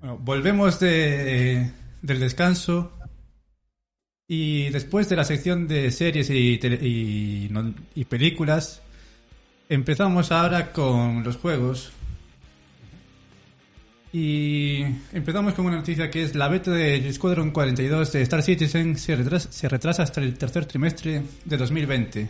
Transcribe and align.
Bueno, 0.00 0.18
volvemos 0.18 0.78
de, 0.80 1.70
del 2.02 2.20
descanso 2.20 2.92
y 4.28 4.68
después 4.70 5.08
de 5.08 5.16
la 5.16 5.24
sección 5.24 5.66
de 5.66 5.90
series 5.90 6.30
y, 6.30 6.58
tele- 6.58 6.78
y, 6.86 7.48
no- 7.50 7.74
y 7.94 8.04
películas, 8.04 8.82
empezamos 9.68 10.30
ahora 10.32 10.72
con 10.72 11.22
los 11.24 11.36
juegos. 11.36 11.92
Y 14.12 14.80
empezamos 15.12 15.52
con 15.52 15.66
una 15.66 15.76
noticia 15.76 16.10
que 16.10 16.22
es 16.22 16.34
la 16.34 16.48
beta 16.48 16.70
de 16.70 17.12
Squadron 17.12 17.50
42 17.50 18.12
de 18.12 18.22
Star 18.22 18.42
Citizen 18.42 18.96
se 18.96 19.14
retrasa, 19.16 19.52
se 19.52 19.68
retrasa 19.68 20.02
hasta 20.02 20.20
el 20.22 20.32
tercer 20.38 20.64
trimestre 20.64 21.22
de 21.44 21.56
2020. 21.58 22.28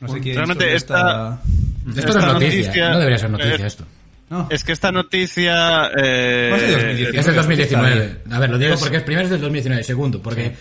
No 0.00 0.08
sé 0.08 0.20
qué 0.20 0.34
Realmente 0.34 0.74
esta- 0.76 1.40
Esto 1.42 1.84
no 1.84 1.90
es 1.90 1.98
Esta 1.98 2.32
noticia, 2.32 2.32
noticia- 2.66 2.90
no 2.90 2.98
debería 2.98 3.18
ser 3.18 3.30
noticia 3.30 3.54
eh, 3.56 3.66
esto. 3.66 3.84
No. 4.30 4.46
Es 4.50 4.62
que 4.64 4.72
esta 4.72 4.92
noticia... 4.92 5.90
Eh, 5.96 6.50
es 6.54 6.60
de 6.62 6.72
2019. 6.72 7.18
Es 7.18 7.26
del 7.26 7.34
2019. 7.36 8.16
A 8.30 8.38
ver, 8.38 8.50
lo 8.50 8.58
digo 8.58 8.74
Es- 8.74 8.80
porque 8.80 8.96
es 8.98 9.02
primero 9.02 9.24
es 9.24 9.30
del 9.30 9.40
2019, 9.40 9.82
segundo, 9.84 10.20
porque 10.22 10.54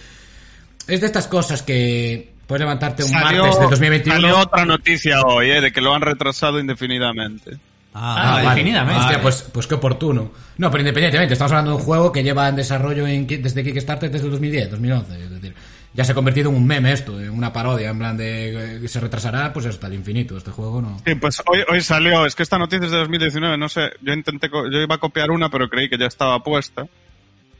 es 0.87 0.99
de 1.01 1.05
estas 1.05 1.27
cosas 1.27 1.61
que 1.63 2.31
puedes 2.47 2.61
levantarte 2.61 3.03
un 3.03 3.09
Salió, 3.09 3.41
martes 3.43 3.59
del 3.59 3.69
2021. 3.69 4.21
salió 4.21 4.39
otra 4.39 4.63
noticia 4.65 5.21
hoy, 5.21 5.51
eh, 5.51 5.59
de 5.61 5.71
que 5.73 5.81
lo 5.81 5.93
han 5.93 6.01
retrasado 6.01 6.59
indefinidamente. 6.59 7.57
Ah, 7.93 8.39
vale. 8.43 8.49
definidamente. 8.49 9.01
Hostia, 9.01 9.21
pues, 9.21 9.41
pues 9.51 9.65
qué 9.67 9.75
oportuno. 9.75 10.31
No, 10.57 10.69
pero 10.69 10.81
independientemente, 10.81 11.33
estamos 11.33 11.51
hablando 11.51 11.71
de 11.71 11.77
un 11.77 11.83
juego 11.83 12.11
que 12.11 12.23
lleva 12.23 12.47
en 12.47 12.55
desarrollo 12.55 13.05
en, 13.07 13.25
desde 13.27 13.63
Kickstarter 13.63 14.11
desde 14.11 14.25
el 14.27 14.31
2010, 14.31 14.69
2011. 14.71 15.23
Es 15.23 15.29
decir, 15.31 15.53
ya 15.97 16.03
se 16.05 16.11
ha 16.13 16.15
convertido 16.15 16.49
en 16.51 16.55
un 16.55 16.65
meme 16.65 16.93
esto, 16.93 17.19
en 17.19 17.31
una 17.31 17.51
parodia, 17.51 17.89
en 17.89 17.97
plan 17.97 18.15
de 18.15 18.85
eh, 18.85 18.87
se 18.87 18.99
retrasará 19.01 19.51
pues 19.51 19.65
hasta 19.65 19.87
el 19.87 19.95
infinito. 19.95 20.37
Este 20.37 20.51
juego 20.51 20.79
no. 20.81 21.01
Sí, 21.05 21.15
pues 21.15 21.41
hoy, 21.47 21.63
hoy 21.67 21.81
salió, 21.81 22.25
es 22.25 22.35
que 22.35 22.43
esta 22.43 22.57
noticia 22.59 22.85
es 22.85 22.91
de 22.91 22.97
2019, 22.99 23.57
no 23.57 23.67
sé, 23.67 23.89
yo 24.01 24.13
intenté, 24.13 24.47
yo 24.49 24.79
iba 24.79 24.95
a 24.95 24.99
copiar 24.99 25.31
una, 25.31 25.49
pero 25.49 25.67
creí 25.67 25.89
que 25.89 25.97
ya 25.97 26.05
estaba 26.05 26.41
puesta. 26.43 26.85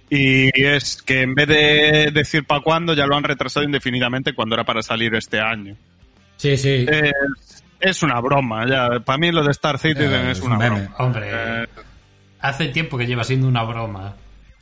Y 0.09 0.49
es 0.63 1.01
que 1.01 1.23
en 1.23 1.35
vez 1.35 1.47
de 1.49 2.11
decir 2.13 2.45
para 2.45 2.61
cuándo, 2.61 2.93
ya 2.93 3.05
lo 3.07 3.17
han 3.17 3.23
retrasado 3.23 3.65
indefinidamente 3.65 4.33
cuando 4.33 4.55
era 4.55 4.63
para 4.63 4.81
salir 4.81 5.13
este 5.15 5.41
año. 5.41 5.75
Sí, 6.37 6.55
sí. 6.55 6.85
Es, 6.87 7.63
es 7.81 8.03
una 8.03 8.21
broma, 8.21 8.65
ya. 8.69 8.99
Para 9.01 9.17
mí 9.17 9.31
lo 9.33 9.43
de 9.43 9.51
Star 9.51 9.77
Citizen 9.79 10.13
Eh, 10.13 10.31
es 10.31 10.37
es 10.37 10.43
una 10.45 10.53
un 10.53 10.59
meme. 10.59 10.79
broma. 10.81 10.95
Hombre, 10.99 11.27
Eh, 11.29 11.67
hace 12.39 12.67
tiempo 12.69 12.97
que 12.97 13.05
lleva 13.05 13.23
siendo 13.25 13.47
una 13.49 13.63
broma. 13.63 14.15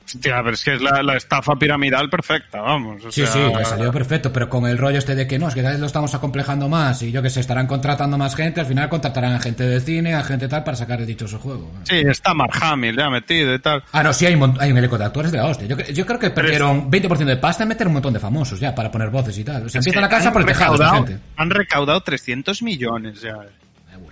Hostia, 0.06 0.38
pero 0.44 0.52
es 0.54 0.64
que 0.64 0.76
es 0.76 0.82
la, 0.82 1.02
la 1.04 1.18
estafa 1.18 1.56
piramidal 1.56 2.10
perfecta, 2.10 2.62
vamos. 2.62 3.04
o 3.06 3.12
Sí, 3.12 3.26
sea, 3.26 3.34
sí, 3.34 3.40
le 3.58 3.66
salió 3.66 3.92
perfecto, 3.92 4.32
pero 4.32 4.50
con 4.50 4.66
el 4.68 4.78
rollo 4.78 4.98
este 5.00 5.16
de 5.16 5.28
que 5.28 5.38
no, 5.40 5.48
es 5.48 5.54
que 5.56 5.62
cada 5.62 5.72
vez 5.72 5.80
lo 5.80 5.88
estamos 5.88 6.14
acomplejando 6.14 6.70
más 6.70 7.02
y 7.04 7.12
yo 7.12 7.22
que 7.22 7.30
sé, 7.30 7.40
estarán 7.40 7.68
contratando 7.68 8.18
más 8.18 8.36
gente, 8.36 8.60
al 8.62 8.68
final 8.68 8.88
contratarán 8.90 9.34
a 9.34 9.40
gente 9.40 9.64
de 9.64 9.80
cine, 9.82 10.14
a 10.14 10.24
gente 10.24 10.48
tal 10.48 10.64
para 10.64 10.78
sacar 10.78 11.00
el 11.02 11.08
dichoso 11.08 11.40
juego. 11.40 11.72
Sí, 11.84 11.96
está 11.98 12.34
Mark 12.34 12.54
Hamill 12.62 12.96
ya 12.96 13.10
metido 13.10 13.54
y 13.54 13.60
tal. 13.60 13.84
Ah, 13.92 14.04
no, 14.04 14.14
sí, 14.14 14.26
hay 14.26 14.34
hay 14.60 14.72
un 14.72 14.78
elenco 14.78 14.98
de 14.98 15.06
actores 15.06 15.32
de 15.32 15.38
la 15.40 15.46
hostia. 15.48 15.68
Yo, 15.68 15.76
cre- 15.78 15.92
yo 15.94 16.06
creo 16.06 16.20
que 16.20 16.30
perdieron 16.30 16.90
20% 16.92 17.26
de 17.26 17.38
pasta 17.38 17.64
en 17.64 17.70
meter 17.70 17.88
un 17.88 17.94
montón 17.94 18.14
de 18.14 18.20
famosos 18.20 18.60
ya 18.60 18.74
para 18.76 18.92
poner 18.92 19.10
voces 19.10 19.38
y 19.38 19.44
tal. 19.44 19.66
O 19.66 19.70
sea, 19.70 19.80
Es 19.80 19.86
empieza 19.88 20.02
la 20.02 20.10
casa 20.10 20.32
por 20.32 20.42
el 20.42 20.48
tejado 20.48 20.78
gente. 20.92 21.20
Han 21.38 21.50
recaudado 21.50 22.02
300 22.02 22.62
millones 22.62 23.22
ya. 23.22 23.36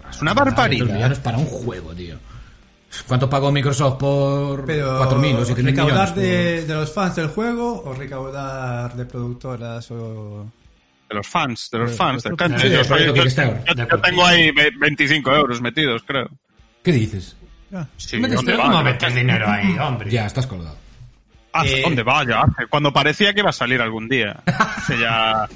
Es 0.09 0.22
una 0.22 0.34
barbaridad. 0.34 0.85
millones 0.94 1.19
para 1.19 1.38
un 1.38 1.45
juego, 1.45 1.94
tío. 1.94 2.16
¿Cuánto 3.08 3.30
pagó 3.30 3.52
Microsoft 3.52 3.98
por 3.98 4.66
Pero 4.66 5.00
4.000 5.02 5.36
o 5.36 5.46
7.000 5.46 5.56
millones? 5.56 5.66
recaudar 5.66 6.14
por- 6.14 6.24
de, 6.24 6.66
de 6.66 6.74
los 6.74 6.94
fans 6.94 7.16
del 7.16 7.28
juego 7.28 7.84
o 7.84 7.94
recaudar 7.94 8.96
de 8.96 9.06
productoras 9.06 9.90
o 9.92 10.46
De 11.09 11.16
los 11.16 11.28
fans, 11.28 11.70
de 11.72 11.78
los 11.80 11.92
De- 11.92 11.98
fans 11.98 12.24
de 12.24 12.30
del 12.30 12.38
canto. 12.38 12.68
Yo, 12.68 14.02
tengo 14.02 14.26
ahí 14.26 14.52
ve- 14.52 14.72
25 14.80 15.31
euros 15.36 15.62
metidos, 15.62 16.04
creo. 16.06 16.30
¿Qué 16.84 16.92
dices? 16.92 17.36
Sí, 17.98 18.18
Metes- 18.18 18.36
¿dónde 18.36 18.52
Pero 18.52 18.64
va? 18.64 18.72
¿cómo 18.72 18.84
metes 18.84 19.16
dinero 19.16 19.50
ahí, 19.50 19.75
hombre? 19.80 20.12
Ya, 20.12 20.25
estás 20.28 20.46
colgado. 20.46 20.78
¿Hace 21.54 21.80
Eh, 21.80 21.84
dónde 21.84 22.04
vaya? 22.04 22.44
Cuando 22.70 22.92
parecía 22.94 23.34
que 23.34 23.40
iba 23.42 23.50
a 23.50 23.54
salir 23.54 23.81
algún 23.81 24.08
día. 24.10 24.42
Hace 24.46 25.00
ya 25.00 25.48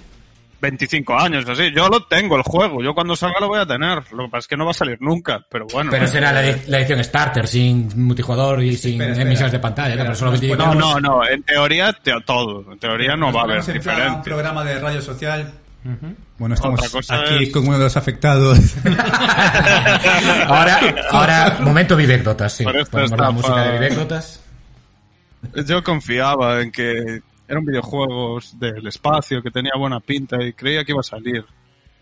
25 0.60 1.18
años, 1.18 1.48
así. 1.48 1.72
Yo 1.76 1.88
lo 1.88 2.04
tengo, 2.06 2.36
el 2.36 2.42
juego. 2.42 2.82
Yo 2.84 2.94
cuando 2.96 3.16
salga 3.16 3.40
lo 3.40 3.48
voy 3.48 3.60
a 3.60 3.66
tener. 3.66 4.04
Lo 4.12 4.24
que 4.26 4.30
pasa 4.32 4.40
es 4.40 4.48
que 4.48 4.58
no 4.58 4.66
va 4.66 4.72
a 4.72 4.74
salir 4.74 4.98
nunca, 5.00 5.46
pero 5.50 5.68
bueno. 5.72 5.92
Pero 5.92 6.08
será 6.08 6.32
la, 6.32 6.44
edi- 6.44 6.64
la 6.68 6.80
edición 6.80 7.04
Starter, 7.04 7.48
sin 7.48 7.90
multijugador 7.96 8.64
y 8.64 8.76
sin 8.76 8.94
espera, 8.94 9.12
espera. 9.12 9.28
emisiones 9.28 9.52
de 9.52 9.60
pantalla, 9.60 9.90
Espera, 9.96 10.14
pero 10.14 10.32
25 10.32 10.66
No, 10.66 10.74
no, 10.74 11.00
no. 11.00 11.28
En 11.28 11.44
teoría, 11.44 11.94
te- 11.94 12.14
todo. 12.26 12.72
En 12.72 12.80
teoría 12.80 13.16
no 13.16 13.28
Nos 13.28 13.36
va 13.36 13.42
a 13.42 13.44
haber 13.44 13.82
plan 13.82 14.14
un 14.16 14.22
programa 14.24 14.64
de 14.64 14.80
radio 14.80 15.02
social. 15.02 15.54
Bueno, 16.38 16.56
estamos 16.56 16.80
Otra 16.80 16.90
cosa 16.92 17.16
aquí 17.22 17.44
es- 17.46 17.52
con 17.52 17.66
uno 17.68 17.78
de 17.78 17.84
los 17.86 17.96
afectados. 17.96 18.60
ahora, 20.48 20.80
ahora, 21.12 21.58
momento 21.62 21.96
Vivecdotas, 21.96 22.54
sí. 22.54 22.64
Por 22.64 22.76
esto 22.78 22.92
Ponemos 22.92 23.12
la 23.12 23.16
estafa. 23.18 23.32
música 23.32 23.62
de 23.64 23.72
Vivecdotas. 23.74 24.42
Yo 25.66 25.84
confiaba 25.84 26.62
en 26.62 26.72
que 26.72 27.22
eran 27.48 27.66
videojuegos 27.66 28.60
del 28.60 28.86
espacio, 28.88 29.42
que 29.42 29.52
tenía 29.52 29.72
buena 29.78 30.00
pinta 30.00 30.42
y 30.44 30.54
creía 30.54 30.84
que 30.84 30.92
iba 30.92 31.02
a 31.02 31.04
salir. 31.04 31.46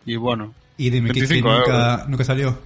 Y 0.06 0.16
bueno, 0.16 0.54
y 0.78 0.90
dime 0.90 1.10
que, 1.10 1.22
que 1.22 1.28
25 1.28 1.50
nunca, 1.50 1.92
euros. 1.94 2.10
nunca 2.10 2.24
salió. 2.24 2.60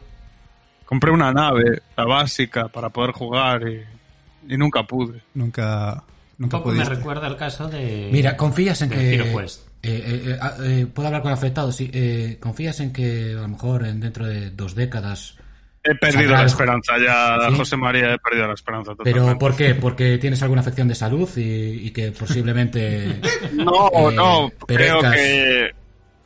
compré 0.85 1.11
una 1.11 1.31
nave, 1.31 1.81
la 1.95 2.05
básica, 2.05 2.67
para 2.67 2.89
poder 2.89 3.11
jugar 3.11 3.61
y, 3.67 4.53
y 4.53 4.57
nunca 4.57 4.83
pude. 4.83 5.21
Nunca, 5.33 6.03
Un 6.37 6.43
nunca 6.43 6.57
poco 6.57 6.71
me 6.71 6.83
recuerda 6.83 7.27
el 7.27 7.37
caso 7.37 7.67
de... 7.67 8.09
Mira, 8.11 8.35
confías 8.35 8.81
en 8.81 8.89
que... 8.89 9.15
Eh, 9.15 9.49
eh, 9.81 10.23
eh, 10.25 10.37
ah, 10.41 10.55
eh, 10.61 10.87
¿Puedo 10.93 11.07
hablar 11.07 11.21
con 11.21 11.31
afectados? 11.31 11.75
Sí. 11.75 11.89
Eh, 11.93 12.37
¿Confías 12.39 12.79
en 12.81 12.91
que 12.91 13.33
a 13.37 13.41
lo 13.41 13.47
mejor 13.47 13.85
en 13.85 13.99
dentro 13.99 14.25
de 14.25 14.51
dos 14.51 14.75
décadas... 14.75 15.35
He 15.83 15.95
perdido 15.95 16.31
la 16.33 16.43
esperanza 16.45 16.93
ya, 16.97 17.37
¿Sí? 17.49 17.55
José 17.55 17.77
María, 17.77 18.13
he 18.13 18.17
perdido 18.19 18.47
la 18.47 18.53
esperanza 18.53 18.91
totalmente. 18.91 19.19
¿Pero 19.27 19.39
por 19.39 19.55
qué? 19.55 19.75
¿Porque 19.75 20.17
tienes 20.17 20.41
alguna 20.43 20.61
afección 20.61 20.87
de 20.87 20.95
salud 20.95 21.29
y, 21.37 21.87
y 21.87 21.91
que 21.91 22.11
posiblemente... 22.11 23.19
No, 23.53 23.89
eh, 24.11 24.15
no, 24.15 24.51
creo 24.67 24.99
que... 25.01 25.71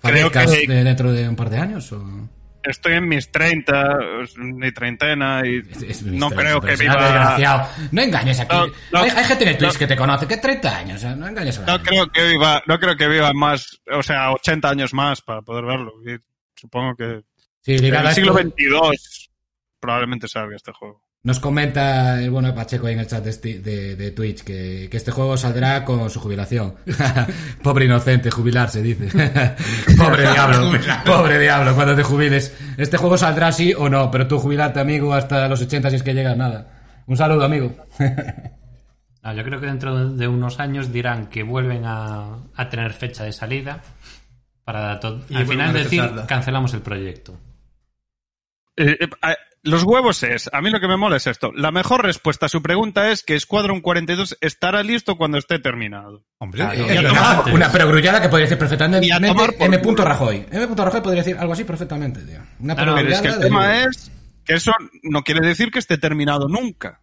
Creo 0.02 0.32
que 0.32 0.40
de- 0.68 0.84
dentro 0.84 1.12
de 1.14 1.30
un 1.30 1.36
par 1.36 1.50
de 1.50 1.58
años? 1.60 1.92
O... 1.94 2.04
estoy 2.64 2.94
en 2.94 3.08
mis 3.08 3.32
30, 3.32 3.98
mi 4.38 4.72
treintena, 4.72 5.44
y 5.46 5.60
Es- 5.72 5.84
es 5.84 6.04
no 6.04 6.30
creo 6.32 6.60
que 6.60 6.76
viva... 6.76 6.96
desgraciado. 6.96 7.70
No 7.92 8.02
engañes 8.02 8.40
aquí. 8.40 8.56
No, 8.56 8.68
no, 8.92 9.00
hay, 9.04 9.10
hay 9.12 9.24
gente 9.24 9.44
en 9.44 9.50
el 9.52 9.58
Twitch 9.58 9.74
no. 9.74 9.80
que 9.80 9.88
te 9.88 9.96
conoce 9.96 10.28
que 10.28 10.38
30 10.38 10.78
años. 10.78 10.98
o 10.98 11.00
sea, 11.00 11.16
no 11.16 11.28
engañes 11.28 11.58
a 11.60 11.62
la 11.62 11.78
No 11.78 11.84
creo 11.84 12.08
que 12.12 12.28
viva, 12.28 12.62
no 12.68 12.80
creo 12.80 12.96
que 12.98 13.08
viva 13.08 13.32
más, 13.34 13.80
o 13.92 14.04
sea, 14.04 14.32
80 14.32 14.70
años 14.70 14.94
más 14.94 15.22
para 15.22 15.42
poder 15.42 15.64
verlo. 15.66 15.94
Y 16.06 16.18
supongo 16.60 16.96
que 16.96 17.22
Sí, 17.62 17.76
en 17.76 17.96
el 17.96 18.12
siglo 18.14 18.34
XXII 18.34 19.23
probablemente 19.84 20.28
salga 20.28 20.56
este 20.56 20.72
juego. 20.72 21.04
Nos 21.24 21.40
comenta 21.40 22.22
el 22.22 22.32
bueno 22.32 22.48
de 22.50 22.54
Pacheco 22.54 22.88
ahí 22.88 22.94
en 22.94 23.00
el 23.00 23.08
chat 23.08 23.24
de, 23.24 23.30
esti- 23.32 23.62
de- 23.62 23.96
de 23.96 24.12
Twitch 24.12 24.44
que, 24.44 24.88
que 24.90 24.98
este 24.98 25.12
juego 25.12 25.38
saldrá 25.38 25.86
con 25.86 26.10
su 26.10 26.20
jubilación. 26.20 26.76
pobre 27.64 27.86
inocente, 27.86 28.30
jubilarse, 28.32 28.82
dice. 28.82 29.08
pobre 29.98 30.24
diablo, 30.32 30.72
pobre 31.06 31.40
diablo, 31.40 31.76
cuando 31.76 31.96
te 31.96 32.04
jubiles. 32.04 32.56
Este 32.78 32.98
juego 32.98 33.18
saldrá 33.18 33.52
sí 33.52 33.74
o 33.78 33.88
no, 33.90 34.10
pero 34.12 34.28
tú 34.28 34.40
jubilarte, 34.40 34.80
amigo, 34.80 35.14
hasta 35.14 35.48
los 35.48 35.62
80 35.62 35.90
si 35.92 35.96
es 35.98 36.04
que 36.04 36.14
llegas, 36.14 36.36
nada. 36.36 37.04
Un 37.08 37.16
saludo, 37.18 37.44
amigo. 37.46 37.76
Ah, 39.26 39.34
yo 39.34 39.42
creo 39.46 39.62
que 39.62 39.68
dentro 39.68 40.10
de 40.10 40.28
unos 40.28 40.60
años 40.60 40.92
dirán 40.92 41.28
que 41.28 41.44
vuelven 41.44 41.84
a, 41.86 42.40
a 42.58 42.68
tener 42.70 42.92
fecha 42.92 43.24
de 43.24 43.32
salida 43.32 43.82
para 44.66 45.00
to- 45.00 45.22
Y 45.30 45.36
al 45.38 45.48
final 45.48 45.70
a 45.70 45.80
decir 45.80 46.04
cancelamos 46.28 46.74
el 46.74 46.82
proyecto. 46.82 47.40
Eh, 48.76 48.98
eh, 49.00 49.08
los 49.64 49.84
huevos 49.84 50.22
es, 50.24 50.50
a 50.54 50.62
mí 50.62 50.70
lo 50.70 50.80
que 50.80 50.88
me 50.88 50.98
mola 50.98 51.16
es 51.18 51.26
esto. 51.28 51.52
La 51.56 51.72
mejor 51.72 52.04
respuesta 52.04 52.48
a 52.48 52.50
su 52.50 52.62
pregunta 52.62 53.12
es 53.12 53.24
que 53.24 53.40
Squadron 53.40 53.80
42 53.82 54.38
estará 54.42 54.84
listo 54.84 55.16
cuando 55.16 55.38
esté 55.38 55.58
terminado. 55.60 56.26
Hombre, 56.38 56.60
Claro. 56.64 56.86
eh, 56.90 57.00
una, 57.00 57.10
tomar 57.10 57.36
antes. 57.40 57.54
una 57.54 57.72
perogrullada 57.72 58.22
que 58.22 58.30
podría 58.30 58.46
decir 58.46 58.58
perfectamente 58.60 59.08
Y 59.08 59.12
a 59.12 59.20
tomar 59.20 59.54
por 59.54 59.74
M. 59.74 59.78
Rajoy. 60.04 60.46
M. 60.52 60.68
Rajoy 60.76 61.02
podría 61.02 61.24
decir 61.24 61.38
algo 61.40 61.54
así 61.54 61.64
perfectamente, 61.64 62.20
tío. 62.22 62.40
Una 62.60 62.76
No, 62.76 62.86
no, 62.86 62.96
Pero 62.96 63.08
es 63.10 63.22
que 63.22 63.28
el 63.30 63.36
de- 63.36 63.40
tema 63.42 63.84
es 63.84 64.12
que 64.46 64.54
eso 64.56 64.72
no 65.04 65.24
quiere 65.24 65.48
decir 65.48 65.72
que 65.72 65.80
esté 65.80 65.98
terminado 65.98 66.48
nunca. 66.50 67.00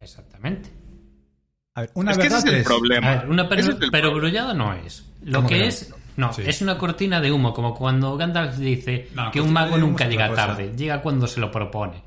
Exactamente. 0.00 0.70
a 1.74 1.82
ver, 1.82 1.90
una 1.94 2.12
es 2.12 2.18
que 2.18 2.26
ese 2.28 2.34
verdad 2.36 2.48
es 2.48 2.54
el 2.54 2.60
es- 2.60 2.66
problema. 2.66 3.12
A 3.12 3.16
ver, 3.22 3.28
una 3.30 3.48
perogrullada 3.48 4.54
no 4.54 4.72
es. 4.72 5.04
Lo 5.22 5.38
¿Cómo 5.40 5.48
que 5.48 5.54
que 5.56 5.60
no? 5.60 5.66
es 5.68 5.94
No, 6.16 6.32
Sí. 6.32 6.42
es 6.46 6.62
una 6.62 6.78
cortina 6.78 7.20
de 7.20 7.30
humo, 7.32 7.52
como 7.52 7.74
cuando 7.74 8.16
Gandalf 8.16 8.56
dice 8.56 9.08
No, 9.14 9.30
que 9.30 9.40
un 9.40 9.52
mago 9.52 9.76
nunca 9.78 10.06
llega 10.08 10.32
tarde, 10.34 10.72
llega 10.76 11.02
cuando 11.02 11.26
se 11.26 11.40
lo 11.40 11.50
propone. 11.50 12.02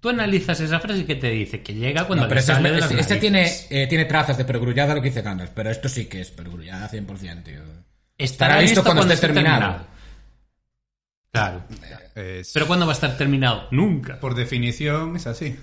Tú 0.00 0.10
analizas 0.10 0.60
esa 0.60 0.78
frase 0.78 1.00
y 1.00 1.04
¿qué 1.04 1.16
te 1.16 1.28
dice? 1.30 1.60
Que 1.60 1.74
llega 1.74 2.04
cuando 2.06 2.22
No, 2.24 2.28
le 2.28 2.28
pero 2.28 2.40
este, 2.40 2.52
sale 2.54 2.70
de 2.70 2.76
es- 2.78 2.80
las 2.82 2.92
este 2.92 3.16
tiene, 3.16 3.50
eh, 3.70 3.86
tiene 3.88 4.04
trazas 4.04 4.38
de 4.38 4.44
pergrullada 4.44 4.94
lo 4.94 5.02
que 5.02 5.08
dice 5.08 5.22
Gandalf, 5.22 5.50
pero 5.54 5.70
esto 5.70 5.88
sí 5.88 6.06
que 6.06 6.20
es 6.20 6.30
pergrullada 6.30 6.88
100%, 6.88 7.42
tío. 7.42 7.54
Estará 8.16 8.54
estará 8.54 8.60
listo 8.60 8.84
cuando 8.84 9.02
esté 9.12 9.26
terminado. 9.26 9.86
Claro. 11.32 11.64
Es- 12.14 12.52
Pero 12.52 12.66
¿cuándo 12.66 12.86
va 12.86 12.92
a 12.92 12.94
estar 12.94 13.16
terminado? 13.16 13.66
Nunca. 13.70 14.18
por 14.20 14.34
definición 14.34 15.16
es 15.16 15.26
así. 15.26 15.56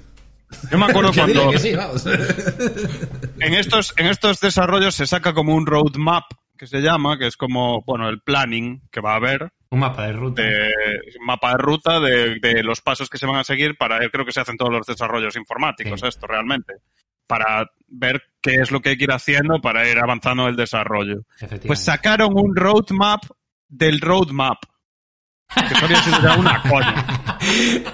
Yo 0.71 0.77
me 0.77 0.86
acuerdo 0.86 1.12
Que 1.13 1.21
cuando 1.21 1.51
que 1.51 1.59
sí, 1.59 1.74
vamos. 1.75 2.06
en 3.39 3.53
estos, 3.53 3.94
en 3.97 4.07
estos 4.07 4.39
desarrollos 4.39 4.95
se 4.95 5.07
saca 5.07 5.33
como 5.33 5.56
un 5.56 5.65
roadmap 5.65 6.24
que 6.57 6.68
se 6.68 6.81
llama, 6.81 7.18
que 7.18 7.28
es 7.28 7.38
como, 7.38 7.81
bueno, 7.84 8.07
el 8.10 8.22
planning 8.22 8.81
que 8.92 9.02
va 9.02 9.13
a 9.13 9.18
haber, 9.18 9.52
Un 9.69 9.80
mapa 9.80 10.07
de 10.07 10.13
ruta. 10.13 10.42
de 10.42 10.69
un 11.19 11.25
mapa 11.25 11.52
de 11.52 11.57
ruta 11.57 12.00
de, 12.00 12.40
de 12.40 12.63
los 12.63 12.81
pasos 12.81 13.10
que 13.10 13.18
se 13.18 13.25
van 13.25 13.38
a 13.38 13.44
seguir 13.44 13.75
para, 13.78 14.00
creo 14.10 14.25
que 14.25 14.31
se 14.31 14.42
hacen 14.42 14.57
todos 14.57 14.72
los 14.72 14.86
desarrollos 14.86 15.36
informáticos, 15.36 16.00
Sí. 16.02 16.07
esto 16.07 16.28
realmente, 16.28 16.74
para 17.28 17.69
ver 17.88 18.22
qué 18.42 18.56
es 18.62 18.72
lo 18.72 18.80
que 18.81 18.90
hay 18.90 18.98
que 18.98 19.06
ir 19.06 19.12
haciendo 19.12 19.60
para 19.62 19.90
ir 19.90 19.98
avanzando 20.00 20.48
el 20.48 20.56
desarrollo. 20.56 21.22
Pues 21.66 21.80
sacaron 21.80 22.30
un 22.36 22.56
roadmap 22.56 23.24
del 23.68 24.00
roadmap. 24.00 24.57
Que 25.56 25.74
eso 25.75 25.86
había 25.86 26.02
sido 26.02 26.22
ya 26.22 26.36
una 26.38 26.62
coña. 26.69 27.06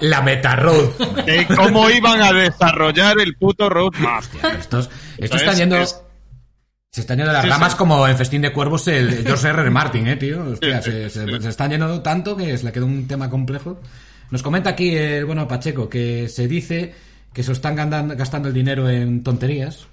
La 0.00 0.22
Meta 0.22 0.56
Road. 0.56 1.24
De 1.26 1.46
cómo 1.54 1.90
iban 1.90 2.20
a 2.22 2.32
desarrollar 2.32 3.20
el 3.20 3.36
puto 3.36 3.68
roadmap. 3.68 4.22
Estos, 4.58 4.90
estos 5.18 5.18
Es- 5.18 5.32
están 5.42 5.56
yendo. 5.56 5.76
es- 5.76 6.02
Se 6.94 7.00
están 7.00 7.16
yendo 7.16 7.32
las 7.32 7.42
Sí, 7.42 7.48
ramas 7.48 7.72
sí. 7.72 7.78
como 7.78 8.06
en 8.06 8.18
Festín 8.18 8.42
de 8.42 8.52
Cuervos 8.52 8.86
el 8.86 9.24
George 9.24 9.48
R. 9.48 9.62
R. 9.62 9.70
Martin, 9.70 10.06
eh, 10.08 10.16
tío. 10.16 10.44
Hostia, 10.44 10.82
se, 10.82 11.08
se- 11.08 11.48
están 11.48 11.70
yendo 11.70 12.02
tanto 12.02 12.36
que 12.36 12.58
se 12.58 12.66
le 12.66 12.70
quedó 12.72 12.84
un 12.84 13.08
tema 13.08 13.30
complejo. 13.30 13.80
Nos 14.30 14.42
comenta 14.42 14.68
aquí 14.70 14.94
el 14.94 15.24
bueno 15.24 15.48
Pacheco 15.48 15.88
que 15.88 16.28
se 16.28 16.46
dice 16.48 16.92
que 17.32 17.42
se 17.42 17.52
están 17.52 17.76
gastando 18.14 18.48
el 18.48 18.54
dinero 18.54 18.90
en 18.90 19.22
tonterías, 19.22 19.86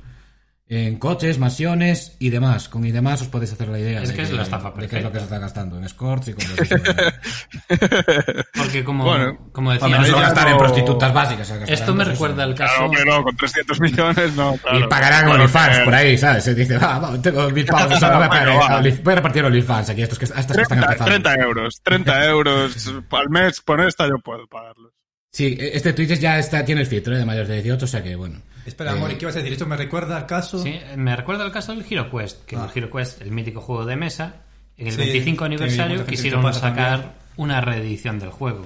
en 0.71 0.97
coches, 0.99 1.39
mansiones 1.39 2.15
y 2.19 2.29
demás. 2.29 2.69
Con 2.69 2.85
y 2.85 2.91
demás 2.91 3.21
os 3.23 3.27
podéis 3.27 3.51
hacer 3.53 3.69
la 3.69 3.79
idea 3.79 4.03
Es 4.03 4.09
de, 4.09 4.15
que 4.15 4.21
es 4.21 4.31
la 4.31 4.43
estafa 4.43 4.71
de 4.71 4.87
qué 4.87 4.97
es 4.99 5.03
lo 5.03 5.11
que 5.11 5.17
se 5.17 5.23
está 5.23 5.39
gastando 5.39 5.77
en 5.77 5.83
escorts 5.83 6.27
y 6.27 6.33
cosas 6.33 6.59
así. 6.61 6.75
Porque 8.55 8.83
como, 8.83 9.03
Bueno, 9.03 9.37
como 9.51 9.71
decía, 9.71 9.87
Hombre, 9.87 10.11
no 10.11 10.19
gastar 10.19 10.47
en 10.49 10.57
prostitutas 10.57 11.13
básicas. 11.13 11.49
esto 11.67 11.95
me 11.95 12.03
recuerda 12.03 12.43
al 12.43 12.53
caso... 12.55 12.75
Claro 12.75 12.91
que 12.91 13.05
no, 13.05 13.23
con 13.23 13.35
300 13.35 13.81
millones 13.81 14.35
no. 14.35 14.55
Claro. 14.57 14.79
Y 14.79 14.83
pagarán 14.87 15.21
Claro 15.25 15.35
OnlyFans 15.41 15.77
que- 15.79 15.83
por 15.85 15.95
ahí, 15.95 16.17
¿sabes? 16.17 16.43
Se 16.43 16.53
dice, 16.55 16.77
va, 16.77 16.99
va, 16.99 17.21
tengo 17.21 17.49
mil 17.49 17.65
pavos, 17.67 17.91
eso 17.95 18.07
no 18.11 18.17
voy 18.17 18.25
a 18.25 18.29
pagar, 18.29 18.49
Bueno, 18.55 18.85
eh, 18.87 19.01
voy 19.03 19.11
a 19.11 19.15
repartir 19.15 19.45
OnlyFans 19.45 19.89
aquí, 19.89 20.01
estos 20.03 20.19
que, 20.19 20.25
a 20.25 20.39
estas 20.39 20.55
que 20.55 20.61
están 20.63 20.79
30, 20.79 20.93
empezando. 20.93 21.05
30 21.31 21.35
euros, 21.43 21.81
30 21.83 22.25
euros 22.29 22.93
al 23.11 23.29
mes, 23.29 23.61
por 23.61 23.81
esta 23.81 24.05
yo 24.07 24.19
puedo 24.23 24.45
pagarlos. 24.47 24.91
Sí, 25.31 25.57
este 25.59 25.93
Twitch 25.93 26.19
ya 26.19 26.39
está, 26.39 26.65
tiene 26.65 26.81
el 26.81 26.87
filtro 26.87 27.13
eh, 27.15 27.19
de 27.19 27.25
mayores 27.25 27.49
de 27.49 27.55
18, 27.61 27.85
o 27.85 27.87
sea 27.87 28.01
que 28.03 28.15
bueno. 28.15 28.39
Espera, 28.65 28.91
Eh, 28.91 28.95
amor, 28.95 29.11
¿y 29.11 29.15
¿qué 29.15 29.25
vas 29.25 29.35
a 29.35 29.39
decir? 29.39 29.53
Esto 29.53 29.65
me 29.67 29.77
recuerda 29.77 30.17
al 30.17 30.25
caso. 30.25 30.61
Sí, 30.61 30.79
me 30.95 31.15
recuerda 31.15 31.45
el 31.45 31.51
caso 31.51 31.73
del 31.75 31.85
Hero 31.89 32.09
Quest, 32.09 32.45
que 32.45 32.55
Ah. 32.55 32.69
el 32.71 32.77
Hero 32.83 32.89
Quest, 32.95 33.21
el 33.21 33.31
mítico 33.31 33.61
juego 33.61 33.85
de 33.85 33.95
mesa, 33.95 34.41
en 34.77 34.87
el 34.87 34.93
Sí, 34.93 34.99
25 34.99 35.39
que 35.39 35.45
aniversario 35.45 36.05
quisieron 36.05 36.53
sacar 36.53 36.91
también. 37.01 37.11
una 37.37 37.61
reedición 37.61 38.17
del 38.19 38.29
juego. 38.31 38.65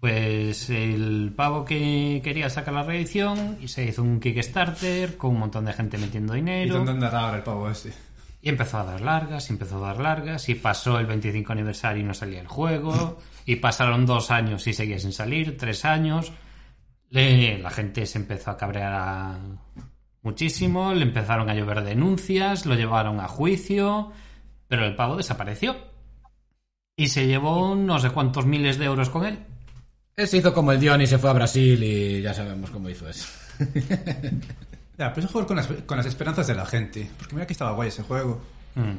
Pues 0.00 0.68
el 0.68 1.32
pavo 1.36 1.64
que 1.64 2.20
quería 2.24 2.50
sacar 2.50 2.74
la 2.74 2.82
reedición 2.82 3.56
y 3.60 3.68
se 3.68 3.84
hizo 3.84 4.02
un 4.02 4.18
Kickstarter 4.18 5.16
con 5.16 5.30
un 5.30 5.38
montón 5.38 5.64
de 5.64 5.72
gente 5.74 5.96
metiendo 5.96 6.34
¿Y 6.34 6.38
dinero 6.40 6.74
dónde 6.74 6.90
andará 6.90 7.20
ahora 7.20 7.36
el 7.36 7.44
pavo 7.44 7.70
ese? 7.70 7.92
Y 8.42 8.48
empezó 8.48 8.78
a 8.78 8.84
dar 8.84 9.00
largas, 9.00 9.48
y 9.48 9.52
empezó 9.52 9.76
a 9.78 9.88
dar 9.88 9.98
largas 10.00 10.48
y 10.48 10.56
pasó 10.56 10.98
el 10.98 11.06
25 11.06 11.52
aniversario 11.52 12.02
y 12.02 12.06
no 12.06 12.12
salía 12.12 12.40
el 12.40 12.48
juego 12.48 13.18
y 13.46 13.56
pasaron 13.56 14.04
dos 14.04 14.30
años 14.30 14.66
y 14.66 14.72
seguía 14.74 14.98
sin 14.98 15.12
salir, 15.12 15.56
tres 15.56 15.84
años. 15.84 16.32
Le- 17.10 17.58
la 17.58 17.70
gente 17.70 18.04
se 18.04 18.18
empezó 18.18 18.50
a 18.50 18.56
cabrear 18.56 18.92
a- 18.94 19.38
muchísimo, 20.22 20.92
le 20.92 21.02
empezaron 21.02 21.48
a 21.48 21.54
llover 21.54 21.82
denuncias, 21.84 22.66
lo 22.66 22.74
llevaron 22.74 23.20
a 23.20 23.28
juicio, 23.28 24.12
pero 24.68 24.84
el 24.86 24.96
pavo 24.96 25.16
desapareció. 25.16 25.76
Y 26.96 27.08
se 27.08 27.26
llevó 27.26 27.74
no 27.74 27.98
sé 27.98 28.10
cuántos 28.10 28.44
miles 28.44 28.76
de 28.78 28.84
euros 28.86 29.08
con 29.08 29.24
él. 29.24 29.38
Él 30.16 30.28
se 30.28 30.38
hizo 30.38 30.52
como 30.52 30.72
el 30.72 30.80
Dion 30.80 31.00
y 31.00 31.06
se 31.06 31.18
fue 31.18 31.30
a 31.30 31.34
Brasil 31.34 31.82
y 31.82 32.20
ya 32.22 32.34
sabemos 32.34 32.70
cómo 32.70 32.88
hizo 32.90 33.08
eso. 33.08 33.26
Ya, 35.02 35.12
pero 35.12 35.26
es 35.26 35.32
jugar 35.32 35.46
con 35.48 35.56
las, 35.56 35.66
con 35.66 35.96
las 35.96 36.06
esperanzas 36.06 36.46
de 36.46 36.54
la 36.54 36.64
gente. 36.64 37.10
Porque 37.18 37.34
mira 37.34 37.44
que 37.44 37.54
estaba 37.54 37.72
guay 37.72 37.88
ese 37.88 38.04
juego. 38.04 38.40
Mm. 38.76 38.92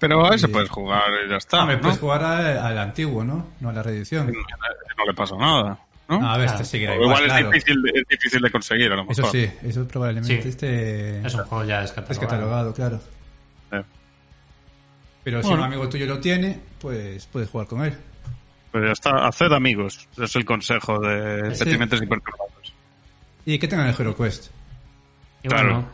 Pero 0.00 0.26
a 0.26 0.34
ese 0.34 0.46
Sí. 0.48 0.52
puedes 0.52 0.68
jugar 0.68 1.04
y 1.24 1.30
ya 1.30 1.36
está. 1.36 1.62
Ah, 1.62 1.66
me 1.66 1.76
¿no? 1.76 1.82
puedes 1.82 1.98
jugar 2.00 2.24
al 2.24 2.78
antiguo, 2.78 3.22
¿no? 3.22 3.46
No 3.60 3.68
a 3.68 3.72
la 3.72 3.82
reedición. 3.82 4.26
No 4.26 5.04
le 5.04 5.14
pasa 5.14 5.36
nada. 5.36 5.78
¿no? 6.08 6.18
No, 6.20 6.28
a 6.30 6.36
ver, 6.36 6.46
Claro. 6.46 6.62
este 6.62 6.64
seguirá 6.70 6.92
O 6.92 6.94
igual, 6.96 7.08
igual 7.08 7.22
es, 7.24 7.28
claro. 7.32 7.50
difícil, 7.50 7.82
de- 7.82 7.90
es 8.00 8.08
difícil 8.08 8.40
de 8.42 8.50
conseguir, 8.50 8.86
a 8.92 8.96
lo 8.96 9.04
mejor. 9.04 9.12
Eso 9.12 9.30
sí, 9.30 9.50
eso 9.62 9.86
probablemente 9.86 10.42
Sí. 10.42 10.48
este 10.48 11.20
Es 11.24 11.34
un 11.34 11.44
juego 11.44 11.64
ya 11.64 11.84
es 11.84 11.94
descatalogado. 11.94 12.26
catalogado, 12.26 12.74
claro. 12.74 13.00
Eh, 13.72 13.84
Pero 15.22 15.42
si 15.44 15.52
un 15.52 15.60
amigo 15.60 15.88
tuyo 15.88 16.06
lo 16.06 16.18
tiene, 16.18 16.58
pues 16.80 17.26
puedes 17.26 17.48
jugar 17.50 17.66
con 17.68 17.84
él. 17.84 17.94
Pues 18.72 18.84
ya 18.84 18.92
está, 18.92 19.26
haced 19.28 19.52
amigos. 19.52 20.08
Es 20.20 20.34
el 20.34 20.44
consejo 20.44 20.98
de 20.98 21.54
Sí. 21.54 21.64
Petimentes 21.64 22.02
y 22.02 22.06
Perturbados. 22.06 22.74
Y 23.48 23.58
que 23.58 23.66
tengan 23.66 23.88
el 23.88 23.94
Hero 23.98 24.14
Quest. 24.14 24.50
Y 25.42 25.48
Claro. 25.48 25.72
bueno, 25.72 25.88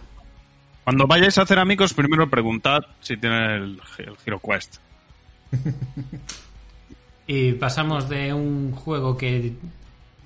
Cuando 0.83 1.07
vayáis 1.07 1.39
a 1.39 1.43
hacer 1.43 1.59
amigos, 1.61 1.95
primero 1.95 2.29
preguntad 2.29 2.81
si 3.01 3.17
tienen 3.17 3.43
el, 3.43 3.81
el 3.99 4.17
Hero 4.27 4.41
Quest. 4.41 4.77
Y 7.27 7.53
pasamos 7.53 8.07
de 8.11 8.35
un 8.35 8.73
juego 8.73 9.17
que, 9.17 9.55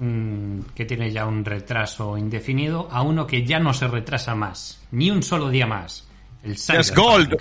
mm, 0.00 0.60
que 0.74 0.84
tiene 0.84 1.12
ya 1.12 1.26
un 1.26 1.44
retraso 1.44 2.18
indefinido 2.18 2.88
a 2.90 3.02
uno 3.02 3.24
que 3.24 3.46
ya 3.46 3.60
no 3.60 3.72
se 3.72 3.86
retrasa 3.86 4.34
más. 4.34 4.84
Ni 4.90 5.08
un 5.08 5.22
solo 5.22 5.48
día 5.48 5.64
más. 5.66 6.08
El 6.42 6.54
Yes, 6.56 6.66
Cyberpunk. 6.66 6.96
Gold. 6.96 7.36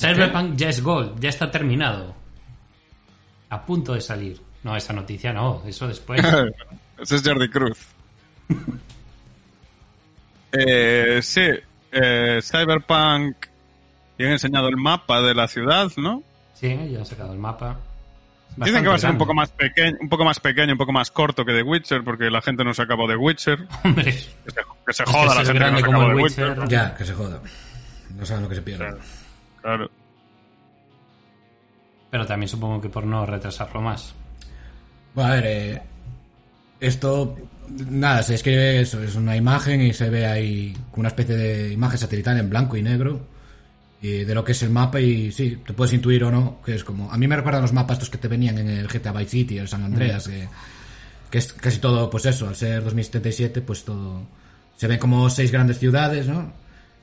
Cyberpunk 0.00 0.56
ya 0.56 0.68
es 0.70 0.82
Gold, 0.82 1.20
ya 1.20 1.28
está 1.28 1.48
terminado. 1.48 2.12
A 3.50 3.64
punto 3.64 3.92
de 3.94 4.00
salir. 4.00 4.40
No, 4.64 4.74
esa 4.76 4.92
noticia 4.94 5.32
no, 5.32 5.62
eso 5.64 5.86
después. 5.86 6.20
Ese 6.98 7.16
es 7.16 7.22
Jordi 7.24 7.48
Cruz. 7.48 7.78
eh, 10.52 11.20
sí, 11.22 11.48
eh, 11.92 12.40
Cyberpunk. 12.42 13.36
Y 14.18 14.24
han 14.24 14.32
enseñado 14.32 14.68
el 14.68 14.76
mapa 14.76 15.22
de 15.22 15.34
la 15.34 15.48
ciudad, 15.48 15.90
¿no? 15.96 16.22
Sí, 16.54 16.68
ya 16.90 16.98
han 16.98 17.06
sacado 17.06 17.32
el 17.32 17.38
mapa. 17.38 17.78
Dicen 18.56 18.82
que 18.82 18.88
va 18.88 18.96
a 18.96 18.98
ser 18.98 19.10
un 19.10 19.18
poco 19.18 19.32
más 19.32 19.50
pequeño, 19.50 19.96
un 20.00 20.08
poco 20.08 20.24
más 20.24 20.40
pequeño, 20.40 20.72
un 20.72 20.78
poco 20.78 20.92
más 20.92 21.10
corto 21.10 21.44
que 21.44 21.54
The 21.54 21.62
Witcher, 21.62 22.04
porque 22.04 22.30
la 22.30 22.42
gente 22.42 22.64
no 22.64 22.74
se 22.74 22.82
acabó 22.82 23.08
de 23.08 23.16
Witcher. 23.16 23.66
Hombre, 23.84 24.04
Que 24.04 24.12
se, 24.12 24.30
que 24.86 24.92
se 24.92 25.02
Es 25.04 25.08
joda 25.08 25.30
que 25.30 25.38
la 25.38 25.44
gente 25.44 25.64
que 25.64 25.70
no 25.70 25.78
se 25.78 25.84
acabó 25.84 26.02
el 26.02 26.08
de 26.16 26.22
Witcher. 26.22 26.50
Witcher. 26.50 26.68
Ya, 26.68 26.94
que 26.94 27.04
se 27.04 27.14
joda. 27.14 27.40
No 28.14 28.26
saben 28.26 28.42
lo 28.42 28.48
que 28.48 28.56
se 28.56 28.62
pierde. 28.62 28.84
Claro. 28.84 28.98
Claro. 29.62 29.90
pero 32.10 32.26
también 32.26 32.48
supongo 32.48 32.80
que 32.80 32.88
por 32.88 33.06
no 33.06 33.24
retrasarlo 33.24 33.80
más. 33.80 34.14
Bueno, 35.14 35.30
a 35.30 35.34
ver, 35.36 35.46
eh, 35.46 35.82
esto, 36.80 37.36
nada, 37.68 38.22
se 38.22 38.34
escribe 38.34 38.80
eso, 38.80 39.02
es 39.02 39.14
una 39.14 39.36
imagen 39.36 39.80
y 39.82 39.92
se 39.92 40.10
ve 40.10 40.26
ahí 40.26 40.76
una 40.96 41.08
especie 41.08 41.36
de 41.36 41.72
imagen 41.72 41.98
satelital 41.98 42.38
en 42.38 42.50
blanco 42.50 42.76
y 42.76 42.82
negro 42.82 43.26
y 44.02 44.24
de 44.24 44.34
lo 44.34 44.42
que 44.42 44.52
es 44.52 44.62
el 44.62 44.70
mapa 44.70 45.00
y 45.00 45.30
sí, 45.30 45.58
te 45.64 45.74
puedes 45.74 45.92
intuir 45.92 46.24
o 46.24 46.30
no, 46.30 46.60
que 46.64 46.74
es 46.74 46.84
como, 46.84 47.12
a 47.12 47.16
mí 47.16 47.28
me 47.28 47.36
recuerdan 47.36 47.62
los 47.62 47.72
mapas 47.72 47.98
estos 47.98 48.10
que 48.10 48.18
te 48.18 48.28
venían 48.28 48.58
en 48.58 48.68
el 48.68 48.88
GTA 48.88 49.12
Vice 49.12 49.30
City, 49.30 49.58
el 49.58 49.68
San 49.68 49.84
Andreas, 49.84 50.26
que, 50.26 50.48
que 51.30 51.38
es 51.38 51.52
casi 51.52 51.78
todo, 51.78 52.08
pues 52.08 52.24
eso, 52.26 52.48
al 52.48 52.56
ser 52.56 52.82
2077, 52.82 53.60
pues 53.60 53.84
todo, 53.84 54.22
se 54.76 54.86
ven 54.86 54.98
como 54.98 55.28
seis 55.28 55.52
grandes 55.52 55.78
ciudades, 55.78 56.26
¿no? 56.26 56.52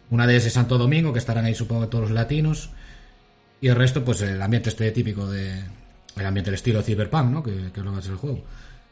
Una 0.09 0.25
de 0.25 0.33
ellas 0.33 0.45
es 0.47 0.53
Santo 0.53 0.77
Domingo, 0.77 1.11
que 1.11 1.19
estarán 1.19 1.45
ahí 1.45 1.53
supongo 1.53 1.89
todos 1.89 2.05
los 2.05 2.11
latinos. 2.11 2.69
Y 3.59 3.67
el 3.67 3.75
resto, 3.75 4.05
pues 4.05 4.21
el 4.21 4.41
ambiente 4.41 4.69
este 4.69 4.89
típico 4.91 5.29
de. 5.29 5.61
El 6.15 6.25
ambiente 6.25 6.49
del 6.49 6.55
estilo 6.55 6.81
Cyberpunk, 6.81 7.29
¿no? 7.29 7.43
Que, 7.43 7.71
que 7.71 7.79
es 7.79 7.85
lo 7.85 7.93
que 7.93 7.99
es 7.99 8.07
el 8.07 8.15
juego. 8.15 8.43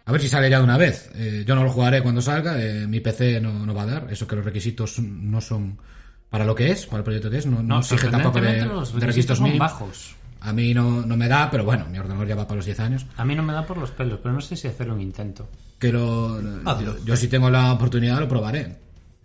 A 0.06 0.12
ver 0.12 0.22
si 0.22 0.28
sale 0.30 0.50
ya 0.50 0.60
de 0.60 0.64
una 0.64 0.78
vez. 0.78 1.10
Eh, 1.16 1.44
yo 1.48 1.56
no 1.56 1.64
lo 1.64 1.72
jugaré 1.72 2.02
cuando 2.04 2.22
salga. 2.22 2.62
eh, 2.62 2.86
mi 2.88 3.00
PC 3.00 3.40
no, 3.42 3.66
no 3.66 3.74
va 3.74 3.84
a 3.84 3.86
dar. 3.88 4.08
Eso 4.12 4.28
que 4.28 4.36
los 4.36 4.46
requisitos 4.46 5.00
no 5.00 5.42
son 5.42 5.78
para 6.30 6.46
lo 6.46 6.54
que 6.54 6.72
es, 6.72 6.86
para 6.86 7.00
el 7.00 7.04
proyecto 7.04 7.30
que 7.30 7.38
es. 7.38 7.46
No, 7.46 7.64
no, 7.64 7.80
exige 7.80 8.08
tampoco 8.10 8.40
de, 8.42 8.66
los 8.66 8.94
de 8.94 9.00
requisitos 9.06 9.38
son 9.38 9.58
bajos. 9.58 10.16
A 10.42 10.54
mí 10.54 10.74
no, 10.76 11.02
no 11.04 11.18
me 11.18 11.28
da, 11.28 11.50
pero 11.50 11.64
bueno, 11.64 11.88
mi 11.90 11.98
ordenador 11.98 12.28
ya 12.28 12.36
va 12.36 12.44
para 12.48 12.58
los 12.58 12.66
10 12.66 12.80
años. 12.82 13.06
A 13.18 13.26
mí 13.26 13.34
no 13.34 13.42
me 13.42 13.52
da 13.54 13.66
por 13.66 13.78
los 13.78 13.90
pelos, 13.90 14.20
pero 14.22 14.34
no 14.36 14.42
sé 14.42 14.56
si 14.56 14.68
hacer 14.68 14.92
un 14.92 15.02
intento. 15.02 15.50
Que 15.80 15.92
lo. 15.92 16.40
Yo, 16.84 17.04
yo 17.04 17.16
si 17.16 17.28
tengo 17.28 17.50
la 17.50 17.72
oportunidad 17.74 18.20
lo 18.20 18.28
probaré. 18.28 18.76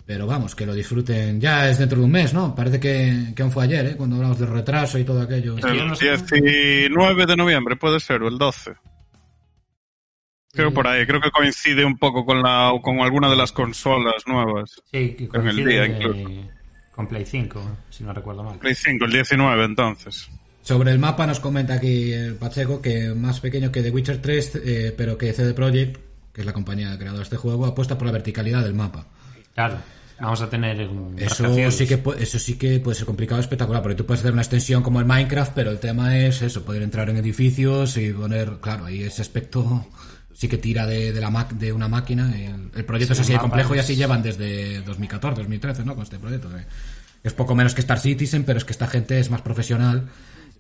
Pero 0.06 0.26
vamos, 0.26 0.54
que 0.56 0.64
lo 0.66 0.74
disfruten. 0.74 1.40
Ya 1.40 1.68
es 1.68 1.78
dentro 1.78 1.98
de 1.98 2.04
un 2.06 2.10
mes, 2.10 2.32
¿no? 2.34 2.54
Parece 2.54 2.80
que, 2.80 3.32
que 3.36 3.42
aún 3.42 3.52
fue 3.52 3.64
ayer, 3.64 3.84
¿eh? 3.86 3.96
Cuando 3.96 4.16
hablamos 4.16 4.38
del 4.40 4.48
retraso 4.48 4.98
y 4.98 5.04
todo 5.04 5.20
aquello. 5.20 5.56
El 5.58 5.86
no 5.86 5.94
sé- 5.94 6.06
19 6.40 7.26
de 7.26 7.36
noviembre 7.36 7.76
puede 7.76 8.00
ser, 8.00 8.22
o 8.22 8.28
el 8.28 8.38
12. 8.38 8.72
Creo 10.52 10.74
por 10.74 10.86
ahí, 10.86 11.06
creo 11.06 11.20
que 11.20 11.30
coincide 11.30 11.84
un 11.84 11.96
poco 11.96 12.24
con 12.24 12.42
la 12.42 12.72
con 12.82 13.00
alguna 13.00 13.30
de 13.30 13.36
las 13.36 13.52
consolas 13.52 14.26
nuevas. 14.26 14.82
Sí, 14.90 15.14
que 15.16 15.28
Con 15.28 15.46
el 15.46 15.64
día, 15.64 15.86
incluso. 15.86 16.28
Con 16.94 17.06
Play 17.06 17.24
5, 17.24 17.78
si 17.88 18.04
no 18.04 18.12
recuerdo 18.12 18.42
mal. 18.42 18.58
Play 18.58 18.74
5, 18.74 19.04
el 19.04 19.12
19 19.12 19.64
entonces. 19.64 20.28
Sobre 20.62 20.90
el 20.90 20.98
mapa 20.98 21.26
nos 21.26 21.40
comenta 21.40 21.74
aquí 21.74 22.12
el 22.12 22.34
Pacheco 22.34 22.82
que 22.82 23.14
más 23.14 23.40
pequeño 23.40 23.72
que 23.72 23.82
The 23.82 23.90
Witcher 23.90 24.20
3, 24.20 24.60
eh, 24.64 24.94
pero 24.96 25.16
que 25.16 25.32
CD 25.32 25.54
Projekt, 25.54 25.98
que 26.32 26.42
es 26.42 26.46
la 26.46 26.52
compañía 26.52 26.96
creadora 26.98 27.20
de 27.20 27.24
este 27.24 27.36
juego, 27.36 27.64
apuesta 27.64 27.96
por 27.96 28.06
la 28.06 28.12
verticalidad 28.12 28.62
del 28.62 28.74
mapa. 28.74 29.06
Claro, 29.54 29.78
vamos 30.20 30.42
a 30.42 30.50
tener 30.50 30.86
un 30.88 31.14
Eso 31.18 31.70
sí, 31.70 31.86
que, 31.86 32.02
eso 32.18 32.38
sí 32.38 32.58
que 32.58 32.78
puede 32.80 32.96
ser 32.96 33.06
complicado, 33.06 33.40
espectacular, 33.40 33.82
porque 33.82 33.96
tú 33.96 34.04
puedes 34.04 34.20
hacer 34.20 34.32
una 34.32 34.42
extensión 34.42 34.82
como 34.82 35.00
el 35.00 35.06
Minecraft, 35.06 35.52
pero 35.54 35.70
el 35.70 35.78
tema 35.78 36.18
es 36.18 36.42
eso, 36.42 36.64
poder 36.64 36.82
entrar 36.82 37.08
en 37.08 37.16
edificios 37.16 37.96
y 37.96 38.12
poner, 38.12 38.58
claro, 38.60 38.84
ahí 38.84 39.02
ese 39.02 39.22
aspecto 39.22 39.86
sí 40.40 40.48
que 40.48 40.56
tira 40.56 40.86
de, 40.86 41.12
de 41.12 41.20
la 41.20 41.28
mac- 41.28 41.52
de 41.52 41.70
una 41.70 41.86
máquina. 41.86 42.32
El, 42.34 42.70
el 42.74 42.84
proyecto 42.86 43.14
Sí, 43.14 43.20
es 43.20 43.26
así 43.26 43.32
de 43.34 43.38
complejo 43.38 43.74
y 43.74 43.78
así 43.78 43.94
llevan 43.94 44.22
desde 44.22 44.80
2014, 44.80 45.42
2013, 45.42 45.84
¿no? 45.84 45.94
Con 45.94 46.04
este 46.04 46.18
proyecto. 46.18 46.48
que 46.48 46.64
es 47.22 47.34
poco 47.34 47.54
menos 47.54 47.74
que 47.74 47.82
Star 47.82 47.98
Citizen, 48.00 48.44
pero 48.44 48.56
es 48.58 48.64
que 48.64 48.72
esta 48.72 48.86
gente 48.86 49.18
es 49.20 49.28
más 49.30 49.42
profesional 49.42 50.08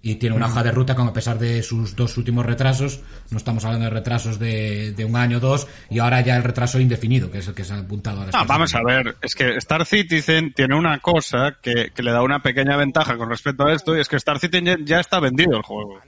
y 0.02 0.16
tiene 0.16 0.36
una 0.36 0.46
hoja 0.46 0.62
de 0.62 0.70
ruta 0.70 0.94
con 0.94 1.06
a 1.08 1.12
pesar 1.14 1.38
de 1.38 1.62
sus 1.62 1.94
dos 1.96 2.16
últimos 2.18 2.44
retrasos, 2.46 3.00
no 3.30 3.36
estamos 3.38 3.64
hablando 3.64 3.84
de 3.84 3.90
retrasos 3.90 4.38
de, 4.38 4.92
de 4.92 5.04
un 5.04 5.14
año 5.16 5.36
o 5.38 5.40
dos, 5.40 5.66
y 5.90 5.98
ahora 5.98 6.20
ya 6.22 6.36
el 6.36 6.42
retraso 6.42 6.80
indefinido, 6.80 7.30
que 7.30 7.38
es 7.38 7.48
el 7.48 7.54
que 7.54 7.64
se 7.64 7.74
ha 7.74 7.78
apuntado 7.78 8.22
a 8.22 8.24
las 8.26 8.34
No, 8.34 8.40
cosas. 8.40 8.48
vamos 8.48 8.74
a 8.74 8.82
ver, 8.82 9.16
es 9.20 9.34
que 9.34 9.56
Star 9.56 9.84
Citizen 9.84 10.54
tiene 10.54 10.74
una 10.74 10.98
cosa 11.00 11.56
que, 11.62 11.90
que 11.94 12.02
le 12.02 12.12
da 12.12 12.22
una 12.22 12.40
pequeña 12.42 12.76
ventaja 12.78 13.16
con 13.18 13.28
respecto 13.28 13.66
a 13.66 13.74
esto, 13.74 13.94
y 13.96 14.00
es 14.00 14.08
que 14.08 14.16
Star 14.16 14.38
Citizen 14.38 14.64
ya, 14.64 14.76
ya 14.82 15.00
está 15.00 15.20
vendido 15.20 15.56
el 15.58 15.62
juego. 15.62 15.98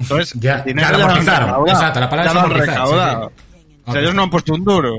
Entonces, 0.00 0.32
Ya- 0.40 0.58
el 0.58 0.64
dinero 0.64 0.88
ya 0.90 0.98
lo 0.98 1.04
amortizaron. 1.04 1.68
Exacto, 1.68 2.00
la 2.00 2.10
palabra 2.10 2.32
ya 2.32 2.38
es 2.38 2.44
amortizar, 2.44 2.86
sí, 2.86 2.92
sí. 2.92 3.40
O 3.86 3.92
sea, 3.92 4.00
ellos 4.00 4.14
no 4.14 4.22
han 4.22 4.30
puesto 4.30 4.54
un 4.54 4.64
duro. 4.64 4.94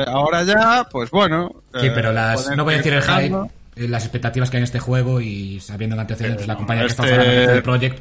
Eh, 0.00 0.04
ahora 0.06 0.42
ya, 0.44 0.86
pues 0.90 1.10
bueno. 1.10 1.50
Sí, 1.74 1.86
eh, 1.86 1.92
pero 1.94 2.12
las, 2.12 2.48
no 2.56 2.64
voy 2.64 2.74
a 2.74 2.76
decir 2.76 2.92
el 2.92 3.02
hype, 3.02 3.36
eh, 3.76 3.88
las 3.88 4.04
expectativas 4.04 4.48
que 4.50 4.56
hay 4.56 4.60
en 4.60 4.64
este 4.64 4.78
juego 4.78 5.20
y 5.20 5.58
sabiendo 5.60 5.94
el 5.94 6.00
antecedentes 6.00 6.42
de 6.42 6.46
la 6.46 6.56
compañía 6.56 6.82
que 6.84 6.88
este- 6.88 7.02
estamos 7.02 7.26
hablando 7.26 7.52
del 7.52 7.62
Project, 7.62 7.98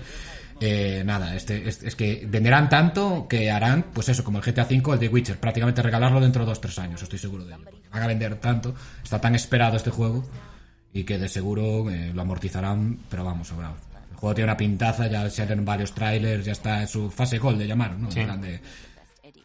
eh, 0.62 1.04
nada, 1.06 1.36
este, 1.36 1.68
es, 1.68 1.82
es 1.84 1.96
que 1.96 2.26
venderán 2.28 2.70
tanto 2.70 3.28
que 3.28 3.50
harán, 3.52 3.86
pues 3.94 4.10
eso, 4.10 4.24
como 4.24 4.38
el 4.40 4.44
GTA 4.44 4.64
V, 4.70 4.94
el 4.94 5.00
de 5.00 5.08
Witcher, 5.08 5.40
prácticamente 5.40 5.82
regalarlo 5.82 6.20
dentro 6.20 6.44
de 6.44 6.50
dos 6.50 6.62
tres 6.62 6.78
años, 6.80 7.02
estoy 7.02 7.18
seguro 7.20 7.44
de 7.46 7.54
ello. 7.56 7.64
Van 7.92 8.04
a 8.04 8.08
vender 8.08 8.36
tanto, 8.36 8.76
está 9.04 9.20
tan 9.20 9.34
esperado 9.36 9.76
este 9.76 9.90
juego 9.90 10.24
y 10.94 11.04
que 11.04 11.18
de 11.18 11.30
seguro 11.30 11.90
eh, 11.90 12.12
lo 12.14 12.22
amortizarán, 12.22 13.00
pero 13.10 13.24
vamos, 13.24 13.48
sobrado. 13.48 13.76
El 14.18 14.22
juego 14.22 14.34
tiene 14.36 14.50
una 14.52 14.58
pintaza, 14.58 15.08
ya 15.08 15.30
salen 15.30 15.64
varios 15.64 15.94
trailers, 15.94 16.44
ya 16.44 16.52
está 16.54 16.82
en 16.82 16.88
su 16.88 17.10
fase 17.12 17.38
gol 17.38 17.58
de 17.58 17.68
llamar, 17.68 17.92
¿no? 17.98 18.10
Sí. 18.10 18.22
De- 18.26 18.60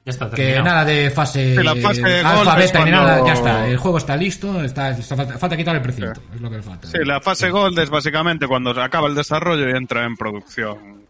Ya 0.05 0.11
está 0.11 0.31
que 0.31 0.61
nada 0.63 0.85
de 0.85 1.11
fase, 1.11 1.55
Sí, 1.61 1.81
fase 1.81 2.21
alfa, 2.21 2.57
beta 2.57 2.79
ni 2.85 2.91
cuando- 2.91 3.07
nada, 3.07 3.27
ya 3.27 3.33
está. 3.35 3.69
El 3.69 3.77
juego 3.77 3.99
está 3.99 4.17
listo, 4.17 4.65
está, 4.65 4.91
está- 4.91 5.15
falta, 5.15 5.39
falta 5.39 5.57
quitar 5.57 5.77
el 5.77 5.83
precinto, 5.83 6.21
es 6.35 6.41
lo 6.41 6.51
que 6.51 6.57
le 6.57 6.63
falta. 6.63 6.89
Sí, 6.89 6.99
la 7.05 7.21
fase 7.21 7.51
Gold 7.51 7.79
es 7.79 7.89
básicamente 7.91 8.49
cuando 8.49 8.75
se 8.75 8.81
acaba 8.81 9.07
el 9.09 9.15
desarrollo 9.15 9.69
y 9.69 9.77
entra 9.77 10.05
en 10.05 10.17
producción. 10.17 11.07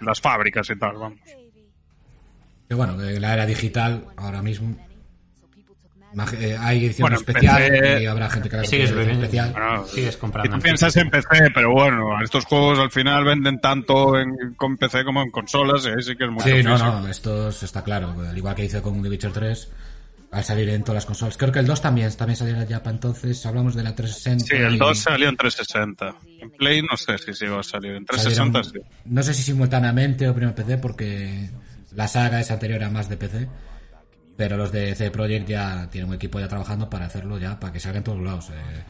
En 0.00 0.06
las 0.06 0.20
fábricas 0.20 0.68
y 0.70 0.76
tal, 0.78 0.96
vamos. 0.96 1.18
Que 2.68 2.74
bueno, 2.74 2.96
que 2.98 3.20
la 3.20 3.34
era 3.34 3.46
digital 3.46 4.04
ahora 4.16 4.42
mismo 4.42 4.74
eh, 6.40 6.56
hay 6.58 6.86
edición 6.86 7.04
Bueno, 7.04 7.16
especial 7.16 7.62
empecé- 7.62 8.02
y 8.02 8.06
habrá 8.06 8.30
gente 8.30 8.48
que 8.48 8.56
la 8.56 8.64
Sigues 8.64 8.90
especial. 8.90 9.52
Bueno, 9.52 9.86
Sigues 9.86 10.14
y 10.14 10.18
comprando. 10.18 10.50
tú 10.50 10.56
en 10.56 10.62
piensas 10.62 10.96
en 10.96 11.10
PC, 11.10 11.50
pero 11.54 11.72
bueno, 11.72 12.22
estos 12.22 12.44
juegos 12.46 12.78
al 12.78 12.90
final 12.90 13.24
venden 13.24 13.60
tanto 13.60 14.18
en, 14.18 14.54
con 14.56 14.76
PC 14.76 15.04
como 15.04 15.22
en 15.22 15.30
consolas, 15.30 15.84
y 15.86 15.88
ahí 15.88 16.02
sí 16.02 16.16
que 16.16 16.24
es 16.24 16.30
mucho 16.30 16.44
Sí, 16.48 16.62
no, 16.62 16.72
físico. 16.76 16.90
no, 17.00 17.08
esto 17.08 17.48
está 17.50 17.82
claro. 17.84 18.14
Al 18.28 18.36
igual 18.36 18.54
que 18.54 18.64
hice 18.64 18.80
con 18.82 19.02
The 19.02 19.08
Witcher 19.08 19.32
3, 19.32 19.70
al 20.30 20.44
salir 20.44 20.68
en 20.70 20.82
todas 20.82 20.96
las 20.96 21.06
consolas. 21.06 21.36
Creo 21.36 21.52
que 21.52 21.58
el 21.58 21.66
2 21.66 21.80
también, 21.80 22.14
también 22.16 22.36
salió 22.36 22.62
ya 22.64 22.82
para 22.82 22.94
entonces. 22.96 23.44
Hablamos 23.46 23.74
de 23.74 23.82
la 23.82 23.94
360. 23.94 24.44
Sí, 24.46 24.56
el 24.62 24.74
y- 24.74 24.78
2 24.78 24.98
salió 24.98 25.28
en 25.28 25.36
360. 25.36 26.14
En 26.40 26.50
Play 26.50 26.82
no 26.82 26.96
sé 26.96 27.16
si 27.18 27.32
sí 27.34 27.46
va 27.46 27.60
a 27.60 27.62
salir. 27.62 27.92
En 27.92 28.04
360 28.04 28.62
salieron- 28.62 28.90
sí. 28.90 29.02
No 29.06 29.22
sé 29.22 29.34
si 29.34 29.42
simultáneamente 29.42 30.28
o 30.28 30.34
primero 30.34 30.54
PC, 30.54 30.78
porque 30.78 31.48
la 31.94 32.08
saga 32.08 32.40
es 32.40 32.50
anterior 32.50 32.82
a 32.84 32.90
más 32.90 33.08
de 33.08 33.16
PC. 33.16 33.48
Pero 34.38 34.56
los 34.56 34.70
de 34.72 34.94
CD 34.94 35.10
Projekt 35.10 35.48
ya 35.48 35.88
tienen 35.90 36.08
un 36.08 36.14
equipo 36.14 36.38
ya 36.40 36.46
trabajando 36.48 36.88
para 36.88 37.04
hacerlo 37.06 37.38
ya, 37.38 37.58
para 37.60 37.72
que 37.72 37.80
salga 37.80 37.98
en 37.98 38.04
todos 38.04 38.22
lados. 38.22 38.48
eh. 38.50 38.84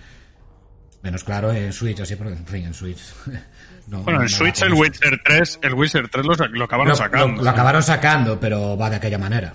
Menos 1.03 1.25
claro 1.25 1.53
en 1.53 1.73
Switch, 1.73 1.99
así, 2.01 2.17
porque 2.17 2.35
en 2.35 2.47
fin, 2.47 2.67
en 2.67 2.75
Switch. 2.75 3.01
no- 3.89 4.03
Bueno, 4.03 4.19
no 4.19 4.25
en 4.25 4.29
Switch 4.29 4.61
el. 4.63 4.75
Witcher 4.75 5.21
3, 5.25 5.61
el 5.63 5.73
Witcher 5.75 6.09
3 6.09 6.27
lo, 6.27 6.35
lo 6.49 6.65
acabaron 6.65 6.91
Lo- 6.91 6.97
sacando. 6.97 7.37
Lo, 7.39 7.43
lo 7.45 7.51
acabaron 7.51 7.83
sacando, 7.83 8.39
pero 8.39 8.77
va 8.77 8.91
de 8.91 8.97
aquella 8.97 9.19
manera. 9.19 9.55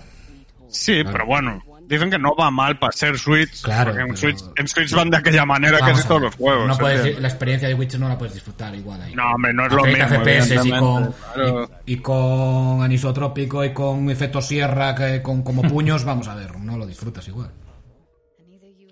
Sí, 0.68 1.04
pero 1.04 1.24
bueno, 1.26 1.62
dicen 1.86 2.10
que 2.10 2.18
no 2.18 2.34
va 2.34 2.50
mal 2.50 2.78
para 2.78 2.92
ser 2.92 3.18
Switch. 3.18 3.62
Claro, 3.62 3.92
porque 3.92 4.02
en, 4.02 4.16
Switch, 4.16 4.44
en 4.56 4.68
Switch 4.68 4.92
van 4.92 5.10
de 5.10 5.16
aquella 5.18 5.44
manera 5.44 5.78
Vamos 5.80 5.96
casi 5.96 6.08
todos 6.08 6.22
los 6.22 6.34
juegos. 6.36 6.80
La 7.20 7.28
experiencia 7.28 7.68
de 7.68 7.74
Witcher 7.74 8.00
no 8.00 8.08
la 8.08 8.18
puedes 8.18 8.34
disfrutar 8.34 8.74
igual 8.74 9.00
ahí. 9.02 9.14
No, 9.14 9.34
hombre, 9.34 9.52
no 9.52 9.66
es 9.66 9.72
lo 9.72 9.82
30 9.82 10.08
mismo. 10.08 10.24
FPS 10.24 10.66
y 10.66 10.70
con, 10.70 11.14
claro. 11.34 11.70
y, 11.86 11.92
y 11.92 11.96
con 11.98 12.82
anisotrópico 12.82 13.64
y 13.64 13.72
con 13.72 14.10
efecto 14.10 14.40
sierra, 14.40 14.94
que, 14.94 15.22
con 15.22 15.42
como 15.42 15.62
puños, 15.68 16.04
vamos 16.04 16.28
a 16.28 16.34
ver, 16.34 16.58
no 16.58 16.76
lo 16.76 16.86
disfrutas 16.86 17.26
igual. 17.28 17.50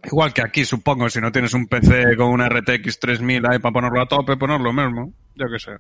Igual 0.05 0.33
que 0.33 0.43
aquí, 0.43 0.65
supongo, 0.65 1.09
si 1.09 1.21
no 1.21 1.31
tienes 1.31 1.55
un 1.55 1.67
PC 1.67 2.17
con 2.17 2.29
una 2.29 2.49
RTX 2.49 2.99
3000 2.99 3.47
ahí 3.49 3.59
para 3.61 3.73
ponerlo 3.73 4.03
a 4.03 4.07
tope, 4.07 4.37
poner 4.37 4.61
lo 4.61 4.73
mismo. 4.73 5.15
Yo 5.37 5.47
qué 5.51 5.59
sé. 5.59 5.73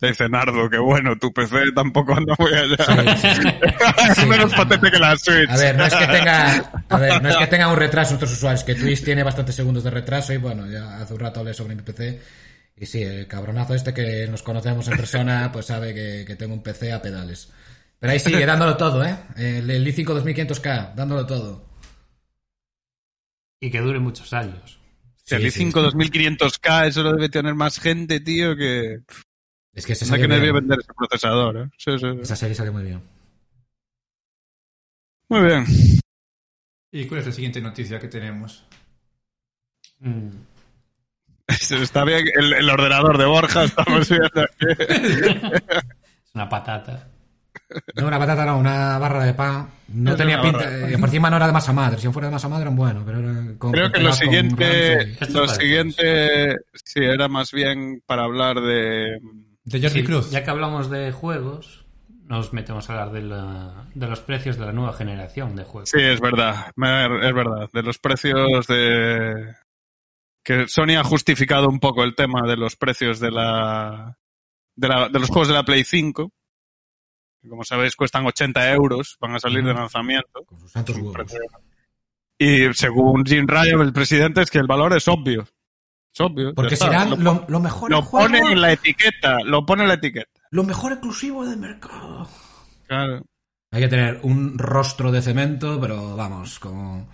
Te 0.00 0.06
dice 0.08 0.28
Nardo 0.30 0.70
que 0.70 0.78
bueno, 0.78 1.16
tu 1.18 1.30
PC 1.32 1.72
tampoco 1.74 2.14
anda 2.14 2.34
muy 2.38 2.52
allá. 2.54 3.16
Sí, 3.16 3.28
sí, 3.28 3.42
sí. 3.42 3.48
es 4.10 4.16
Sí. 4.16 4.26
menos 4.26 4.54
patente 4.54 4.90
que 4.90 4.98
la 4.98 5.14
Switch. 5.16 5.48
A 5.50 5.56
ver, 5.58 5.76
no 5.76 5.84
es 5.84 5.94
que 5.94 6.06
tenga, 6.06 6.72
a 6.88 6.98
ver, 6.98 7.22
no 7.22 7.28
es 7.28 7.36
que 7.36 7.46
tenga 7.48 7.68
un 7.70 7.76
retraso 7.76 8.12
nuestros 8.12 8.32
usuarios, 8.32 8.64
que 8.64 8.74
Twitch 8.74 9.04
tiene 9.04 9.22
bastantes 9.22 9.54
segundos 9.54 9.84
de 9.84 9.90
retraso 9.90 10.32
y 10.32 10.38
bueno, 10.38 10.66
ya 10.66 10.96
hace 11.02 11.12
un 11.12 11.20
rato 11.20 11.40
hablé 11.40 11.52
sobre 11.52 11.74
mi 11.74 11.82
PC 11.82 12.18
y 12.78 12.86
sí, 12.86 13.02
el 13.02 13.26
cabronazo 13.26 13.74
este 13.74 13.92
que 13.92 14.26
nos 14.28 14.42
conocemos 14.42 14.88
en 14.88 14.96
persona, 14.96 15.50
pues 15.52 15.66
sabe 15.66 15.92
que, 15.92 16.24
que 16.26 16.34
tengo 16.36 16.54
un 16.54 16.62
PC 16.62 16.92
a 16.94 17.02
pedales. 17.02 17.52
Pero 17.98 18.14
ahí 18.14 18.18
sigue 18.20 18.46
dándolo 18.46 18.78
todo, 18.78 19.04
¿eh? 19.04 19.14
El, 19.36 19.70
el 19.70 19.86
i5 19.86 20.24
2500K, 20.24 20.94
dándolo 20.94 21.26
todo. 21.26 21.68
Y 23.60 23.70
que 23.70 23.80
dure 23.80 23.98
muchos 23.98 24.32
años. 24.32 24.80
Si 25.24 25.34
el 25.34 25.42
Sí, 25.42 25.50
sí, 25.50 25.64
i5 25.66 25.92
2500K, 25.92 26.86
eso 26.86 27.02
lo 27.02 27.12
debe 27.12 27.28
tener 27.28 27.54
más 27.54 27.78
gente, 27.78 28.20
tío, 28.20 28.56
que... 28.56 29.00
Es 29.72 29.86
que 29.86 29.94
se 29.94 30.04
No 30.06 30.14
hay 30.14 30.20
salió 30.20 30.28
que 30.28 30.34
debe 30.34 30.52
bien. 30.52 30.54
vender 30.54 30.78
ese 30.80 30.92
procesador, 30.94 31.56
¿eh? 31.56 31.70
Sí, 31.78 31.92
sí, 31.92 31.98
sí. 31.98 32.18
Esa 32.22 32.36
serie 32.36 32.54
salió 32.54 32.72
muy 32.72 32.82
bien. 32.84 33.02
Muy 35.28 35.42
bien. 35.42 35.64
¿Y 36.92 37.06
cuál 37.06 37.20
es 37.20 37.26
la 37.26 37.32
siguiente 37.32 37.60
noticia 37.60 38.00
que 38.00 38.08
tenemos? 38.08 38.64
Mm. 40.00 40.28
Está 41.48 42.04
bien 42.04 42.24
el, 42.36 42.52
el 42.54 42.70
ordenador 42.70 43.16
de 43.18 43.26
Borja, 43.26 43.64
estamos 43.64 44.08
viendo 44.08 44.40
aquí. 44.42 44.66
Es 44.68 46.34
una 46.34 46.48
patata. 46.48 47.08
No, 47.96 48.06
una 48.06 48.18
patata 48.18 48.44
no, 48.46 48.58
una 48.58 48.98
barra 48.98 49.24
de 49.24 49.34
pan. 49.34 49.68
No 49.88 50.12
Es 50.12 50.16
tenía 50.16 50.40
pinta, 50.40 50.64
eh, 50.88 50.96
por 50.98 51.08
encima 51.08 51.30
no 51.30 51.36
era 51.36 51.46
de 51.48 51.52
masa 51.52 51.72
madre. 51.72 51.98
Si 52.00 52.08
fuera 52.08 52.28
de 52.28 52.32
masa 52.32 52.48
madre 52.48 52.68
bueno, 52.70 53.02
pero 53.04 53.18
era 53.18 53.32
con 53.58 53.72
Creo 53.72 53.84
con 53.84 53.92
que 53.92 54.00
lo 54.00 54.12
siguiente, 54.12 55.16
lo 55.28 55.48
siguiente, 55.48 56.56
sí, 56.84 57.00
era 57.00 57.28
más 57.28 57.52
bien 57.52 58.02
para 58.06 58.24
hablar 58.24 58.60
de... 58.60 59.20
De 59.70 59.80
Jordi 59.80 60.00
Sí, 60.00 60.04
Cruz. 60.04 60.30
ya 60.30 60.44
que 60.44 60.50
hablamos 60.50 60.90
de 60.90 61.12
juegos, 61.12 61.84
nos 62.26 62.52
metemos 62.52 62.88
a 62.88 62.92
hablar 62.94 63.12
de, 63.12 63.22
la- 63.22 63.86
de 63.94 64.06
los 64.06 64.20
precios 64.20 64.56
de 64.56 64.66
la 64.66 64.72
nueva 64.72 64.92
generación 64.92 65.54
de 65.56 65.64
juegos. 65.64 65.90
Sí, 65.90 66.00
es 66.00 66.20
verdad, 66.20 66.68
es 66.68 67.34
verdad, 67.34 67.68
de 67.72 67.82
los 67.82 67.98
precios 67.98 68.66
de... 68.66 69.54
Que 70.42 70.66
Sony 70.68 70.96
ha 70.98 71.04
justificado 71.04 71.68
un 71.68 71.80
poco 71.80 72.02
el 72.02 72.14
tema 72.14 72.40
de 72.48 72.56
los 72.56 72.76
precios 72.76 73.20
de 73.20 73.30
la... 73.30 74.16
De, 74.74 74.88
la- 74.88 75.08
de 75.08 75.18
los 75.18 75.28
juegos 75.28 75.48
de 75.48 75.54
la 75.54 75.64
Play 75.64 75.84
5. 75.84 76.32
que 77.42 77.48
Como 77.48 77.64
sabéis, 77.64 77.94
cuestan 77.96 78.26
80 78.26 78.72
euros, 78.72 79.16
van 79.20 79.34
a 79.34 79.38
salir 79.38 79.62
de 79.64 79.74
lanzamiento. 79.74 80.44
Con 80.46 80.58
sus 80.60 80.72
santos 80.72 80.96
Es 80.96 81.02
un 81.02 81.08
huevos. 81.08 81.26
precio- 81.26 81.40
Y 82.38 82.72
según 82.74 83.24
Jim 83.26 83.46
Ryan, 83.46 83.80
el 83.82 83.92
presidente, 83.92 84.40
es 84.42 84.50
que 84.50 84.58
el 84.58 84.66
valor 84.66 84.96
es 84.96 85.06
obvio. 85.08 85.46
Es 86.12 86.20
obvio. 86.20 86.54
Porque 86.54 86.76
serán 86.76 87.10
Lo, 87.10 87.16
lo, 87.16 87.44
lo 87.48 87.60
mejor 87.60 87.90
lo 87.90 88.02
juego, 88.02 88.26
pone 88.26 88.38
en 88.52 88.60
la 88.60 88.72
etiqueta, 88.72 89.38
lo 89.44 89.64
pone 89.64 89.82
en 89.82 89.88
la 89.88 89.94
etiqueta. 89.94 90.40
lo 90.50 90.64
mejor 90.64 90.92
exclusivo 90.92 91.46
del 91.46 91.58
mercado. 91.58 92.28
Claro. 92.86 93.22
Hay 93.72 93.82
que 93.82 93.88
tener 93.88 94.18
un 94.22 94.58
rostro 94.58 95.12
de 95.12 95.22
cemento, 95.22 95.80
pero 95.80 96.16
vamos, 96.16 96.58
como... 96.58 97.08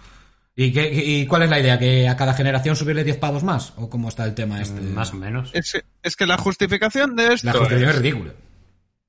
¿Y, 0.59 0.73
qué, 0.73 0.91
y 0.91 1.27
cuál 1.27 1.43
es 1.43 1.51
la 1.51 1.61
idea? 1.61 1.79
¿Que 1.79 2.09
a 2.09 2.17
cada 2.17 2.33
generación 2.33 2.75
subirle 2.77 3.05
10 3.05 3.19
pavos 3.19 3.45
más? 3.45 3.75
¿O 3.77 3.91
cómo 3.91 4.09
está 4.09 4.25
el 4.25 4.35
tema 4.35 4.63
este? 4.63 4.81
Mm, 4.81 4.95
Más 4.95 5.13
o 5.13 5.17
menos. 5.17 5.51
Es, 5.53 5.79
es 6.03 6.17
que 6.17 6.25
la 6.25 6.39
justificación 6.39 7.15
de 7.15 7.35
esto 7.35 7.49
La 7.49 7.53
justificación 7.53 7.91
es 7.91 7.97
es, 7.97 8.03
ridícula. 8.03 8.33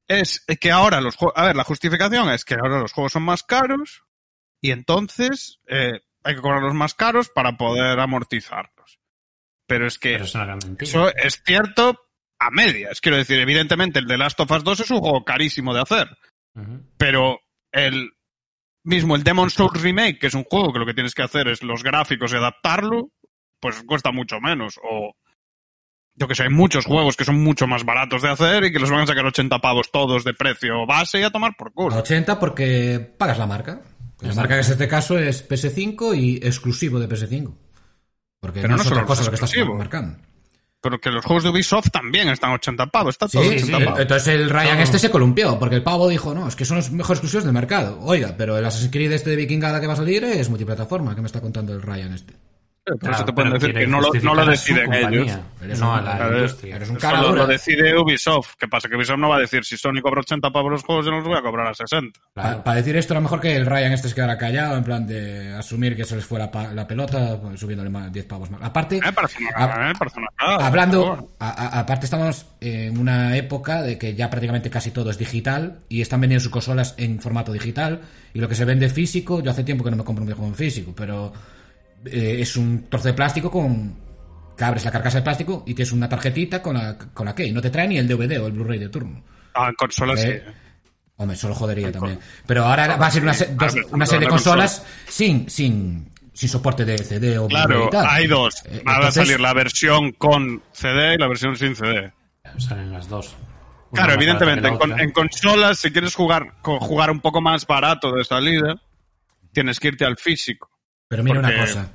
es 0.10 0.46
que 0.60 0.72
ahora 0.72 1.00
los 1.00 1.16
juegos... 1.16 1.38
A 1.38 1.46
ver, 1.46 1.56
la 1.56 1.64
justificación 1.64 2.30
es 2.32 2.44
que 2.44 2.56
ahora 2.56 2.82
los 2.82 2.92
juegos 2.92 3.14
son 3.14 3.24
más 3.24 3.44
caros 3.44 4.04
y 4.60 4.72
entonces 4.72 5.62
eh, 5.68 6.02
hay 6.22 6.36
que 6.36 6.42
cobrarlos 6.42 6.74
más 6.74 6.94
caros 6.94 7.30
para 7.30 7.56
poder 7.56 7.98
amortizarlos. 7.98 9.00
Pero 9.68 9.86
es 9.86 10.00
que 10.00 10.14
Pero 10.14 10.24
es 10.24 10.36
una 10.36 10.46
gran 10.46 10.60
mentira. 10.66 10.90
eso 10.90 11.14
es 11.16 11.42
cierto 11.46 12.00
a 12.40 12.50
medias. 12.52 13.02
Quiero 13.02 13.18
decir, 13.18 13.40
evidentemente 13.40 14.00
el 14.00 14.08
de 14.08 14.18
Last 14.18 14.40
of 14.40 14.52
Us 14.52 14.64
2 14.64 14.80
es 14.80 14.92
un 14.92 15.00
juego 15.00 15.24
carísimo 15.24 15.74
de 15.74 15.82
hacer. 15.82 16.08
Pero 16.98 17.40
el 17.72 18.12
mismo 18.84 19.16
el 19.16 19.24
Demon 19.24 19.50
Souls 19.50 19.80
Remake, 19.80 20.18
que 20.18 20.28
es 20.28 20.34
un 20.34 20.44
juego 20.44 20.74
que 20.74 20.80
lo 20.80 20.86
que 20.86 20.94
tienes 20.94 21.14
que 21.14 21.22
hacer 21.22 21.48
es 21.50 21.62
los 21.62 21.84
gráficos 21.84 22.34
y 22.34 22.38
adaptarlo, 22.38 23.12
pues 23.60 23.84
cuesta 23.86 24.12
mucho 24.12 24.40
menos. 24.40 24.80
O 24.84 25.14
yo 26.16 26.28
que 26.28 26.34
sé, 26.34 26.44
hay 26.44 26.50
muchos 26.50 26.86
juegos 26.86 27.16
que 27.16 27.26
son 27.26 27.44
mucho 27.44 27.68
más 27.68 27.86
baratos 27.86 28.24
de 28.24 28.30
hacer 28.30 28.64
y 28.64 28.72
que 28.72 28.80
los 28.80 28.90
van 28.90 29.02
a 29.02 29.08
sacar 29.08 29.26
80 29.26 29.60
pavos 29.60 29.92
todos 29.92 30.24
de 30.24 30.34
precio 30.34 30.88
base 30.88 31.20
y 31.20 31.24
a 31.24 31.30
tomar 31.30 31.56
por 31.56 31.74
culo. 31.74 31.98
80 31.98 32.40
porque 32.40 33.14
pagas 33.18 33.38
la 33.38 33.46
marca. 33.46 33.82
La 34.22 34.34
marca 34.34 34.56
que 34.56 34.66
en 34.66 34.72
este 34.72 34.88
caso 34.88 35.20
es 35.20 35.48
PS5 35.48 36.18
y 36.18 36.38
exclusivo 36.38 37.00
de 37.00 37.08
PS5. 37.08 37.67
Porque 38.48 38.62
Pero 38.62 38.72
no, 38.72 38.78
no 38.78 38.82
es 38.84 38.88
solo 38.88 39.02
otra 39.02 39.08
cosa 39.08 39.22
es 39.22 39.28
lo 39.28 39.32
que 39.32 39.46
estás 39.46 39.68
marcando. 39.76 40.18
Pero 40.80 41.00
que 41.00 41.10
los 41.10 41.26
juegos 41.26 41.44
de 41.44 41.50
Ubisoft 41.50 41.90
también 41.92 42.30
están 42.30 42.52
80 42.52 42.86
pavos, 42.88 43.16
está 43.16 43.28
todo 43.28 43.42
Sí, 43.44 43.50
80 43.50 43.78
sí. 43.78 43.84
Entonces 43.98 44.28
el 44.28 44.50
Ryan 44.50 44.78
No. 44.78 44.84
este 44.84 45.00
se 45.00 45.10
columpió, 45.10 45.58
porque 45.60 45.76
el 45.76 45.84
pavo 45.84 46.08
dijo, 46.08 46.34
no, 46.34 46.48
es 46.48 46.56
que 46.56 46.66
son 46.66 46.78
los 46.78 46.92
mejores 46.92 47.18
exclusivos 47.18 47.44
del 47.44 47.54
mercado. 47.54 48.00
Oiga, 48.02 48.36
pero 48.38 48.58
el 48.58 48.66
Assassin's 48.66 48.92
Creed 48.92 49.12
este 49.12 49.32
de 49.32 49.36
Vikingada 49.36 49.82
que 49.82 49.88
va 49.88 49.94
a 49.94 49.98
salir 49.98 50.24
es 50.24 50.50
multiplataforma, 50.50 51.16
que 51.16 51.22
me 51.22 51.28
está 51.28 51.42
contando 51.42 51.74
el 51.74 51.82
Ryan 51.82 52.14
este. 52.14 52.34
Por 52.88 52.96
eso 52.96 53.10
Claro, 53.10 53.26
te 53.26 53.34
pueden 53.34 53.54
decir 53.54 53.74
que 53.74 53.88
no 53.88 54.00
lo, 54.02 54.14
no 54.14 54.34
lo 54.36 54.46
deciden 54.46 54.86
compañía, 54.86 55.22
ellos. 55.22 55.40
Eres 55.62 55.80
no 55.80 55.92
un- 55.94 56.00
a 56.00 56.02
la 56.02 56.28
industria. 56.36 56.76
eres 56.78 56.90
un 56.90 56.98
Eso 56.98 57.08
cara 57.08 57.22
lo, 57.22 57.48
decide 57.48 57.98
Ubisoft. 58.00 58.54
¿Qué 58.58 58.68
pasa? 58.68 58.88
Que 58.88 58.96
Ubisoft 58.96 59.18
no 59.20 59.30
va 59.30 59.36
a 59.38 59.40
decir 59.40 59.66
si 59.66 59.76
Sony 59.78 60.02
cobra 60.02 60.22
80 60.22 60.50
pavos 60.52 60.72
los 60.72 60.84
juegos, 60.84 61.06
yo 61.06 61.12
no 61.12 61.18
los 61.18 61.28
voy 61.28 61.38
a 61.38 61.42
cobrar 61.42 61.68
a 61.68 61.74
60. 61.74 62.20
Claro. 62.34 62.64
Para 62.64 62.78
decir 62.78 62.96
esto, 62.96 63.14
a 63.14 63.16
lo 63.16 63.22
mejor 63.22 63.42
que 63.42 63.56
el 63.56 63.66
Ryan 63.66 63.92
este 63.94 64.08
se 64.10 64.16
quedara 64.16 64.38
callado, 64.38 64.78
en 64.78 64.84
plan 64.84 65.06
de 65.06 65.54
asumir 65.54 65.96
que 65.96 66.06
se 66.06 66.16
les 66.16 66.26
fue 66.26 66.40
la, 66.40 66.50
pa- 66.50 66.74
la 66.74 66.88
pelota, 66.88 67.40
pues, 67.42 67.60
subiéndole 67.60 67.90
más 67.90 68.12
10 68.14 68.26
pavos 68.26 68.50
más. 68.52 68.62
Aparte, 68.64 68.98
una, 68.98 69.10
una 69.10 69.68
cagada, 69.68 69.94
por 69.94 70.12
Hablando, 70.64 71.32
a- 71.40 71.80
aparte 71.80 72.06
estamos 72.06 72.46
en 72.62 72.98
una 72.98 73.36
época 73.36 73.82
de 73.82 73.98
que 73.98 74.16
ya 74.16 74.30
prácticamente 74.30 74.70
casi 74.70 74.92
todo 74.92 75.10
es 75.12 75.18
digital 75.18 75.80
y 75.90 76.02
están 76.02 76.22
vendiendo 76.22 76.44
sus 76.44 76.52
consolas 76.52 76.94
en 76.98 77.20
formato 77.20 77.52
digital 77.52 78.02
y 78.34 78.40
lo 78.40 78.48
que 78.48 78.56
se 78.56 78.66
vende 78.66 78.90
físico, 78.90 79.42
yo 79.42 79.52
hace 79.52 79.64
tiempo 79.64 79.84
que 79.84 79.92
no 79.92 79.98
me 79.98 80.04
compro 80.04 80.22
un 80.22 80.28
videojuego 80.28 80.52
en 80.52 80.56
físico, 80.56 80.94
pero 80.96 81.34
eh, 82.06 82.38
es 82.40 82.56
un 82.58 82.90
trozo 82.90 83.08
de 83.08 83.14
plástico 83.14 83.50
con 83.52 83.96
que 84.58 84.64
abres 84.64 84.86
la 84.86 84.92
carcasa 84.92 85.18
de 85.20 85.24
plástico 85.24 85.64
y 85.68 85.74
tienes 85.74 85.92
una 85.92 86.10
tarjetita 86.10 86.62
con 86.62 86.76
la, 86.76 86.98
con 86.98 87.26
la 87.26 87.36
key, 87.36 87.52
no 87.52 87.62
te 87.62 87.70
trae 87.70 87.88
ni 87.88 87.98
el 87.98 88.08
DVD 88.08 88.40
o 88.42 88.48
el 88.48 88.54
Blu-ray 88.54 88.80
de 88.80 88.90
turno. 88.90 89.24
Ah, 89.54 89.68
en 89.70 89.76
consolas 89.76 90.20
Eh, 90.24 90.44
sí. 90.46 90.52
Hombre, 91.20 91.36
solo 91.36 91.56
jodería 91.56 91.92
también. 91.92 92.20
Pero 92.46 92.64
ahora 92.66 92.96
va 92.96 93.08
a 93.08 93.12
ser 93.12 93.24
una, 93.24 93.34
se- 93.34 93.48
dos- 93.56 93.76
Ah, 93.76 93.88
una 93.92 94.06
serie 94.06 94.20
de 94.22 94.26
la 94.26 94.30
consolas 94.32 94.86
sin, 95.08 95.50
sin, 95.50 96.12
sin 96.34 96.50
soporte 96.50 96.86
de 96.86 96.98
CD 97.00 97.38
o 97.40 97.48
Blu-ray 97.48 97.66
Claro, 97.66 97.86
y 97.88 97.90
tal. 97.90 98.06
hay 98.08 98.28
dos. 98.28 98.56
Eh, 98.66 98.84
Va 98.88 98.98
a 99.08 99.12
salir 99.12 99.40
la 99.40 99.54
versión 99.54 100.12
con 100.12 100.62
CD 100.74 101.16
y 101.16 101.18
la 101.18 101.28
versión 101.28 101.56
sin 101.56 101.76
CD. 101.76 102.12
Salen 102.60 102.92
las 102.92 103.08
dos. 103.10 103.36
Una 103.92 104.04
Claro, 104.04 104.14
evidentemente, 104.14 104.68
en, 104.68 104.74
que 104.74 104.80
con- 104.80 105.12
consolas, 105.12 105.80
si 105.80 105.92
quieres 105.92 106.14
jugar, 106.14 106.54
jugar 106.62 107.10
un 107.10 107.20
poco 107.20 107.42
más 107.42 107.66
barato 107.66 108.12
de 108.12 108.24
salida, 108.24 108.76
tienes 109.54 109.80
que 109.80 109.88
irte 109.90 110.06
al 110.06 110.18
físico. 110.18 110.70
Pero 111.08 111.24
mira 111.24 111.42
Porque- 111.42 111.56
una 111.56 111.66
cosa. 111.66 111.90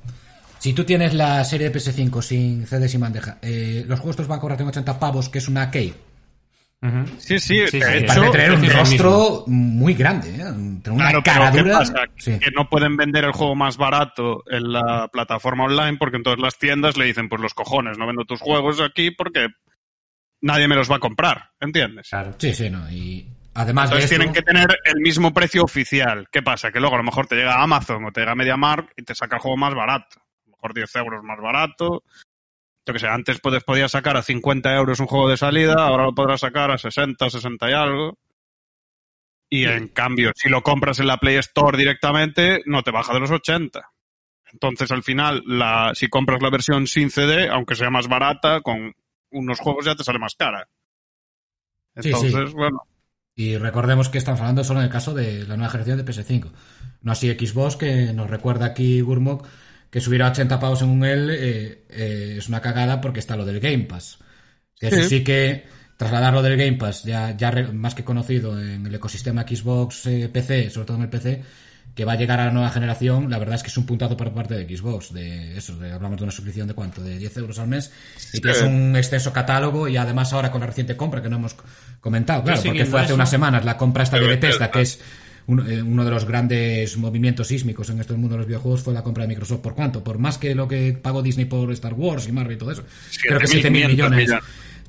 Si 0.59 0.73
tú 0.75 0.85
tienes 0.85 1.13
la 1.13 1.43
serie 1.45 1.71
de 1.71 1.79
PS5 1.79 2.23
sin 2.23 2.67
CD 2.67 2.89
sin 2.89 3.01
bandeja, 3.01 3.39
eh, 3.43 3.85
los 3.89 3.99
juegos 3.99 4.17
te 4.17 4.23
los 4.23 4.29
van 4.29 4.39
a 4.39 4.41
cobrar 4.41 4.61
en 4.61 4.69
80 4.69 4.99
pavos, 4.99 5.29
que 5.29 5.39
es 5.39 5.49
una 5.49 5.71
key. 5.71 5.93
Sí, 7.19 7.39
sí, 7.39 7.65
Sí, 7.69 7.79
de 7.79 7.91
sí. 7.99 8.05
hecho, 8.05 8.31
tener 8.33 8.53
un 8.53 8.69
rostro 8.71 9.45
muy 9.47 9.95
grande, 9.95 10.35
¿eh? 10.35 10.43
Una 10.51 10.81
Claro, 11.11 11.23
cara 11.23 11.51
pero 11.53 11.65
¿qué 11.65 11.71
dura. 11.71 11.79
pasa? 11.79 11.95
Sí. 12.17 12.39
Que 12.41 12.51
no 12.51 12.69
pueden 12.69 12.97
vender 12.97 13.25
el 13.25 13.31
juego 13.31 13.55
más 13.55 13.77
barato 13.77 14.43
en 14.51 14.73
la 14.73 15.07
plataforma 15.13 15.65
online 15.65 15.97
porque 15.99 16.17
entonces 16.17 16.43
las 16.43 16.59
tiendas 16.59 16.97
le 16.97 17.05
dicen, 17.05 17.29
pues 17.29 17.41
los 17.41 17.55
cojones, 17.55 17.99
no 17.99 18.07
vendo 18.09 18.25
tus 18.25 18.41
juegos 18.41 18.81
aquí 18.81 19.13
porque 19.13 19.47
nadie 20.41 20.67
me 20.67 20.75
los 20.75 20.91
va 20.91 20.97
a 20.97 21.01
comprar, 21.01 21.51
¿entiendes? 21.61 22.09
Claro. 22.09 22.35
sí, 22.39 22.53
sí, 22.53 22.69
no. 22.69 22.91
Y 22.91 23.29
además 23.55 23.91
Entonces 23.91 24.11
de 24.11 24.17
tienen 24.17 24.35
que 24.35 24.43
tener 24.43 24.69
el 24.85 25.01
mismo 25.01 25.33
precio 25.33 25.63
oficial. 25.63 26.29
¿Qué 26.31 26.43
pasa? 26.43 26.71
Que 26.71 26.81
luego 26.81 26.95
a 26.95 26.99
lo 26.99 27.05
mejor 27.05 27.27
te 27.27 27.37
llega 27.37 27.63
Amazon 27.63 28.05
o 28.05 28.13
te 28.13 28.21
llega 28.21 28.35
MediaMark 28.35 28.93
y 28.97 29.03
te 29.03 29.15
saca 29.15 29.37
el 29.37 29.43
juego 29.43 29.57
más 29.57 29.75
barato. 29.75 30.21
A 30.21 30.45
lo 30.47 30.53
mejor 30.53 30.75
10 30.75 30.97
euros 30.97 31.25
más 31.25 31.39
barato. 31.41 32.03
Yo 32.85 32.93
que 32.93 32.99
sé, 32.99 33.07
antes 33.07 33.41
puedes, 33.41 33.63
podías 33.63 33.93
sacar 33.93 34.17
a 34.17 34.23
50 34.23 34.75
euros 34.75 34.99
un 34.99 35.07
juego 35.07 35.29
de 35.29 35.37
salida, 35.37 35.75
ahora 35.87 36.05
lo 36.05 36.15
podrás 36.15 36.41
sacar 36.41 36.71
a 36.71 36.79
60, 36.79 37.31
60 37.31 37.71
y 37.71 37.73
algo. 37.73 38.19
Y 39.49 39.67
en 39.67 39.89
cambio, 39.89 40.33
si 40.35 40.49
lo 40.49 40.63
compras 40.63 40.99
en 40.99 41.07
la 41.07 41.19
Play 41.19 41.37
Store 41.37 41.77
directamente, 41.77 42.63
no 42.65 42.83
te 42.83 42.91
baja 42.91 43.13
de 43.13 43.21
los 43.21 43.31
80. 43.31 43.93
Entonces, 44.51 44.91
al 44.91 45.03
final, 45.03 45.43
la, 45.47 45.93
si 45.95 46.09
compras 46.09 46.43
la 46.43 46.51
versión 46.51 46.87
sin 46.87 47.11
CD, 47.11 47.49
aunque 47.49 47.75
sea 47.75 47.91
más 47.91 48.09
barata, 48.09 48.63
con 48.63 48.95
unos 49.31 49.61
juegos 49.61 49.85
ya 49.85 49.95
te 49.95 50.05
sale 50.05 50.19
más 50.19 50.35
cara. 50.35 50.67
Sí, 51.97 52.03
sí. 52.03 52.09
Entonces, 52.09 52.53
bueno. 52.55 52.83
Y 53.35 53.57
recordemos 53.57 54.09
que 54.09 54.19
estamos 54.19 54.41
hablando 54.41 54.65
solo 54.65 54.81
en 54.81 54.87
el 54.87 54.93
caso 54.93 55.15
de 55.15 55.47
la 55.47 55.57
nueva 55.57 55.71
generación 55.71 55.99
de 55.99 56.05
PS5. 56.05 56.51
No 57.03 57.13
así 57.13 57.31
Xbox, 57.31 57.77
que 57.77 58.13
nos 58.13 58.29
recuerda 58.31 58.67
aquí 58.67 59.01
Gurmok 59.01 59.47
que 59.91 60.01
subir 60.01 60.23
a 60.23 60.31
80 60.31 60.59
pavos 60.61 60.83
en 60.83 60.89
un 60.91 61.05
L 61.05 61.33
eh, 61.35 61.85
eh, 61.91 62.35
es 62.39 62.49
una 62.49 62.61
cagada 62.61 63.01
porque 63.01 63.21
está 63.21 63.37
lo 63.37 63.45
del 63.45 63.61
Game 63.61 63.85
Pass. 63.85 64.19
Eso 64.81 64.97
Sí. 65.03 65.09
sí 65.19 65.25
que 65.25 65.65
trasladarlo 65.97 66.43
del 66.43 66.57
Game 66.57 66.75
Pass, 66.79 67.05
ya, 67.05 67.37
ya 67.37 67.51
re- 67.51 67.73
más 67.73 67.95
que 67.95 68.03
conocido 68.05 68.59
en 68.61 68.87
el 68.87 68.95
ecosistema 68.95 69.43
Xbox 69.43 70.07
eh, 70.07 70.29
PC, 70.33 70.71
sobre 70.71 70.87
todo 70.87 70.97
en 70.97 71.03
el 71.05 71.09
PC, 71.11 71.43
que 71.95 72.05
va 72.07 72.13
a 72.13 72.17
llegar 72.17 72.41
a 72.41 72.47
la 72.47 72.51
nueva 72.51 72.71
generación, 72.71 73.29
la 73.29 73.39
verdad 73.39 73.57
es 73.57 73.63
que 73.63 73.69
es 73.69 73.77
un 73.77 73.85
puntazo 73.85 74.17
por 74.17 74.33
parte 74.33 74.55
de 74.55 74.77
Xbox. 74.77 75.13
De 75.13 75.57
eso, 75.59 75.77
de- 75.77 75.93
hablamos 75.93 76.17
de 76.19 76.25
una 76.25 76.33
suscripción 76.33 76.67
de 76.69 76.75
cuánto, 76.75 77.03
de 77.03 77.19
10 77.19 77.37
euros 77.37 77.59
al 77.59 77.69
mes, 77.69 77.91
y 78.33 78.41
tienes 78.41 78.63
un 78.63 78.97
extenso 78.97 79.33
catálogo, 79.33 79.89
y 79.89 79.97
además 79.97 80.33
ahora 80.33 80.51
con 80.51 80.61
la 80.63 80.67
reciente 80.69 80.97
compra 80.97 81.23
que 81.23 81.29
no 81.29 81.37
hemos 81.37 81.55
comentado, 82.01 82.43
claro, 82.45 82.63
porque 82.65 82.85
fue 82.87 83.01
hace 83.01 83.07
eso. 83.09 83.15
unas 83.15 83.31
semanas 83.31 83.65
la 83.65 83.77
compra 83.77 84.03
esta 84.05 84.19
de 84.19 84.27
Bethesda, 84.27 84.71
que 84.71 84.81
es 84.81 85.01
un- 85.47 85.71
eh, 85.71 85.83
uno 85.83 86.05
de 86.05 86.11
los 86.11 86.25
grandes 86.25 86.97
movimientos 86.97 87.49
sísmicos 87.49 87.91
en 87.91 88.01
este 88.01 88.15
mundo 88.15 88.31
de 88.35 88.39
los 88.39 88.47
videojuegos 88.47 88.83
fue 88.83 88.95
la 88.95 89.03
compra 89.03 89.25
de 89.25 89.29
Microsoft. 89.29 89.61
¿Por 89.61 89.75
cuánto? 89.75 90.03
Por 90.03 90.19
más 90.19 90.39
que 90.39 90.55
lo 90.55 90.69
que 90.69 90.93
pagó 91.01 91.21
Disney 91.21 91.47
por 91.47 91.71
Star 91.73 91.95
Wars 91.95 92.27
y 92.29 92.33
Marvel 92.33 92.55
y 92.57 92.59
todo 92.59 92.71
eso. 92.71 92.85
Creo 93.27 93.39
que 93.41 93.47
7 93.49 93.69
mil 93.71 93.83
7.500 93.83 93.89
millones. 93.91 94.19
millones. 94.29 94.45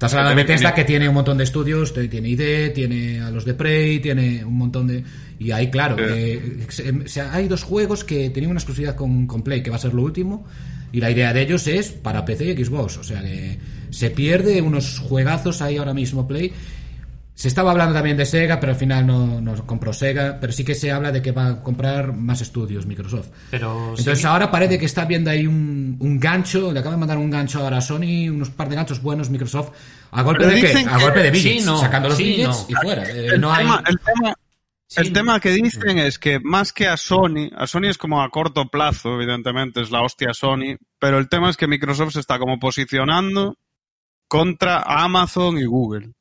Estás 0.06 0.20
hablando 0.20 0.36
de 0.36 0.44
7.500. 0.44 0.48
Bethesda 0.48 0.74
que 0.74 0.84
tiene 0.84 1.08
un 1.08 1.16
montón 1.16 1.38
de 1.38 1.46
estudios, 1.46 1.94
tiene 1.94 2.30
ID, 2.30 2.74
tiene 2.74 3.22
a 3.22 3.32
los 3.32 3.46
de 3.46 3.54
Prey, 3.54 4.02
tiene 4.02 4.44
un 4.44 4.58
montón 4.58 4.88
de... 4.88 5.02
Y 5.40 5.52
ahí, 5.52 5.72
claro, 5.72 5.96
eh, 5.98 6.66
o 7.06 7.08
sea, 7.08 7.34
hay 7.34 7.48
dos 7.48 7.64
juegos 7.64 8.04
que 8.04 8.30
tenían 8.30 8.52
una 8.52 8.60
exclusividad 8.60 8.96
con, 8.96 9.28
con 9.28 9.44
Play, 9.44 9.64
que 9.64 9.70
va 9.70 9.78
a 9.78 9.80
ser 9.80 9.94
lo 9.94 10.02
último, 10.02 10.46
y 10.92 11.00
la 11.00 11.10
idea 11.10 11.32
de 11.32 11.42
ellos 11.42 11.68
es 11.68 11.92
para 11.92 12.26
PC 12.26 12.52
y 12.52 12.66
Xbox. 12.66 12.98
O 12.98 13.04
sea 13.04 13.22
que 13.22 13.58
se 13.92 14.10
pierde 14.10 14.62
unos 14.62 15.00
juegazos 15.00 15.62
ahí 15.62 15.78
ahora 15.78 15.94
mismo 15.94 16.28
Play. 16.28 16.52
Se 17.36 17.48
estaba 17.48 17.72
hablando 17.72 17.96
también 17.96 18.16
de 18.16 18.26
Sega, 18.28 18.60
pero 18.60 18.74
al 18.74 18.78
final 18.78 19.08
no, 19.08 19.42
no 19.42 19.66
compró 19.66 19.92
Sega, 19.92 20.38
pero 20.40 20.54
sí 20.54 20.64
que 20.64 20.76
se 20.76 20.92
habla 20.92 21.12
de 21.12 21.22
que 21.22 21.32
va 21.32 21.48
a 21.48 21.64
comprar 21.64 22.14
más 22.14 22.42
estudios 22.42 22.86
Microsoft. 22.86 23.30
Pero 23.50 23.90
Entonces 23.90 24.20
sí- 24.20 24.26
ahora 24.28 24.52
parece 24.52 24.78
que 24.78 24.86
está 24.86 25.06
viendo 25.06 25.32
ahí 25.32 25.48
un, 25.48 25.98
un 26.00 26.20
gancho, 26.20 26.72
le 26.72 26.80
acaban 26.80 26.98
de 26.98 27.00
mandar 27.00 27.18
un 27.18 27.32
gancho 27.32 27.60
ahora 27.64 27.78
a 27.78 27.82
Sony, 27.82 28.30
unos 28.30 28.52
par 28.52 28.70
de 28.70 28.76
ganchos 28.76 29.02
buenos 29.02 29.32
Microsoft, 29.32 29.72
a 30.12 30.22
golpe 30.22 30.44
Pero 30.46 30.56
de 30.56 30.62
qué? 30.62 30.86
A 30.88 31.00
golpe 31.00 31.24
de 31.24 31.34
sí, 31.36 31.48
billets, 31.50 31.66
no, 31.66 31.78
sacando 31.80 32.10
los 32.10 32.18
sí, 32.18 32.24
billets 32.24 32.48
no. 32.50 32.66
y 32.70 32.74
fuera. 32.76 33.04
Eh, 33.10 33.28
el, 33.34 33.42
no 33.42 33.52
hay... 33.52 33.66
tema, 33.66 33.84
el 33.88 34.00
tema- 34.00 34.36
Sí, 34.86 35.02
el 35.02 35.12
tema 35.14 35.40
que 35.40 35.50
dicen 35.50 35.98
es 35.98 36.20
que 36.20 36.40
más 36.40 36.72
que 36.72 36.88
a 36.88 36.98
Sony, 36.98 37.50
a 37.58 37.66
Sony 37.66 37.86
es 37.90 37.98
como 37.98 38.22
a 38.22 38.30
corto 38.30 38.68
plazo, 38.70 39.16
evidentemente, 39.16 39.82
es 39.82 39.90
la 39.90 40.04
hostia 40.04 40.34
Sony, 40.36 40.78
pero 41.00 41.18
el 41.18 41.30
tema 41.30 41.50
es 41.50 41.58
que 41.58 41.66
Microsoft 41.66 42.14
se 42.14 42.20
está 42.20 42.38
como 42.38 42.60
posicionando 42.60 43.58
contra 44.28 44.84
Amazon 44.86 45.58
y 45.58 45.66
Google. 45.66 46.12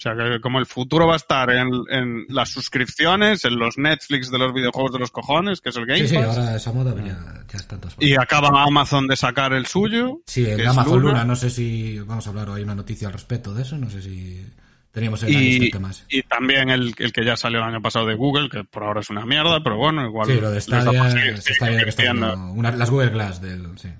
O 0.00 0.02
sea, 0.02 0.14
que 0.14 0.40
como 0.40 0.58
el 0.58 0.64
futuro 0.64 1.06
va 1.06 1.12
a 1.12 1.16
estar 1.16 1.50
en, 1.50 1.68
en 1.90 2.24
las 2.30 2.48
suscripciones, 2.48 3.44
en 3.44 3.58
los 3.58 3.76
Netflix 3.76 4.30
de 4.30 4.38
los 4.38 4.54
videojuegos 4.54 4.92
de 4.92 4.98
los 4.98 5.10
cojones, 5.10 5.60
que 5.60 5.68
es 5.68 5.76
el 5.76 5.84
Game 5.84 6.00
Sí, 6.00 6.08
sí, 6.08 6.14
Pass, 6.16 6.38
ahora 6.38 6.56
esa 6.56 6.72
moda 6.72 6.94
ya, 6.96 7.44
ya 7.46 7.56
está 7.58 7.74
en 7.74 7.80
y 7.98 8.14
acaba 8.14 8.62
Amazon 8.62 9.06
de 9.08 9.16
sacar 9.16 9.52
el 9.52 9.66
suyo. 9.66 10.22
Sí, 10.24 10.46
el 10.48 10.66
Amazon 10.66 11.00
Luna. 11.02 11.10
Luna. 11.12 11.24
no 11.26 11.36
sé 11.36 11.50
si 11.50 11.98
vamos 11.98 12.26
a 12.26 12.30
hablar 12.30 12.48
hoy 12.48 12.62
una 12.62 12.74
noticia 12.74 13.08
al 13.08 13.12
respecto 13.12 13.52
de 13.52 13.60
eso, 13.60 13.76
no 13.76 13.90
sé 13.90 14.00
si 14.00 14.42
teníamos 14.90 15.22
en 15.24 15.34
la 15.34 15.38
lista 15.38 15.62
Y, 15.64 15.66
el 15.66 15.70
tema 15.72 15.90
ese. 15.90 16.04
y 16.08 16.22
también 16.22 16.70
el, 16.70 16.94
el 16.96 17.12
que 17.12 17.22
ya 17.22 17.36
salió 17.36 17.58
el 17.58 17.64
año 17.66 17.82
pasado 17.82 18.06
de 18.06 18.14
Google, 18.14 18.48
que 18.48 18.64
por 18.64 18.84
ahora 18.84 19.00
es 19.00 19.10
una 19.10 19.26
mierda, 19.26 19.62
pero 19.62 19.76
bueno, 19.76 20.06
igual. 20.06 20.28
Sí, 20.28 20.40
lo 20.40 20.48
de 20.48 20.54
les 20.54 20.64
Stadia, 20.64 21.10
seguir 21.10 21.34
está 21.34 21.66
viendo 21.66 21.84
que 21.84 21.90
está 21.90 22.10
una- 22.12 22.70
las 22.72 22.88
Google 22.88 23.10
Glass 23.10 23.42
del... 23.42 23.68
Sí. 23.76 23.90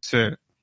Sí. 0.00 0.18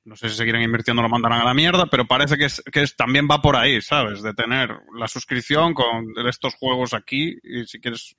No 0.08 0.16
sé 0.16 0.30
si 0.30 0.38
seguirán 0.38 0.62
invirtiendo 0.62 1.02
o 1.02 1.04
lo 1.04 1.10
mandarán 1.10 1.42
a 1.42 1.44
la 1.44 1.54
mierda, 1.54 1.88
pero 1.88 2.08
parece 2.08 2.38
que, 2.38 2.46
es, 2.46 2.64
que 2.72 2.82
es, 2.82 2.96
también 2.96 3.28
va 3.30 3.42
por 3.42 3.58
ahí, 3.58 3.82
¿sabes? 3.82 4.22
De 4.22 4.34
tener 4.34 4.70
la 4.98 5.06
suscripción 5.10 5.74
con 5.74 6.14
estos 6.30 6.56
juegos 6.56 6.94
aquí 6.94 7.38
y 7.44 7.66
si 7.66 7.82
quieres 7.82 8.16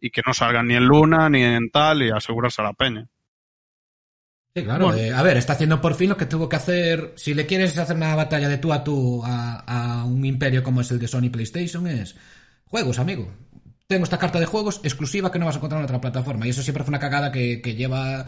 y 0.00 0.08
que 0.08 0.22
no 0.26 0.32
salgan 0.32 0.68
ni 0.68 0.74
en 0.74 0.86
Luna 0.86 1.28
ni 1.28 1.42
en 1.42 1.70
tal 1.70 2.02
y 2.02 2.10
asegurarse 2.10 2.62
a 2.62 2.64
la 2.64 2.72
peña. 2.72 3.06
Sí, 4.54 4.64
claro. 4.64 4.86
Bueno. 4.86 4.98
eh, 4.98 5.12
a 5.12 5.22
ver, 5.22 5.36
está 5.36 5.52
haciendo 5.52 5.82
por 5.82 5.96
fin 5.96 6.08
lo 6.08 6.16
que 6.16 6.24
tuvo 6.24 6.48
que 6.48 6.56
hacer. 6.56 7.12
Si 7.16 7.34
le 7.34 7.44
quieres 7.44 7.76
hacer 7.76 7.96
una 7.96 8.14
batalla 8.14 8.48
de 8.48 8.56
tú 8.56 8.72
a 8.72 8.82
tú 8.82 9.22
a, 9.22 10.00
a 10.00 10.04
un 10.06 10.24
imperio 10.24 10.62
como 10.62 10.80
es 10.80 10.90
el 10.90 10.98
de 10.98 11.08
Sony 11.08 11.28
PlayStation, 11.30 11.86
es 11.88 12.16
juegos, 12.64 12.98
amigo. 12.98 13.30
Tengo 13.86 14.04
esta 14.04 14.18
carta 14.18 14.40
de 14.40 14.46
juegos 14.46 14.80
exclusiva 14.82 15.30
que 15.30 15.38
no 15.38 15.44
vas 15.44 15.56
a 15.56 15.58
encontrar 15.58 15.80
en 15.80 15.84
otra 15.84 16.00
plataforma. 16.00 16.46
Y 16.46 16.50
eso 16.50 16.62
siempre 16.62 16.84
fue 16.84 16.90
una 16.90 16.98
cagada 16.98 17.30
que, 17.30 17.60
que 17.60 17.74
lleva 17.74 18.24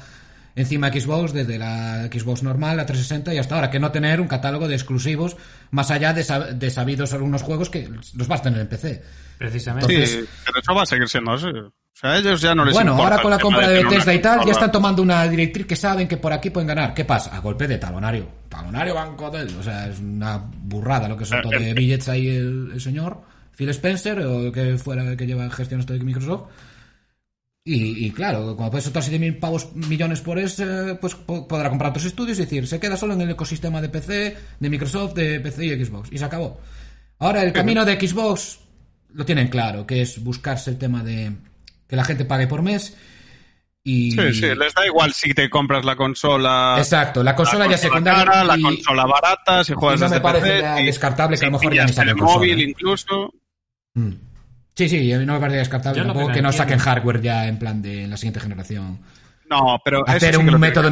encima 0.56 0.88
Xbox 0.92 1.32
desde 1.32 1.58
la 1.58 2.06
Xbox 2.12 2.42
normal, 2.42 2.76
la 2.76 2.86
360 2.86 3.34
y 3.34 3.38
hasta 3.38 3.54
ahora. 3.54 3.70
Que 3.70 3.78
no 3.80 3.90
tener 3.90 4.20
un 4.20 4.28
catálogo 4.28 4.68
de 4.68 4.74
exclusivos 4.74 5.36
más 5.70 5.90
allá 5.90 6.12
de, 6.12 6.22
sab- 6.22 6.50
de 6.54 6.70
sabidos 6.70 7.12
algunos 7.12 7.42
juegos 7.42 7.70
que 7.70 7.88
los 8.14 8.28
vas 8.28 8.40
a 8.40 8.44
tener 8.44 8.60
en 8.60 8.68
PC. 8.68 9.02
Precisamente. 9.38 10.06
Sí, 10.06 10.24
pero 10.44 10.60
eso 10.60 10.74
va 10.74 10.82
a 10.82 10.86
seguir 10.86 11.08
siendo 11.08 11.32
así. 11.32 11.46
O 11.46 11.72
sea, 12.00 12.12
a 12.12 12.18
ellos 12.18 12.40
ya 12.40 12.54
no 12.54 12.64
les 12.64 12.74
Bueno, 12.74 12.94
ahora 12.96 13.20
con 13.20 13.30
la 13.30 13.38
compra 13.38 13.68
de 13.68 13.82
Bethesda 13.82 14.14
y 14.14 14.20
tal, 14.20 14.44
ya 14.46 14.52
están 14.52 14.70
tomando 14.72 15.02
una 15.02 15.26
directriz 15.28 15.66
que 15.66 15.76
saben 15.76 16.06
que 16.08 16.16
por 16.16 16.32
aquí 16.32 16.50
pueden 16.50 16.68
ganar. 16.68 16.94
¿Qué 16.94 17.04
pasa? 17.04 17.34
A 17.36 17.40
golpe 17.40 17.66
de 17.66 17.78
talonario. 17.78 18.26
Talonario 18.48 18.94
banco 18.94 19.30
del. 19.30 19.48
O 19.56 19.62
sea, 19.62 19.86
es 19.88 19.98
una 19.98 20.38
burrada 20.38 21.08
lo 21.08 21.16
que 21.16 21.24
soltó 21.24 21.52
Eh, 21.52 21.58
de 21.58 21.70
eh. 21.70 21.74
billets 21.74 22.08
ahí 22.08 22.28
el, 22.28 22.70
el 22.74 22.80
señor 22.80 23.20
Phil 23.56 23.68
Spencer, 23.70 24.18
o 24.20 24.46
el 24.46 24.52
que 24.52 24.78
fuera 24.78 25.02
el 25.04 25.16
que 25.16 25.26
lleva 25.26 25.48
gestión 25.50 25.80
esto 25.80 25.92
de 25.92 26.00
Microsoft. 26.00 26.44
Y, 27.72 28.06
y 28.06 28.10
claro, 28.10 28.56
cuando 28.56 28.70
puedes 28.72 28.84
soltar 28.84 29.02
7.000 29.02 29.38
pavos 29.38 29.72
millones 29.74 30.20
por 30.22 30.38
ese, 30.38 30.96
pues 31.00 31.14
po- 31.14 31.46
podrá 31.46 31.68
comprar 31.68 31.90
otros 31.90 32.06
estudios 32.06 32.38
y 32.38 32.42
decir, 32.42 32.66
se 32.66 32.80
queda 32.80 32.96
solo 32.96 33.14
en 33.14 33.20
el 33.20 33.30
ecosistema 33.30 33.80
de 33.80 33.88
PC, 33.88 34.36
de 34.58 34.70
Microsoft, 34.70 35.14
de 35.14 35.38
PC 35.38 35.66
y 35.66 35.84
Xbox. 35.84 36.08
Y 36.10 36.18
se 36.18 36.24
acabó. 36.24 36.60
Ahora, 37.20 37.42
el 37.44 37.52
camino 37.52 37.84
de 37.84 37.94
Xbox 38.00 38.58
lo 39.12 39.24
tienen 39.24 39.48
claro, 39.48 39.86
que 39.86 40.02
es 40.02 40.22
buscarse 40.24 40.70
el 40.70 40.78
tema 40.78 41.04
de 41.04 41.32
que 41.86 41.94
la 41.96 42.04
gente 42.04 42.24
pague 42.24 42.46
por 42.48 42.62
mes. 42.62 42.96
Y... 43.84 44.10
Sí, 44.12 44.34
sí, 44.34 44.46
les 44.54 44.74
da 44.74 44.84
igual 44.86 45.12
si 45.12 45.32
te 45.32 45.48
compras 45.48 45.84
la 45.84 45.96
consola. 45.96 46.74
Exacto, 46.78 47.22
la 47.22 47.34
consola 47.36 47.66
ya 47.68 47.78
secundaria. 47.78 48.24
cara, 48.24 48.44
la 48.44 48.58
consola 48.60 49.06
barata, 49.06 49.64
si 49.64 49.74
juegas 49.74 50.00
y 50.00 50.04
no 50.04 50.10
me 50.10 50.20
parece 50.20 50.60
PC, 50.60 50.82
descartable 50.84 51.38
que 51.38 51.44
a 51.46 51.48
lo 51.50 51.52
mejor 51.58 51.74
ya 51.74 51.84
ni 51.86 52.10
el 52.10 52.16
móvil 52.16 52.58
¿eh? 52.60 52.64
incluso. 52.70 53.32
Mm. 53.94 54.10
Sí, 54.80 54.88
sí, 54.88 55.12
no 55.26 55.34
me 55.34 55.40
parece 55.40 55.58
descartable 55.58 56.02
tampoco 56.02 56.28
que 56.28 56.32
que 56.34 56.42
no 56.42 56.50
saquen 56.52 56.78
hardware 56.78 57.20
ya 57.20 57.46
en 57.46 57.58
plan 57.58 57.82
de 57.82 58.04
en 58.04 58.10
la 58.10 58.16
siguiente 58.16 58.40
generación. 58.40 58.98
No, 59.50 59.78
pero 59.84 60.06
eso 60.06 60.16
Hacer 60.16 60.34
sí 60.36 60.40
un 60.40 60.58
método... 60.58 60.90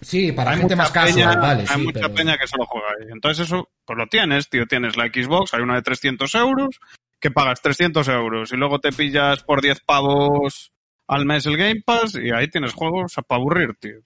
Sí, 0.00 0.30
para 0.30 0.52
hay 0.52 0.58
gente 0.58 0.76
más 0.76 0.92
casual, 0.92 1.14
peña, 1.14 1.40
vale, 1.40 1.62
hay 1.62 1.66
sí, 1.66 1.82
mucha 1.86 2.00
pero... 2.02 2.14
peña 2.14 2.38
que 2.38 2.46
solo 2.46 2.66
juega 2.66 2.86
ahí. 2.90 3.08
Entonces 3.10 3.46
eso, 3.46 3.68
pues 3.84 3.98
lo 3.98 4.06
tienes, 4.06 4.48
tío. 4.48 4.66
Tienes 4.66 4.96
la 4.96 5.06
Xbox, 5.06 5.54
hay 5.54 5.62
una 5.62 5.74
de 5.74 5.82
300 5.82 6.32
euros, 6.36 6.78
que 7.18 7.32
pagas 7.32 7.60
300 7.62 8.06
euros 8.06 8.52
y 8.52 8.56
luego 8.56 8.78
te 8.78 8.92
pillas 8.92 9.42
por 9.42 9.60
10 9.60 9.80
pavos 9.80 10.70
al 11.08 11.26
mes 11.26 11.46
el 11.46 11.56
Game 11.56 11.82
Pass 11.84 12.14
y 12.14 12.30
ahí 12.30 12.46
tienes 12.46 12.74
juegos 12.74 13.14
para 13.26 13.40
aburrir, 13.40 13.74
tío. 13.80 14.02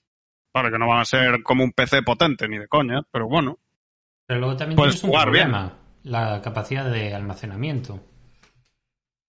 Claro 0.50 0.70
que 0.70 0.78
no 0.78 0.88
van 0.88 1.00
a 1.00 1.04
ser 1.04 1.42
como 1.42 1.62
un 1.62 1.72
PC 1.72 2.02
potente, 2.02 2.48
ni 2.48 2.56
de 2.56 2.68
coña, 2.68 3.02
pero 3.12 3.28
bueno. 3.28 3.58
Pero 4.26 4.40
luego 4.40 4.56
también 4.56 4.76
Puedes 4.76 4.94
tienes 4.94 5.04
un 5.04 5.10
jugar 5.10 5.30
bien. 5.30 5.50
problema, 5.50 5.78
la 6.04 6.40
capacidad 6.40 6.90
de 6.90 7.14
almacenamiento. 7.14 8.00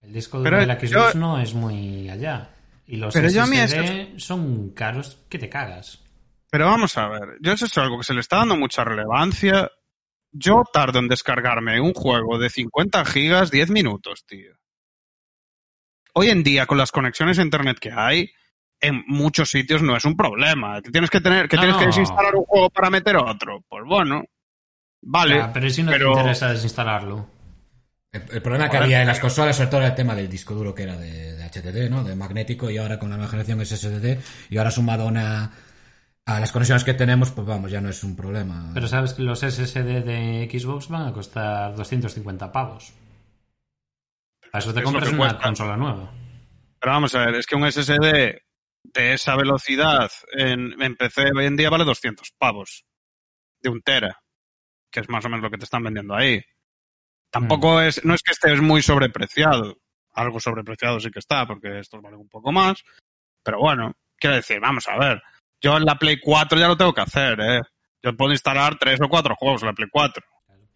El 0.01 0.13
disco 0.13 0.37
duro 0.39 0.57
de 0.59 0.65
la 0.65 0.75
Xbox 0.79 1.13
yo- 1.13 1.19
no 1.19 1.39
es 1.39 1.53
muy 1.53 2.09
allá. 2.09 2.49
Y 2.87 2.95
los 2.97 3.13
Pero 3.13 3.29
yo 3.29 3.43
a 3.43 3.47
mí 3.47 3.57
SSD 3.57 4.17
son 4.19 4.69
caros 4.71 5.19
que 5.29 5.37
te 5.37 5.49
cagas. 5.49 6.03
Pero 6.49 6.65
vamos 6.65 6.97
a 6.97 7.07
ver, 7.09 7.37
yo 7.41 7.51
eso 7.51 7.65
es 7.65 7.77
algo 7.77 7.97
que 7.99 8.03
se 8.03 8.13
le 8.15 8.21
está 8.21 8.37
dando 8.37 8.55
mucha 8.55 8.83
relevancia. 8.83 9.69
Yo 10.31 10.63
tardo 10.73 10.99
en 10.99 11.07
descargarme 11.07 11.79
un 11.79 11.93
juego 11.93 12.39
de 12.39 12.49
50 12.49 13.05
gigas 13.05 13.51
10 13.51 13.69
minutos, 13.69 14.25
tío. 14.25 14.53
Hoy 16.13 16.29
en 16.29 16.43
día, 16.43 16.65
con 16.65 16.77
las 16.77 16.91
conexiones 16.91 17.37
a 17.37 17.43
internet 17.43 17.77
que 17.79 17.91
hay, 17.91 18.31
en 18.81 19.03
muchos 19.07 19.51
sitios 19.51 19.81
no 19.83 19.95
es 19.95 20.05
un 20.05 20.15
problema. 20.17 20.81
Que 20.81 20.89
tienes 20.91 21.09
que 21.11 21.21
tener, 21.21 21.47
que 21.47 21.55
No, 21.57 21.61
tienes 21.61 21.77
que 21.79 21.85
desinstalar 21.87 22.35
un 22.35 22.45
juego 22.45 22.69
para 22.71 22.89
meter 22.89 23.15
otro. 23.17 23.63
Pues 23.69 23.83
bueno. 23.85 24.23
Vale. 25.01 25.37
Ya, 25.37 25.53
pero 25.53 25.69
si 25.69 25.83
no 25.83 25.91
pero- 25.91 26.13
te 26.13 26.19
interesa 26.19 26.49
desinstalarlo. 26.51 27.27
El, 28.11 28.23
el 28.31 28.41
problema 28.41 28.69
que 28.69 28.77
había 28.77 29.01
en 29.01 29.07
las 29.07 29.19
consolas, 29.19 29.55
sobre 29.55 29.69
todo 29.69 29.81
era 29.81 29.89
el 29.89 29.95
tema 29.95 30.15
del 30.15 30.29
disco 30.29 30.55
duro 30.55 30.73
que 30.73 30.83
era 30.83 30.97
de, 30.97 31.35
de 31.35 31.43
HDD, 31.49 31.89
¿no? 31.89 32.03
De 32.03 32.15
magnético, 32.15 32.69
y 32.69 32.77
ahora 32.77 32.97
con 32.97 33.09
la 33.09 33.17
nueva 33.17 33.29
generación 33.29 33.61
es 33.61 33.69
SSD, 33.69 34.17
y 34.49 34.57
ahora 34.57 34.71
sumado 34.71 35.03
a, 35.03 35.07
una, 35.07 35.51
a 36.25 36.39
las 36.39 36.51
conexiones 36.51 36.83
que 36.83 36.95
tenemos, 36.95 37.31
pues 37.31 37.45
vamos, 37.45 37.69
ya 37.71 37.81
no 37.81 37.89
es 37.89 38.03
un 38.03 38.15
problema. 38.15 38.71
Pero 38.73 38.87
sabes 38.87 39.13
que 39.13 39.21
los 39.21 39.39
SSD 39.41 40.03
de 40.03 40.49
Xbox 40.51 40.87
van 40.87 41.07
a 41.07 41.13
costar 41.13 41.75
250 41.75 42.51
pavos. 42.51 42.93
Para 44.51 44.59
eso 44.63 44.73
te 44.73 44.79
Es 44.79 44.85
compras 44.85 45.09
una 45.09 45.17
cuesta. 45.17 45.43
consola 45.43 45.77
nueva. 45.77 46.11
Pero 46.79 46.91
vamos 46.93 47.13
a 47.13 47.25
ver, 47.25 47.35
es 47.35 47.45
que 47.45 47.55
un 47.55 47.71
SSD 47.71 48.41
de 48.81 49.13
esa 49.13 49.35
velocidad 49.35 50.09
en, 50.31 50.81
en 50.81 50.95
PC 50.95 51.25
hoy 51.35 51.45
en 51.45 51.55
día 51.57 51.69
vale 51.69 51.83
200 51.85 52.31
pavos. 52.39 52.85
De 53.61 53.69
un 53.69 53.81
tera. 53.81 54.19
Que 54.91 55.01
es 55.01 55.09
más 55.09 55.23
o 55.25 55.29
menos 55.29 55.43
lo 55.43 55.51
que 55.51 55.57
te 55.57 55.65
están 55.65 55.83
vendiendo 55.83 56.15
ahí. 56.15 56.41
Tampoco 57.29 57.81
es, 57.81 58.03
no 58.03 58.13
es 58.13 58.21
que 58.23 58.31
estés 58.31 58.61
muy 58.61 58.81
sobrepreciado. 58.81 59.77
Algo 60.13 60.39
sobrepreciado 60.39 60.99
sí 60.99 61.11
que 61.11 61.19
está, 61.19 61.45
porque 61.45 61.79
estos 61.79 62.01
valen 62.01 62.19
un 62.19 62.29
poco 62.29 62.51
más. 62.51 62.83
Pero 63.43 63.59
bueno, 63.59 63.93
quiero 64.17 64.35
decir, 64.35 64.59
vamos 64.59 64.87
a 64.87 64.97
ver. 64.97 65.21
Yo 65.61 65.77
en 65.77 65.85
la 65.85 65.95
Play 65.95 66.19
4 66.19 66.57
ya 66.57 66.67
lo 66.67 66.77
tengo 66.77 66.93
que 66.93 67.01
hacer, 67.01 67.39
¿eh? 67.39 67.61
Yo 68.01 68.15
puedo 68.15 68.31
instalar 68.31 68.77
tres 68.79 68.99
o 69.01 69.09
cuatro 69.09 69.35
juegos 69.35 69.61
en 69.61 69.67
la 69.67 69.73
Play 69.73 69.89
4. 69.91 70.23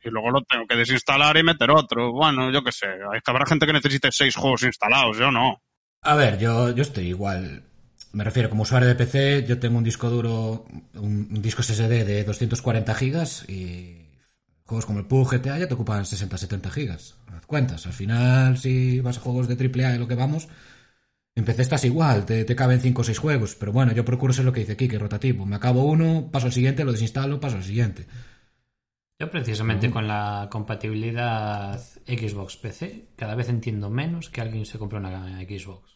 Y 0.05 0.09
luego 0.09 0.31
lo 0.31 0.41
tengo 0.41 0.67
que 0.67 0.75
desinstalar 0.75 1.37
y 1.37 1.43
meter 1.43 1.71
otro. 1.71 2.11
Bueno, 2.11 2.51
yo 2.51 2.61
qué 2.63 2.73
sé. 2.73 2.87
Hay 2.87 3.21
que 3.21 3.31
habrá 3.31 3.45
gente 3.45 3.65
que 3.65 3.73
necesite 3.73 4.11
seis 4.11 4.35
juegos 4.35 4.63
instalados, 4.63 5.17
yo 5.17 5.31
no. 5.31 5.61
A 6.01 6.15
ver, 6.15 6.37
yo, 6.37 6.75
yo 6.75 6.81
estoy 6.81 7.07
igual. 7.07 7.63
Me 8.11 8.25
refiero, 8.25 8.49
como 8.49 8.63
usuario 8.63 8.89
de 8.89 8.95
PC, 8.95 9.45
yo 9.47 9.59
tengo 9.59 9.77
un 9.77 9.83
disco 9.83 10.09
duro, 10.09 10.65
un, 10.95 11.29
un 11.31 11.41
disco 11.41 11.63
SSD 11.63 12.05
de 12.05 12.23
240 12.25 12.93
gigas 12.93 13.49
y 13.49 14.02
juegos 14.73 14.85
como 14.87 14.99
el 14.99 15.05
PUG 15.05 15.35
GTA 15.35 15.59
ya 15.59 15.67
te 15.67 15.75
ocupan 15.75 16.03
60-70 16.03 16.69
gigas. 16.71 17.15
Haz 17.27 17.45
cuentas. 17.45 17.85
Al 17.85 17.93
final, 17.93 18.57
si 18.57 18.99
vas 19.01 19.17
a 19.17 19.21
juegos 19.21 19.47
de 19.47 19.55
AAA 19.55 19.95
y 19.95 19.99
lo 19.99 20.07
que 20.07 20.15
vamos, 20.15 20.47
en 21.35 21.45
PC 21.45 21.61
estás 21.61 21.85
igual, 21.85 22.25
te, 22.25 22.43
te 22.43 22.55
caben 22.55 22.81
5 22.81 23.01
o 23.01 23.03
6 23.03 23.19
juegos. 23.19 23.55
Pero 23.55 23.71
bueno, 23.71 23.91
yo 23.93 24.03
procuro 24.03 24.33
ser 24.33 24.45
lo 24.45 24.51
que 24.51 24.61
dice 24.61 24.75
Kike, 24.75 24.97
rotativo. 24.97 25.45
Me 25.45 25.55
acabo 25.55 25.83
uno, 25.83 26.29
paso 26.31 26.47
al 26.47 26.53
siguiente, 26.53 26.83
lo 26.83 26.91
desinstalo, 26.91 27.39
paso 27.39 27.57
al 27.57 27.63
siguiente. 27.63 28.07
Yo 29.19 29.29
precisamente 29.29 29.91
con 29.91 30.07
la 30.07 30.47
compatibilidad 30.51 31.79
Xbox 32.07 32.57
PC 32.57 33.09
cada 33.15 33.35
vez 33.35 33.47
entiendo 33.49 33.91
menos 33.91 34.31
que 34.31 34.41
alguien 34.41 34.65
se 34.65 34.79
compre 34.79 34.97
una 34.97 35.39
Xbox. 35.41 35.92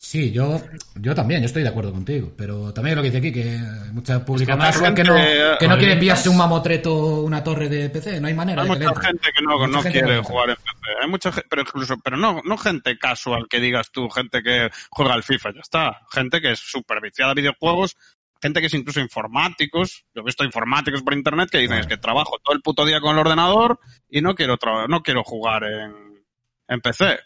Sí, 0.00 0.30
yo, 0.30 0.62
yo 0.94 1.12
también, 1.12 1.40
yo 1.40 1.46
estoy 1.46 1.64
de 1.64 1.70
acuerdo 1.70 1.92
contigo, 1.92 2.32
pero 2.36 2.72
también 2.72 2.94
lo 2.94 3.02
que 3.02 3.10
dice 3.10 3.18
aquí, 3.18 3.32
que 3.32 3.58
mucha 3.92 4.24
pública 4.24 4.56
casual 4.56 4.94
que 4.94 5.02
no, 5.02 5.16
que 5.58 5.66
no 5.66 5.76
quiere 5.76 5.94
enviarse 5.94 6.28
un 6.28 6.36
mamotreto, 6.36 7.22
una 7.22 7.42
torre 7.42 7.68
de 7.68 7.90
PC, 7.90 8.20
no 8.20 8.28
hay 8.28 8.34
manera 8.34 8.62
Hay 8.62 8.68
de 8.68 8.86
mucha 8.86 9.00
gente 9.00 9.28
que 9.36 9.42
no, 9.42 9.66
no 9.66 9.82
gente 9.82 9.98
quiere 9.98 10.22
jugar 10.22 10.50
en 10.50 10.56
PC. 10.56 11.02
Hay 11.02 11.08
mucha 11.10 11.32
gente, 11.32 11.48
pero 11.50 11.62
incluso, 11.62 11.96
pero 11.98 12.16
no, 12.16 12.40
no 12.44 12.56
gente 12.56 12.96
casual 12.96 13.48
que 13.50 13.58
digas 13.58 13.90
tú, 13.90 14.08
gente 14.08 14.40
que 14.40 14.70
juega 14.88 15.14
al 15.14 15.24
FIFA, 15.24 15.54
ya 15.54 15.60
está. 15.60 16.00
Gente 16.12 16.40
que 16.40 16.52
es 16.52 16.60
súper 16.60 17.00
viciada 17.00 17.32
a 17.32 17.34
videojuegos, 17.34 17.96
gente 18.40 18.60
que 18.60 18.68
es 18.68 18.74
incluso 18.74 19.00
informáticos. 19.00 20.04
Yo 20.14 20.22
he 20.22 20.24
visto 20.24 20.44
informáticos 20.44 21.02
por 21.02 21.12
internet 21.12 21.50
que 21.50 21.58
dicen 21.58 21.78
es 21.78 21.88
que 21.88 21.96
trabajo 21.96 22.38
todo 22.40 22.54
el 22.54 22.62
puto 22.62 22.86
día 22.86 23.00
con 23.00 23.14
el 23.14 23.18
ordenador 23.18 23.80
y 24.08 24.20
no 24.20 24.36
quiero 24.36 24.56
no 24.88 25.02
quiero 25.02 25.24
jugar 25.24 25.64
en, 25.64 26.24
en 26.68 26.80
PC. 26.80 27.18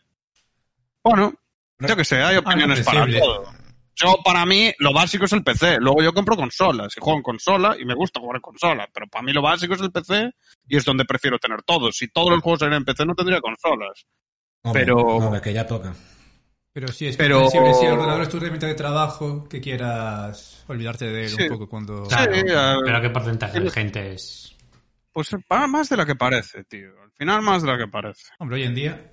Bueno, 1.04 1.34
yo 1.88 1.96
que 1.96 2.04
sé, 2.04 2.22
hay 2.22 2.36
opiniones 2.36 2.80
para 2.82 3.06
todo. 3.06 3.44
Yo, 3.94 4.16
para 4.24 4.46
mí, 4.46 4.72
lo 4.78 4.92
básico 4.92 5.26
es 5.26 5.32
el 5.32 5.44
PC. 5.44 5.76
Luego 5.78 6.02
yo 6.02 6.14
compro 6.14 6.34
consolas 6.34 6.94
y 6.96 7.00
juego 7.00 7.18
en 7.18 7.22
consola 7.22 7.76
y 7.78 7.84
me 7.84 7.94
gusta 7.94 8.20
jugar 8.20 8.36
en 8.36 8.42
consola. 8.42 8.88
Pero 8.92 9.06
para 9.06 9.22
mí 9.22 9.32
lo 9.32 9.42
básico 9.42 9.74
es 9.74 9.80
el 9.82 9.92
PC 9.92 10.30
y 10.66 10.76
es 10.78 10.84
donde 10.84 11.04
prefiero 11.04 11.38
tener 11.38 11.62
todos. 11.62 11.96
Si 11.96 12.08
todos 12.08 12.30
los 12.30 12.40
juegos 12.40 12.62
eran 12.62 12.74
en 12.74 12.84
PC 12.86 13.04
no 13.04 13.14
tendría 13.14 13.40
consolas. 13.40 14.06
Hombre, 14.62 14.82
pero- 14.82 14.96
hombre, 14.98 15.40
que 15.42 15.52
ya 15.52 15.66
toca. 15.66 15.94
Pero 16.72 16.88
sí, 16.88 17.06
es 17.08 17.18
Pero-. 17.18 17.50
Si 17.50 17.58
el 17.58 17.92
ordenador 17.92 18.22
es 18.22 18.28
tu 18.30 18.38
herramienta 18.38 18.66
de 18.66 18.74
trabajo, 18.74 19.46
que 19.46 19.60
quieras 19.60 20.64
olvidarte 20.68 21.04
de 21.10 21.24
él 21.24 21.28
Sí. 21.28 21.42
un 21.42 21.48
poco 21.50 21.68
cuando... 21.68 22.04
Claro, 22.04 22.32
Sí, 22.34 22.40
eh, 22.48 22.76
pero 22.84 23.02
¿qué 23.02 23.10
porcentaje 23.10 23.60
de 23.60 23.70
gente 23.70 24.12
es? 24.14 24.56
Pues 25.12 25.28
más 25.68 25.90
de 25.90 25.98
lo 25.98 26.06
que 26.06 26.14
parece, 26.16 26.64
tío. 26.64 26.88
Al 27.02 27.10
final 27.12 27.42
más 27.42 27.62
de 27.62 27.70
lo 27.70 27.76
que 27.76 27.88
parece. 27.88 28.24
Hombre, 28.38 28.56
hoy 28.56 28.62
en 28.62 28.74
día... 28.74 29.11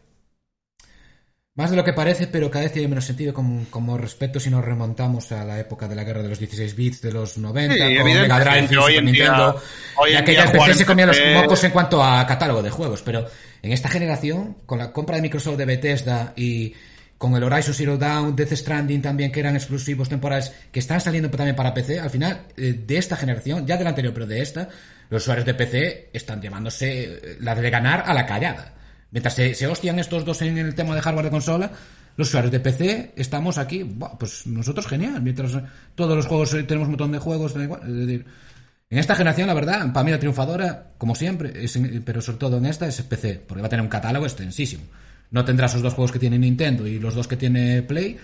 Más 1.59 1.69
de 1.71 1.75
lo 1.75 1.83
que 1.83 1.91
parece, 1.91 2.27
pero 2.27 2.49
cada 2.49 2.63
vez 2.63 2.71
tiene 2.71 2.87
menos 2.87 3.03
sentido 3.03 3.33
como, 3.33 3.65
como 3.69 3.97
respecto 3.97 4.39
si 4.39 4.49
nos 4.49 4.63
remontamos 4.63 5.29
a 5.33 5.43
la 5.43 5.59
época 5.59 5.89
de 5.89 5.95
la 5.95 6.05
guerra 6.05 6.23
de 6.23 6.29
los 6.29 6.39
16 6.39 6.73
bits 6.73 7.01
de 7.01 7.11
los 7.11 7.37
90, 7.37 7.75
Sí, 7.75 7.95
con 7.97 8.05
Mega 8.05 8.39
Drive 8.39 8.67
y 8.71 8.75
hoy 8.77 8.93
Super 8.93 8.95
en 8.95 9.11
día- 9.11 9.23
Nintendo. 9.25 9.61
hoy 9.97 10.09
y 10.09 10.13
en 10.13 10.19
aquella 10.19 10.43
día 10.43 10.51
jugar 10.53 10.59
PC 10.61 10.71
en 10.71 10.77
se 10.77 10.85
comía 10.85 11.05
los 11.05 11.17
mocos 11.35 11.61
en 11.65 11.71
cuanto 11.71 12.01
a 12.01 12.25
catálogo 12.25 12.63
de 12.63 12.69
juegos, 12.69 13.01
pero 13.01 13.25
en 13.61 13.73
esta 13.73 13.89
generación, 13.89 14.55
con 14.65 14.79
la 14.79 14.93
compra 14.93 15.17
de 15.17 15.21
Microsoft 15.21 15.57
de 15.57 15.65
Bethesda 15.65 16.31
y 16.37 16.73
con 17.17 17.35
el 17.35 17.43
Horizon 17.43 17.73
Zero 17.73 17.97
Dawn, 17.97 18.37
Death 18.37 18.53
Stranding 18.53 19.01
también, 19.01 19.29
que 19.29 19.41
eran 19.41 19.57
exclusivos 19.57 20.07
temporales, 20.07 20.53
que 20.71 20.79
están 20.79 21.01
saliendo 21.01 21.29
también 21.29 21.57
para 21.57 21.73
PC, 21.73 21.99
al 21.99 22.09
final, 22.09 22.43
eh, 22.55 22.73
de 22.87 22.97
esta 22.97 23.17
generación, 23.17 23.67
ya 23.67 23.75
de 23.75 23.83
la 23.83 23.89
anterior, 23.89 24.13
pero 24.13 24.25
de 24.25 24.41
esta, 24.41 24.69
los 25.09 25.23
usuarios 25.23 25.45
de 25.45 25.53
PC 25.55 26.09
están 26.13 26.41
llevándose 26.41 27.03
eh, 27.03 27.37
la 27.41 27.53
de 27.53 27.69
ganar 27.69 28.03
a 28.05 28.13
la 28.13 28.25
callada. 28.25 28.75
Mientras 29.11 29.35
se, 29.35 29.53
se 29.55 29.67
hostian 29.67 29.99
estos 29.99 30.25
dos 30.25 30.41
en 30.41 30.57
el 30.57 30.75
tema 30.75 30.95
de 30.95 31.01
hardware 31.01 31.25
de 31.25 31.31
consola, 31.31 31.71
los 32.19 32.27
usuarios 32.27 32.51
de 32.51 32.59
PC 32.59 33.13
estamos 33.15 33.57
aquí, 33.57 33.83
pues 34.19 34.45
nosotros 34.45 34.87
genial, 34.87 35.21
mientras 35.21 35.53
todos 35.95 36.17
los 36.17 36.25
juegos, 36.25 36.53
eh, 36.53 36.63
tenemos 36.63 36.87
un 36.87 36.91
montón 36.91 37.11
de 37.13 37.19
juegos, 37.19 37.55
en 37.55 38.97
esta 38.97 39.15
generación, 39.15 39.47
la 39.47 39.53
verdad, 39.53 39.93
para 39.93 40.03
mí 40.03 40.11
la 40.11 40.19
triunfadora, 40.19 40.89
como 40.97 41.15
siempre, 41.15 41.63
es 41.63 41.79
pero 42.03 42.21
sobre 42.21 42.39
todo 42.39 42.57
en 42.57 42.65
esta, 42.65 42.87
es 42.87 43.01
PC, 43.03 43.41
porque 43.47 43.61
va 43.61 43.67
a 43.67 43.69
tener 43.69 43.83
un 43.83 43.89
catálogo 43.89 44.25
extensísimo. 44.25 44.83
No 45.31 45.45
tendrás 45.45 45.71
esos 45.71 45.83
dos 45.83 45.93
juegos 45.93 46.11
que 46.11 46.19
tiene 46.19 46.39
Nintendo 46.39 46.87
y 46.87 46.99
los 46.99 47.13
dos 47.13 47.27
que 47.27 47.37
tiene 47.37 47.83
Play, 47.83 48.17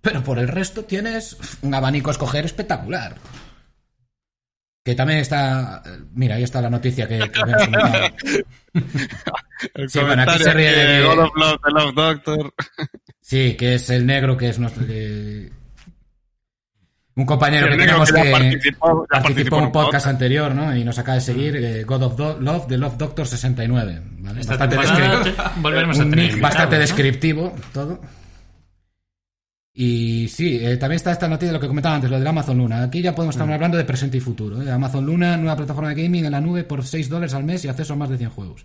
pero 0.00 0.22
por 0.22 0.38
el 0.38 0.46
resto 0.46 0.84
tienes 0.84 1.36
un 1.62 1.74
abanico 1.74 2.10
a 2.10 2.12
escoger 2.12 2.44
espectacular. 2.44 3.16
Que 4.84 4.94
también 4.94 5.20
está. 5.20 5.82
Mira, 6.12 6.34
ahí 6.36 6.42
está 6.42 6.60
la 6.60 6.68
noticia 6.70 7.08
que, 7.08 7.18
que. 7.30 7.40
El 9.74 9.88
Sí, 9.88 9.98
bueno, 10.00 10.22
aquí 10.22 10.38
se 10.42 10.52
ríe 10.52 10.70
de 10.72 10.84
de 10.86 11.00
que- 11.00 11.06
God 11.06 11.18
of 11.20 11.30
Love, 11.36 11.60
The 11.64 11.70
Love 11.70 11.94
Doctor. 11.94 12.54
Sí, 13.20 13.54
que 13.56 13.74
es 13.76 13.88
el 13.88 14.04
negro 14.04 14.36
que 14.36 14.48
es 14.50 14.58
nuestro... 14.58 14.84
Un 17.16 17.24
compañero 17.26 17.68
que 17.68 17.76
tenemos 17.76 18.10
que 18.12 18.32
participó- 18.32 19.58
en 19.58 19.64
un 19.66 19.72
podcast 19.72 19.72
podcast. 19.72 20.06
anterior, 20.08 20.52
¿no? 20.54 20.76
Y 20.76 20.82
nos 20.84 20.98
acaba 20.98 21.14
de 21.14 21.20
seguir 21.20 21.56
eh, 21.56 21.84
God 21.84 22.02
of 22.02 22.16
Do- 22.16 22.38
Love 22.40 22.66
de 22.66 22.76
Love 22.76 22.96
Doctor 22.98 23.26
69. 23.26 24.02
¿vale? 24.18 24.38
Bastante 24.44 24.76
temporada 24.76 25.22
descri- 25.24 25.52
volveremos 25.62 25.98
a 26.00 26.02
un 26.02 26.10
tener 26.10 26.32
nick 26.32 26.40
bastante 26.42 26.74
¿no? 26.74 26.80
descriptivo 26.80 27.54
todo. 27.72 28.00
Y 29.76 30.28
sí, 30.28 30.64
eh, 30.64 30.76
también 30.76 30.96
está 30.96 31.10
esta 31.10 31.26
noticia 31.26 31.48
de 31.48 31.54
lo 31.54 31.60
que 31.60 31.66
comentaba 31.66 31.96
antes, 31.96 32.08
lo 32.08 32.16
del 32.18 32.26
Amazon 32.26 32.58
Luna. 32.58 32.84
Aquí 32.84 33.02
ya 33.02 33.12
podemos 33.14 33.34
Mm. 33.34 33.40
estar 33.40 33.52
hablando 33.54 33.76
de 33.76 33.84
presente 33.84 34.16
y 34.16 34.20
futuro. 34.20 34.62
¿eh? 34.62 34.70
Amazon 34.70 35.04
Luna, 35.04 35.36
nueva 35.36 35.56
plataforma 35.56 35.88
de 35.92 36.00
gaming 36.00 36.24
en 36.26 36.30
la 36.32 36.40
nube 36.40 36.62
por 36.62 36.84
6 36.84 37.08
dólares 37.08 37.34
al 37.34 37.42
mes 37.42 37.64
y 37.64 37.68
acceso 37.68 37.92
a 37.94 37.96
más 37.96 38.08
de 38.08 38.16
100 38.18 38.30
juegos. 38.30 38.64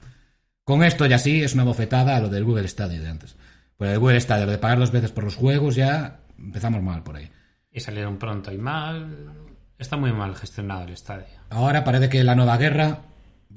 Con 0.64 0.84
esto 0.84 1.08
ya 1.08 1.18
sí 1.18 1.42
es 1.42 1.56
una 1.56 1.64
bofetada 1.64 2.16
a 2.16 2.20
lo 2.20 2.30
del 2.30 2.44
Google 2.44 2.68
Stadia 2.68 3.00
de 3.02 3.08
antes. 3.10 3.36
Pues 3.76 3.92
el 3.92 3.98
Google 4.00 4.22
Stadia, 4.22 4.46
lo 4.46 4.52
de 4.52 4.60
pagar 4.60 4.78
dos 4.78 4.92
veces 4.92 5.12
por 5.12 5.24
los 5.24 5.36
juegos, 5.36 5.76
ya 5.76 6.20
empezamos 6.38 6.84
mal 6.84 7.02
por 7.02 7.16
ahí. 7.16 7.28
Y 7.72 7.80
salieron 7.80 8.18
pronto 8.20 8.52
y 8.52 8.58
mal. 8.60 9.32
Está 9.80 9.98
muy 9.98 10.12
mal 10.12 10.36
gestionado 10.36 10.84
el 10.84 10.92
estadio. 10.94 11.26
Ahora 11.50 11.84
parece 11.84 12.08
que 12.10 12.24
la 12.24 12.36
nueva 12.36 12.56
guerra 12.58 13.00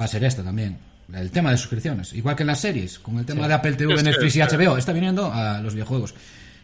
va 0.00 0.04
a 0.06 0.08
ser 0.08 0.24
esta 0.24 0.42
también. 0.42 0.78
El 1.12 1.30
tema 1.30 1.50
de 1.50 1.58
suscripciones. 1.58 2.14
Igual 2.14 2.34
que 2.36 2.44
en 2.44 2.46
las 2.46 2.60
series, 2.60 2.98
con 2.98 3.18
el 3.18 3.26
tema 3.26 3.46
de 3.46 3.52
Apple 3.54 3.72
TV, 3.74 4.02
Netflix 4.02 4.36
y 4.36 4.40
HBO, 4.40 4.78
está 4.78 4.92
viniendo 4.94 5.30
a 5.30 5.60
los 5.60 5.74
videojuegos. 5.74 6.14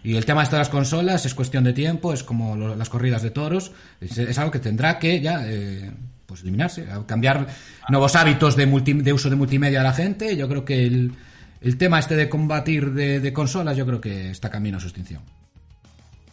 Y 0.05 0.17
el 0.17 0.25
tema 0.25 0.41
de 0.41 0.45
estas 0.45 0.69
consolas 0.69 1.27
es 1.27 1.35
cuestión 1.35 1.65
de 1.65 1.73
tiempo, 1.73 2.13
es 2.13 2.23
como 2.23 2.57
lo- 2.57 2.77
las 2.77 2.89
corridas 2.89 3.23
de 3.23 3.31
toros. 3.31 3.73
Es, 4.01 4.39
algo 4.39 4.51
que 4.51 4.59
tendrá 4.61 4.99
que 4.99 5.21
ya 5.21 5.43
eh, 5.47 5.91
pues 6.27 6.43
eliminarse, 6.43 6.87
cambiar 7.07 7.49
nuevos 7.89 8.15
hábitos 8.17 8.55
de, 8.57 8.67
multi- 8.69 9.03
de 9.03 9.13
uso 9.13 9.29
de 9.31 9.37
multimedia 9.37 9.81
a 9.81 9.85
la 9.85 9.93
gente. 9.93 10.37
Yo 10.37 10.49
creo 10.49 10.65
que 10.65 10.87
el, 10.87 11.13
el 11.61 11.77
tema 11.79 11.99
este 11.99 12.17
de 12.17 12.29
combatir 12.29 12.93
de, 12.93 13.19
de 13.21 13.33
consolas, 13.33 13.77
yo 13.77 13.87
creo 13.87 14.01
que 14.01 14.31
está 14.31 14.51
camino 14.51 14.77
a 14.79 14.81
su 14.81 14.87
extinción. 14.87 15.23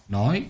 No 0.07 0.25
hoy, 0.25 0.49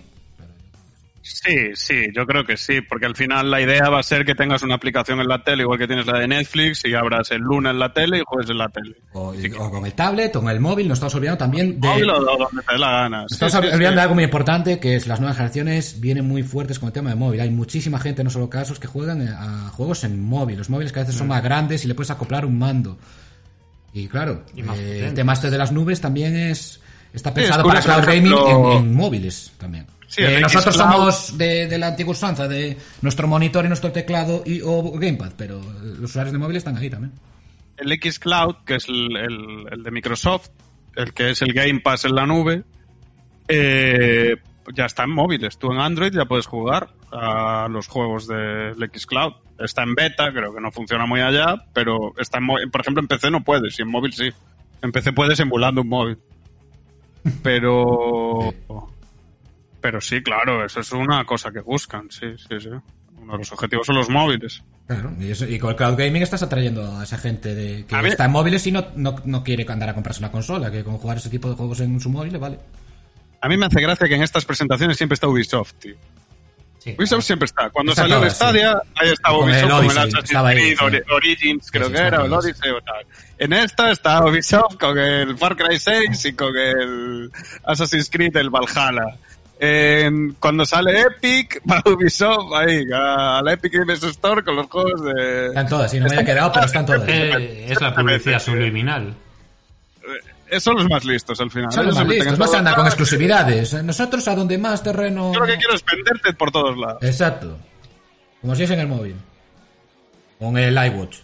Sí, 1.28 1.70
sí, 1.74 2.06
yo 2.14 2.24
creo 2.24 2.44
que 2.44 2.56
sí, 2.56 2.80
porque 2.80 3.06
al 3.06 3.16
final 3.16 3.50
la 3.50 3.60
idea 3.60 3.88
va 3.90 3.98
a 3.98 4.02
ser 4.02 4.24
que 4.24 4.34
tengas 4.34 4.62
una 4.62 4.76
aplicación 4.76 5.20
en 5.20 5.26
la 5.28 5.42
tele, 5.42 5.62
igual 5.64 5.78
que 5.78 5.86
tienes 5.86 6.06
la 6.06 6.18
de 6.18 6.28
Netflix, 6.28 6.84
y 6.84 6.94
abras 6.94 7.30
el 7.32 7.40
Luna 7.40 7.70
en 7.70 7.78
la 7.78 7.92
tele 7.92 8.18
y 8.18 8.22
juegues 8.24 8.50
en 8.50 8.58
la 8.58 8.68
tele. 8.68 8.96
o, 9.12 9.34
o 9.58 9.70
con 9.70 9.84
el 9.84 9.92
tablet, 9.94 10.34
o 10.36 10.40
con 10.40 10.50
el 10.50 10.60
móvil, 10.60 10.88
nos 10.88 10.96
estamos 10.98 11.14
olvidando 11.16 11.38
también 11.38 11.80
de... 11.80 11.88
Móvil 11.88 12.10
o 12.10 12.20
donde 12.24 12.62
te 12.66 12.72
dé 12.72 12.78
la 12.78 12.90
gana. 12.90 13.24
Sí, 13.28 13.34
Estamos 13.34 13.52
sí, 13.52 13.58
olvidando 13.74 13.96
de 13.96 14.02
algo 14.02 14.14
muy 14.14 14.24
importante, 14.24 14.78
que 14.78 14.96
es 14.96 15.06
las 15.06 15.20
nuevas 15.20 15.36
generaciones 15.36 16.00
vienen 16.00 16.26
muy 16.26 16.42
fuertes 16.42 16.78
con 16.78 16.86
el 16.88 16.92
tema 16.92 17.10
de 17.10 17.16
móvil. 17.16 17.40
Hay 17.40 17.50
muchísima 17.50 17.98
gente, 17.98 18.22
no 18.24 18.30
solo 18.30 18.48
casos, 18.48 18.78
que 18.78 18.86
juegan 18.86 19.26
a 19.28 19.68
juegos 19.70 20.04
en 20.04 20.20
móvil. 20.22 20.58
Los 20.58 20.70
móviles 20.70 20.92
que 20.92 21.00
a 21.00 21.02
veces 21.02 21.16
Mm. 21.16 21.18
son 21.18 21.28
más 21.28 21.42
grandes 21.42 21.84
y 21.84 21.88
le 21.88 21.94
puedes 21.94 22.10
acoplar 22.10 22.46
un 22.46 22.58
mando. 22.58 22.98
Y 23.92 24.08
claro, 24.08 24.44
Y 24.54 24.60
eh, 24.60 25.06
el 25.08 25.14
tema 25.14 25.32
este 25.32 25.50
de 25.50 25.58
las 25.58 25.72
nubes 25.72 26.00
también 26.00 26.36
es 26.36 26.80
está 27.12 27.32
pensado 27.32 27.62
es 27.62 27.66
para 27.66 27.80
cloud 28.02 28.04
gaming 28.14 28.34
en 28.76 28.94
móviles 28.94 29.52
también. 29.58 29.86
Sí, 30.08 30.22
Eh, 30.22 30.40
nosotros 30.40 30.76
Xcloud- 30.76 30.92
somos 30.92 31.38
de, 31.38 31.66
de 31.66 31.78
la 31.78 31.88
antigua 31.88 32.12
usanza 32.12 32.46
de 32.48 32.76
nuestro 33.02 33.26
monitor 33.26 33.64
y 33.64 33.68
nuestro 33.68 33.90
teclado 33.92 34.42
y 34.46 34.60
o 34.64 34.92
gamepad, 34.92 35.32
pero 35.36 35.60
los 35.82 36.10
usuarios 36.10 36.32
de 36.32 36.38
móvil 36.38 36.56
están 36.56 36.76
ahí 36.76 36.88
también. 36.88 37.12
El 37.76 37.92
X 37.92 38.18
Cloud, 38.18 38.56
que 38.64 38.76
es 38.76 38.88
el, 38.88 39.16
el- 39.16 39.66
el 39.70 39.82
de 39.82 39.90
Microsoft, 39.90 40.48
el 40.94 41.12
que 41.12 41.30
es 41.30 41.42
el 41.42 41.52
Game 41.52 41.80
Pass 41.80 42.04
en 42.06 42.14
la 42.14 42.24
nube, 42.26 42.62
eh, 43.48 44.36
ya 44.74 44.86
está 44.86 45.04
en 45.04 45.10
móviles. 45.10 45.58
Tú 45.58 45.70
en 45.72 45.78
Android 45.80 46.12
ya 46.12 46.24
puedes 46.24 46.46
jugar 46.46 46.88
a 47.12 47.68
los 47.70 47.86
juegos 47.86 48.26
del 48.26 48.82
X 48.84 49.06
Cloud. 49.06 49.32
Está 49.58 49.82
en 49.82 49.94
beta, 49.94 50.32
creo 50.32 50.54
que 50.54 50.60
no 50.60 50.70
funciona 50.70 51.06
muy 51.06 51.20
allá, 51.20 51.54
pero 51.72 52.12
está 52.18 52.38
en 52.38 52.46
por 52.70 52.80
ejemplo 52.80 53.00
en 53.02 53.08
PC 53.08 53.30
no 53.30 53.42
puedes, 53.44 53.78
y 53.78 53.82
en 53.82 53.88
móvil 53.90 54.12
sí. 54.12 54.30
En 54.82 54.92
PC 54.92 55.12
puedes 55.12 55.38
emulando 55.40 55.80
un 55.82 55.88
móvil. 55.88 56.18
Pero... 57.42 58.54
Pero 59.80 60.00
sí, 60.00 60.22
claro, 60.22 60.64
eso 60.64 60.80
es 60.80 60.92
una 60.92 61.24
cosa 61.24 61.50
que 61.52 61.60
buscan, 61.60 62.10
sí, 62.10 62.26
sí, 62.36 62.60
sí. 62.60 62.68
Uno 63.18 63.32
de 63.32 63.38
los 63.38 63.52
objetivos 63.52 63.86
son 63.86 63.96
los 63.96 64.08
móviles. 64.08 64.62
Claro, 64.86 65.12
y, 65.18 65.30
eso- 65.30 65.46
y 65.46 65.58
con 65.58 65.70
el 65.70 65.76
cloud 65.76 65.96
gaming 65.96 66.22
estás 66.22 66.42
atrayendo 66.42 66.96
a 66.98 67.02
esa 67.04 67.18
gente 67.18 67.54
de, 67.54 67.84
que 67.86 67.94
A 67.94 68.00
está 68.02 68.24
en 68.26 68.30
móviles 68.32 68.66
y 68.66 68.72
no, 68.72 68.86
no, 68.94 69.16
no 69.24 69.42
quiere 69.42 69.66
andar 69.68 69.88
a 69.88 69.94
comprarse 69.94 70.20
una 70.20 70.30
consola, 70.30 70.70
que 70.70 70.84
con 70.84 70.96
jugar 70.98 71.16
ese 71.16 71.28
tipo 71.30 71.48
de 71.48 71.56
juegos 71.56 71.80
en 71.80 71.98
su 72.00 72.08
móvil 72.08 72.32
le 72.32 72.38
vale. 72.38 72.58
A 73.40 73.48
mí 73.48 73.56
me 73.56 73.66
hace 73.66 73.80
gracia 73.80 74.08
que 74.08 74.14
en 74.14 74.22
estas 74.22 74.44
presentaciones 74.44 74.96
siempre 74.96 75.14
está 75.14 75.28
Ubisoft, 75.28 75.74
tío. 75.74 75.94
Sí, 76.78 76.94
Ubisoft 76.98 77.24
siempre 77.24 77.46
está. 77.46 77.68
Cuando 77.70 77.92
Está 77.92 78.02
salió 78.02 78.22
sí. 78.22 78.30
Stadia, 78.30 78.80
ahí 78.94 79.08
estaba 79.10 79.38
Con 79.38 79.48
el 79.50 79.54
Ubisoft 79.64 79.68
con 79.70 79.78
el 79.78 79.86
Odyssey, 79.90 79.98
Assassin's 79.98 80.24
estaba 80.30 80.48
ahí, 80.50 80.56
Creed 80.56 80.78
sí. 80.78 80.84
Ori- 80.84 81.04
Origins, 81.16 81.70
creo 81.72 81.90
que 81.90 81.98
era, 81.98 82.22
o 82.22 82.26
el. 82.26 82.32
Odyssey 82.32 82.70
o 82.70 82.80
tal. 82.82 83.06
En 83.38 83.52
esta 83.52 83.90
está 83.90 84.24
Ubisoft 84.24 84.76
con 84.78 84.96
el 84.98 85.36
Far 85.36 85.56
Cry 85.56 85.78
6 85.80 86.24
y 86.26 86.32
con 86.34 86.56
el 86.56 87.30
Assassin's 87.64 88.08
Creed, 88.08 88.36
el 88.36 88.50
Valhalla. 88.50 89.16
En- 89.58 90.34
cuando 90.38 90.66
sale 90.66 91.00
Epic, 91.00 91.62
va 91.70 91.82
Ubisoft 91.90 92.52
ahí, 92.54 92.82
a 92.94 93.40
la 93.42 93.52
Epic 93.54 93.72
Games 93.72 94.02
Store 94.02 94.42
con 94.44 94.56
los 94.56 94.66
juegos 94.66 95.02
de... 95.04 95.46
Están 95.46 95.68
todas, 95.68 95.90
sí, 95.90 95.98
no 95.98 96.06
me 96.06 96.14
haya 96.14 96.24
quedado, 96.24 96.52
pero 96.52 96.66
están 96.66 96.84
todas. 96.86 97.08
Eh, 97.08 97.66
es 97.70 97.80
la 97.80 97.94
publicidad 97.94 98.38
subliminal. 98.38 99.14
Eh, 100.50 100.60
Son 100.60 100.76
los 100.76 100.88
más 100.88 101.04
listos 101.04 101.40
al 101.40 101.50
final. 101.50 101.72
Son 101.72 101.86
los 101.86 101.96
Ellos 101.96 102.06
más 102.06 102.14
listos, 102.16 102.38
todos 102.38 102.54
anda 102.54 102.74
con 102.74 102.86
exclusividades. 102.86 103.82
Nosotros 103.82 104.28
a 104.28 104.34
donde 104.36 104.58
más 104.58 104.82
terreno... 104.82 105.32
Yo 105.32 105.40
lo 105.40 105.46
que 105.46 105.56
quiero 105.56 105.74
es 105.74 105.84
venderte 105.84 106.32
por 106.34 106.50
todos 106.52 106.76
lados. 106.78 107.02
Exacto. 107.02 107.56
Como 108.42 108.54
si 108.54 108.62
es 108.64 108.70
en 108.70 108.80
el 108.80 108.86
móvil. 108.88 109.16
O 110.38 110.48
en 110.50 110.58
el 110.58 110.74
iWatch. 110.92 111.16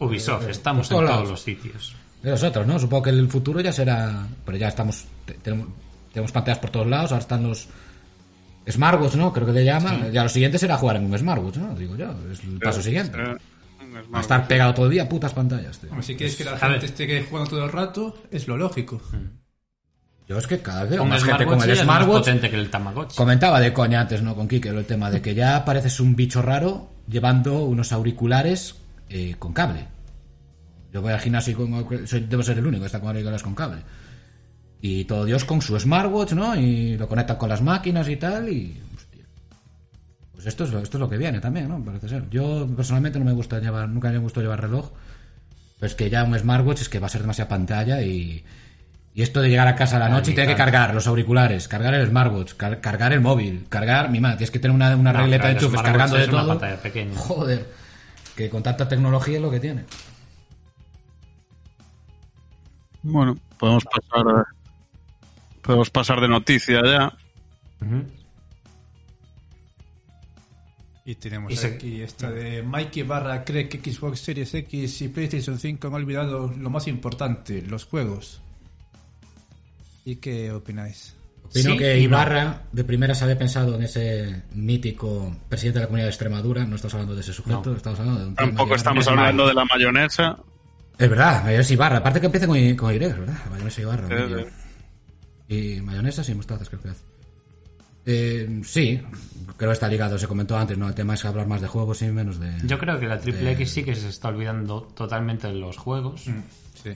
Ubisoft, 0.00 0.48
estamos 0.48 0.88
por 0.88 1.04
en 1.04 1.10
todos 1.10 1.28
los 1.28 1.40
sitios. 1.42 1.94
De 2.22 2.30
nosotros, 2.30 2.66
¿no? 2.66 2.78
Supongo 2.78 3.02
que 3.04 3.10
el 3.10 3.28
futuro 3.28 3.60
ya 3.60 3.72
será... 3.72 4.26
Pero 4.44 4.56
ya 4.58 4.68
estamos... 4.68 5.04
te- 5.26 5.34
tenemos, 5.34 5.68
tenemos 6.14 6.32
pantallas 6.32 6.58
por 6.60 6.70
todos 6.70 6.86
lados, 6.86 7.12
ahora 7.12 7.20
están 7.22 7.42
los... 7.42 7.68
Smartwatch, 8.70 9.16
¿no? 9.16 9.30
Creo 9.30 9.46
que 9.46 9.52
le 9.52 9.64
llaman. 9.64 10.10
Ya 10.10 10.22
lo 10.22 10.30
siguiente 10.30 10.58
será 10.58 10.78
jugar 10.78 10.96
en 10.96 11.04
un 11.04 11.18
smartwatch, 11.18 11.56
¿no? 11.58 11.74
Digo 11.74 11.96
yo, 11.96 12.14
es 12.32 12.42
el 12.44 12.58
paso 12.58 12.80
siguiente. 12.80 13.18
Va 13.18 14.18
a 14.18 14.20
estar 14.22 14.48
pegado 14.48 14.72
todo 14.72 14.86
el 14.86 14.92
día 14.92 15.06
putas 15.06 15.34
pantallas, 15.34 15.78
tío. 15.78 15.90
Si 16.02 16.16
quieres 16.16 16.34
que 16.36 16.44
la 16.44 16.56
gente 16.56 16.86
esté 16.86 17.22
jugando 17.28 17.50
todo 17.50 17.64
el 17.64 17.70
rato, 17.70 18.16
es 18.30 18.48
lo 18.48 18.56
lógico. 18.56 19.02
Yo 20.26 20.38
es 20.38 20.46
que 20.46 20.60
cada 20.60 20.84
vez 20.84 20.98
Con 20.98 21.10
más 21.10 21.20
el 21.22 21.28
gente 21.28 21.44
con 21.44 21.60
el 21.62 21.68
más 21.68 21.78
smartwatch. 21.80 22.18
potente 22.20 22.48
que 22.50 22.56
el 22.56 22.70
Tamagotchi. 22.70 23.14
Comentaba 23.14 23.60
de 23.60 23.74
coña 23.74 24.00
antes, 24.00 24.22
¿no? 24.22 24.34
Con 24.34 24.48
Kike, 24.48 24.70
el 24.70 24.86
tema 24.86 25.10
de 25.10 25.20
que 25.20 25.34
ya 25.34 25.62
pareces 25.66 26.00
un 26.00 26.16
bicho 26.16 26.40
raro 26.40 26.88
llevando 27.06 27.64
unos 27.64 27.92
auriculares 27.92 28.76
eh, 29.10 29.36
con 29.38 29.52
cable. 29.52 29.86
Yo 30.90 31.02
voy 31.02 31.12
al 31.12 31.20
gimnasio 31.20 31.52
y 31.52 31.56
con, 31.56 32.06
soy- 32.08 32.20
debo 32.26 32.42
ser 32.42 32.56
el 32.56 32.66
único 32.66 32.80
que 32.80 32.86
está 32.86 33.00
con 33.00 33.08
auriculares 33.10 33.42
con 33.42 33.54
cable. 33.54 33.82
Y 34.86 35.04
todo 35.06 35.24
Dios 35.24 35.46
con 35.46 35.62
su 35.62 35.80
smartwatch, 35.80 36.32
¿no? 36.34 36.54
Y 36.56 36.98
lo 36.98 37.08
conectan 37.08 37.38
con 37.38 37.48
las 37.48 37.62
máquinas 37.62 38.06
y 38.06 38.16
tal, 38.16 38.50
y... 38.50 38.78
hostia. 38.94 39.24
Pues 40.34 40.44
esto 40.44 40.64
es, 40.64 40.72
lo- 40.72 40.80
esto 40.80 40.98
es 40.98 41.00
lo 41.00 41.08
que 41.08 41.16
viene 41.16 41.40
también, 41.40 41.68
¿no? 41.70 41.82
Parece 41.82 42.06
ser. 42.06 42.28
Yo 42.28 42.68
personalmente 42.76 43.18
no 43.18 43.24
me 43.24 43.32
gusta 43.32 43.60
llevar, 43.60 43.88
nunca 43.88 44.10
me 44.10 44.18
gustó 44.18 44.42
llevar 44.42 44.60
reloj. 44.60 44.90
Pero 45.78 45.86
es 45.86 45.94
que 45.94 46.10
ya 46.10 46.22
un 46.24 46.38
smartwatch 46.38 46.82
es 46.82 46.88
que 46.90 46.98
va 46.98 47.06
a 47.06 47.08
ser 47.08 47.22
demasiada 47.22 47.48
pantalla 47.48 48.02
y... 48.02 48.44
Y 49.14 49.22
esto 49.22 49.40
de 49.40 49.48
llegar 49.48 49.68
a 49.68 49.74
casa 49.74 49.96
a 49.96 50.00
la 50.00 50.08
noche 50.10 50.32
y 50.32 50.34
tener 50.34 50.50
que 50.50 50.56
cargar 50.56 50.92
los 50.92 51.06
auriculares, 51.06 51.66
cargar 51.66 51.94
el 51.94 52.06
smartwatch, 52.08 52.52
car- 52.54 52.80
cargar 52.82 53.12
el 53.14 53.20
móvil, 53.22 53.64
cargar 53.70 54.10
mi 54.10 54.20
madre, 54.20 54.36
tienes 54.38 54.50
que 54.50 54.58
tener 54.58 54.74
una, 54.74 54.94
una 54.96 55.12
No, 55.14 55.20
regleta 55.20 55.46
de 55.46 55.52
enchufes 55.54 55.80
cargando 55.80 56.16
de 56.16 56.26
todo. 56.28 56.60
Joder, 57.16 57.66
que 58.36 58.50
con 58.50 58.62
tanta 58.62 58.86
tecnología 58.86 59.36
es 59.36 59.42
lo 59.42 59.50
que 59.50 59.60
tiene. 59.60 59.84
Bueno, 63.02 63.38
podemos 63.58 63.84
pasar, 63.84 64.44
podemos 65.64 65.90
pasar 65.90 66.20
de 66.20 66.28
noticia 66.28 66.80
ya. 66.84 67.12
Y 71.06 71.14
tenemos 71.16 71.52
Y 71.52 71.56
se- 71.56 71.66
aquí 71.66 72.00
esta 72.00 72.30
de 72.30 72.62
Mikey 72.62 73.02
Barra 73.02 73.44
cree 73.44 73.68
que 73.68 73.78
Xbox 73.92 74.20
Series 74.20 74.54
X 74.54 75.02
y 75.02 75.08
PlayStation 75.08 75.58
5 75.58 75.86
han 75.88 75.94
olvidado 75.94 76.52
lo 76.58 76.70
más 76.70 76.86
importante, 76.88 77.60
los 77.62 77.84
juegos. 77.84 78.40
¿Y 80.06 80.16
qué 80.16 80.50
opináis? 80.52 81.14
Opino 81.44 81.72
Sí 81.72 81.76
que 81.78 81.98
y 81.98 82.02
no. 82.02 82.08
Ibarra 82.16 82.62
de 82.72 82.84
primera 82.84 83.14
se 83.14 83.24
había 83.24 83.38
pensado 83.38 83.74
en 83.76 83.82
ese 83.82 84.42
mítico 84.54 85.36
presidente 85.48 85.78
de 85.78 85.82
la 85.84 85.86
comunidad 85.88 86.06
de 86.06 86.10
Extremadura. 86.10 86.64
No 86.64 86.76
estamos 86.76 86.94
hablando 86.94 87.14
de 87.14 87.20
ese 87.20 87.34
sujeto, 87.34 87.62
No. 87.70 87.76
estamos 87.76 88.00
hablando 88.00 88.20
de 88.22 88.26
un 88.28 88.34
Tampoco 88.34 88.74
estamos 88.74 89.04
es 89.04 89.08
hablando 89.08 89.46
de 89.46 89.54
la 89.54 89.64
mayonesa. 89.66 90.38
Es 90.98 91.10
verdad, 91.10 91.52
es 91.52 91.70
Ibarra. 91.70 91.98
Aparte 91.98 92.20
que 92.20 92.26
empieza 92.26 92.46
con, 92.46 92.76
con 92.76 92.94
Y, 92.94 92.98
¿verdad? 92.98 93.34
Mayonesa 93.50 93.80
Ibarra. 93.82 94.08
Sí. 94.08 94.44
Y 95.48 95.80
mayonesa 95.80 96.22
y 96.30 96.34
mostazas 96.34 96.68
creo 96.68 96.82
que 96.82 96.88
hace. 96.90 97.04
Eh, 98.06 98.60
sí, 98.64 99.00
creo 99.56 99.70
que 99.70 99.72
está 99.72 99.88
ligado, 99.88 100.18
se 100.18 100.26
comentó 100.26 100.56
antes, 100.56 100.76
¿no? 100.76 100.88
El 100.88 100.94
tema 100.94 101.14
es 101.14 101.24
hablar 101.24 101.46
más 101.46 101.60
de 101.62 101.68
juegos 101.68 102.02
y 102.02 102.06
menos 102.06 102.38
de... 102.38 102.52
Yo 102.64 102.78
creo 102.78 102.98
que 103.00 103.06
la 103.06 103.18
Triple 103.18 103.52
X 103.52 103.70
sí 103.70 103.82
que 103.82 103.94
se 103.94 104.08
está 104.08 104.28
olvidando 104.28 104.82
totalmente 104.94 105.46
de 105.46 105.54
los 105.54 105.76
juegos. 105.78 106.24
Sí. 106.82 106.90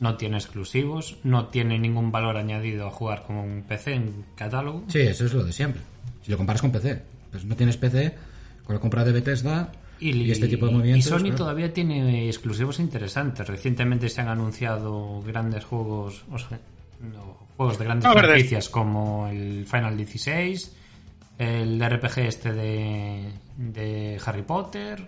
No 0.00 0.16
tiene 0.16 0.36
exclusivos, 0.36 1.18
no 1.24 1.46
tiene 1.46 1.78
ningún 1.78 2.12
valor 2.12 2.36
añadido 2.36 2.86
a 2.86 2.90
jugar 2.90 3.22
con 3.22 3.36
un 3.36 3.62
PC 3.62 3.94
en 3.94 4.24
catálogo. 4.34 4.84
Sí, 4.88 5.00
eso 5.00 5.24
es 5.24 5.32
lo 5.32 5.44
de 5.44 5.52
siempre. 5.52 5.82
Si 6.22 6.30
lo 6.30 6.36
comparas 6.36 6.60
con 6.60 6.72
PC, 6.72 7.02
pues 7.30 7.44
no 7.44 7.56
tienes 7.56 7.76
PC, 7.76 8.14
con 8.64 8.74
la 8.74 8.80
compra 8.80 9.04
de 9.04 9.12
Bethesda 9.12 9.72
y, 9.98 10.30
este 10.30 10.48
tipo 10.48 10.66
de 10.66 10.72
movimientos... 10.72 11.06
y 11.06 11.08
Sony 11.08 11.18
claro. 11.20 11.36
todavía 11.36 11.72
tiene 11.72 12.26
exclusivos 12.26 12.80
interesantes. 12.80 13.46
Recientemente 13.46 14.08
se 14.08 14.20
han 14.20 14.28
anunciado 14.28 15.22
grandes 15.22 15.64
juegos. 15.64 16.24
o 16.30 16.38
sea, 16.38 16.58
no, 17.00 17.36
juegos 17.60 17.78
de 17.78 17.84
grandes 17.84 18.10
franquicias 18.10 18.68
como 18.70 19.28
el 19.28 19.66
Final 19.66 19.94
16, 19.94 20.76
el 21.36 21.78
RPG 21.78 22.18
este 22.20 22.54
de, 22.54 23.34
de 23.54 24.18
Harry 24.24 24.40
Potter. 24.40 25.04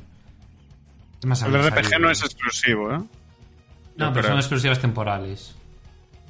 ¿Qué 1.18 1.26
más 1.26 1.40
El 1.40 1.54
RPG 1.54 1.84
salido? 1.84 1.98
no 2.00 2.10
es 2.10 2.22
exclusivo, 2.22 2.92
¿eh? 2.92 2.98
No, 3.96 4.12
pero 4.12 4.28
son 4.28 4.36
exclusivas 4.36 4.78
temporales. 4.78 5.56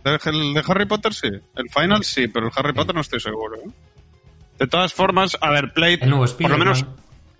El 0.05 0.55
de 0.55 0.63
Harry 0.65 0.87
Potter 0.87 1.13
sí. 1.13 1.27
El 1.57 1.69
Final 1.69 2.05
sí, 2.05 2.29
pero 2.29 2.47
el 2.47 2.53
Harry 2.55 2.73
Potter 2.73 2.95
no 2.95 3.01
estoy 3.01 3.19
seguro. 3.19 3.57
¿eh? 3.57 3.71
De 4.61 4.69
todas 4.69 4.95
formas, 4.95 5.37
a 5.41 5.51
ver, 5.51 5.73
Play, 5.73 5.97
por 5.97 6.51
lo 6.51 6.59
menos 6.59 6.87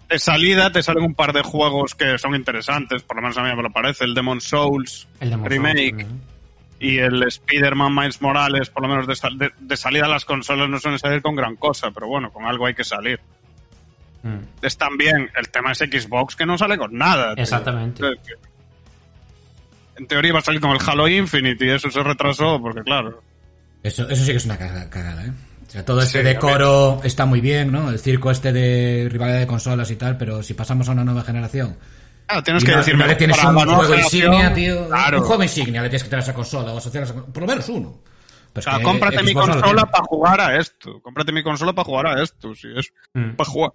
de 0.09 0.19
salida 0.19 0.73
te 0.73 0.83
salen 0.83 1.05
un 1.05 1.15
par 1.15 1.33
de 1.33 1.43
juegos 1.43 1.95
que 1.95 2.19
son 2.19 2.35
interesantes, 2.35 3.05
por 3.05 3.15
lo 3.15 3.23
menos 3.23 3.39
a 3.39 3.45
mí 3.45 3.55
me 3.55 3.63
lo 3.63 3.71
parece. 3.71 4.07
El 4.07 4.15
Demon 4.15 4.41
Souls 4.41 5.07
El 5.21 5.41
Remake. 5.41 6.05
Y 6.83 6.99
el 6.99 7.23
Spider-Man 7.23 7.95
Miles 7.95 8.21
Morales, 8.21 8.69
por 8.71 8.83
lo 8.83 8.89
menos 8.89 9.07
de, 9.07 9.15
sal- 9.17 9.39
de- 9.39 9.53
de 9.59 9.77
salida 9.77 10.09
las 10.09 10.25
consolas 10.25 10.69
no 10.69 10.79
suelen 10.81 10.99
salir 10.99 11.23
con 11.23 11.37
gran 11.37 11.57
cosa, 11.57 11.91
pero 11.93 12.09
bueno, 12.09 12.31
con 12.33 12.45
algo 12.45 12.67
hay 12.67 12.75
que 12.75 12.85
salir. 12.85 13.21
Mm. 14.23 14.39
Es 14.63 14.77
también 14.77 15.31
el 15.37 15.49
tema 15.49 15.73
es 15.73 15.79
Xbox 15.79 16.37
que 16.37 16.45
no 16.47 16.59
sale 16.59 16.77
con 16.79 16.97
nada. 16.97 17.35
Exactamente. 17.37 18.03
Es 18.07 18.19
que- 18.27 18.35
En 19.97 20.07
teoría 20.07 20.31
iba 20.31 20.39
a 20.39 20.43
salir 20.43 20.61
con 20.61 20.71
el 20.71 20.79
Halo 20.85 21.07
Infinite 21.09 21.65
y 21.65 21.71
eso 21.71 21.91
se 21.91 22.03
retrasó 22.03 22.61
porque 22.61 22.83
claro. 22.83 23.23
Eso, 23.83 24.09
eso 24.09 24.25
sí 24.25 24.31
que 24.31 24.37
es 24.39 24.45
una 24.45 24.59
caga- 24.59 24.89
cagada, 24.89 25.25
¿eh? 25.27 25.33
O 25.67 25.71
sea, 25.71 25.85
todo 25.85 26.03
este 26.03 26.19
Sí, 26.19 26.25
decoro 26.25 27.01
está 27.05 27.25
muy 27.27 27.41
bien, 27.41 27.73
¿no? 27.73 27.91
El 27.91 27.99
circo 27.99 28.31
este 28.31 28.53
de 28.53 29.09
rivalidad 29.11 29.39
de 29.39 29.47
consolas 29.47 29.91
y 29.91 29.97
tal, 29.97 30.17
pero 30.19 30.43
si 30.43 30.55
pasamos 30.55 30.89
a 30.89 30.93
una 30.93 31.05
nueva 31.05 31.23
generación... 31.23 31.77
Ah, 32.35 32.43
tienes 32.43 32.63
y 32.63 32.67
que 32.67 32.73
no, 32.73 32.79
decirme 32.79 33.05
no 33.05 33.09
le 33.11 33.17
tienes 33.17 33.45
un 33.45 33.55
juego 33.57 33.95
insignia, 33.95 34.55
tío. 34.55 34.89
Claro. 34.89 35.19
Un 35.21 35.25
juego 35.27 35.43
insignia 35.43 35.83
le 35.83 35.89
tienes 35.89 36.03
que 36.05 36.09
tener 36.11 36.21
a 36.21 36.25
esa 36.25 36.35
consola 36.35 36.73
o 36.73 36.79
asociar 36.79 37.03
a 37.03 37.05
esa 37.05 37.15
consola. 37.15 37.33
Por 37.33 37.43
lo 37.43 37.47
menos 37.49 37.69
uno. 37.69 37.89
O 37.89 38.01
Pero 38.55 38.63
sea, 38.65 38.83
cómprate 38.83 39.23
mi 39.23 39.33
Xbox 39.33 39.47
lo 39.49 39.53
consola 39.55 39.87
para 39.87 40.05
jugar 40.05 40.41
a 40.41 40.57
esto. 40.59 41.01
Cómprate 41.03 41.33
mi 41.33 41.43
consola 41.43 41.73
para 41.73 41.85
jugar 41.87 42.07
a 42.07 42.23
esto. 42.23 42.55
Si 42.55 42.69
es 42.77 42.93
Mm. 43.15 43.37
para 43.37 43.49
jugar 43.51 43.73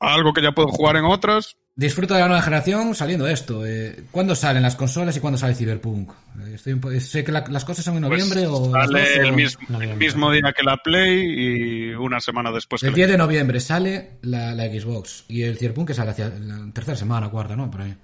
a 0.00 0.14
algo 0.14 0.32
que 0.32 0.42
ya 0.42 0.52
puedo 0.52 0.68
jugar 0.68 0.96
en 0.96 1.04
otras. 1.06 1.56
Disfruto 1.76 2.14
de 2.14 2.20
la 2.20 2.28
nueva 2.28 2.40
generación 2.42 2.94
saliendo 2.94 3.26
esto. 3.26 3.66
Eh, 3.66 4.04
¿Cuándo 4.12 4.36
salen 4.36 4.62
las 4.62 4.76
consolas 4.76 5.16
y 5.16 5.20
cuándo 5.20 5.36
sale 5.36 5.56
Cyberpunk? 5.56 6.08
Eh, 6.46 6.52
Estoy 6.54 6.74
un 6.74 6.80
po- 6.80 6.90
sé 7.00 7.24
que 7.24 7.32
la- 7.32 7.44
las 7.48 7.64
cosas 7.64 7.84
son 7.84 7.96
en 7.96 8.04
Pues 8.06 8.20
noviembre 8.32 8.46
o... 8.46 8.70
sale 8.70 9.14
el 9.16 9.32
mismo, 9.32 9.60
Noviembre. 9.68 9.92
el 9.92 9.98
mismo 9.98 10.30
día 10.30 10.52
que 10.56 10.62
la 10.62 10.76
Play 10.76 11.24
y 11.26 11.94
una 11.94 12.20
semana 12.20 12.52
después 12.52 12.80
que 12.80 12.86
El 12.86 12.92
la- 12.92 12.96
10 12.96 13.08
de 13.08 13.18
noviembre 13.18 13.58
sale 13.58 14.18
la, 14.22 14.54
la 14.54 14.64
Xbox 14.66 15.24
y 15.26 15.42
el 15.42 15.58
Cyberpunk 15.58 15.88
que 15.88 15.94
sale 15.94 16.12
hacia 16.12 16.28
la 16.28 16.70
tercera 16.72 16.96
semana, 16.96 17.28
cuarta, 17.28 17.56
¿no? 17.56 17.68
Por 17.68 17.82
ahí. 17.82 17.96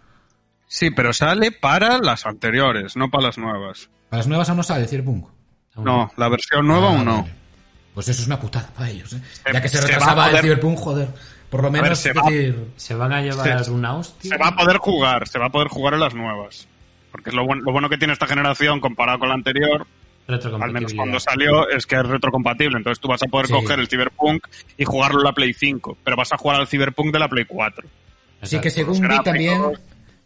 Sí, 0.67 0.91
pero 0.91 1.13
sale 1.13 1.53
para 1.53 1.99
las 1.99 2.27
anteriores, 2.27 2.97
no 2.97 3.09
para 3.09 3.27
las 3.29 3.39
nuevas. 3.39 3.89
Para 4.09 4.19
las 4.19 4.27
nuevas 4.27 4.49
aún 4.49 4.57
no 4.57 4.63
sale 4.65 4.89
Cyberpunk. 4.89 5.29
No, 5.77 6.11
la 6.17 6.29
versión 6.29 6.67
nueva 6.67 6.89
Ah, 6.89 6.97
aún 6.97 7.05
no. 7.05 7.23
vale. 7.23 7.35
Pues 7.95 8.09
eso 8.09 8.21
es 8.23 8.27
una 8.27 8.39
putada 8.41 8.69
para 8.75 8.89
ellos, 8.91 9.13
¿eh? 9.13 9.21
Ya 9.53 9.61
que 9.63 9.69
se 9.69 9.79
se 9.79 9.87
retrasaba 9.87 10.31
el 10.31 10.39
Cyberpunk, 10.41 10.79
joder. 10.79 11.09
Por 11.51 11.63
lo 11.63 11.71
ver, 11.71 11.83
menos, 11.83 11.99
se 11.99 12.11
es 12.11 12.17
va- 12.17 12.23
decir... 12.31 12.65
Se 12.77 12.95
van 12.95 13.13
a 13.13 13.21
llevar 13.23 13.65
Se- 13.65 13.71
una 13.71 13.97
hostia. 13.97 14.31
Se 14.31 14.37
va 14.39 14.49
a 14.49 14.57
poder 14.57 14.77
jugar, 14.79 15.27
se 15.29 15.39
va 15.39 15.47
a 15.47 15.51
poder 15.51 15.69
jugar 15.69 15.95
en 15.95 16.01
las 16.01 16.15
nuevas. 16.15 16.69
Porque 17.11 17.31
es 17.31 17.35
lo, 17.35 17.45
buen- 17.45 17.63
lo 17.63 17.73
bueno 17.73 17.89
que 17.89 17.99
tiene 17.99 18.13
esta 18.13 18.27
generación 18.29 18.79
comparado 18.81 19.19
con 19.19 19.29
la 19.29 19.35
anterior, 19.35 19.87
al 20.29 20.71
menos 20.73 20.95
cuando 20.95 21.19
salió, 21.19 21.69
es 21.69 21.87
que 21.87 21.97
es 21.97 22.07
retrocompatible. 22.07 22.77
Entonces 22.79 23.01
tú 23.01 23.09
vas 23.09 23.21
a 23.23 23.27
poder 23.27 23.49
Sí. 23.49 23.53
coger 23.53 23.81
el 23.81 23.89
Cyberpunk 23.89 24.47
y 24.77 24.85
jugarlo 24.85 25.19
en 25.21 25.25
la 25.25 25.33
Play 25.33 25.53
5, 25.53 25.99
pero 26.05 26.17
vas 26.17 26.33
a 26.33 26.37
jugar 26.39 26.61
al 26.61 26.69
Cyberpunk 26.69 27.13
de 27.13 27.19
la 27.19 27.29
Play 27.29 27.45
4. 27.47 27.89
Sí, 28.43 28.61
que 28.61 28.71
según 28.71 29.01
vi 29.01 29.19
también, 29.25 29.61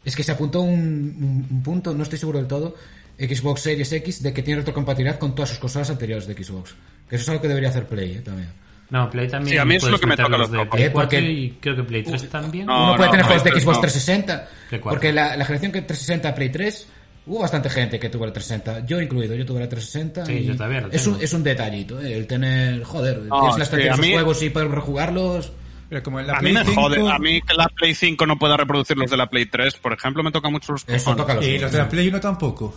es 0.04 0.14
que 0.14 0.22
se 0.22 0.32
apuntó 0.32 0.60
un, 0.60 0.70
un- 0.78 1.46
un 1.50 1.62
punto, 1.62 1.94
no 1.94 2.02
estoy 2.02 2.18
seguro 2.18 2.38
del 2.38 2.46
todo, 2.48 2.74
Xbox 3.18 3.62
Series 3.62 3.90
X, 3.92 4.22
de 4.22 4.34
que 4.34 4.42
tiene 4.42 4.60
retrocompatibilidad 4.60 5.18
con 5.18 5.34
todas 5.34 5.48
sus 5.48 5.58
consolas 5.58 5.88
anteriores 5.88 6.26
de 6.26 6.34
Xbox. 6.34 6.74
Que 7.08 7.16
eso 7.16 7.22
es 7.22 7.28
algo 7.30 7.40
que 7.40 7.48
debería 7.48 7.70
hacer 7.70 7.86
Play, 7.86 8.12
¿eh? 8.16 8.20
También. 8.20 8.48
No, 8.94 9.10
Play 9.10 9.26
también. 9.28 9.54
Sí, 9.56 9.58
a 9.58 9.64
mí 9.64 9.74
eso 9.74 9.86
es 9.86 9.92
lo 9.92 9.98
que 9.98 10.06
me 10.06 10.16
toca 10.16 10.38
los 10.38 10.50
de. 10.52 10.64
Play 10.66 10.84
Eh, 10.84 10.90
4 10.92 10.92
porque- 10.92 11.20
y 11.20 11.50
creo 11.60 11.74
que 11.74 11.82
Play 11.82 12.02
3 12.04 12.28
también. 12.28 12.66
No, 12.66 12.84
Uno 12.90 12.96
puede 12.96 13.10
tener 13.10 13.26
juegos 13.26 13.42
de 13.44 13.50
Xbox 13.50 13.64
3 13.64 13.66
no. 13.66 13.80
360, 13.80 14.48
Play 14.68 14.80
4. 14.80 14.90
porque 14.90 15.12
la, 15.12 15.36
la 15.36 15.44
generación 15.44 15.72
que 15.72 15.82
360 15.82 16.34
Play 16.34 16.48
3 16.50 16.88
hubo 17.26 17.40
bastante 17.40 17.70
gente 17.70 17.98
que 17.98 18.08
tuvo 18.08 18.24
el 18.24 18.32
360, 18.32 18.86
yo 18.86 19.00
incluido, 19.00 19.34
yo 19.34 19.44
tuve 19.44 19.58
la 19.60 19.68
360 19.68 20.26
Sí, 20.26 20.32
y 20.32 20.44
yo 20.46 20.56
también 20.56 20.84
lo 20.84 20.90
es 20.92 21.06
un, 21.08 21.20
es 21.20 21.32
un 21.32 21.42
detallito, 21.42 22.00
¿eh? 22.00 22.14
el 22.16 22.26
tener, 22.28 22.84
joder, 22.84 23.18
No, 23.22 23.40
tienes 23.40 23.48
la 23.50 23.54
sí, 23.56 23.62
estrategia 23.62 23.84
de 23.84 23.90
a 23.90 23.94
esos 23.94 24.06
mí- 24.06 24.12
juegos 24.12 24.42
y 24.42 24.50
poder 24.50 24.70
rejugarlos. 24.70 25.52
Pero 25.88 26.02
como 26.02 26.20
en 26.20 26.26
la 26.28 26.34
A 26.34 26.40
mí 26.40 26.52
me 26.52 26.64
5, 26.64 26.80
jode, 26.80 27.10
a 27.10 27.18
mí 27.18 27.40
que 27.42 27.54
la 27.54 27.66
Play 27.68 27.94
5 27.94 28.26
no 28.26 28.38
pueda 28.38 28.56
reproducir 28.56 28.96
los 28.96 29.10
de 29.10 29.16
la 29.16 29.26
Play 29.28 29.46
3, 29.46 29.74
por 29.74 29.92
ejemplo, 29.92 30.22
me 30.22 30.30
toca 30.32 30.48
mucho 30.50 30.72
los 30.72 30.84
Eso 30.88 31.14
toca 31.16 31.34
los 31.34 31.44
Y 31.44 31.58
los 31.58 31.70
de 31.72 31.78
la 31.78 31.84
¿eh? 31.84 31.88
Play 31.90 32.08
1 32.08 32.20
tampoco. 32.20 32.74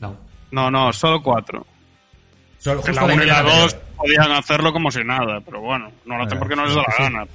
No. 0.00 0.16
No, 0.50 0.70
no, 0.70 0.92
solo 0.92 1.22
4. 1.22 1.64
Solo, 2.60 2.82
justo 2.82 2.92
la 3.06 3.12
1 3.14 3.14
y 3.14 3.26
la 3.26 3.34
generación 3.36 3.46
2 3.62 3.62
anterior. 3.74 3.96
podían 3.96 4.32
hacerlo 4.32 4.72
como 4.72 4.90
si 4.90 5.02
nada, 5.02 5.40
pero 5.40 5.60
bueno, 5.60 5.90
no 6.04 6.16
lo 6.18 6.24
hacen 6.24 6.38
porque 6.38 6.54
no 6.56 6.64
les 6.66 6.74
da 6.74 6.82
la 6.86 6.94
sí. 6.96 7.02
gana, 7.02 7.26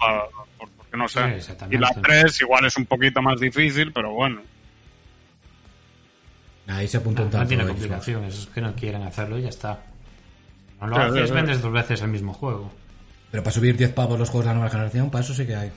porque 0.58 0.98
no 0.98 1.08
sé. 1.10 1.40
y 1.72 1.78
la 1.78 1.90
3 2.02 2.42
igual 2.42 2.66
es 2.66 2.78
un 2.78 2.86
poquito 2.86 3.22
más 3.22 3.40
difícil, 3.40 3.92
pero 3.92 4.12
bueno. 4.12 4.42
Ahí 6.68 6.88
se 6.88 6.98
apuntó 6.98 7.22
No, 7.22 7.26
un 7.28 7.32
no 7.32 7.38
tanto. 7.40 7.48
tiene 7.50 7.66
complicaciones, 7.66 8.40
es 8.40 8.46
que 8.48 8.62
no 8.62 8.74
quieren 8.76 9.04
hacerlo 9.04 9.38
y 9.38 9.44
ya 9.44 9.50
está. 9.50 9.80
No 10.82 10.88
lo 10.88 10.98
haces, 10.98 11.32
vendes 11.32 11.62
dos 11.62 11.72
veces 11.72 12.02
el 12.02 12.10
mismo 12.10 12.34
juego. 12.34 12.72
Pero 13.32 13.44
para 13.44 13.54
subir 13.54 13.78
10 13.78 13.94
pavos 13.94 14.18
los 14.20 14.30
juegos 14.30 14.46
de 14.46 14.50
la 14.50 14.56
nueva 14.56 14.70
generación, 14.70 15.10
para 15.12 15.24
eso 15.24 15.34
sí 15.34 15.46
que 15.46 15.56
hay. 15.56 15.72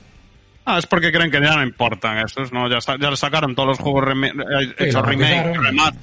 Ah, 0.64 0.78
es 0.78 0.86
porque 0.86 1.10
creen 1.12 1.30
que 1.30 1.40
ya 1.40 1.56
no 1.56 1.62
importan 1.62 2.18
esos, 2.18 2.52
¿no? 2.52 2.68
Ya, 2.68 2.78
ya 3.00 3.10
le 3.10 3.16
sacaron 3.16 3.54
todos 3.54 3.70
los 3.70 3.78
juegos 3.78 4.04
eh, 4.08 4.30
Sí, 4.78 4.84
hechos 4.84 4.94
lo 4.94 5.02
remake, 5.02 5.36
matizaron. 5.46 5.64
rema- 5.64 5.94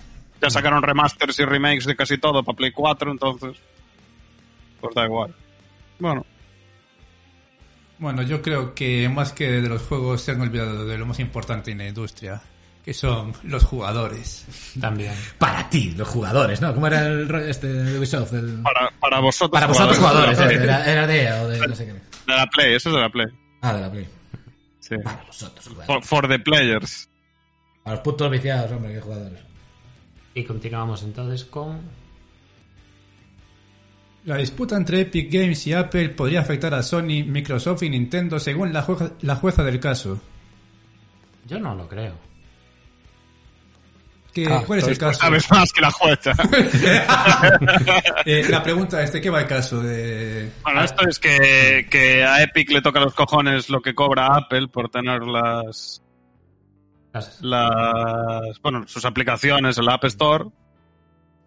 ya 0.41 0.49
sacaron 0.49 0.81
remasters 0.83 1.39
y 1.39 1.45
remakes 1.45 1.85
de 1.85 1.95
casi 1.95 2.17
todo 2.17 2.43
para 2.43 2.55
Play 2.55 2.71
4, 2.71 3.11
entonces 3.11 3.57
pues 4.81 4.93
da 4.95 5.05
igual. 5.05 5.33
Bueno, 5.99 6.25
Bueno, 7.97 8.21
yo 8.23 8.41
creo 8.41 8.75
que 8.75 9.07
más 9.09 9.31
que 9.31 9.49
de 9.61 9.69
los 9.69 9.81
juegos 9.83 10.21
se 10.21 10.31
han 10.31 10.41
olvidado 10.41 10.85
de 10.85 10.97
lo 10.97 11.05
más 11.05 11.19
importante 11.19 11.71
en 11.71 11.77
la 11.79 11.87
industria, 11.87 12.41
que 12.83 12.93
son 12.93 13.33
los 13.43 13.63
jugadores. 13.63 14.45
También. 14.79 15.13
Para 15.39 15.69
ti, 15.69 15.91
los 15.97 16.07
jugadores, 16.07 16.59
¿no? 16.61 16.73
¿Cómo 16.73 16.87
era 16.87 17.07
el 17.07 17.33
este 17.49 17.67
de 17.67 17.97
Ubisoft? 17.97 18.33
El- 18.33 18.61
para, 18.61 18.91
para 18.99 19.19
vosotros 19.21 19.51
Para 19.51 19.67
vosotros 19.67 19.97
jugadores, 19.97 20.37
de, 20.37 20.43
eh, 20.55 20.63
era, 20.63 21.07
de 21.07 21.21
EA 21.23 21.41
o 21.43 21.47
de 21.47 21.67
no 21.67 21.75
sé 21.75 21.85
qué. 21.85 21.93
de 21.93 22.01
la 22.37 22.45
Play, 22.47 22.73
eso 22.75 22.89
es 22.89 22.95
de 22.95 23.01
la 23.01 23.09
Play. 23.09 23.27
Ah, 23.61 23.73
de 23.73 23.81
la 23.81 23.91
Play. 23.91 24.07
Sí. 24.81 24.95
Para 25.03 25.23
vosotros, 25.23 25.65
jugadores. 25.67 25.87
For, 25.87 26.03
for 26.21 26.27
the 26.29 26.37
players. 26.39 27.09
A 27.85 27.91
los 27.91 27.99
putos 28.01 28.29
viciados, 28.29 28.71
hombre, 28.71 28.93
qué 28.93 29.01
jugadores. 29.01 29.39
Y 30.35 30.43
continuamos 30.43 31.01
entonces 31.03 31.43
con. 31.45 31.81
La 34.25 34.37
disputa 34.37 34.75
entre 34.75 35.01
Epic 35.01 35.31
Games 35.31 35.65
y 35.67 35.73
Apple 35.73 36.09
podría 36.09 36.41
afectar 36.41 36.73
a 36.73 36.81
Sony, 36.83 37.23
Microsoft 37.25 37.83
y 37.83 37.89
Nintendo 37.89 38.39
según 38.39 38.73
la 38.73 38.81
jueza, 38.81 39.11
la 39.21 39.35
jueza 39.35 39.63
del 39.63 39.79
caso. 39.79 40.19
Yo 41.47 41.59
no 41.59 41.75
lo 41.75 41.87
creo. 41.87 42.13
¿Qué- 44.33 44.47
Ah, 44.51 44.63
¿Cuál 44.65 44.79
es 44.79 44.87
el 44.89 44.97
caso? 44.97 45.19
Sabes 45.21 45.49
más 45.51 45.71
que 45.71 45.81
la 45.81 45.91
jueza. 45.91 46.33
Eh, 48.25 48.43
la 48.49 48.63
pregunta 48.63 49.01
es, 49.03 49.13
¿de 49.13 49.21
qué 49.21 49.29
va 49.29 49.41
el 49.41 49.47
caso? 49.47 49.79
De... 49.81 50.49
Bueno, 50.63 50.83
esto 50.83 51.07
es 51.07 51.19
que, 51.19 51.85
que 51.89 52.23
a 52.23 52.41
Epic 52.41 52.71
le 52.71 52.81
toca 52.81 52.99
los 52.99 53.13
cojones 53.13 53.69
lo 53.69 53.79
que 53.81 53.93
cobra 53.93 54.35
Apple 54.35 54.67
por 54.67 54.89
tener 54.89 55.21
las, 55.21 56.01
Las- 57.15 57.41
las 57.41 58.61
bueno, 58.61 58.85
sus 58.87 59.05
aplicaciones 59.05 59.77
en 59.77 59.85
la 59.85 59.93
App 59.93 60.03
Store. 60.05 60.45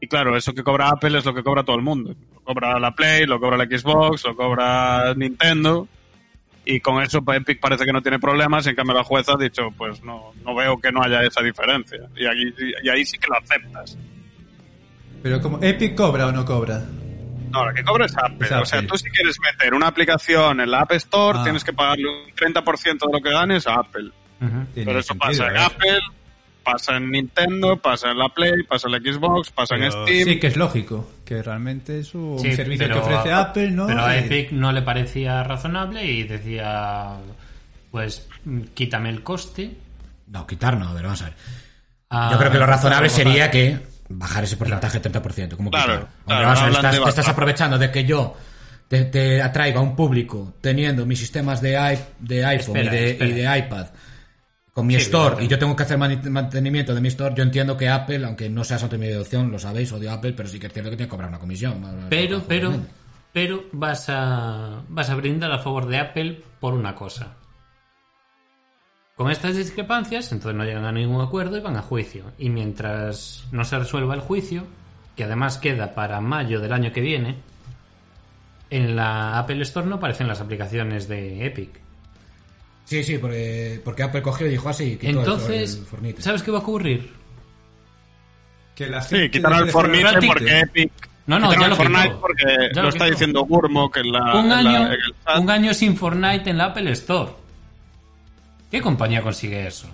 Y 0.00 0.06
claro, 0.08 0.36
eso 0.36 0.54
que 0.54 0.62
cobra 0.62 0.88
Apple 0.88 1.18
es 1.18 1.24
lo 1.24 1.34
que 1.34 1.42
cobra 1.42 1.62
todo 1.64 1.76
el 1.76 1.82
mundo. 1.82 2.14
Lo 2.32 2.40
cobra 2.40 2.78
la 2.78 2.92
Play, 2.94 3.26
lo 3.26 3.38
cobra 3.38 3.56
la 3.56 3.64
Xbox, 3.64 4.24
lo 4.24 4.34
cobra 4.34 5.12
Nintendo. 5.14 5.86
Y 6.64 6.80
con 6.80 7.02
eso 7.02 7.22
pues, 7.22 7.40
Epic 7.40 7.60
parece 7.60 7.84
que 7.84 7.92
no 7.92 8.00
tiene 8.02 8.18
problemas. 8.18 8.66
En 8.66 8.74
cambio, 8.76 8.94
la 8.94 9.04
jueza 9.04 9.32
ha 9.34 9.36
dicho, 9.36 9.70
pues 9.76 10.02
no, 10.04 10.32
no 10.44 10.54
veo 10.54 10.78
que 10.78 10.90
no 10.92 11.02
haya 11.02 11.22
esa 11.22 11.42
diferencia. 11.42 11.98
Y 12.16 12.26
ahí, 12.26 12.54
y 12.82 12.88
ahí 12.88 13.04
sí 13.04 13.18
que 13.18 13.26
lo 13.28 13.36
aceptas. 13.36 13.98
Pero 15.22 15.40
como 15.40 15.58
¿Epic 15.62 15.94
cobra 15.96 16.26
o 16.28 16.32
no 16.32 16.44
cobra? 16.44 16.80
No, 17.50 17.64
lo 17.66 17.74
que 17.74 17.82
cobra 17.82 18.06
es 18.06 18.16
Apple. 18.16 18.46
Es 18.46 18.52
O 18.52 18.64
sea, 18.66 18.86
tú 18.86 18.96
si 18.96 19.08
quieres 19.10 19.36
meter 19.40 19.74
una 19.74 19.86
aplicación 19.88 20.60
en 20.60 20.70
la 20.70 20.80
App 20.80 20.92
Store, 20.92 21.38
Ah. 21.40 21.42
tienes 21.42 21.64
que 21.64 21.72
pagarle 21.72 22.04
un 22.08 22.34
30% 22.34 23.06
de 23.06 23.12
lo 23.12 23.20
que 23.22 23.30
ganes 23.30 23.66
a 23.66 23.74
Apple. 23.74 24.10
Pero 24.74 24.98
eso 24.98 25.14
sentido, 25.14 25.18
pasa 25.18 25.48
en 25.48 25.56
¿eh? 25.56 25.60
Apple, 25.60 26.00
pasa 26.64 26.96
en 26.96 27.10
Nintendo, 27.10 27.76
pasa 27.78 28.10
en 28.10 28.18
la 28.18 28.28
Play, 28.28 28.62
pasa 28.68 28.88
en 28.88 28.92
la 28.92 28.98
Xbox, 29.12 29.50
pasa 29.50 29.74
en 29.74 29.80
Pero 29.82 30.06
Steam. 30.06 30.24
Sí 30.28 30.38
que 30.40 30.46
es 30.48 30.56
lógico, 30.56 31.10
que 31.24 31.42
realmente 31.42 31.98
es 32.00 32.14
un 32.14 32.38
Sí, 32.38 32.52
servicio 32.54 32.86
pero 32.86 32.94
que 33.02 33.08
ofrece 33.14 33.32
Apple, 33.32 33.70
¿no? 33.70 33.86
Pero 33.86 34.02
a 34.04 34.16
Epic 34.16 34.52
no 34.52 34.70
le 34.72 34.82
parecía 34.82 35.42
razonable 35.42 36.04
y 36.04 36.24
decía, 36.24 37.14
pues 37.90 38.28
quítame 38.74 39.10
el 39.10 39.22
coste. 39.22 39.76
No, 40.28 40.46
quitar 40.46 40.76
no, 40.76 40.88
a 40.88 40.92
ver, 40.94 41.04
vamos 41.04 41.22
a 41.22 41.24
ver. 41.26 41.34
Ah, 42.10 42.28
Yo 42.32 42.38
creo 42.38 42.50
que 42.52 42.58
lo 42.58 42.66
razonable 42.66 43.06
algo 43.08 43.16
sería 43.16 43.50
que 43.50 43.78
bajar 44.10 44.44
ese 44.44 44.56
porcentaje 44.56 45.00
30%. 45.02 45.56
Como 45.56 45.70
Claro, 45.70 45.92
quitar. 45.92 46.00
Hombre, 46.02 46.10
claro, 46.26 46.44
vamos 46.46 46.58
a 46.60 46.64
ver, 46.66 46.76
hablan 46.76 46.92
estás- 46.94 47.04
te 47.04 47.08
estás 47.10 47.28
aprovechando 47.28 47.78
de 47.78 47.90
que 47.90 48.04
yo 48.04 48.36
te, 48.88 49.04
te 49.06 49.42
atraiga 49.42 49.80
a 49.80 49.82
un 49.82 49.94
público 49.96 50.54
teniendo 50.60 51.04
mis 51.04 51.18
sistemas 51.18 51.60
de, 51.60 51.72
i- 51.72 51.98
de 52.26 52.44
iPhone 52.44 52.76
Espera, 52.78 52.94
y, 52.94 52.98
de, 52.98 53.10
espera. 53.10 53.30
y 53.30 53.32
de 53.34 53.58
iPad 53.58 53.86
con 54.78 54.86
mi 54.86 54.94
Sí, 54.94 55.00
store 55.00 55.44
y 55.44 55.48
yo 55.48 55.58
tengo 55.58 55.74
que 55.74 55.82
hacer 55.82 55.98
mantenimiento 55.98 56.94
de 56.94 57.00
mi 57.00 57.08
store, 57.08 57.34
yo 57.34 57.42
entiendo 57.42 57.76
que 57.76 57.88
Apple, 57.88 58.24
aunque 58.24 58.48
no 58.48 58.62
seas 58.62 58.84
opción, 58.84 59.50
lo 59.50 59.58
sabéis, 59.58 59.90
odio 59.90 60.12
Apple, 60.12 60.34
pero 60.34 60.48
sí 60.48 60.60
que 60.60 60.68
es 60.68 60.72
cierto 60.72 60.88
que 60.88 60.96
tiene 60.96 61.08
que 61.08 61.10
cobrar 61.10 61.30
una 61.30 61.40
comisión. 61.40 61.84
Pero, 62.08 62.44
pero, 62.46 62.74
pero 63.32 63.64
vas 63.72 64.08
a, 64.08 64.84
vas 64.88 65.10
a 65.10 65.16
brindar 65.16 65.50
a 65.50 65.58
favor 65.58 65.88
de 65.88 65.98
Apple 65.98 66.44
por 66.60 66.74
una 66.74 66.94
cosa. 66.94 67.34
Con 69.16 69.32
estas 69.32 69.56
discrepancias, 69.56 70.30
entonces 70.30 70.56
no 70.56 70.64
llegan 70.64 70.84
a 70.84 70.92
ningún 70.92 71.22
acuerdo 71.22 71.56
y 71.56 71.60
van 71.60 71.76
a 71.76 71.82
juicio. 71.82 72.26
Y 72.38 72.48
mientras 72.48 73.48
no 73.50 73.64
se 73.64 73.80
resuelva 73.80 74.14
el 74.14 74.20
juicio, 74.20 74.64
que 75.16 75.24
además 75.24 75.58
queda 75.58 75.92
para 75.92 76.20
mayo 76.20 76.60
del 76.60 76.72
año 76.72 76.92
que 76.92 77.00
viene, 77.00 77.34
en 78.70 78.94
la 78.94 79.40
Apple 79.40 79.60
Store 79.62 79.88
no 79.88 79.96
aparecen 79.96 80.28
las 80.28 80.40
aplicaciones 80.40 81.08
de 81.08 81.46
Epic. 81.46 81.87
Sí, 82.88 83.04
sí, 83.04 83.18
porque, 83.18 83.80
porque 83.84 84.02
Apple 84.02 84.22
cogió 84.22 84.46
y 84.46 84.50
dijo 84.50 84.68
así. 84.68 84.96
quitó 84.96 85.10
el- 85.10 85.18
Entonces, 85.18 85.74
el 85.76 85.84
Fortnite. 85.84 86.22
¿sabes 86.22 86.42
qué 86.42 86.50
va 86.50 86.58
a 86.58 86.60
ocurrir? 86.62 87.12
Que 88.74 88.86
la 88.88 89.02
Sí, 89.02 89.16
gente 89.16 89.30
quitaron 89.30 89.58
el 89.64 89.70
Fortnite 89.70 90.26
porque 90.26 90.60
Epic. 90.60 90.92
No, 91.26 91.38
no, 91.38 91.52
ya 91.52 91.64
el 91.64 91.70
lo 91.70 91.76
Fortnite 91.76 92.08
quitó. 92.08 92.20
porque 92.20 92.44
Ya 92.74 92.76
lo, 92.76 92.82
lo 92.84 92.88
está 92.88 93.04
quitó. 93.04 93.10
diciendo 93.10 93.40
Gurmo 93.44 93.90
que 93.90 94.00
en 94.00 94.12
la. 94.12 94.34
un, 94.36 94.44
en 94.44 94.48
la- 94.48 94.56
año, 94.56 94.86
en 94.86 94.92
el 94.92 95.40
un 95.42 95.50
año 95.50 95.74
sin 95.74 95.96
Fortnite 95.96 96.48
en 96.48 96.56
la 96.56 96.64
Apple 96.66 96.90
Store. 96.92 97.32
¿Qué 98.70 98.80
compañía 98.80 99.20
consigue 99.22 99.66
eso? 99.66 99.86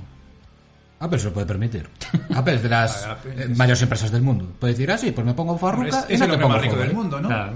Apple 1.01 1.18
se 1.18 1.24
lo 1.26 1.32
puede 1.32 1.47
permitir. 1.47 1.88
Apple 2.34 2.55
es 2.55 2.62
de 2.62 2.68
las 2.68 3.07
eh, 3.24 3.34
es- 3.38 3.57
mayores 3.57 3.82
empresas 3.82 4.12
del 4.12 4.22
mundo. 4.22 4.47
Puede 4.61 4.74
decir, 4.74 4.90
ah, 4.92 4.99
sí, 4.99 5.11
pues 5.11 5.26
me 5.26 5.34
pongo 5.34 5.57
Es, 5.57 5.61
farruca 5.61 6.07
y 6.09 6.12
es 6.14 6.20
no 6.20 6.26
el 6.26 6.30
te 6.30 6.36
pongo 6.36 6.49
más 6.51 6.62
rico 6.62 6.76
del 6.76 6.92
mundo, 6.95 7.20
¿no? 7.20 7.28
Claro. 7.28 7.53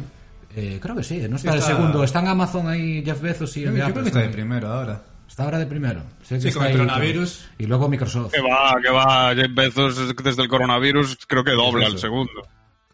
Eh, 0.56 0.78
creo 0.82 0.96
que 0.96 1.04
sí, 1.04 1.24
no 1.30 1.36
está, 1.36 1.52
el 1.52 1.58
Está- 1.58 1.76
segundo. 1.76 2.02
Está 2.02 2.18
en 2.20 2.28
Amazon 2.28 2.68
ahí 2.68 3.02
Jeff 3.04 3.20
Bezos 3.20 3.56
y 3.56 3.60
Yo, 3.62 3.70
el 3.70 3.76
yo 3.76 3.82
Apple 3.84 3.92
creo 3.92 4.02
que 4.04 4.08
está 4.08 4.20
de 4.22 4.28
primero 4.30 4.72
ahora. 4.72 5.02
Está 5.38 5.44
ahora 5.44 5.58
de 5.60 5.66
primero. 5.66 6.02
Sé 6.24 6.34
que 6.34 6.40
Sí, 6.40 6.48
está 6.48 6.58
con 6.58 6.66
el 6.66 6.72
ahí 6.72 6.78
coronavirus. 6.78 7.48
Y 7.58 7.66
luego 7.66 7.88
Microsoft. 7.88 8.32
Que 8.32 8.40
va, 8.40 8.74
que 8.82 8.90
va. 8.90 9.32
Jeff 9.36 9.54
Bezos 9.54 10.16
desde 10.24 10.42
el 10.42 10.48
coronavirus 10.48 11.16
creo 11.28 11.44
que 11.44 11.52
dobla 11.52 11.86
el 11.86 11.96
segundo. 11.96 12.32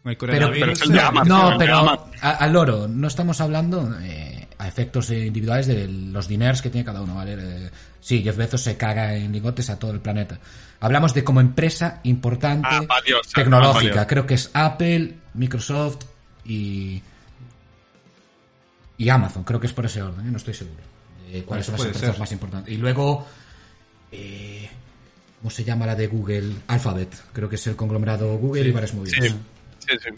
El 0.03 0.15
Pero, 0.15 0.53
es 0.53 0.81
el 0.83 0.91
de 0.91 0.99
Amazon. 0.99 1.27
no, 1.27 1.51
el 1.53 1.57
pero 1.57 2.07
al 2.21 2.53
loro, 2.53 2.87
no 2.87 3.07
estamos 3.07 3.41
hablando 3.41 3.97
eh, 3.99 4.47
a 4.59 4.67
efectos 4.67 5.09
individuales 5.09 5.65
de 5.65 5.87
los 5.87 6.27
diners 6.27 6.61
que 6.61 6.69
tiene 6.69 6.85
cada 6.85 7.01
uno, 7.01 7.15
¿vale? 7.15 7.35
Eh, 7.39 7.71
sí, 7.99 8.21
Jeff 8.21 8.37
Bezos 8.37 8.61
se 8.61 8.77
caga 8.77 9.15
en 9.15 9.31
lingotes 9.31 9.71
a 9.71 9.79
todo 9.79 9.89
el 9.89 9.99
planeta. 9.99 10.37
Hablamos 10.81 11.15
de 11.15 11.23
como 11.23 11.41
empresa 11.41 11.99
importante 12.03 12.69
Ah, 12.71 12.85
tecnológica. 13.33 14.05
Creo 14.05 14.27
que 14.27 14.35
es 14.35 14.51
Apple, 14.53 15.15
Microsoft 15.33 16.05
y 16.45 17.01
y 18.99 19.09
Amazon. 19.09 19.43
Creo 19.43 19.59
que 19.59 19.65
es 19.65 19.73
por 19.73 19.87
ese 19.87 20.03
orden, 20.03 20.27
¿eh? 20.27 20.29
no 20.29 20.37
estoy 20.37 20.53
seguro. 20.53 20.94
De 21.35 21.43
cuáles 21.43 21.65
son 21.65 21.73
las 21.75 21.85
empresas 21.85 22.11
ser. 22.11 22.19
más 22.19 22.31
importantes. 22.31 22.73
Y 22.73 22.77
luego, 22.77 23.25
eh, 24.11 24.69
¿cómo 25.39 25.49
se 25.49 25.63
llama 25.63 25.85
la 25.85 25.95
de 25.95 26.07
Google? 26.07 26.53
Alphabet. 26.67 27.13
Creo 27.33 27.49
que 27.49 27.55
es 27.55 27.67
el 27.67 27.75
conglomerado 27.75 28.37
Google 28.37 28.67
y 28.67 28.71
varias 28.71 28.93
movidas. 28.93 29.23
Sí, 29.23 29.29
sí, 29.79 29.97
sí. 30.03 30.09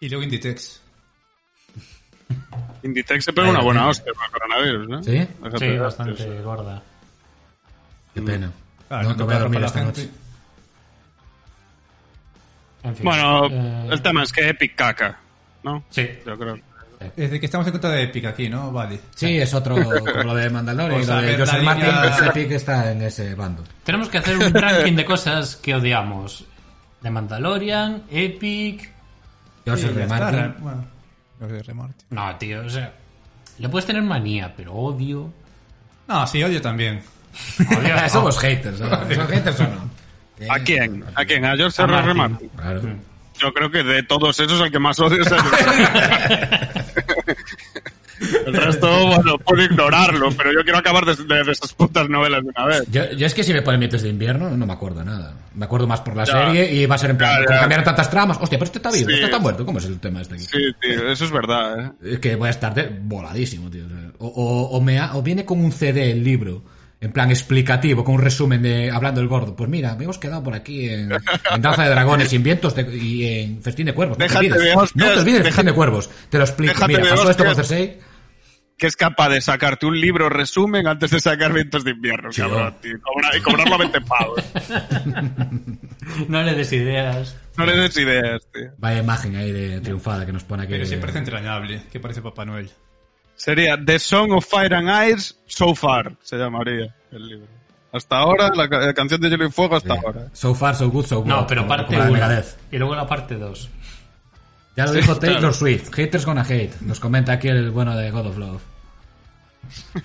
Y 0.00 0.08
luego 0.08 0.24
Inditex. 0.24 0.80
Inditex 2.82 3.24
se 3.24 3.32
pega 3.32 3.50
una 3.50 3.62
buena 3.62 3.88
hostia 3.88 4.12
con 4.12 4.24
el 4.24 4.30
coronavirus, 4.30 4.88
¿no? 4.88 5.02
¿Sí? 5.02 5.16
Esa 5.16 5.50
Sí, 5.52 5.58
pega, 5.58 5.82
bastante 5.82 6.40
gorda. 6.42 6.82
Qué 8.14 8.22
pena. 8.22 8.50
Claro, 8.88 9.02
no 9.04 9.08
no 9.10 9.16
te 9.16 9.22
voy 9.24 9.34
a 9.34 9.38
dormir 9.40 9.62
esta 9.62 9.82
noche. 9.84 10.08
En 12.82 12.94
fin, 12.96 13.04
Bueno, 13.04 13.46
eh, 13.50 13.88
el 13.90 14.02
tema 14.02 14.22
es 14.22 14.32
que 14.32 14.48
Epic 14.48 14.74
caca, 14.76 15.18
¿no? 15.64 15.84
Sí. 15.90 16.08
Yo 16.24 16.38
creo. 16.38 16.58
Es 17.16 17.30
de 17.30 17.38
que 17.40 17.46
estamos 17.46 17.66
en 17.66 17.72
contra 17.72 17.90
de 17.90 18.02
Epic 18.04 18.24
aquí, 18.26 18.48
¿no? 18.48 18.70
Vale. 18.72 19.00
Sí, 19.14 19.36
es 19.38 19.52
otro, 19.54 19.74
como 19.76 20.22
lo 20.24 20.34
de 20.34 20.48
Mandalorian 20.50 21.00
O 21.00 21.02
y 21.02 21.06
sea, 21.06 21.14
lo 21.16 21.20
de 21.22 21.26
ver 21.28 21.40
Joseph 21.40 21.62
Martin, 21.62 21.86
línea- 21.86 22.02
pues 22.02 22.22
Epic 22.30 22.50
está 22.52 22.92
en 22.92 23.02
ese 23.02 23.34
bando. 23.34 23.64
Tenemos 23.84 24.08
que 24.08 24.18
hacer 24.18 24.36
un 24.38 24.52
ranking 24.54 24.94
de 24.94 25.04
cosas 25.04 25.56
que 25.56 25.74
odiamos. 25.74 26.44
De 27.00 27.10
Mandalorian, 27.10 28.04
Epic... 28.10 28.90
Joseph 29.66 29.92
Sí, 29.94 30.06
Martin. 30.08 30.54
Bueno, 30.58 30.84
de 31.40 31.62
Remartin. 31.62 32.06
No, 32.10 32.36
tío, 32.36 32.64
o 32.64 32.70
sea... 32.70 32.92
Le 33.58 33.68
puedes 33.68 33.86
tener 33.86 34.02
manía, 34.02 34.52
pero 34.56 34.72
odio... 34.74 35.32
No, 36.08 36.26
sí, 36.26 36.42
odio 36.42 36.60
también. 36.60 37.02
Odio 37.78 37.94
no. 37.96 38.08
Somos 38.08 38.38
haters, 38.38 38.80
¿no? 38.80 38.88
¿Son 38.88 39.28
haters 39.28 39.60
o 39.60 39.62
no? 39.64 39.90
¿A 40.52 40.58
quién? 40.60 41.04
¿A 41.14 41.24
quién? 41.24 41.44
¿A 41.44 41.56
George 41.56 41.82
R. 41.82 41.98
R. 41.98 42.14
Martin. 42.14 42.16
Martin? 42.16 42.50
Claro. 42.56 42.82
Yo 43.38 43.52
creo 43.52 43.70
que 43.70 43.82
de 43.82 44.02
todos 44.02 44.38
esos 44.40 44.60
el 44.60 44.70
que 44.70 44.78
más 44.78 44.98
odio 45.00 45.20
es 45.22 45.30
el... 45.30 45.38
el 48.46 48.54
resto, 48.54 49.06
bueno, 49.06 49.38
puedo 49.38 49.62
ignorarlo, 49.62 50.30
pero 50.36 50.52
yo 50.52 50.62
quiero 50.62 50.78
acabar 50.78 51.04
de, 51.04 51.16
de- 51.16 51.44
de 51.44 51.52
esas 51.52 51.72
putas 51.72 52.08
novelas 52.08 52.42
de 52.42 52.50
una 52.54 52.64
vez. 52.66 52.82
Yo, 52.90 53.10
yo 53.12 53.26
es 53.26 53.34
que 53.34 53.42
si 53.44 53.52
me 53.52 53.62
ponen 53.62 53.80
mitos 53.80 54.02
de 54.02 54.08
invierno 54.08 54.50
no 54.56 54.66
me 54.66 54.72
acuerdo 54.72 55.04
nada. 55.04 55.34
Me 55.54 55.64
acuerdo 55.64 55.86
más 55.86 56.00
por 56.00 56.16
la 56.16 56.24
Ya. 56.24 56.46
serie 56.46 56.72
y 56.74 56.86
va 56.86 56.96
a 56.96 56.98
ser 56.98 57.10
en 57.10 57.16
plan, 57.18 57.44
como 57.44 57.58
cambiaron 57.60 57.84
tantas 57.84 58.10
tramas. 58.10 58.38
Hostia, 58.40 58.58
pero 58.58 58.66
este 58.66 58.78
está 58.78 58.90
vivo, 58.90 59.08
Sí. 59.08 59.14
este 59.14 59.24
está 59.26 59.38
muerto. 59.38 59.64
¿Cómo 59.64 59.78
es 59.78 59.84
el 59.86 59.98
tema 60.00 60.20
este 60.20 60.34
aquí? 60.34 60.44
Sí, 60.44 60.58
tío, 60.80 61.10
eso 61.10 61.24
es 61.24 61.30
verdad, 61.30 61.80
¿eh? 62.02 62.12
Es 62.12 62.18
que 62.18 62.36
voy 62.36 62.48
a 62.48 62.50
estar 62.50 62.74
de 62.74 62.90
voladísimo, 63.02 63.70
tío. 63.70 63.84
O, 64.18 64.26
o, 64.26 64.62
o- 64.76 64.80
me 64.80 64.98
ha- 64.98 65.14
o 65.16 65.22
viene 65.22 65.44
con 65.44 65.58
un 65.64 65.72
CD 65.72 66.10
el 66.12 66.22
libro, 66.24 66.62
en 67.00 67.12
plan 67.12 67.30
explicativo, 67.30 68.02
con 68.04 68.14
un 68.16 68.22
resumen 68.22 68.62
de 68.62 68.90
hablando 68.90 69.20
el 69.20 69.28
gordo. 69.28 69.54
Pues 69.54 69.68
mira, 69.70 69.94
me 69.96 70.04
hemos 70.04 70.18
quedado 70.18 70.42
por 70.42 70.54
aquí 70.54 70.88
en, 70.88 71.12
en 71.12 71.62
Danza 71.62 71.84
de 71.84 71.90
Dragones, 71.90 72.28
sin 72.28 72.42
vientos 72.42 72.74
de- 72.74 72.96
y 72.96 73.24
en 73.40 73.62
Festín 73.62 73.86
de 73.86 73.92
Cuervos. 73.94 74.18
No 74.18 74.24
te 74.26 74.28
Déjate 74.28 74.46
olvides, 74.52 74.74
no 74.94 75.04
te 75.04 75.10
olvides 75.18 75.24
de 75.24 75.32
déjate- 75.32 75.44
Festín 75.44 75.66
de 75.66 75.72
Cuervos. 75.72 76.10
Te 76.30 76.38
lo 76.38 76.44
explico. 76.44 76.72
déjate 76.74 76.92
Mira, 76.98 77.10
pasó 77.14 77.30
esto 77.30 77.44
con. 77.44 77.54
Cersei. 77.54 77.98
Que 78.78 78.86
es 78.86 78.96
capaz 78.96 79.30
de 79.30 79.40
sacarte 79.40 79.86
un 79.86 79.98
libro 79.98 80.28
resumen 80.28 80.86
antes 80.86 81.10
de 81.10 81.18
sacar 81.20 81.52
Vientos 81.52 81.82
de 81.82 81.92
Invierno, 81.92 82.30
Sí, 82.30 82.42
cabrón, 82.42 82.74
oh. 82.76 82.80
tío. 82.80 82.92
Y, 82.96 83.00
cobrar- 83.00 83.36
y 83.36 83.40
cobrarlo 83.40 83.74
a 83.74 83.78
20 83.78 84.00
pavos. 84.02 84.44
No 86.28 86.42
le 86.42 86.54
des 86.54 86.72
ideas. 86.72 87.36
No 87.56 87.66
le 87.66 87.76
des 87.76 87.96
ideas, 87.96 88.42
tío. 88.52 88.70
Vaya 88.78 89.00
imagen 89.00 89.34
ahí 89.36 89.50
de 89.50 89.80
triunfada 89.80 90.24
que 90.24 90.32
nos 90.32 90.44
pone 90.44 90.62
aquí. 90.64 90.72
Pero 90.72 90.86
sí 90.86 90.96
parece 90.96 91.18
entrañable, 91.18 91.82
que 91.90 91.98
parece 92.00 92.22
Papá 92.22 92.44
Noel. 92.44 92.70
Sería 93.34 93.76
The 93.82 93.98
Song 93.98 94.30
of 94.32 94.46
Fire 94.48 94.74
and 94.74 94.88
Ice 95.10 95.34
So 95.46 95.74
Far, 95.74 96.12
se 96.22 96.36
llamaría 96.36 96.94
el 97.12 97.26
libro. 97.28 97.46
Hasta 97.92 98.18
ahora, 98.18 98.50
la, 98.54 98.68
ca- 98.68 98.78
la 98.80 98.94
canción 98.94 99.20
de 99.20 99.30
Hielo 99.30 99.46
y 99.46 99.50
Fuego 99.50 99.76
hasta 99.76 99.94
Sí. 99.94 100.00
ahora. 100.04 100.28
So 100.32 100.54
far, 100.54 100.74
so 100.76 100.90
good, 100.90 101.06
so 101.06 101.20
good. 101.20 101.26
No, 101.28 101.46
pero 101.46 101.66
parte 101.66 101.86
como 101.86 101.98
la 101.98 102.04
de 102.04 102.10
1. 102.12 102.20
Megadeth. 102.20 102.56
Y 102.70 102.78
luego 102.78 102.94
la 102.94 103.06
parte 103.06 103.34
2. 103.36 103.70
Ya 104.76 104.84
lo 104.84 104.92
Sí, 104.92 105.00
dijo 105.00 105.16
Taylor 105.16 105.38
claro. 105.38 105.54
Swift. 105.54 105.90
Haters 105.94 106.26
gonna 106.26 106.42
hate. 106.42 106.80
Nos 106.82 107.00
comenta 107.00 107.32
aquí 107.32 107.48
el 107.48 107.70
bueno 107.70 107.96
de 107.96 108.10
God 108.10 108.26
of 108.26 108.36
Love. 108.38 108.62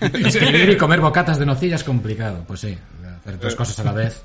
Escribir 0.00 0.70
y 0.70 0.76
comer 0.76 1.00
bocatas 1.00 1.38
de 1.38 1.46
nocilla 1.46 1.76
es 1.76 1.84
complicado. 1.84 2.44
Pues 2.46 2.60
sí, 2.60 2.76
hacer 3.20 3.38
dos 3.38 3.54
cosas 3.54 3.78
a 3.80 3.84
la 3.84 3.92
vez. 3.92 4.22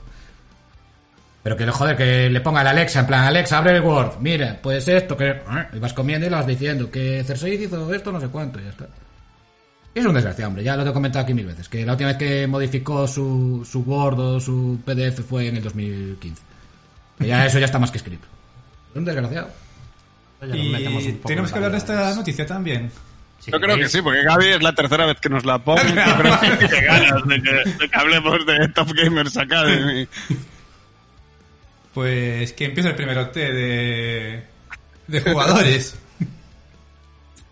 Pero 1.44 1.56
que 1.56 1.68
joder, 1.68 1.96
que 1.96 2.30
le 2.30 2.42
ponga 2.42 2.62
el 2.62 2.68
Alexa, 2.68 3.02
en 3.02 3.08
plan, 3.08 3.24
Alexa, 3.24 3.58
abre 3.58 3.76
el 3.76 3.82
Word. 3.82 4.20
Mira, 4.20 4.58
pues 4.62 4.88
esto, 4.88 5.16
que. 5.16 5.42
Y 5.74 5.80
vas 5.80 5.94
comiendo 5.94 6.28
y 6.28 6.30
lo 6.30 6.38
vas 6.38 6.48
diciendo. 6.48 6.90
Que 6.90 7.24
Cersei 7.26 7.64
hizo 7.64 7.94
esto, 7.94 8.12
no 8.12 8.20
sé 8.20 8.28
cuánto, 8.28 8.60
y 8.60 8.64
ya 8.64 8.70
está. 8.70 8.88
Es 9.94 10.06
un 10.06 10.14
desgraciado, 10.14 10.50
hombre, 10.50 10.64
ya 10.64 10.76
lo 10.76 10.88
he 10.88 10.94
comentado 10.94 11.24
aquí 11.24 11.34
mil 11.34 11.46
veces. 11.46 11.68
Que 11.70 11.86
la 11.86 11.94
última 11.94 12.10
vez 12.10 12.18
que 12.18 12.46
modificó 12.48 13.08
su, 13.08 13.66
su 13.70 13.82
Word 13.82 14.20
o 14.20 14.40
su 14.40 14.80
PDF 14.86 15.22
fue 15.28 15.48
en 15.48 15.58
el 15.58 15.64
2015. 15.64 16.42
Que 17.20 17.28
ya 17.28 17.46
eso 17.46 17.60
ya 17.60 17.66
está 17.66 17.80
más 17.80 17.92
que 17.92 17.98
escrito. 17.98 18.28
Es 18.92 18.98
un 18.98 19.06
desgraciado. 19.06 19.50
Y 20.42 20.72
poco 21.14 21.28
tenemos 21.28 21.50
en 21.50 21.54
que 21.54 21.58
hablar 21.58 21.72
de 21.72 21.78
esta 21.78 22.16
noticia 22.16 22.46
también. 22.46 22.92
Si 23.40 23.52
Yo 23.52 23.60
creo 23.60 23.78
que 23.78 23.88
sí, 23.88 24.02
porque 24.02 24.24
Gaby 24.24 24.46
es 24.48 24.64
la 24.64 24.74
tercera 24.74 25.06
vez 25.06 25.20
que 25.20 25.30
nos 25.30 25.46
la 25.46 25.60
pone. 25.60 25.84
Yo 25.96 26.18
creo 26.18 26.60
que 26.60 26.82
ganas 26.82 27.28
de 27.28 27.42
que, 27.42 27.52
de 27.52 27.90
que 27.90 27.98
hablemos 27.98 28.46
de 28.46 28.68
Top 28.70 28.90
Gamers 28.94 29.38
Academy. 29.38 30.08
Pues 31.94 32.54
que 32.54 32.66
empieza 32.66 32.90
el 32.90 32.96
primer 32.96 33.18
OT 33.18 33.34
de, 33.36 34.44
de 35.08 35.22
jugadores. 35.22 35.98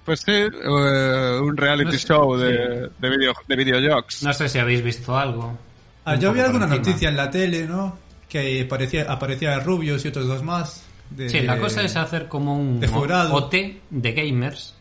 Pues 0.06 0.20
sí, 0.20 0.34
eh, 0.34 1.40
un 1.42 1.58
reality 1.58 1.86
No 1.86 1.92
sé, 1.94 2.08
show 2.08 2.38
de, 2.38 2.90
de, 3.00 3.10
video, 3.10 3.34
de 3.48 3.56
videojuegos. 3.56 4.22
No 4.22 4.34
sé 4.34 4.48
si 4.48 4.60
habéis 4.60 4.84
visto 4.84 5.18
algo. 5.18 5.58
Ah, 6.06 6.16
yo 6.16 6.32
vi 6.32 6.42
alguna 6.42 6.66
encima. 6.66 6.84
noticia 6.86 7.10
en 7.10 7.18
la 7.18 7.32
tele, 7.32 7.66
¿no? 7.66 7.98
Que 8.30 8.62
aparecía, 8.62 9.12
aparecía 9.12 9.60
Rubius 9.60 10.06
y 10.06 10.10
otros 10.10 10.28
dos 10.28 10.44
más. 10.44 10.85
De- 11.10 11.30
Sí, 11.30 11.42
la 11.42 11.60
cosa 11.60 11.82
es 11.84 11.96
hacer 11.96 12.28
como 12.28 12.58
un 12.58 12.80
de. 12.80 12.88
OT 13.34 13.82
de 13.90 14.12
gamers 14.14 14.76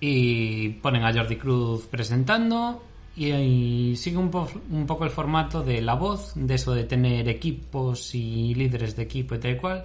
y 0.00 0.68
ponen 0.70 1.04
a 1.04 1.12
Jordi 1.12 1.36
Cruz 1.36 1.86
presentando 1.86 2.82
y, 3.16 3.30
y 3.30 3.96
sigue 3.96 4.16
un, 4.16 4.30
po- 4.30 4.50
un 4.70 4.86
poco 4.86 5.04
el 5.04 5.10
formato 5.10 5.62
de 5.62 5.80
la 5.80 5.94
voz, 5.94 6.32
de 6.34 6.54
eso 6.54 6.72
de 6.74 6.84
tener 6.84 7.28
equipos 7.28 8.14
y 8.14 8.54
líderes 8.54 8.96
de 8.96 9.02
equipo 9.04 9.34
y 9.34 9.38
tal 9.38 9.52
y 9.52 9.56
cual. 9.56 9.84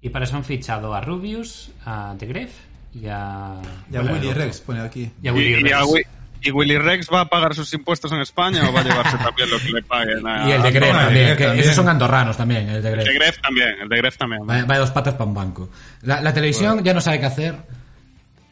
Y 0.00 0.08
para 0.08 0.24
eso 0.24 0.36
han 0.36 0.44
fichado 0.44 0.94
a 0.94 1.00
Rubius, 1.02 1.70
a 1.84 2.14
The 2.18 2.26
Gref 2.26 2.52
y 2.94 3.06
a... 3.06 3.60
Y 3.92 3.96
a 3.96 4.00
¿cuál 4.00 4.08
era 4.08 4.12
Willy? 4.14 4.32
Rex 4.32 4.60
pone 4.60 4.80
aquí. 4.80 5.10
Y 5.22 5.28
a 5.28 5.32
Willy 5.34 5.48
y, 5.48 5.68
y 5.68 5.72
a 5.72 5.80
Rex. 5.80 6.08
¿Y 6.42 6.50
Willy 6.50 6.78
Rex 6.78 7.08
va 7.12 7.22
a 7.22 7.28
pagar 7.28 7.54
sus 7.54 7.72
impuestos 7.74 8.10
en 8.12 8.20
España 8.20 8.68
o 8.68 8.72
va 8.72 8.80
a 8.80 8.84
llevarse 8.84 9.16
también 9.18 9.50
lo 9.50 9.58
que 9.58 9.70
le 9.70 9.82
paguen? 9.82 10.26
A, 10.26 10.46
Y 10.48 10.52
el 10.52 10.62
de 10.62 10.70
Gref 10.70 10.90
el 10.90 10.96
también, 10.96 11.24
Gref 11.26 11.38
que 11.38 11.44
también. 11.44 11.64
esos 11.64 11.76
son 11.76 11.88
andorranos 11.88 12.36
también, 12.36 12.68
el 12.68 12.82
de 12.82 12.88
El 12.88 12.94
Gref. 12.96 13.06
de 13.06 13.14
Gref 13.14 13.40
también, 13.40 13.68
el 13.82 13.88
de 13.88 13.96
Gref 13.96 14.16
también. 14.16 14.42
Va, 14.42 14.64
va 14.64 14.74
de 14.74 14.80
dos 14.80 14.90
patas 14.90 15.14
para 15.14 15.24
un 15.26 15.34
banco. 15.34 15.70
La, 16.02 16.20
la 16.20 16.32
televisión 16.32 16.82
ya 16.82 16.94
no 16.94 17.00
sabe 17.00 17.20
qué 17.20 17.26
hacer. 17.26 17.54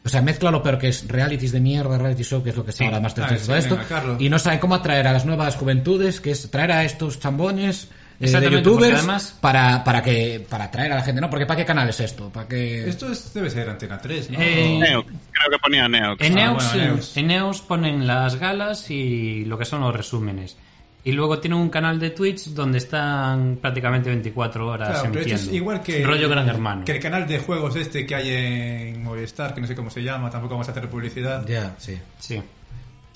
O 0.05 0.07
sea, 0.09 0.21
mezcla 0.21 0.49
lo 0.49 0.63
peor 0.63 0.77
que 0.79 0.87
es 0.87 1.07
realities 1.07 1.51
de 1.51 1.59
mierda, 1.59 1.97
reality 1.97 2.23
show, 2.23 2.41
que 2.41 2.51
es 2.51 2.55
lo 2.55 2.63
que 2.63 2.71
está 2.71 2.79
Sí. 2.79 2.85
ahora 2.85 2.99
más 3.01 3.11
Ah, 3.19 3.27
todo 3.45 3.55
esto. 3.55 3.77
venga. 3.77 4.15
Y 4.17 4.29
no 4.29 4.39
saben 4.39 4.59
cómo 4.59 4.75
atraer 4.75 5.07
a 5.07 5.11
las 5.13 5.25
nuevas 5.25 5.55
juventudes, 5.57 6.21
que 6.21 6.31
es 6.31 6.49
traer 6.49 6.71
a 6.71 6.83
estos 6.85 7.19
chambones 7.19 7.89
eh, 8.21 8.27
de 8.31 8.49
youtubers 8.49 8.97
además- 8.99 9.35
para, 9.39 9.83
para 9.83 10.01
que 10.01 10.45
para 10.49 10.65
atraer 10.65 10.93
a 10.93 10.95
la 10.95 11.01
gente. 11.03 11.19
No, 11.21 11.29
porque 11.29 11.45
¿para 11.45 11.57
qué 11.59 11.65
canal 11.65 11.87
es 11.89 11.99
esto? 11.99 12.29
¿Para 12.29 12.47
qué...? 12.47 12.87
Esto 12.89 13.11
es- 13.11 13.33
debe 13.33 13.49
ser 13.49 13.69
Antena 13.69 13.97
3, 13.99 14.29
¿no? 14.31 14.39
Eh, 14.41 14.77
Neox, 14.79 15.07
creo 15.39 15.51
que 15.51 15.59
ponía 15.59 15.87
Neox. 15.87 16.21
En 16.21 16.33
Ah, 16.37 16.41
Neox, 16.45 16.65
bueno, 16.73 16.83
Neox. 16.93 17.17
en 17.17 17.27
Neox 17.27 17.61
ponen 17.61 18.07
las 18.07 18.35
galas 18.35 18.89
y 18.91 19.45
lo 19.45 19.57
que 19.57 19.65
son 19.65 19.81
los 19.81 19.95
resúmenes. 19.95 20.57
Y 21.03 21.13
luego 21.13 21.39
tienen 21.39 21.57
un 21.59 21.69
canal 21.69 21.97
de 21.97 22.09
Twitch 22.09 22.47
donde 22.49 22.77
están 22.77 23.57
prácticamente 23.61 24.09
24 24.09 24.67
horas 24.67 24.89
Claro, 24.89 25.03
pero 25.03 25.19
esto 25.21 25.29
emitiendo. 25.29 25.51
es 25.51 25.55
igual 25.57 25.81
que 25.81 26.05
Rollo 26.05 26.29
Gran 26.29 26.49
Hermano. 26.49 26.85
que 26.85 26.91
el 26.91 26.99
canal 26.99 27.25
de 27.25 27.39
juegos 27.39 27.75
este 27.77 28.05
que 28.05 28.15
hay 28.15 28.29
en 28.29 29.03
Movistar, 29.03 29.53
que 29.55 29.61
no 29.61 29.67
sé 29.67 29.75
cómo 29.75 29.89
se 29.89 30.03
llama, 30.03 30.29
tampoco 30.29 30.55
vamos 30.55 30.67
a 30.67 30.71
hacer 30.71 30.89
publicidad. 30.89 31.45
Ya, 31.47 31.73
sí. 31.77 31.97
Sí. 32.19 32.41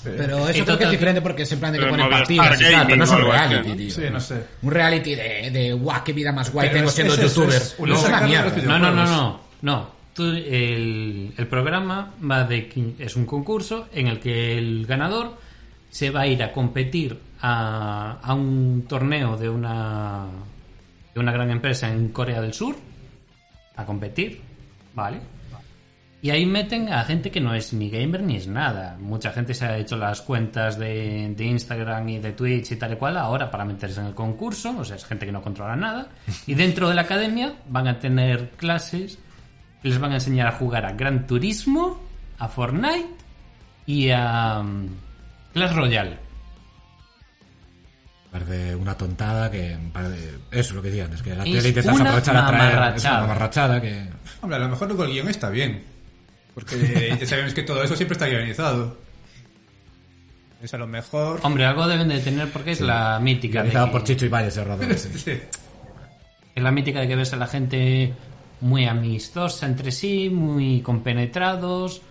Pero 0.03 0.47
eso 0.49 0.65
creo 0.65 0.77
que 0.77 0.83
es 0.85 0.91
diferente 0.91 1.21
porque 1.21 1.43
es 1.43 1.51
en 1.53 1.59
plan 1.59 1.71
de 1.71 1.79
que 1.79 1.85
Pero 1.85 1.93
ponen 1.95 2.09
partidas 2.09 2.59
y 2.59 2.63
tal, 2.71 2.85
pero 2.85 2.97
no 2.97 3.03
es 3.05 3.09
un 3.11 3.21
reality, 3.21 3.69
¿no? 3.69 3.75
tío. 3.75 3.91
Sí, 3.91 4.01
no 4.11 4.19
sé. 4.19 4.43
Un 4.61 4.71
reality 4.71 5.15
de, 5.15 5.51
de 5.51 5.73
guau, 5.73 6.03
qué 6.03 6.11
vida 6.13 6.31
más 6.33 6.51
guay 6.51 6.67
Pero 6.69 6.77
tengo 6.79 6.89
es- 6.89 6.95
siendo 6.95 7.13
es 7.13 7.21
youtuber. 7.21 7.55
es 7.55 7.75
no, 7.79 8.79
No, 8.79 8.79
no, 8.79 9.05
no, 9.05 9.39
no. 9.61 9.89
El, 10.17 11.47
programa 11.49 12.13
va 12.23 12.43
de 12.43 12.93
es 12.99 13.15
un 13.15 13.25
concurso 13.25 13.87
en 13.93 14.07
el 14.07 14.19
que 14.19 14.57
el 14.57 14.85
ganador 14.85 15.37
se 15.89 16.11
va 16.11 16.21
a 16.21 16.27
ir 16.27 16.43
a 16.43 16.51
competir 16.51 17.19
a, 17.41 18.33
un 18.35 18.85
torneo 18.87 19.37
de 19.37 19.49
una 19.49 20.27
de 21.13 21.19
una 21.19 21.31
gran 21.31 21.49
empresa 21.49 21.91
en 21.91 22.09
Corea 22.09 22.41
del 22.41 22.53
Sur 22.53 22.75
a 23.75 23.85
competir, 23.85 24.41
¿vale? 24.93 25.19
Y 26.21 26.29
ahí 26.29 26.45
meten 26.45 26.91
a 26.91 27.03
gente 27.03 27.29
que 27.29 27.41
no 27.41 27.53
es 27.53 27.73
ni 27.73 27.89
gamer 27.89 28.23
ni 28.23 28.37
es 28.37 28.47
nada. 28.47 28.97
Mucha 28.97 29.31
gente 29.31 29.53
se 29.53 29.65
ha 29.65 29.77
hecho 29.77 29.97
las 29.97 30.21
cuentas 30.21 30.79
de, 30.79 31.33
de 31.35 31.43
Instagram 31.43 32.07
y 32.07 32.19
de 32.19 32.31
Twitch 32.31 32.71
y 32.71 32.75
tal 32.77 32.93
y 32.93 32.95
cual 32.95 33.17
ahora 33.17 33.51
para 33.51 33.65
meterse 33.65 33.99
en 33.99 34.07
el 34.07 34.13
concurso. 34.13 34.73
O 34.79 34.85
sea, 34.85 34.95
es 34.95 35.03
gente 35.03 35.25
que 35.25 35.33
no 35.33 35.41
controla 35.41 35.75
nada. 35.75 36.07
Y 36.47 36.53
dentro 36.53 36.87
de 36.87 36.95
la 36.95 37.01
academia 37.01 37.53
van 37.67 37.89
a 37.89 37.99
tener 37.99 38.51
clases 38.51 39.19
les 39.83 39.99
van 39.99 40.11
a 40.11 40.15
enseñar 40.15 40.47
a 40.47 40.51
jugar 40.53 40.85
a 40.85 40.93
Gran 40.93 41.27
Turismo, 41.27 42.01
a 42.39 42.47
Fortnite 42.47 43.07
y 43.85 44.09
a 44.09 44.59
um, 44.59 44.87
Clash 45.53 45.73
Royale. 45.75 46.17
Parece 48.31 48.75
una 48.75 48.95
tontada 48.97 49.51
que... 49.51 49.77
parece- 49.91 50.29
Eso 50.49 50.59
es 50.69 50.71
lo 50.71 50.81
que 50.81 50.87
decía 50.89 51.05
antes, 51.05 51.21
que 51.21 51.35
la 51.35 51.43
Es 51.43 51.51
tele 51.51 51.67
intentas 51.69 51.95
una 51.95 52.03
aprovechar 52.09 52.37
a 52.37 52.47
traer... 52.47 52.63
Es 52.63 52.69
una 52.71 52.79
mamarrachada. 52.79 53.21
mamarrachada 53.21 53.81
que... 53.81 54.09
Hombre, 54.41 54.55
a 54.57 54.59
lo 54.61 54.69
mejor 54.69 54.87
luego 54.87 55.03
el 55.03 55.11
guion 55.11 55.29
está 55.29 55.49
bien. 55.49 55.83
Porque 56.55 57.15
ya 57.19 57.25
sabemos 57.27 57.53
que 57.53 57.61
todo 57.63 57.83
eso 57.83 57.95
siempre 57.95 58.13
está 58.13 58.25
guionizado. 58.27 58.97
Es 60.63 60.73
a 60.73 60.77
lo 60.79 60.87
mejor... 60.87 61.41
Hombre, 61.43 61.65
algo 61.65 61.87
deben 61.87 62.07
de 62.07 62.19
tener 62.21 62.49
porque 62.51 62.71
es 62.71 62.81
la 62.81 63.19
mítica. 63.19 63.61
de 63.61 63.69
que- 63.69 63.77
por 63.91 64.03
Chicho 64.03 64.25
y 64.25 64.29
Valle 64.29 64.47
ese 64.47 64.63
sí. 64.97 65.19
Sí. 65.19 65.39
Es 66.55 66.63
la 66.63 66.71
mítica 66.71 67.01
de 67.01 67.07
que 67.07 67.15
ves 67.15 67.33
a 67.33 67.35
la 67.35 67.47
gente 67.47 68.13
muy 68.63 68.85
amistosa 68.85 69.65
entre 69.65 69.91
sí, 69.91 70.29
muy 70.29 70.81
compenetrados. 70.81 72.01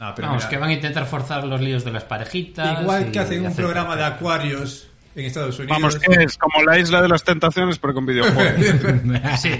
No, 0.00 0.14
pero 0.14 0.28
Vamos, 0.28 0.44
mira, 0.44 0.48
que 0.50 0.56
van 0.58 0.70
a 0.70 0.72
intentar 0.72 1.06
forzar 1.06 1.44
los 1.44 1.60
líos 1.60 1.84
de 1.84 1.90
las 1.90 2.04
parejitas. 2.04 2.80
Igual 2.80 3.08
y 3.08 3.12
que 3.12 3.18
hacen 3.18 3.40
un 3.40 3.46
hacer- 3.48 3.56
programa 3.64 3.96
de 3.96 4.04
acuarios 4.04 4.88
en 5.14 5.26
Estados 5.26 5.58
Unidos. 5.58 5.76
Vamos, 5.78 5.98
que 5.98 6.22
es 6.24 6.38
como 6.38 6.62
la 6.64 6.78
isla 6.78 7.02
de 7.02 7.08
las 7.08 7.22
tentaciones, 7.22 7.78
pero 7.78 7.92
con 7.92 8.06
videojuegos. 8.06 8.54
Sí, 9.40 9.50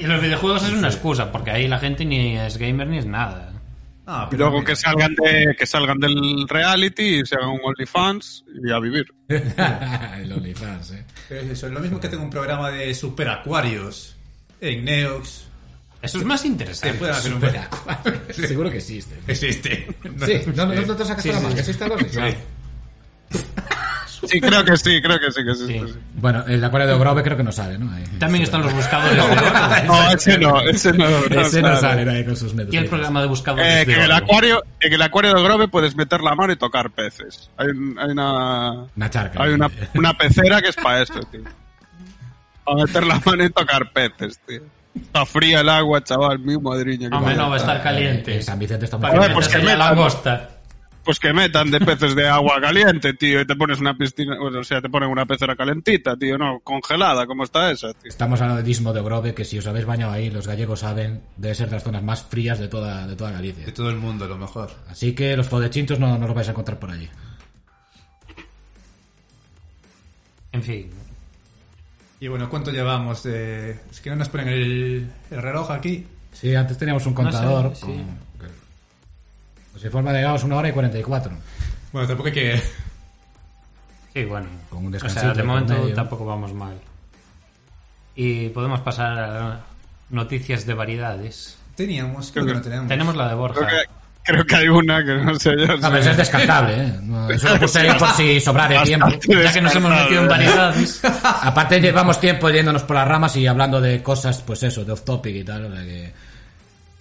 y 0.00 0.06
los 0.06 0.20
videojuegos 0.22 0.64
es 0.64 0.72
una 0.72 0.88
excusa, 0.88 1.30
porque 1.30 1.50
ahí 1.50 1.68
la 1.68 1.78
gente 1.78 2.04
ni 2.06 2.36
es 2.38 2.56
gamer 2.56 2.86
ni 2.86 2.98
es 2.98 3.06
nada. 3.06 3.52
Ah, 4.06 4.24
Y 4.26 4.30
pero 4.30 4.44
luego 4.44 4.60
mira, 4.60 4.66
que 4.70 4.76
salgan 4.76 5.14
de 5.14 5.54
que 5.56 5.66
salgan 5.66 5.98
del 5.98 6.48
reality 6.48 7.20
y 7.20 7.26
se 7.26 7.36
hagan 7.36 7.50
un 7.50 7.60
OnlyFans 7.62 8.44
y 8.64 8.72
a 8.72 8.78
vivir. 8.80 9.04
el 9.28 10.32
OnlyFans, 10.32 10.92
eh. 10.92 11.04
pero 11.28 11.42
es 11.42 11.50
eso, 11.50 11.66
es 11.66 11.72
lo 11.74 11.80
mismo 11.80 12.00
que 12.00 12.06
hacen 12.06 12.20
un 12.20 12.30
programa 12.30 12.70
de 12.70 12.94
super 12.94 13.28
acuarios 13.28 14.16
en 14.60 14.84
Neox. 14.84 15.44
Eso 16.02 16.18
es 16.18 16.24
más 16.24 16.40
Se 16.40 16.48
interesante. 16.48 16.98
pueden 16.98 17.14
hacer 17.14 17.34
un 17.34 17.42
Seguro 18.34 18.70
que 18.70 18.78
existe. 18.78 19.16
Existe. 19.26 19.86
Sí, 20.24 20.40
no, 20.54 20.66
no, 20.66 20.74
no 20.74 20.96
te 20.96 21.04
sacas 21.04 21.26
la 21.26 21.40
mano, 21.40 21.54
que 21.54 21.60
existe 21.60 21.84
algo 21.84 21.96
así. 21.96 22.36
Sí, 24.26 24.38
creo 24.38 24.62
que 24.64 24.76
sí, 24.76 25.00
creo 25.00 25.18
que 25.18 25.30
sí, 25.32 25.40
que 25.44 25.54
sí. 25.54 25.66
Sí. 25.66 25.80
sí. 25.92 25.98
Bueno, 26.14 26.44
el 26.46 26.62
acuario 26.62 26.88
de 26.88 26.98
Grove 26.98 27.22
creo 27.22 27.36
que 27.38 27.42
no 27.42 27.52
sale, 27.52 27.78
¿no? 27.78 27.90
Ahí. 27.90 28.04
También 28.18 28.44
están 28.44 28.60
los 28.60 28.72
buscadores 28.74 29.16
de 29.16 29.20
oro. 29.22 29.84
No, 29.86 30.10
ese 30.10 30.38
no, 30.38 30.60
ese 30.60 30.92
no. 30.92 31.08
no, 31.08 31.40
Ese 31.40 31.62
no 31.62 31.74
sale 31.80 32.04
¿no? 32.04 32.12
ahí 32.12 32.24
con 32.24 32.36
sus 32.36 32.52
medios. 32.52 32.74
Y 32.74 32.76
el 32.76 32.86
programa 32.86 33.22
de 33.22 33.28
buscadores 33.28 33.66
Eh, 33.66 33.78
de 33.78 33.86
que 33.86 33.94
en 33.94 34.02
el 34.02 34.12
acuario, 34.12 34.62
en 34.80 34.92
el 34.92 35.00
acuario 35.02 35.32
de 35.34 35.42
Grove 35.42 35.68
puedes 35.68 35.96
meter 35.96 36.20
la 36.20 36.34
mano 36.34 36.52
y 36.52 36.56
tocar 36.56 36.90
peces. 36.90 37.50
Hay, 37.56 37.68
un- 37.68 37.98
hay 37.98 38.10
una, 38.10 38.72
Una 38.94 39.08
charca. 39.10 39.42
hay 39.42 39.52
una, 39.54 39.70
una 39.94 40.12
pecera 40.16 40.60
que 40.60 40.68
es 40.68 40.76
para 40.76 41.02
eso, 41.02 41.18
tío. 41.32 41.40
Para 42.74 42.84
meter 42.86 43.06
la 43.06 43.20
mano 43.24 43.44
y 43.44 43.50
tocar 43.50 43.92
peces, 43.92 44.38
tío. 44.46 44.62
Está 44.94 45.24
fría 45.24 45.60
el 45.60 45.68
agua, 45.68 46.02
chaval, 46.02 46.38
mi 46.40 46.56
madriña. 46.58 47.08
que 47.10 47.16
Hombre, 47.16 47.34
no 47.36 47.48
va 47.48 47.54
a 47.54 47.58
estar 47.58 47.82
caliente. 47.82 48.36
En 48.36 48.42
San 48.42 48.58
Vicente 48.58 48.84
está 48.84 48.96
muy 48.96 49.02
Para 49.02 49.12
que 49.14 49.18
Joder, 49.18 49.34
pues 49.34 49.48
que 49.48 49.56
a 49.56 49.60
metan. 49.60 49.78
langosta. 49.78 50.50
Pues 51.04 51.18
que 51.18 51.32
metan 51.32 51.70
de 51.70 51.80
peces 51.80 52.14
de 52.14 52.28
agua 52.28 52.60
caliente, 52.60 53.14
tío, 53.14 53.40
y 53.40 53.46
te 53.46 53.56
pones 53.56 53.80
una 53.80 53.96
piscina, 53.96 54.36
o 54.38 54.62
sea, 54.62 54.82
te 54.82 54.90
ponen 54.90 55.08
una 55.08 55.24
pecera 55.24 55.56
calentita, 55.56 56.14
tío, 56.14 56.36
no, 56.36 56.60
congelada, 56.60 57.26
¿cómo 57.26 57.42
está 57.44 57.70
esa, 57.70 57.94
tío? 57.94 58.10
Estamos 58.10 58.38
hablando 58.42 58.60
del 58.62 58.70
istmo 58.70 58.92
de 58.92 59.00
Grove, 59.00 59.34
que 59.34 59.46
si 59.46 59.58
os 59.58 59.66
habéis 59.66 59.86
bañado 59.86 60.12
ahí, 60.12 60.30
los 60.30 60.46
gallegos 60.46 60.80
saben, 60.80 61.22
debe 61.38 61.54
ser 61.54 61.68
de 61.70 61.76
las 61.76 61.84
zonas 61.84 62.02
más 62.02 62.22
frías 62.22 62.58
de 62.58 62.68
toda, 62.68 63.06
de 63.06 63.16
toda 63.16 63.30
Galicia. 63.32 63.64
De 63.64 63.72
todo 63.72 63.88
el 63.88 63.96
mundo, 63.96 64.26
a 64.26 64.28
lo 64.28 64.36
mejor. 64.36 64.70
Así 64.90 65.14
que 65.14 65.34
los 65.38 65.48
fodechintos 65.48 65.98
no, 65.98 66.18
no 66.18 66.26
los 66.26 66.34
vais 66.36 66.48
a 66.48 66.50
encontrar 66.50 66.78
por 66.78 66.90
allí. 66.90 67.08
En 70.52 70.62
fin. 70.62 70.90
Y 72.20 72.28
bueno, 72.28 72.48
¿cuánto 72.50 72.70
llevamos? 72.70 73.22
de 73.22 73.78
Es 73.90 74.00
que 74.00 74.10
no 74.10 74.16
nos 74.16 74.28
ponen 74.28 74.48
el, 74.48 75.10
el 75.30 75.42
reloj 75.42 75.70
aquí. 75.70 76.06
Sí, 76.32 76.54
antes 76.54 76.76
teníamos 76.78 77.06
un 77.06 77.14
contador. 77.14 77.74
sé, 77.74 77.80
sí. 77.80 77.86
con- 77.86 77.96
que- 78.46 78.54
Pues 79.72 79.84
informa 79.84 80.12
de 80.12 80.18
digamos 80.18 80.44
una 80.44 80.56
hora 80.56 80.68
y 80.68 80.72
44. 80.72 81.32
Bueno, 81.92 82.06
tampoco 82.08 82.28
hay 82.28 82.34
que... 82.34 82.62
Sí, 84.12 84.24
bueno. 84.24 84.46
Con 84.68 84.86
un 84.86 84.94
o 84.94 85.08
sea, 85.08 85.32
de 85.32 85.42
momento 85.42 85.72
medio. 85.74 85.94
tampoco 85.94 86.24
vamos 86.26 86.52
mal. 86.52 86.74
Y 88.16 88.48
podemos 88.50 88.80
pasar 88.80 89.18
a 89.18 89.60
noticias 90.10 90.66
de 90.66 90.74
variedades. 90.74 91.56
Teníamos, 91.76 92.30
creo 92.32 92.44
que 92.44 92.54
no 92.54 92.60
tenemos. 92.60 92.88
Tenemos 92.88 93.16
la 93.16 93.28
de 93.28 93.34
Borja. 93.34 93.66
Creo 93.66 93.68
que, 93.82 93.99
creo 94.24 94.44
que 94.44 94.56
hay 94.56 94.68
una 94.68 95.04
que 95.04 95.14
no 95.14 95.34
sé 95.38 95.50
yo. 95.58 95.66
No, 95.76 95.80
pero 95.88 95.96
eso 95.98 96.10
es 96.10 96.16
descartable, 96.16 96.74
¿eh? 96.76 96.92
Eso 97.34 97.48
lo 97.48 97.60
puse 97.60 97.80
ahí 97.80 97.98
por 97.98 98.08
si 98.12 98.40
sobrare 98.40 98.78
tiempo. 98.84 99.08
Ya 99.28 99.52
que 99.52 99.60
nos 99.60 99.74
hemos 99.74 99.90
metido 99.90 100.22
en 100.22 100.28
variedades. 100.28 101.00
Aparte 101.04 101.80
llevamos 101.80 102.20
tiempo 102.20 102.48
yéndonos 102.50 102.82
por 102.84 102.96
las 102.96 103.08
ramas 103.08 103.36
y 103.36 103.46
hablando 103.46 103.80
de 103.80 104.02
cosas, 104.02 104.42
pues 104.46 104.62
eso, 104.62 104.84
de 104.84 104.92
off 104.92 105.02
topic 105.04 105.36
y 105.36 105.44
tal. 105.44 105.64
o 105.66 105.72
sea 105.74 105.82
que... 105.84 106.12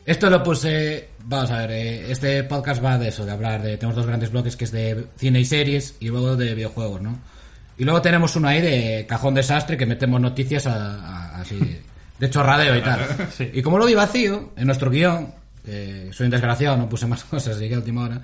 Esto 0.06 0.28
lo 0.30 0.42
puse, 0.42 1.10
vamos 1.26 1.52
a 1.52 1.58
ver, 1.60 1.72
eh, 1.72 2.12
este 2.12 2.44
podcast 2.46 2.84
va 2.84 2.98
de 2.98 3.10
eso, 3.10 3.26
de 3.26 3.32
hablar 3.32 3.62
de, 3.62 3.78
tenemos 3.78 3.96
dos 3.96 4.08
grandes 4.08 4.32
bloques 4.32 4.56
que 4.56 4.64
es 4.64 4.72
de 4.72 5.06
cine 5.18 5.40
y 5.42 5.46
series 5.46 5.96
y 6.00 6.08
luego 6.08 6.36
de 6.36 6.56
videojuegos, 6.56 7.00
¿no? 7.02 7.20
Y 7.78 7.84
luego 7.84 8.02
tenemos 8.02 8.36
uno 8.36 8.48
ahí 8.48 8.60
de 8.60 9.06
cajón 9.08 9.36
desastre 9.36 9.78
que 9.78 9.86
metemos 9.86 10.20
noticias 10.20 10.66
a- 10.66 10.96
a- 10.96 11.42
así, 11.42 11.60
de 12.18 12.30
chorradeo 12.30 12.76
y 12.76 12.82
tal. 12.82 13.02
Sí. 13.38 13.52
Y 13.54 13.62
como 13.62 13.78
lo 13.78 13.86
vi 13.86 13.94
vacío, 13.94 14.52
en 14.58 14.66
nuestro 14.66 14.90
guion, 14.90 15.32
que 15.70 16.10
soy 16.14 16.26
un 16.26 16.32
desgraciado, 16.32 16.78
no 16.78 16.90
puse 16.90 17.06
más 17.06 17.24
cosas, 17.26 17.60
llegué 17.60 17.76
a 17.76 17.80
última 17.80 18.04
hora, 18.04 18.22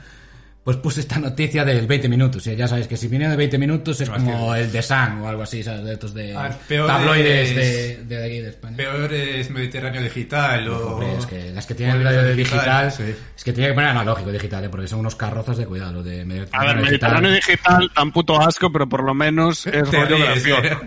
pues 0.66 0.78
puse 0.78 1.00
esta 1.02 1.20
noticia 1.20 1.64
del 1.64 1.86
20 1.88 2.10
minutos. 2.10 2.46
Y 2.48 2.56
ya 2.56 2.68
sabéis 2.68 2.88
que 2.88 2.98
si 2.98 3.08
viene 3.08 3.30
de 3.30 3.36
20 3.36 3.58
minutos 3.60 4.02
es 4.02 4.10
como 4.10 4.54
el 4.56 4.72
de 4.72 4.82
San 4.82 5.22
o 5.22 5.28
algo 5.30 5.44
así, 5.44 5.64
¿sabes? 5.64 5.86
De 5.86 5.94
estos 5.94 6.14
de 6.14 6.36
Ah, 6.36 6.50
tabloides 6.68 7.50
es- 7.52 7.56
de, 7.56 8.04
de 8.18 8.26
aquí 8.26 8.40
de 8.42 8.50
España. 8.50 8.76
Peor 8.78 9.14
es 9.14 9.50
Mediterráneo 9.52 10.02
Digital 10.02 10.68
o... 10.70 10.88
Hombre, 10.96 11.16
es 11.20 11.26
que 11.28 11.52
las 11.52 11.66
que 11.68 11.76
tienen 11.76 12.04
radio 12.04 12.24
de 12.24 12.36
digital, 12.36 12.88
digital, 12.88 12.92
sí. 12.92 13.16
es 13.38 13.44
que 13.44 13.54
tiene 13.54 13.70
que 13.70 13.76
poner 13.76 13.92
analógico 13.92 14.32
digital, 14.32 14.64
¿eh? 14.66 14.70
porque 14.70 14.88
son 14.88 15.00
unos 15.00 15.16
carrozas 15.16 15.58
de 15.58 15.68
cuidado, 15.68 15.94
los 15.94 16.04
de 16.06 16.22
A 16.22 16.24
ver, 16.24 16.26
Mediterráneo 16.26 16.82
Mediterráneo 16.84 17.32
Digital, 17.32 17.92
tan 17.94 18.12
puto 18.12 18.42
asco, 18.42 18.72
pero 18.72 18.90
por 18.90 19.04
lo 19.04 19.14
menos 19.14 19.68
es 19.68 19.72
Te 19.72 20.02
rollo 20.02 20.16
ríes, 20.18 20.44
gracioso. 20.44 20.64
eh. 20.66 20.78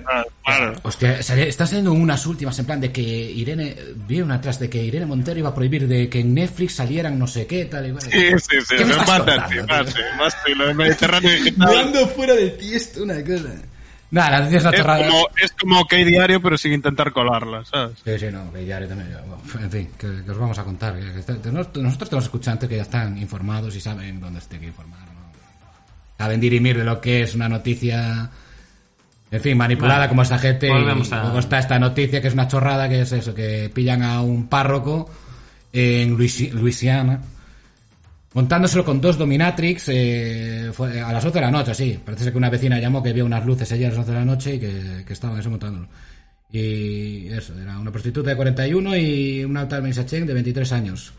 Claro. 0.45 0.75
Hostia, 0.83 1.23
sale- 1.23 1.47
está 1.49 1.67
saliendo 1.67 1.93
unas 1.93 2.25
últimas 2.27 2.59
en 2.59 2.65
plan 2.67 2.81
de 2.81 2.91
que 2.91 3.03
Irene, 3.03 3.77
vi 4.09 4.23
una 4.23 4.37
atrás 4.37 4.59
de 4.59 4.69
que 4.69 4.83
Irene 4.83 5.05
Montero 5.07 5.39
iba 5.39 5.51
a 5.51 5.55
prohibir 5.55 5.87
de 5.87 6.09
que 6.09 6.21
en 6.21 6.33
Netflix 6.35 6.75
salieran 6.75 7.19
no 7.19 7.27
sé 7.27 7.47
qué, 7.47 7.67
tal 7.67 7.87
y 7.87 7.91
cual. 7.91 8.03
Sí, 8.03 8.11
sí, 8.11 8.57
sí, 8.67 8.75
¿Qué 8.77 8.85
me 8.85 8.93
es 8.93 8.97
estás 8.99 9.19
contando? 9.21 9.68
Más 9.69 10.35
así, 10.35 10.55
lo 10.55 10.67
de 10.67 10.75
Mediterráneo 10.75 11.31
Digital. 11.31 12.09
fuera 12.15 12.35
de 12.35 12.51
ti 12.51 12.75
esto 12.75 13.03
una 13.03 13.23
cosa. 13.23 13.55
Nada, 14.11 14.31
la 14.31 14.39
noticia 14.41 14.57
es 14.59 14.63
una 14.65 14.71
Es 14.73 14.77
chorrada. 14.79 15.07
como, 15.07 15.29
es 15.43 15.53
como 15.53 15.81
OK 15.81 15.93
Diario, 15.93 16.41
pero 16.41 16.57
sin 16.57 16.73
intentar 16.73 17.13
colarla, 17.13 17.63
¿sabes? 17.67 17.99
Sí, 18.03 18.19
sí, 18.19 18.27
no, 18.33 18.51
que 18.53 18.65
ya 18.65 18.79
también. 18.89 19.11
bueno, 19.27 19.65
en 19.65 19.71
fin, 19.71 19.91
que, 19.99 20.25
que 20.25 20.31
os 20.31 20.39
vamos 20.39 20.59
a 20.59 20.65
contar. 20.65 20.99
que- 20.99 21.13
que 21.13 21.19
está- 21.21 21.35
nosotros 21.35 22.09
tenemos 22.09 22.25
escuchantes 22.25 22.69
que 22.69 22.77
ya 22.77 22.83
están 22.83 23.19
informados 23.19 23.77
y 23.77 23.81
saben 23.81 24.19
dónde 24.19 24.41
se 24.41 24.49
tiene 24.49 24.63
que 24.63 24.69
informar. 24.69 25.01
¿no? 25.01 25.19
Saben 26.17 26.41
dirimir 26.41 26.79
de 26.79 26.85
lo 26.85 27.01
que 27.03 27.23
es 27.23 27.35
una 27.35 27.51
noticia, 27.51 28.31
en 29.31 29.41
fin, 29.43 29.59
manipulada 29.59 29.99
Vale, 29.99 30.09
como 30.09 30.23
esta 30.23 30.39
gente. 30.39 30.71
volvemos 30.71 31.11
y 31.11 31.15
a- 31.15 31.23
luego 31.25 31.39
está 31.41 31.59
esta 31.59 31.79
noticia 31.79 32.23
que 32.23 32.29
es 32.29 32.35
una 32.35 32.49
chorrada, 32.49 32.89
que 32.89 33.03
es 33.03 33.13
eso, 33.13 33.35
que 33.35 33.71
pillan 33.75 34.03
a 34.03 34.23
un 34.23 34.49
párroco 34.49 35.11
en 35.71 36.17
Luisi- 36.17 36.51
Luisiana, 36.51 37.21
montándoselo 38.35 38.85
con 38.85 39.01
dos 39.01 39.19
Dominatrix 39.19 39.89
eh, 39.89 40.71
fue 40.73 41.01
a 41.01 41.13
las 41.13 41.25
11 41.25 41.39
de 41.39 41.45
la 41.45 41.51
noche, 41.51 41.75
sí. 41.75 41.99
Parece 42.05 42.25
ser 42.25 42.33
que 42.33 42.39
una 42.39 42.51
vecina 42.51 42.79
llamó 42.79 43.03
que 43.03 43.13
vio 43.13 43.25
unas 43.25 43.45
luces 43.45 43.71
allí 43.73 43.85
a 43.85 43.89
las 43.89 43.99
11 43.99 44.11
de 44.11 44.19
la 44.19 44.25
noche 44.25 44.55
y 44.55 44.59
que, 44.61 45.05
que 45.07 45.13
estaban 45.13 45.39
eso 45.39 45.51
montándolo. 45.51 45.89
Y 46.51 47.29
eso, 47.29 47.59
era 47.61 47.79
una 47.79 47.91
prostituta 47.91 48.31
de 48.31 48.37
41 48.37 48.97
y 48.97 49.45
una 49.45 49.69
tal 49.69 49.83
Melissa 49.83 50.07
Chen 50.07 50.27
de 50.27 50.35
23 50.35 50.73
años. 50.73 51.13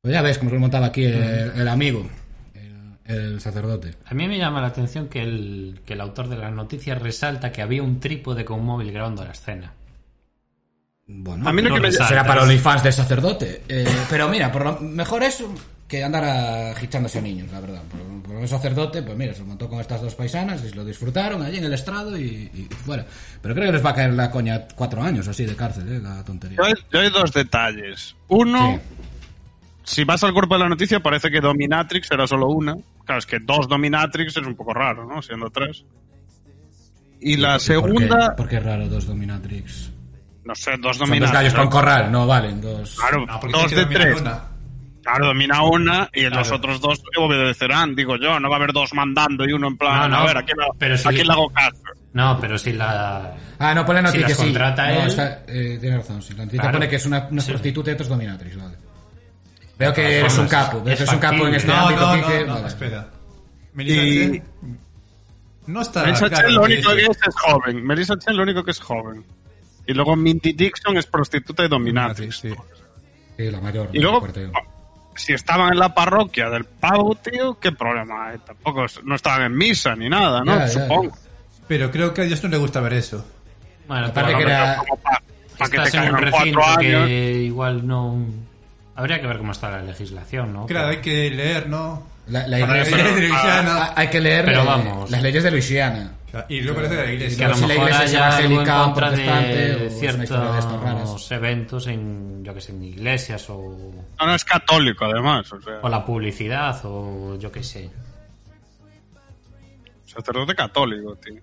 Pues 0.00 0.12
ya 0.14 0.22
ves 0.22 0.38
cómo 0.38 0.50
se 0.50 0.54
lo 0.54 0.60
montaba 0.60 0.86
aquí 0.86 1.04
el, 1.04 1.52
el 1.54 1.68
amigo, 1.68 2.08
el, 2.54 3.14
el 3.14 3.40
sacerdote. 3.40 3.94
A 4.06 4.14
mí 4.14 4.26
me 4.26 4.38
llama 4.38 4.60
la 4.60 4.68
atención 4.68 5.08
que 5.08 5.22
el, 5.22 5.80
que 5.84 5.94
el 5.94 6.00
autor 6.00 6.28
de 6.28 6.36
la 6.38 6.50
noticia 6.50 6.94
resalta 6.94 7.52
que 7.52 7.60
había 7.62 7.82
un 7.82 8.00
trípode 8.00 8.44
con 8.44 8.60
un 8.60 8.66
móvil 8.66 8.92
grabando 8.92 9.24
la 9.24 9.32
escena. 9.32 9.72
Bueno, 11.06 11.48
A 11.48 11.52
mí 11.52 11.62
lo 11.62 11.70
no 11.70 11.74
que 11.76 11.80
me... 11.82 11.92
será 11.92 12.24
para 12.24 12.42
OnlyFans 12.42 12.82
del 12.82 12.92
sacerdote. 12.92 13.62
Eh, 13.68 13.86
pero 14.10 14.28
mira, 14.28 14.52
por 14.52 14.64
lo 14.64 14.80
mejor 14.80 15.22
eso 15.22 15.52
que 15.88 16.04
andar 16.04 16.22
agichándose 16.24 17.18
a 17.18 17.22
niños, 17.22 17.50
la 17.50 17.60
verdad. 17.60 17.82
Por, 17.90 18.22
por 18.22 18.42
el 18.42 18.46
sacerdote, 18.48 19.02
pues 19.02 19.16
mira, 19.16 19.32
se 19.34 19.42
montó 19.42 19.68
con 19.68 19.80
estas 19.80 20.02
dos 20.02 20.14
paisanas 20.14 20.62
y 20.64 20.74
lo 20.74 20.84
disfrutaron 20.84 21.42
allí 21.42 21.56
en 21.58 21.64
el 21.64 21.72
estrado 21.72 22.16
y, 22.18 22.50
y 22.54 22.68
fuera. 22.84 23.06
Pero 23.40 23.54
creo 23.54 23.66
que 23.66 23.72
les 23.72 23.84
va 23.84 23.90
a 23.90 23.94
caer 23.94 24.12
la 24.12 24.30
coña 24.30 24.66
cuatro 24.76 25.02
años 25.02 25.26
así 25.28 25.46
de 25.46 25.56
cárcel, 25.56 25.90
¿eh? 25.90 26.00
La 26.02 26.22
tontería. 26.24 26.58
Yo 26.58 26.64
hay, 26.64 26.74
yo 26.92 27.00
hay 27.00 27.10
dos 27.10 27.32
detalles. 27.32 28.14
Uno, 28.28 28.78
Sí. 29.84 29.94
si 29.96 30.04
vas 30.04 30.22
al 30.24 30.34
cuerpo 30.34 30.54
de 30.56 30.60
la 30.64 30.68
noticia, 30.68 31.00
parece 31.00 31.30
que 31.30 31.40
Dominatrix 31.40 32.10
era 32.10 32.26
solo 32.26 32.48
una. 32.48 32.76
Claro, 33.06 33.20
es 33.20 33.26
que 33.26 33.38
dos 33.40 33.66
Dominatrix 33.66 34.36
es 34.36 34.46
un 34.46 34.54
poco 34.54 34.74
raro, 34.74 35.06
¿no? 35.06 35.22
Siendo 35.22 35.48
tres. 35.48 35.86
Y 37.20 37.36
la 37.38 37.52
¿Por 37.52 37.58
qué- 37.60 37.64
segunda, 37.64 38.36
¿Por 38.36 38.46
qué 38.48 38.56
es 38.58 38.62
raro 38.62 38.88
dos 38.88 39.06
Dominatrix? 39.06 39.90
no 40.44 40.54
sé, 40.54 40.72
dos 40.72 40.78
Son 40.78 40.82
dos 40.82 40.98
Dominatrix. 40.98 41.32
gallos 41.32 41.54
con 41.54 41.68
corral, 41.70 42.12
no 42.12 42.26
valen, 42.26 42.60
dos. 42.60 42.94
Claro, 42.96 43.24
No, 43.26 43.40
porque 43.40 43.58
dos 43.58 43.70
de 43.70 43.86
tres. 43.86 44.20
una. 44.20 44.44
Claro, 45.08 45.26
domina 45.28 45.62
una 45.62 46.10
y 46.12 46.22
los 46.24 46.32
Claro. 46.48 46.56
otros 46.56 46.80
dos 46.80 47.02
obedecerán, 47.16 47.94
digo 47.94 48.16
yo. 48.16 48.38
No 48.38 48.48
va 48.50 48.56
a 48.56 48.58
haber 48.58 48.72
dos 48.72 48.92
mandando 48.92 49.46
y 49.48 49.52
uno 49.52 49.68
en 49.68 49.76
plan, 49.78 50.02
No, 50.02 50.08
no, 50.08 50.16
a 50.18 50.26
ver, 50.26 50.36
aquí, 50.38 50.52
la- 50.56 50.66
pero 50.78 50.98
si- 50.98 51.08
aquí 51.08 51.24
le 51.24 51.32
hago 51.32 51.48
caso. 51.48 51.76
No, 52.12 52.38
pero 52.40 52.58
si 52.58 52.72
la... 52.72 53.34
Ah, 53.58 53.74
no, 53.74 53.86
pone 53.86 54.00
Si 54.00 54.04
noticia, 54.04 54.28
las 54.28 54.36
sí. 54.36 54.42
contrata 54.44 54.88
No, 54.92 55.00
él- 55.02 55.06
está- 55.08 55.42
eh, 55.46 55.78
tiene 55.80 55.96
razón, 55.98 56.20
sí. 56.22 56.34
La 56.34 56.44
noticia 56.44 56.60
Claro. 56.62 56.78
pone 56.78 56.88
que 56.90 56.96
es 56.96 57.06
una, 57.06 57.26
una 57.30 57.40
Sí. 57.40 57.50
prostituta 57.50 57.90
y 57.90 57.94
otros 57.94 58.08
Dominatrix, 58.08 58.56
vale. 58.56 58.76
Veo 59.78 59.92
que 59.94 60.18
eres 60.20 60.36
un 60.38 60.48
capo, 60.48 60.76
veo 60.82 60.84
que 60.96 61.02
eres 61.02 61.12
un 61.14 61.18
capo 61.20 61.46
en 61.46 61.54
este 61.54 61.68
No, 61.68 61.74
ámbito, 61.74 62.00
no, 62.06 62.14
Quique, 62.14 62.40
no, 62.40 62.46
no, 62.46 62.54
vale. 62.54 62.66
espera. 62.68 63.08
Melissa 63.74 64.02
Y- 64.02 64.30
Chen 64.30 64.78
no 65.68 65.80
está 65.82 66.02
Melissa 66.04 66.28
claro 66.28 66.48
Chen 66.48 66.54
lo 66.56 66.62
único 66.64 66.90
que 66.94 67.02
es 67.02 67.08
es 67.28 67.34
joven. 67.36 67.84
Melissa 67.86 68.18
Chen 68.18 68.36
lo 68.36 68.42
único 68.42 68.64
que 68.64 68.70
es 68.72 68.80
joven. 68.80 69.24
Y 69.86 69.94
luego 69.94 70.16
Minty 70.16 70.52
Dixon 70.52 70.96
es 70.98 71.06
prostituta 71.06 71.64
y 71.64 71.68
dominatrix. 71.68 72.36
Sí. 72.40 72.50
Sí, 73.36 73.50
la 73.50 73.60
mayor. 73.60 73.88
Y 73.92 74.00
luego. 74.00 74.26
Si 75.18 75.32
estaban 75.32 75.72
en 75.72 75.78
la 75.78 75.94
parroquia 75.94 76.48
del 76.50 76.64
pavo, 76.64 77.14
tío, 77.16 77.58
¿qué 77.60 77.72
problema 77.72 78.28
hay? 78.28 78.38
Tampoco 78.38 78.86
no 79.04 79.14
estaban 79.14 79.42
en 79.42 79.56
misa 79.56 79.94
ni 79.96 80.08
nada, 80.08 80.42
¿no? 80.44 80.54
Ya, 80.56 80.66
ya, 80.66 80.68
Supongo. 80.68 81.16
Pero 81.66 81.90
creo 81.90 82.14
que 82.14 82.22
a 82.22 82.24
Dios 82.24 82.42
no 82.42 82.48
le 82.48 82.56
gusta 82.56 82.80
ver 82.80 82.94
eso. 82.94 83.24
Bueno, 83.86 84.06
Aparte 84.06 84.32
pero 84.32 84.38
que 84.38 84.44
era- 84.44 84.76
Como 84.78 84.96
para 84.96 85.20
que 85.70 85.76
te 85.78 85.82
estás 85.84 85.94
en 85.94 86.00
un 86.00 86.06
caigan 86.16 86.32
recinto 86.32 86.60
cuatro 86.60 86.78
años. 86.80 87.06
que 87.06 87.32
igual 87.42 87.86
no... 87.86 88.26
Habría 88.96 89.20
que 89.20 89.26
ver 89.26 89.38
cómo 89.38 89.52
está 89.52 89.70
la 89.70 89.82
legislación, 89.82 90.52
¿no? 90.52 90.66
Claro, 90.66 90.88
hay 90.88 90.98
que 90.98 91.30
leer, 91.30 91.68
¿no? 91.68 92.02
La, 92.28 92.46
la 92.46 92.58
Para 92.60 92.78
iglesia- 92.78 92.96
eso- 93.04 93.14
de 93.14 93.20
Luisiana. 93.28 93.92
Hay 93.96 94.08
que 94.08 94.20
leer 94.20 94.44
Pero 94.44 94.64
vamos. 94.64 95.10
las 95.10 95.22
leyes 95.22 95.42
de 95.42 95.50
Luisiana. 95.50 96.12
Y 96.48 96.60
luego 96.60 96.76
parece 96.82 96.94
de 96.96 97.00
la 97.00 97.06
que 97.06 97.10
a 97.10 97.14
iglesia. 97.14 97.48
lo 97.48 97.54
si 97.54 97.60
la 97.62 97.68
mejor 97.68 97.82
iglesia 97.88 98.04
es 98.04 98.12
haya 98.12 98.36
algo 98.36 98.60
en 98.60 98.68
contra 98.68 99.10
de 99.10 99.86
es 99.86 99.98
ciertos 99.98 101.32
eventos 101.32 101.86
en, 101.86 102.44
yo 102.44 102.52
que 102.54 102.60
sé, 102.60 102.72
en 102.72 102.82
iglesias 102.84 103.48
o, 103.48 103.92
No, 104.20 104.26
no 104.26 104.34
es 104.34 104.44
católico, 104.44 105.04
además. 105.06 105.50
O 105.52 105.60
sea, 105.60 105.78
o 105.82 105.88
la 105.88 106.04
publicidad 106.04 106.78
o 106.84 107.36
yo 107.38 107.50
que 107.50 107.62
sé. 107.62 107.90
sacerdote 110.04 110.54
católico, 110.54 111.16
tío. 111.16 111.40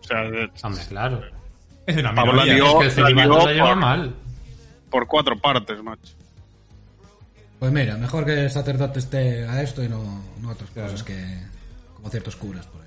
O 0.00 0.04
sea, 0.04 0.20
de- 0.22 0.50
Hombre, 0.62 0.82
claro. 0.88 1.20
Es 1.86 1.96
una 1.96 2.14
Pablo 2.14 2.32
minoría. 2.42 2.56
Es 2.56 2.74
que 2.74 2.84
el 2.84 2.90
celibato 2.90 3.28
lo 3.28 3.46
lleva 3.52 3.68
por- 3.68 3.76
mal. 3.76 4.14
por 4.90 5.06
cuatro 5.06 5.38
partes, 5.38 5.82
macho. 5.82 6.14
Pues 7.58 7.72
mira, 7.72 7.96
mejor 7.96 8.24
que 8.26 8.44
el 8.44 8.50
sacerdote 8.50 8.98
esté 8.98 9.46
a 9.48 9.62
esto 9.62 9.82
y 9.82 9.88
no, 9.88 10.02
no 10.42 10.50
a 10.50 10.52
otras 10.52 10.70
Claro. 10.70 10.90
cosas 10.90 11.04
que. 11.06 11.38
como 11.94 12.10
ciertos 12.10 12.36
curas 12.36 12.66
por 12.66 12.82
ahí. 12.82 12.85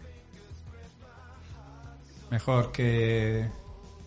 Mejor 2.32 2.72
que 2.72 3.48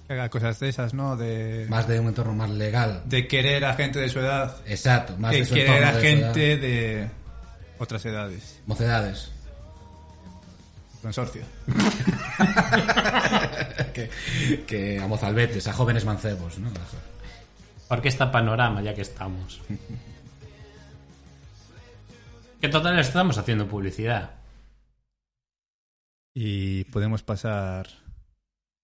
que 0.07 0.13
haga 0.15 0.29
cosas 0.29 0.59
de 0.61 0.69
esas, 0.69 0.95
¿no? 0.95 1.17
De, 1.17 1.67
Más 1.69 1.87
de 1.87 2.01
un 2.01 2.09
entorno 2.09 2.35
más 2.35 2.51
legal. 2.51 3.03
de 3.07 3.29
querer 3.29 3.65
a 3.65 3.75
gente 3.75 4.01
de 4.01 4.09
su 4.09 4.19
edad 4.19 4.57
Exacto, 4.67 5.17
más 5.17 5.31
de 5.33 5.39
que 5.39 5.45
su 5.45 5.55
querer 5.55 5.69
entorno 5.71 5.89
a 5.89 5.93
de 5.93 6.01
gente 6.09 6.57
de 6.57 7.09
otras 7.79 8.05
edades. 8.05 8.61
Mocedades. 8.67 9.31
Consorcio. 11.03 11.43
que, 13.93 14.09
que 14.67 15.01
a 15.01 15.07
mozalbetes, 15.09 15.67
a 15.67 15.73
jóvenes 15.73 16.05
mancebos, 16.05 16.59
¿no? 16.59 16.71
Orquesta 17.89 18.31
Panorama, 18.31 18.83
ya 18.83 18.95
que 18.95 19.03
estamos. 19.03 19.61
Que 22.61 22.69
total 22.69 23.01
estamos 23.01 23.37
haciendo 23.37 23.67
publicidad. 23.67 24.31
Y 26.33 26.85
podemos 26.85 27.25
pasar... 27.25 27.89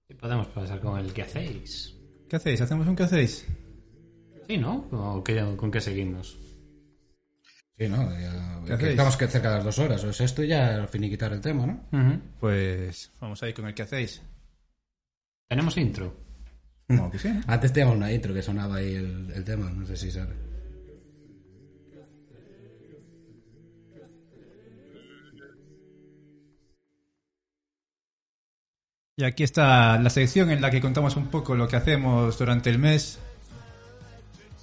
Y 0.08 0.14
podemos 0.14 0.46
pasar 0.48 0.80
con 0.80 0.98
el 0.98 1.12
que 1.12 1.22
hacéis. 1.22 1.94
¿Qué 2.28 2.36
hacéis? 2.36 2.60
¿Hacemos 2.60 2.86
un 2.86 2.96
qué 2.96 3.02
hacéis? 3.04 3.46
Sí, 4.46 4.56
¿no? 4.56 4.86
¿O 4.92 5.22
qué- 5.22 5.54
¿Con 5.56 5.70
qué 5.70 5.80
seguimos? 5.80 6.38
Sí, 7.76 7.88
¿no? 7.88 8.10
Ya- 8.18 8.60
¿Qué 8.66 8.76
que 8.78 8.90
estamos 8.90 9.16
que 9.16 9.28
cerca 9.28 9.50
de 9.50 9.56
las 9.56 9.64
dos 9.64 9.78
horas. 9.78 10.02
O 10.04 10.10
es 10.10 10.20
esto 10.20 10.42
y 10.42 10.48
ya 10.48 10.86
finiquitar 10.88 11.32
el 11.32 11.40
tema, 11.40 11.66
¿no? 11.66 12.20
Pues 12.40 13.12
vamos 13.20 13.42
ahí 13.42 13.52
con 13.52 13.66
el 13.66 13.74
que 13.74 13.82
hacéis. 13.82 14.22
Tenemos 15.48 15.76
intro. 15.76 16.14
Como 16.86 17.10
que 17.10 17.18
sí. 17.18 17.28
¿no? 17.28 17.40
Antes 17.46 17.72
teníamos 17.72 17.96
una 17.96 18.12
intro 18.12 18.32
que 18.34 18.42
sonaba 18.42 18.76
ahí 18.76 18.94
el, 18.94 19.30
el 19.34 19.44
tema, 19.44 19.70
no 19.70 19.86
sé 19.86 19.96
si 19.96 20.10
sabe. 20.10 20.34
Y 29.18 29.24
aquí 29.24 29.42
está 29.42 29.98
la 29.98 30.10
sección 30.10 30.48
en 30.52 30.62
la 30.62 30.70
que 30.70 30.80
contamos 30.80 31.16
un 31.16 31.26
poco 31.26 31.56
lo 31.56 31.66
que 31.66 31.74
hacemos 31.74 32.38
durante 32.38 32.70
el 32.70 32.78
mes. 32.78 33.18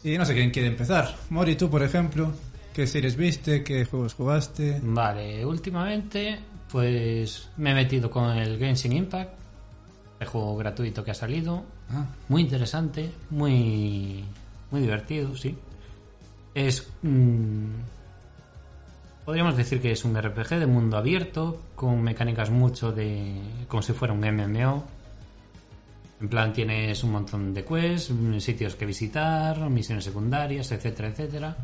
Y 0.01 0.17
no 0.17 0.23
sé 0.23 0.33
quién 0.33 0.49
quiere 0.49 0.69
empezar. 0.69 1.13
Mori, 1.29 1.57
tú, 1.57 1.69
por 1.69 1.83
ejemplo. 1.83 2.31
¿Qué 2.73 2.87
series 2.87 3.17
viste? 3.17 3.65
¿Qué 3.65 3.83
juegos 3.83 4.13
jugaste? 4.13 4.79
Vale, 4.81 5.45
últimamente 5.45 6.39
pues 6.71 7.49
me 7.57 7.71
he 7.71 7.73
metido 7.73 8.09
con 8.09 8.29
el 8.37 8.57
Genshin 8.57 8.93
Impact, 8.93 9.33
el 10.21 10.27
juego 10.27 10.55
gratuito 10.55 11.03
que 11.03 11.11
ha 11.11 11.15
salido. 11.15 11.65
Ah, 11.89 12.05
Muy 12.29 12.41
interesante, 12.41 13.11
muy, 13.31 14.23
muy 14.71 14.81
divertido, 14.81 15.35
sí. 15.35 15.57
Es... 16.53 16.87
mm, 17.01 17.65
podríamos 19.25 19.57
decir 19.57 19.81
que 19.81 19.91
es 19.91 20.05
un 20.05 20.15
RPG 20.21 20.59
de 20.59 20.67
mundo 20.67 20.97
abierto, 20.97 21.61
con 21.75 22.01
mecánicas 22.01 22.49
mucho 22.49 22.91
de... 22.91 23.41
como 23.67 23.81
si 23.81 23.93
fuera 23.93 24.13
un 24.13 24.19
MMO. 24.21 24.85
En 26.21 26.29
plan 26.29 26.53
tienes 26.53 27.03
un 27.03 27.11
montón 27.11 27.53
de 27.53 27.65
quests, 27.65 28.13
sitios 28.39 28.75
que 28.75 28.85
visitar, 28.85 29.69
misiones 29.69 30.05
secundarias, 30.05 30.71
etcétera, 30.71 31.09
etcétera. 31.09 31.57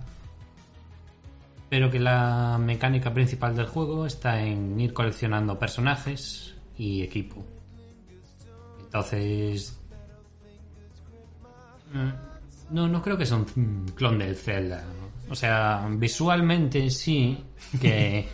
Pero 1.69 1.89
que 1.89 1.99
la 1.99 2.57
mecánica 2.59 3.13
principal 3.13 3.55
del 3.55 3.67
juego 3.67 4.05
está 4.05 4.41
en 4.41 4.77
ir 4.79 4.93
coleccionando 4.93 5.57
personajes 5.57 6.53
y 6.77 7.01
equipo. 7.01 7.45
Entonces, 8.81 9.77
Mm, 11.93 12.11
No, 12.71 12.87
no 12.87 13.01
creo 13.01 13.17
que 13.17 13.25
sea 13.25 13.37
un 13.37 13.85
clon 13.95 14.19
del 14.19 14.35
Zelda. 14.35 14.83
O 15.31 15.35
sea, 15.35 15.87
visualmente 15.91 16.89
sí 16.89 17.41
que... 17.81 18.27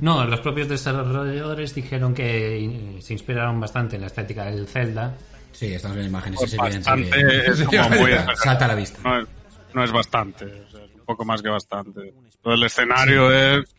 No, 0.00 0.24
los 0.26 0.40
propios 0.40 0.68
desarrolladores 0.68 1.72
dijeron 1.74 2.12
que 2.12 2.98
se 3.00 3.12
inspiraron 3.12 3.60
bastante 3.60 3.94
en 3.94 4.00
la 4.02 4.08
estética 4.08 4.44
del 4.46 4.66
Zelda. 4.66 5.14
sí, 5.52 5.72
estamos 5.72 5.96
en 5.98 6.06
imágenes, 6.06 6.40
Pues 6.40 6.52
es 6.52 6.58
evidente 6.58 6.90
bastante, 6.90 7.50
es 7.50 7.62
como 7.64 7.88
muy 7.90 8.10
Salta 8.36 8.64
a 8.64 8.68
la 8.68 8.74
vista. 8.74 8.98
No 9.04 9.20
es, 9.20 9.28
no 9.72 9.84
es 9.84 9.92
bastante, 9.92 10.44
o 10.46 10.70
sea, 10.70 10.84
es 10.84 10.94
un 10.94 11.04
poco 11.06 11.24
más 11.24 11.40
que 11.40 11.48
bastante. 11.48 12.12
Todo 12.42 12.54
el 12.54 12.62
escenario 12.64 13.30
es... 13.32 13.74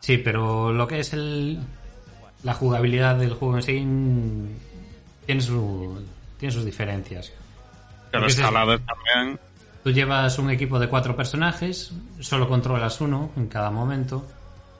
Sí, 0.00 0.16
pero 0.18 0.72
lo 0.72 0.86
que 0.88 1.00
es 1.00 1.12
el, 1.12 1.58
la 2.44 2.54
jugabilidad 2.54 3.16
del 3.16 3.34
juego 3.34 3.56
en 3.56 3.62
sí 3.62 3.80
mm, 3.80 4.48
tiene, 5.26 5.40
su, 5.42 6.02
tiene 6.38 6.52
sus 6.52 6.64
diferencias. 6.64 7.30
Es- 8.12 8.38
escaladas 8.38 8.80
también... 8.86 9.38
Tú 9.84 9.90
llevas 9.90 10.38
un 10.38 10.48
equipo 10.48 10.78
de 10.78 10.88
cuatro 10.88 11.14
personajes, 11.14 11.92
solo 12.18 12.48
controlas 12.48 13.02
uno 13.02 13.32
en 13.36 13.48
cada 13.48 13.70
momento. 13.70 14.24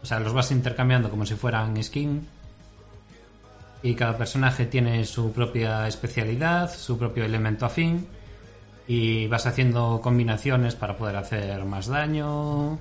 O 0.02 0.06
sea, 0.06 0.18
los 0.18 0.32
vas 0.32 0.50
intercambiando 0.50 1.10
como 1.10 1.26
si 1.26 1.34
fueran 1.34 1.80
skin. 1.82 2.26
Y 3.82 3.94
cada 3.96 4.16
personaje 4.16 4.64
tiene 4.64 5.04
su 5.04 5.30
propia 5.30 5.86
especialidad, 5.86 6.74
su 6.74 6.96
propio 6.96 7.22
elemento 7.26 7.66
afín. 7.66 8.06
Y 8.88 9.26
vas 9.26 9.46
haciendo 9.46 10.00
combinaciones 10.02 10.74
para 10.74 10.96
poder 10.96 11.16
hacer 11.16 11.62
más 11.66 11.88
daño. 11.88 12.78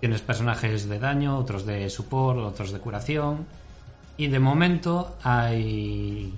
Tienes 0.00 0.20
personajes 0.20 0.88
de 0.88 0.98
daño, 0.98 1.38
otros 1.38 1.64
de 1.64 1.88
support, 1.90 2.40
otros 2.40 2.72
de 2.72 2.80
curación. 2.80 3.46
Y 4.16 4.26
de 4.26 4.40
momento 4.40 5.16
hay. 5.22 6.34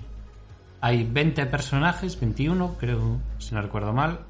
Hay 0.81 1.03
20 1.03 1.47
personajes, 1.47 2.19
21, 2.19 2.75
creo, 2.79 3.17
si 3.39 3.55
no 3.55 3.61
recuerdo 3.63 3.91
mal. 3.91 4.26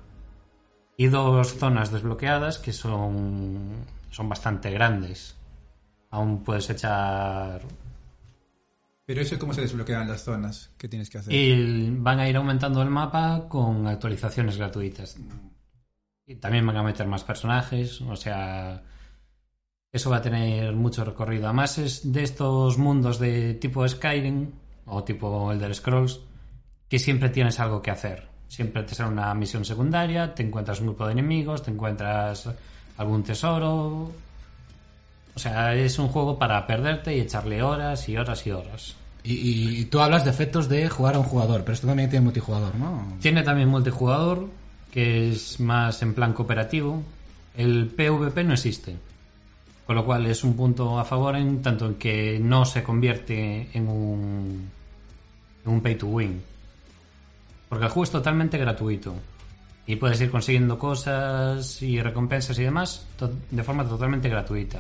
Y 0.98 1.08
dos 1.08 1.54
zonas 1.54 1.92
desbloqueadas 1.92 2.58
que 2.58 2.74
son. 2.74 3.86
son 4.10 4.28
bastante 4.28 4.72
grandes. 4.72 5.36
Aún 6.10 6.44
puedes 6.44 6.70
echar 6.70 7.62
Pero 9.06 9.22
eso, 9.22 9.38
¿cómo 9.38 9.54
se 9.54 9.62
desbloquean 9.62 10.08
las 10.08 10.24
zonas? 10.24 10.72
¿Qué 10.78 10.88
tienes 10.88 11.10
que 11.10 11.20
hacer? 11.20 11.34
Y 11.34 11.92
van 11.92 12.20
a 12.20 12.28
ir 12.28 12.36
aumentando 12.36 12.82
el 12.82 12.90
mapa 12.90 13.46
con 13.48 13.86
actualizaciones 13.86 14.58
gratuitas. 14.58 15.18
Y 16.26 16.36
también 16.36 16.66
van 16.66 16.78
a 16.78 16.84
meter 16.84 17.08
más 17.08 17.24
personajes, 17.24 18.02
o 18.02 18.16
sea, 18.16 18.84
eso 19.92 20.10
va 20.10 20.18
a 20.18 20.22
tener 20.22 20.74
mucho 20.74 21.06
recorrido. 21.06 21.46
Además 21.46 21.78
es 21.78 22.12
de 22.12 22.24
estos 22.24 22.78
mundos 22.78 23.20
de 23.20 23.54
tipo 23.54 23.88
Skyrim 23.88 24.52
o 24.86 25.04
tipo 25.04 25.52
Elder 25.52 25.74
Scrolls 25.74 26.22
que 26.90 27.00
siempre 27.00 27.30
tienes 27.30 27.60
algo 27.60 27.82
que 27.82 27.92
hacer. 27.92 28.37
Siempre 28.48 28.84
te 28.84 28.96
sale 28.96 29.12
una 29.12 29.34
misión 29.34 29.66
secundaria, 29.66 30.34
te 30.34 30.44
encuentras 30.44 30.80
un 30.80 30.88
grupo 30.88 31.06
de 31.06 31.12
enemigos, 31.14 31.64
te 31.64 31.72
encuentras 31.72 32.50
algún 32.98 33.24
tesoro. 33.24 34.12
O 35.36 35.40
sea, 35.40 35.76
es 35.76 36.00
un 36.00 36.08
juego 36.08 36.40
para 36.40 36.66
perderte 36.66 37.16
y 37.16 37.20
echarle 37.20 37.62
horas 37.62 38.08
y 38.10 38.18
horas 38.18 38.48
y 38.48 38.52
horas. 38.52 38.96
Y, 39.24 39.82
y 39.82 39.86
tú 39.86 40.00
hablas 40.00 40.24
de 40.24 40.32
efectos 40.32 40.70
de 40.70 40.90
jugar 40.90 41.16
a 41.16 41.20
un 41.20 41.26
jugador, 41.26 41.62
pero 41.62 41.74
esto 41.74 41.88
también 41.88 42.10
tiene 42.10 42.24
multijugador, 42.24 42.76
¿no? 42.76 43.18
Tiene 43.22 43.44
también 43.44 43.68
multijugador, 43.68 44.48
que 44.92 45.32
es 45.32 45.60
más 45.60 46.02
en 46.02 46.14
plan 46.14 46.34
cooperativo. 46.34 47.04
El 47.56 47.88
PvP 47.88 48.44
no 48.44 48.54
existe. 48.54 48.96
Con 49.86 49.96
lo 49.96 50.06
cual 50.06 50.26
es 50.26 50.44
un 50.44 50.56
punto 50.56 51.00
a 51.00 51.06
favor 51.06 51.36
en 51.36 51.62
tanto 51.62 51.86
en 51.86 51.96
que 51.96 52.40
no 52.42 52.66
se 52.66 52.84
convierte 52.84 53.70
en 53.74 53.88
un, 53.88 54.70
en 55.66 55.72
un 55.72 55.82
pay 55.82 55.96
to 55.96 56.08
win. 56.08 56.42
Porque 57.70 57.86
el 57.86 57.92
juego 57.92 58.04
es 58.04 58.12
totalmente 58.12 58.58
gratuito. 58.58 59.14
Y 59.86 59.96
puedes 59.96 60.20
ir 60.22 60.30
consiguiendo 60.30 60.78
cosas 60.78 61.82
y 61.82 62.02
recompensas 62.02 62.58
y 62.60 62.64
demás 62.64 63.06
de 63.52 63.64
forma 63.64 63.88
totalmente 63.88 64.28
gratuita. 64.30 64.80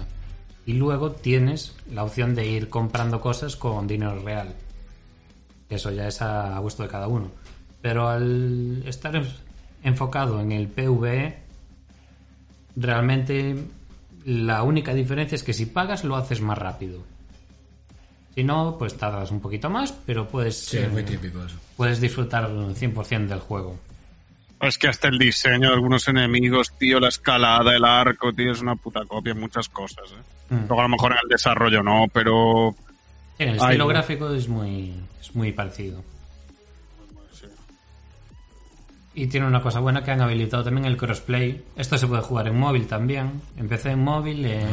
Y 0.66 0.74
luego 0.74 1.12
tienes 1.12 1.76
la 1.92 2.04
opción 2.04 2.36
de 2.36 2.46
ir 2.46 2.70
comprando 2.70 3.22
cosas 3.22 3.56
con 3.56 3.88
dinero 3.88 4.20
real. 4.22 4.54
Eso 5.70 5.92
ya 5.92 6.08
es 6.08 6.22
a, 6.22 6.60
gusto 6.60 6.84
de 6.84 6.90
cada 6.90 7.08
uno. 7.08 7.32
Pero 7.82 8.10
al 8.10 8.84
estar 8.86 9.16
en- 9.16 9.28
enfocado 9.84 10.42
en 10.42 10.52
el 10.52 10.68
PvE, 10.68 11.38
realmente 12.76 13.56
la 14.26 14.64
única 14.64 14.94
diferencia 14.94 15.36
es 15.36 15.44
que 15.44 15.54
si 15.54 15.68
pagas 15.68 16.04
lo 16.04 16.16
haces 16.16 16.42
más 16.42 16.58
rápido. 16.58 17.02
Si 18.38 18.44
no, 18.44 18.76
pues 18.78 18.96
tardas 18.96 19.32
un 19.32 19.42
poquito 19.42 19.68
más, 19.68 19.92
pero 20.06 20.28
puedes, 20.28 20.60
Sí, 20.60 20.78
es 20.78 20.92
muy 20.92 21.02
típico 21.02 21.44
eso. 21.44 21.56
puedes 21.76 22.00
disfrutar 22.00 22.48
100% 22.48 23.26
del 23.26 23.40
juego. 23.40 23.80
Es 24.62 24.78
que 24.78 24.88
hasta 24.88 25.08
el 25.08 25.18
diseño 25.18 25.70
de 25.70 25.74
algunos 25.74 26.08
enemigos, 26.08 26.72
tío, 26.78 27.00
la 27.00 27.08
escalada, 27.08 27.76
el 27.76 27.84
arco, 27.84 28.32
tío, 28.34 28.52
es 28.52 28.62
una 28.62 28.76
puta 28.76 29.04
copia 29.08 29.32
en 29.32 29.40
muchas 29.40 29.68
cosas. 29.70 30.12
¿eh? 30.12 30.54
Mm. 30.54 30.68
Luego 30.68 30.80
a 30.82 30.84
lo 30.84 30.90
mejor 30.90 31.14
en 31.14 31.18
el 31.24 31.30
desarrollo 31.30 31.82
no, 31.82 32.06
pero 32.14 32.76
En 33.40 33.50
el 33.50 33.56
estilo 33.56 33.88
gráfico 33.88 34.32
es 34.32 34.48
muy, 34.48 34.94
es 35.20 35.34
muy 35.36 35.52
parecido. 35.52 36.04
Y 39.20 39.26
tiene 39.26 39.47
una 39.47 39.63
cosa 39.63 39.80
buena 39.80 40.03
que 40.03 40.11
han 40.11 40.22
habilitado 40.22 40.63
también 40.63 40.86
el 40.86 40.95
crossplay. 40.95 41.63
Esto 41.76 41.97
se 41.97 42.05
puede 42.05 42.22
jugar 42.22 42.49
en 42.49 42.59
móvil 42.59 42.86
también. 42.86 43.41
Empecé 43.57 43.89
en 43.89 44.03
móvil, 44.03 44.45
en, 44.45 44.68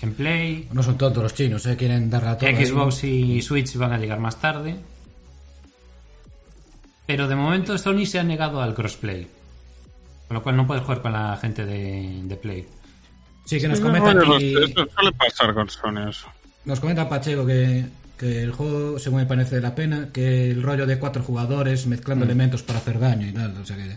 en 0.00 0.14
Play. 0.14 0.66
No 0.72 0.82
son 0.82 0.96
tontos 0.96 1.22
los 1.22 1.34
chinos, 1.34 1.66
¿eh? 1.66 1.76
Quieren 1.76 2.08
darle 2.08 2.30
a 2.30 2.38
todo. 2.38 2.48
ahí. 2.48 2.64
Xbox 2.64 3.04
y 3.04 3.42
Switch 3.42 3.76
van 3.76 3.92
a 3.92 3.98
llegar 3.98 4.18
más 4.18 4.40
tarde. 4.40 4.76
Pero 7.04 7.28
de 7.28 7.34
momento 7.36 7.76
Sony 7.76 8.06
se 8.06 8.18
ha 8.18 8.22
negado 8.22 8.62
al 8.62 8.72
crossplay. 8.74 9.28
Con 10.26 10.36
lo 10.36 10.42
cual 10.42 10.56
no 10.56 10.66
puedes 10.66 10.84
jugar 10.84 11.02
con 11.02 11.12
la 11.12 11.36
gente 11.36 11.66
de, 11.66 12.20
de 12.22 12.36
Play. 12.36 12.66
Sí, 13.44 13.60
que 13.60 13.68
nos 13.68 13.78
comenta 13.78 14.12
aquí... 14.12 14.54
Esto 14.56 14.86
suele 14.88 15.12
pasar 15.12 15.52
con 15.52 15.68
Sony 15.68 16.08
eso. 16.08 16.28
Nos 16.64 16.80
comenta 16.80 17.06
Pacheco 17.06 17.44
que, 17.44 17.84
que 18.22 18.42
el 18.42 18.52
juego, 18.52 18.98
según 19.00 19.18
me 19.20 19.26
parece 19.26 19.60
la 19.60 19.74
pena, 19.74 20.08
que 20.12 20.50
el 20.52 20.62
rollo 20.62 20.86
de 20.86 20.98
cuatro 20.98 21.22
jugadores 21.24 21.86
Mm. 21.86 21.90
mezclando 21.90 22.24
elementos 22.24 22.62
para 22.62 22.78
hacer 22.78 22.98
daño 23.00 23.26
y 23.26 23.32
tal. 23.32 23.54
O 23.60 23.66
sea 23.66 23.76
que 23.76 23.96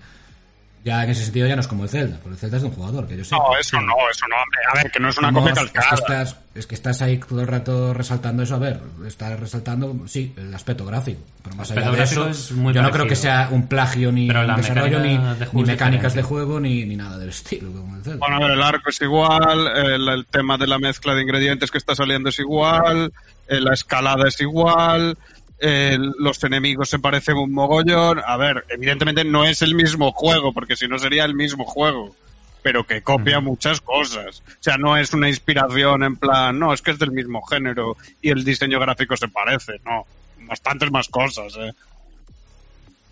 ya 0.84 1.04
en 1.04 1.10
ese 1.10 1.24
sentido 1.24 1.48
ya 1.48 1.56
no 1.56 1.62
es 1.62 1.68
como 1.68 1.84
el 1.84 1.90
Zelda, 1.90 2.18
porque 2.22 2.34
el 2.36 2.40
Zelda 2.40 2.58
es 2.58 2.64
de 2.64 2.70
un 2.70 2.76
jugador, 2.76 3.08
que 3.08 3.18
yo 3.18 3.24
sé. 3.24 3.36
No, 3.36 3.44
eso 3.60 3.78
no, 3.82 3.94
eso 4.12 4.26
no, 4.30 4.36
hombre. 4.36 4.60
A 4.72 4.76
ver, 4.84 4.92
que 4.92 5.00
no 5.00 5.10
es 5.10 5.18
una 5.18 5.32
No, 5.32 5.40
copia 5.40 5.54
es 5.54 5.60
que, 5.60 5.80
calcada. 5.80 5.96
estás, 5.96 6.38
es 6.54 6.68
que 6.68 6.76
estás 6.76 7.02
ahí 7.02 7.18
todo 7.18 7.42
el 7.42 7.48
rato 7.48 7.94
resaltando 7.94 8.44
eso. 8.44 8.54
A 8.56 8.60
ver, 8.60 8.80
estás 9.08 9.40
resaltando, 9.40 9.96
sí, 10.08 10.34
el 10.38 10.54
aspecto 10.54 10.86
gráfico. 10.86 11.22
Pero 11.44 11.56
más 11.56 11.72
allá 11.72 11.90
de 11.92 12.04
eso, 12.04 12.28
es 12.30 12.52
muy 12.52 12.72
yo 12.74 12.82
no 12.84 12.90
parecido. 12.90 12.92
creo 12.92 13.08
que 13.10 13.16
sea 13.16 13.50
un 13.52 13.68
plagio 13.68 14.12
ni 14.12 14.30
un 14.30 14.56
desarrollo 14.58 15.00
ni, 15.00 15.18
de 15.18 15.46
juego 15.48 15.50
ni 15.54 15.64
mecánicas 15.66 16.14
de 16.14 16.22
juego 16.22 16.60
ni, 16.60 16.86
ni 16.86 16.96
nada 16.96 17.18
del 17.18 17.30
estilo 17.30 17.72
como 17.72 17.96
el 17.96 18.04
Zelda. 18.04 18.18
Bueno, 18.20 18.36
a 18.36 18.40
ver, 18.42 18.52
el 18.52 18.62
arco 18.62 18.90
es 18.90 19.02
igual, 19.02 19.68
el, 19.78 20.08
el 20.08 20.26
tema 20.28 20.56
de 20.58 20.68
la 20.68 20.78
mezcla 20.78 21.16
de 21.16 21.22
ingredientes 21.24 21.72
que 21.72 21.80
está 21.80 21.96
saliendo 21.96 22.30
es 22.30 22.38
igual, 22.40 23.12
eh, 23.48 23.60
la 23.60 23.74
escalada 23.74 24.28
es 24.28 24.40
igual, 24.42 25.18
eh, 25.60 25.98
los 26.20 26.44
enemigos 26.44 26.90
se 26.90 27.00
parecen 27.00 27.38
un 27.38 27.52
mogollón. 27.52 28.22
A 28.26 28.38
ver, 28.38 28.66
evidentemente 28.70 29.24
no 29.24 29.46
es 29.46 29.62
el 29.62 29.76
mismo 29.76 30.12
juego, 30.12 30.54
porque 30.54 30.76
si 30.76 30.88
no 30.88 31.00
sería 31.00 31.26
el 31.26 31.36
mismo 31.36 31.66
juego, 31.66 32.16
pero 32.62 32.86
que 32.86 33.02
copia 33.02 33.40
muchas 33.40 33.80
cosas. 33.82 34.44
O 34.48 34.64
sea, 34.64 34.78
no 34.78 34.98
es 34.98 35.14
una 35.14 35.30
inspiración 35.30 36.04
en 36.04 36.16
plan, 36.16 36.58
no, 36.58 36.74
es 36.74 36.82
que 36.82 36.92
es 36.92 37.00
del 37.00 37.12
mismo 37.12 37.42
género 37.44 37.96
y 38.22 38.30
el 38.30 38.44
diseño 38.44 38.80
gráfico 38.80 39.16
se 39.16 39.28
parece, 39.28 39.80
no. 39.86 40.06
Bastantes 40.48 40.92
más 40.92 41.08
cosas, 41.08 41.56
eh. 41.58 41.72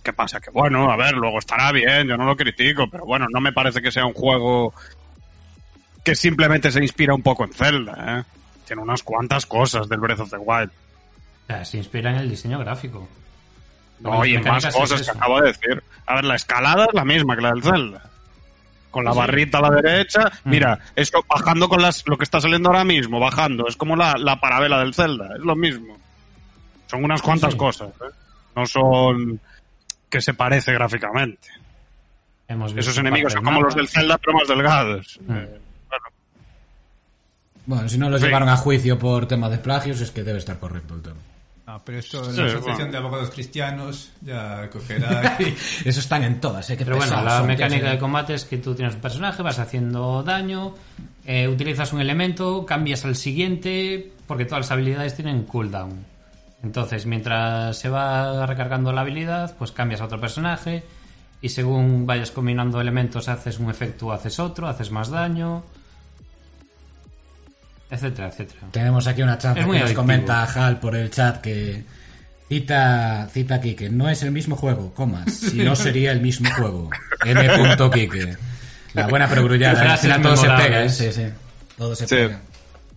¿Qué 0.03 0.11
pasa? 0.11 0.41
Que 0.41 0.51
bueno, 0.51 0.91
a 0.91 0.97
ver, 0.97 1.13
luego 1.13 1.39
estará 1.39 1.71
bien, 1.71 2.07
yo 2.07 2.17
no 2.17 2.25
lo 2.25 2.35
critico, 2.35 2.89
pero 2.89 3.05
bueno, 3.05 3.27
no 3.31 3.39
me 3.39 3.53
parece 3.53 3.81
que 3.81 3.91
sea 3.91 4.05
un 4.05 4.13
juego 4.13 4.73
que 6.03 6.15
simplemente 6.15 6.71
se 6.71 6.81
inspira 6.81 7.13
un 7.13 7.21
poco 7.21 7.45
en 7.45 7.53
Zelda, 7.53 8.19
¿eh? 8.19 8.23
Tiene 8.65 8.81
unas 8.81 9.03
cuantas 9.03 9.45
cosas 9.45 9.87
del 9.89 9.99
Breath 9.99 10.19
of 10.21 10.29
the 10.29 10.37
Wild. 10.37 10.69
O 10.69 11.47
sea, 11.47 11.65
se 11.65 11.77
inspira 11.77 12.11
en 12.11 12.17
el 12.17 12.29
diseño 12.29 12.59
gráfico. 12.59 13.07
No, 13.99 14.25
y 14.25 14.35
en 14.35 14.43
más 14.43 14.65
cosas 14.67 15.01
es 15.01 15.09
que 15.11 15.17
acabo 15.17 15.39
de 15.41 15.47
decir. 15.47 15.83
A 16.05 16.15
ver, 16.15 16.25
la 16.25 16.35
escalada 16.35 16.85
es 16.85 16.93
la 16.93 17.05
misma 17.05 17.35
que 17.35 17.41
la 17.41 17.51
del 17.51 17.63
Zelda. 17.63 18.09
Con 18.91 19.05
la 19.05 19.11
Sí. 19.13 19.17
barrita 19.17 19.57
a 19.57 19.61
la 19.61 19.69
derecha. 19.71 20.31
Mm. 20.43 20.49
Mira, 20.49 20.79
esto 20.95 21.23
bajando 21.27 21.67
con 21.69 21.81
las, 21.81 22.03
lo 22.07 22.17
que 22.17 22.23
está 22.23 22.39
saliendo 22.41 22.69
ahora 22.69 22.83
mismo, 22.83 23.19
bajando. 23.19 23.67
Es 23.67 23.75
como 23.75 23.95
la, 23.95 24.15
la 24.17 24.39
parabela 24.39 24.79
del 24.79 24.93
Zelda. 24.93 25.29
Es 25.35 25.41
lo 25.41 25.55
mismo. 25.55 25.97
Son 26.87 27.03
unas 27.03 27.21
cuantas 27.21 27.53
sí. 27.53 27.57
cosas. 27.57 27.89
¿eh? 27.89 28.13
No 28.55 28.65
son 28.67 29.39
que 30.09 30.21
se 30.21 30.33
parece 30.33 30.73
gráficamente. 30.73 31.47
Hemos 32.47 32.73
visto 32.73 32.91
Esos 32.91 32.99
enemigos 32.99 33.33
son 33.33 33.43
como 33.43 33.61
los 33.61 33.73
del 33.73 33.87
Zelda, 33.87 34.17
pero 34.19 34.37
más 34.37 34.47
delgados. 34.47 35.19
Mm. 35.25 35.33
Eh, 35.33 35.59
bueno, 37.65 37.87
si 37.89 37.97
no 37.97 38.09
lo 38.09 38.17
Sí. 38.17 38.25
llevaron 38.25 38.49
a 38.49 38.57
juicio 38.57 38.97
por 38.99 39.27
temas 39.27 39.51
de 39.51 39.57
plagios, 39.57 40.01
es 40.01 40.11
que 40.11 40.23
debe 40.23 40.39
estar 40.39 40.59
correcto 40.59 40.95
el 40.95 41.01
tema. 41.01 41.15
No, 41.65 41.81
pero 41.85 41.99
esto, 41.99 42.23
Sí, 42.25 42.37
la 42.41 42.47
Asociación 42.47 42.75
bueno. 42.75 42.91
de 42.91 42.97
Abogados 42.97 43.29
Cristianos 43.29 44.11
ya 44.21 44.69
cogerá 44.69 45.37
y... 45.39 45.45
Eso 45.87 45.99
están 46.01 46.23
en 46.25 46.41
todas, 46.41 46.69
¿eh? 46.69 46.75
Qué 46.77 46.83
Pero 46.83 46.97
bueno, 46.97 47.23
la 47.23 47.41
mecánica 47.43 47.89
de 47.91 47.97
combate 47.99 48.33
es 48.33 48.43
que 48.43 48.57
tú 48.57 48.75
tienes 48.75 48.95
un 48.95 49.01
personaje, 49.01 49.41
vas 49.41 49.59
haciendo 49.59 50.23
daño, 50.23 50.73
eh, 51.25 51.47
utilizas 51.47 51.93
un 51.93 52.01
elemento, 52.01 52.65
cambias 52.65 53.05
al 53.05 53.15
siguiente, 53.15 54.11
porque 54.27 54.43
todas 54.43 54.65
las 54.65 54.71
habilidades 54.71 55.15
tienen 55.15 55.43
cooldown. 55.43 56.05
Entonces, 56.63 57.05
mientras 57.05 57.77
se 57.77 57.87
va 57.89 58.45
recargando 58.45 58.91
la 58.91 59.01
habilidad, 59.01 59.55
pues 59.57 59.71
cambias 59.71 60.01
a 60.01 60.05
otro 60.05 60.19
personaje 60.19 60.83
y 61.41 61.49
según 61.49 62.05
vayas 62.05 62.31
combinando 62.31 62.79
elementos 62.81 63.29
haces 63.29 63.59
un 63.59 63.69
efecto, 63.69 64.11
haces 64.11 64.37
otro, 64.39 64.67
haces 64.67 64.91
más 64.91 65.09
daño, 65.09 65.63
etcétera, 67.93 68.27
etcétera. 68.27 68.61
Tenemos 68.71 69.07
aquí 69.07 69.21
una 69.21 69.37
chanza 69.37 69.65
que 69.65 69.79
nos 69.79 69.93
comenta 69.93 70.43
Hal 70.43 70.79
por 70.79 70.95
el 70.95 71.09
chat 71.09 71.41
que 71.41 71.83
cita, 72.49 73.27
cita 73.31 73.61
que 73.61 73.89
no 73.89 74.09
es 74.09 74.23
el 74.23 74.31
mismo 74.31 74.55
juego, 74.55 74.93
comas, 74.93 75.33
si 75.33 75.57
no 75.63 75.75
sería 75.75 76.11
el 76.11 76.21
mismo 76.21 76.49
juego. 76.55 76.89
M. 77.25 77.47
Quique. 77.93 78.35
La 78.93 79.07
buena 79.07 79.27
perogrullada, 79.27 79.97
final 79.97 80.21
todo 80.21 80.37
se 80.37 80.47
pega, 80.47 80.83
¿eh? 80.83 80.89
sí, 80.89 81.11
sí. 81.11 81.25
Todo 81.77 81.95
se 81.95 82.07
Sí. 82.07 82.15
pega. 82.15 82.41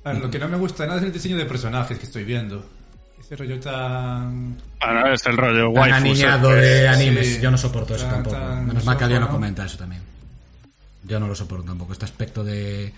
A 0.04 0.12
ver, 0.12 0.22
lo 0.22 0.30
que 0.30 0.38
no 0.38 0.48
me 0.48 0.56
gusta 0.56 0.86
nada 0.86 0.98
es 0.98 1.04
el 1.04 1.12
diseño 1.12 1.36
de 1.36 1.46
personajes 1.46 1.98
que 1.98 2.06
estoy 2.06 2.24
viendo. 2.24 2.64
Ese 3.18 3.34
rollo 3.34 3.58
tan... 3.58 4.56
ahora 4.78 5.14
es 5.14 5.26
el 5.26 5.36
rollo 5.36 5.70
waifus, 5.70 5.96
aniñado 6.00 6.56
eh. 6.56 6.60
de 6.60 6.88
animes, 6.88 7.26
sí. 7.26 7.40
yo 7.40 7.50
no 7.50 7.58
soporto 7.58 7.96
eso 7.96 8.06
tampoco. 8.06 8.36
Menos 8.38 8.84
mal 8.84 8.96
que 8.96 9.04
alguien 9.04 9.20
no 9.20 9.26
¿no? 9.26 9.32
comenta 9.32 9.64
eso 9.64 9.78
también. 9.78 10.02
Yo 11.02 11.18
no 11.18 11.26
lo 11.26 11.34
soporto 11.34 11.64
tampoco. 11.66 11.92
Este 11.92 12.04
aspecto 12.04 12.44
de 12.44 12.92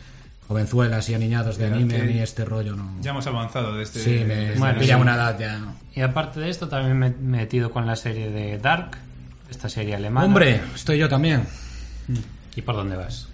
jovenzuelas 0.49 1.09
y 1.11 1.15
aniñados 1.15 1.59
de 1.59 1.67
anime, 1.67 2.03
mí 2.05 2.19
este 2.21 2.45
rollo 2.45 2.75
no... 2.75 2.97
Ya 3.03 3.11
hemos 3.11 3.27
avanzado 3.27 3.75
de 3.77 3.83
este... 3.83 4.01
Sí, 4.01 4.25
me, 4.27 4.49
este 4.49 4.59
Bueno, 4.59 4.81
pilla 4.81 4.97
sí. 4.97 5.01
una 5.03 5.15
edad 5.15 5.39
ya... 5.39 5.61
Y 5.95 6.01
aparte 6.01 6.41
de 6.41 6.49
esto, 6.49 6.69
también 6.69 6.99
me 6.99 7.07
he 7.09 7.11
metido 7.11 7.71
con 7.71 7.87
la 7.87 7.95
serie 7.97 8.31
de 8.31 8.59
Dark, 8.59 8.97
esta 9.51 9.69
serie 9.69 9.95
alemana. 9.95 10.27
Hombre, 10.27 10.61
estoy 10.75 10.99
yo 10.99 11.09
también. 11.09 11.45
¿Y 12.57 12.63
por 12.63 12.77
dónde 12.77 12.97
vas? 12.97 13.29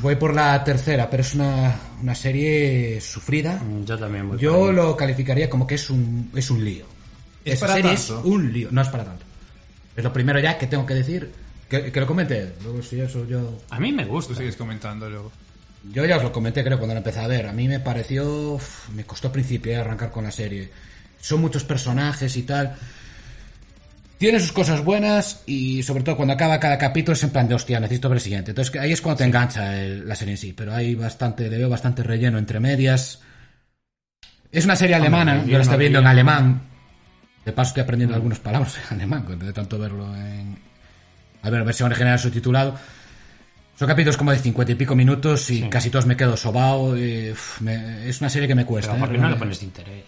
Voy 0.00 0.14
por 0.16 0.34
la 0.34 0.62
tercera, 0.62 1.08
pero 1.10 1.22
es 1.22 1.34
una, 1.34 1.74
una 2.02 2.14
serie 2.14 3.00
sufrida. 3.00 3.54
Mm, 3.56 3.84
Yo 3.84 3.98
también 3.98 4.28
voy 4.28 4.38
Yo 4.38 4.70
lo 4.72 4.96
calificaría 4.96 5.48
como 5.50 5.66
que 5.66 5.74
es 5.76 5.90
un, 5.90 6.30
es 6.36 6.50
un 6.50 6.62
lío. 6.64 6.84
¿Es 7.44 7.54
Esa 7.54 7.66
para 7.66 7.74
serie 7.76 7.96
tanto? 7.96 8.18
es 8.20 8.24
un 8.24 8.52
lío. 8.52 8.68
No 8.70 8.80
es 8.82 8.88
para 8.88 9.04
tanto. 9.04 9.24
Es 9.96 10.04
lo 10.04 10.12
primero 10.12 10.38
ya 10.38 10.56
que 10.58 10.66
tengo 10.66 10.86
que 10.86 10.94
decir. 10.94 11.32
Que, 11.68 11.90
que 11.90 12.00
lo 12.00 12.06
comente. 12.06 12.54
Luego 12.62 12.82
si 12.82 13.00
eso 13.00 13.26
yo... 13.26 13.58
A 13.70 13.80
mí 13.80 13.90
me 13.90 14.04
gusta. 14.04 14.34
Tú 14.34 14.38
sigues 14.38 14.54
comentando 14.56 15.08
luego. 15.08 15.32
Yo 15.90 16.04
ya 16.04 16.16
os 16.16 16.22
lo 16.22 16.30
comenté 16.32 16.62
creo 16.62 16.78
cuando 16.78 16.94
lo 16.94 16.98
empecé 16.98 17.20
a 17.20 17.26
ver. 17.26 17.46
A 17.46 17.52
mí 17.52 17.66
me 17.68 17.80
pareció... 17.80 18.54
uf, 18.54 18.88
me 18.90 19.04
costó 19.04 19.32
principiar 19.32 19.80
arrancar 19.80 20.10
con 20.10 20.24
la 20.24 20.30
serie. 20.30 20.70
Son 21.20 21.40
muchos 21.40 21.64
personajes 21.64 22.36
y 22.36 22.42
tal. 22.42 22.74
Tiene 24.18 24.38
sus 24.38 24.52
cosas 24.52 24.84
buenas 24.84 25.42
y 25.46 25.82
sobre 25.82 26.04
todo 26.04 26.16
cuando 26.16 26.34
acaba 26.34 26.60
cada 26.60 26.78
capítulo 26.78 27.14
es 27.14 27.22
en 27.24 27.30
plan 27.30 27.48
de 27.48 27.54
hostia, 27.56 27.80
necesito 27.80 28.08
ver 28.08 28.16
el 28.18 28.22
siguiente. 28.22 28.52
Entonces 28.52 28.74
ahí 28.80 28.92
es 28.92 29.00
cuando 29.00 29.18
te 29.18 29.24
engancha 29.24 29.76
el- 29.82 30.06
la 30.08 30.14
serie 30.14 30.34
en 30.34 30.38
sí. 30.38 30.52
Pero 30.52 30.72
hay 30.72 30.94
bastante, 30.94 31.48
le 31.50 31.58
veo 31.58 31.68
bastante 31.68 32.04
relleno 32.04 32.38
entre 32.38 32.60
medias. 32.60 33.20
Es 34.52 34.64
una 34.64 34.76
serie 34.76 34.94
alemana, 34.94 35.32
Hombre, 35.38 35.50
yo 35.50 35.58
la 35.58 35.62
estoy 35.64 35.78
viendo 35.78 35.98
en 35.98 36.06
alemán. 36.06 36.62
De 37.44 37.52
paso 37.52 37.70
estoy 37.70 37.82
aprendiendo 37.82 38.14
algunas 38.14 38.38
palabras 38.38 38.76
en 38.90 38.96
alemán, 38.98 39.26
de 39.38 39.52
tanto 39.52 39.76
verlo 39.78 40.14
en... 40.14 40.56
A 41.42 41.50
ver, 41.50 41.64
versión 41.64 41.90
original 41.90 42.16
subtitulado. 42.20 42.78
Son 43.82 43.88
capítulos 43.88 44.16
como 44.16 44.30
de 44.30 44.38
cincuenta 44.38 44.70
y 44.70 44.76
pico 44.76 44.94
minutos 44.94 45.50
y 45.50 45.68
casi 45.68 45.90
todos 45.90 46.06
me 46.06 46.16
quedo 46.16 46.36
sobao. 46.36 46.96
y, 46.96 47.32
uf, 47.32 47.60
me- 47.62 48.08
es 48.08 48.20
una 48.20 48.30
serie 48.30 48.46
que 48.46 48.54
me 48.54 48.64
cuesta. 48.64 48.92
Pero 48.92 48.98
¿eh? 49.04 49.06
¿por 49.08 49.10
qué 49.16 49.18
no 49.20 49.28
le 49.28 49.34
pones 49.34 49.60
interés? 49.64 50.04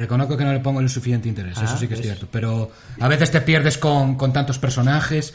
Reconozco 0.00 0.36
que 0.36 0.42
no 0.44 0.52
le 0.52 0.58
pongo 0.58 0.80
el 0.80 0.88
suficiente 0.88 1.28
interés, 1.28 1.58
Ah, 1.58 1.64
eso 1.64 1.78
sí 1.78 1.86
que 1.86 1.94
es 1.94 2.00
cierto. 2.02 2.26
Pero 2.28 2.72
a 2.98 3.06
veces 3.06 3.30
te 3.30 3.40
pierdes 3.40 3.78
con, 3.78 4.16
con 4.16 4.32
tantos 4.32 4.58
personajes. 4.58 5.32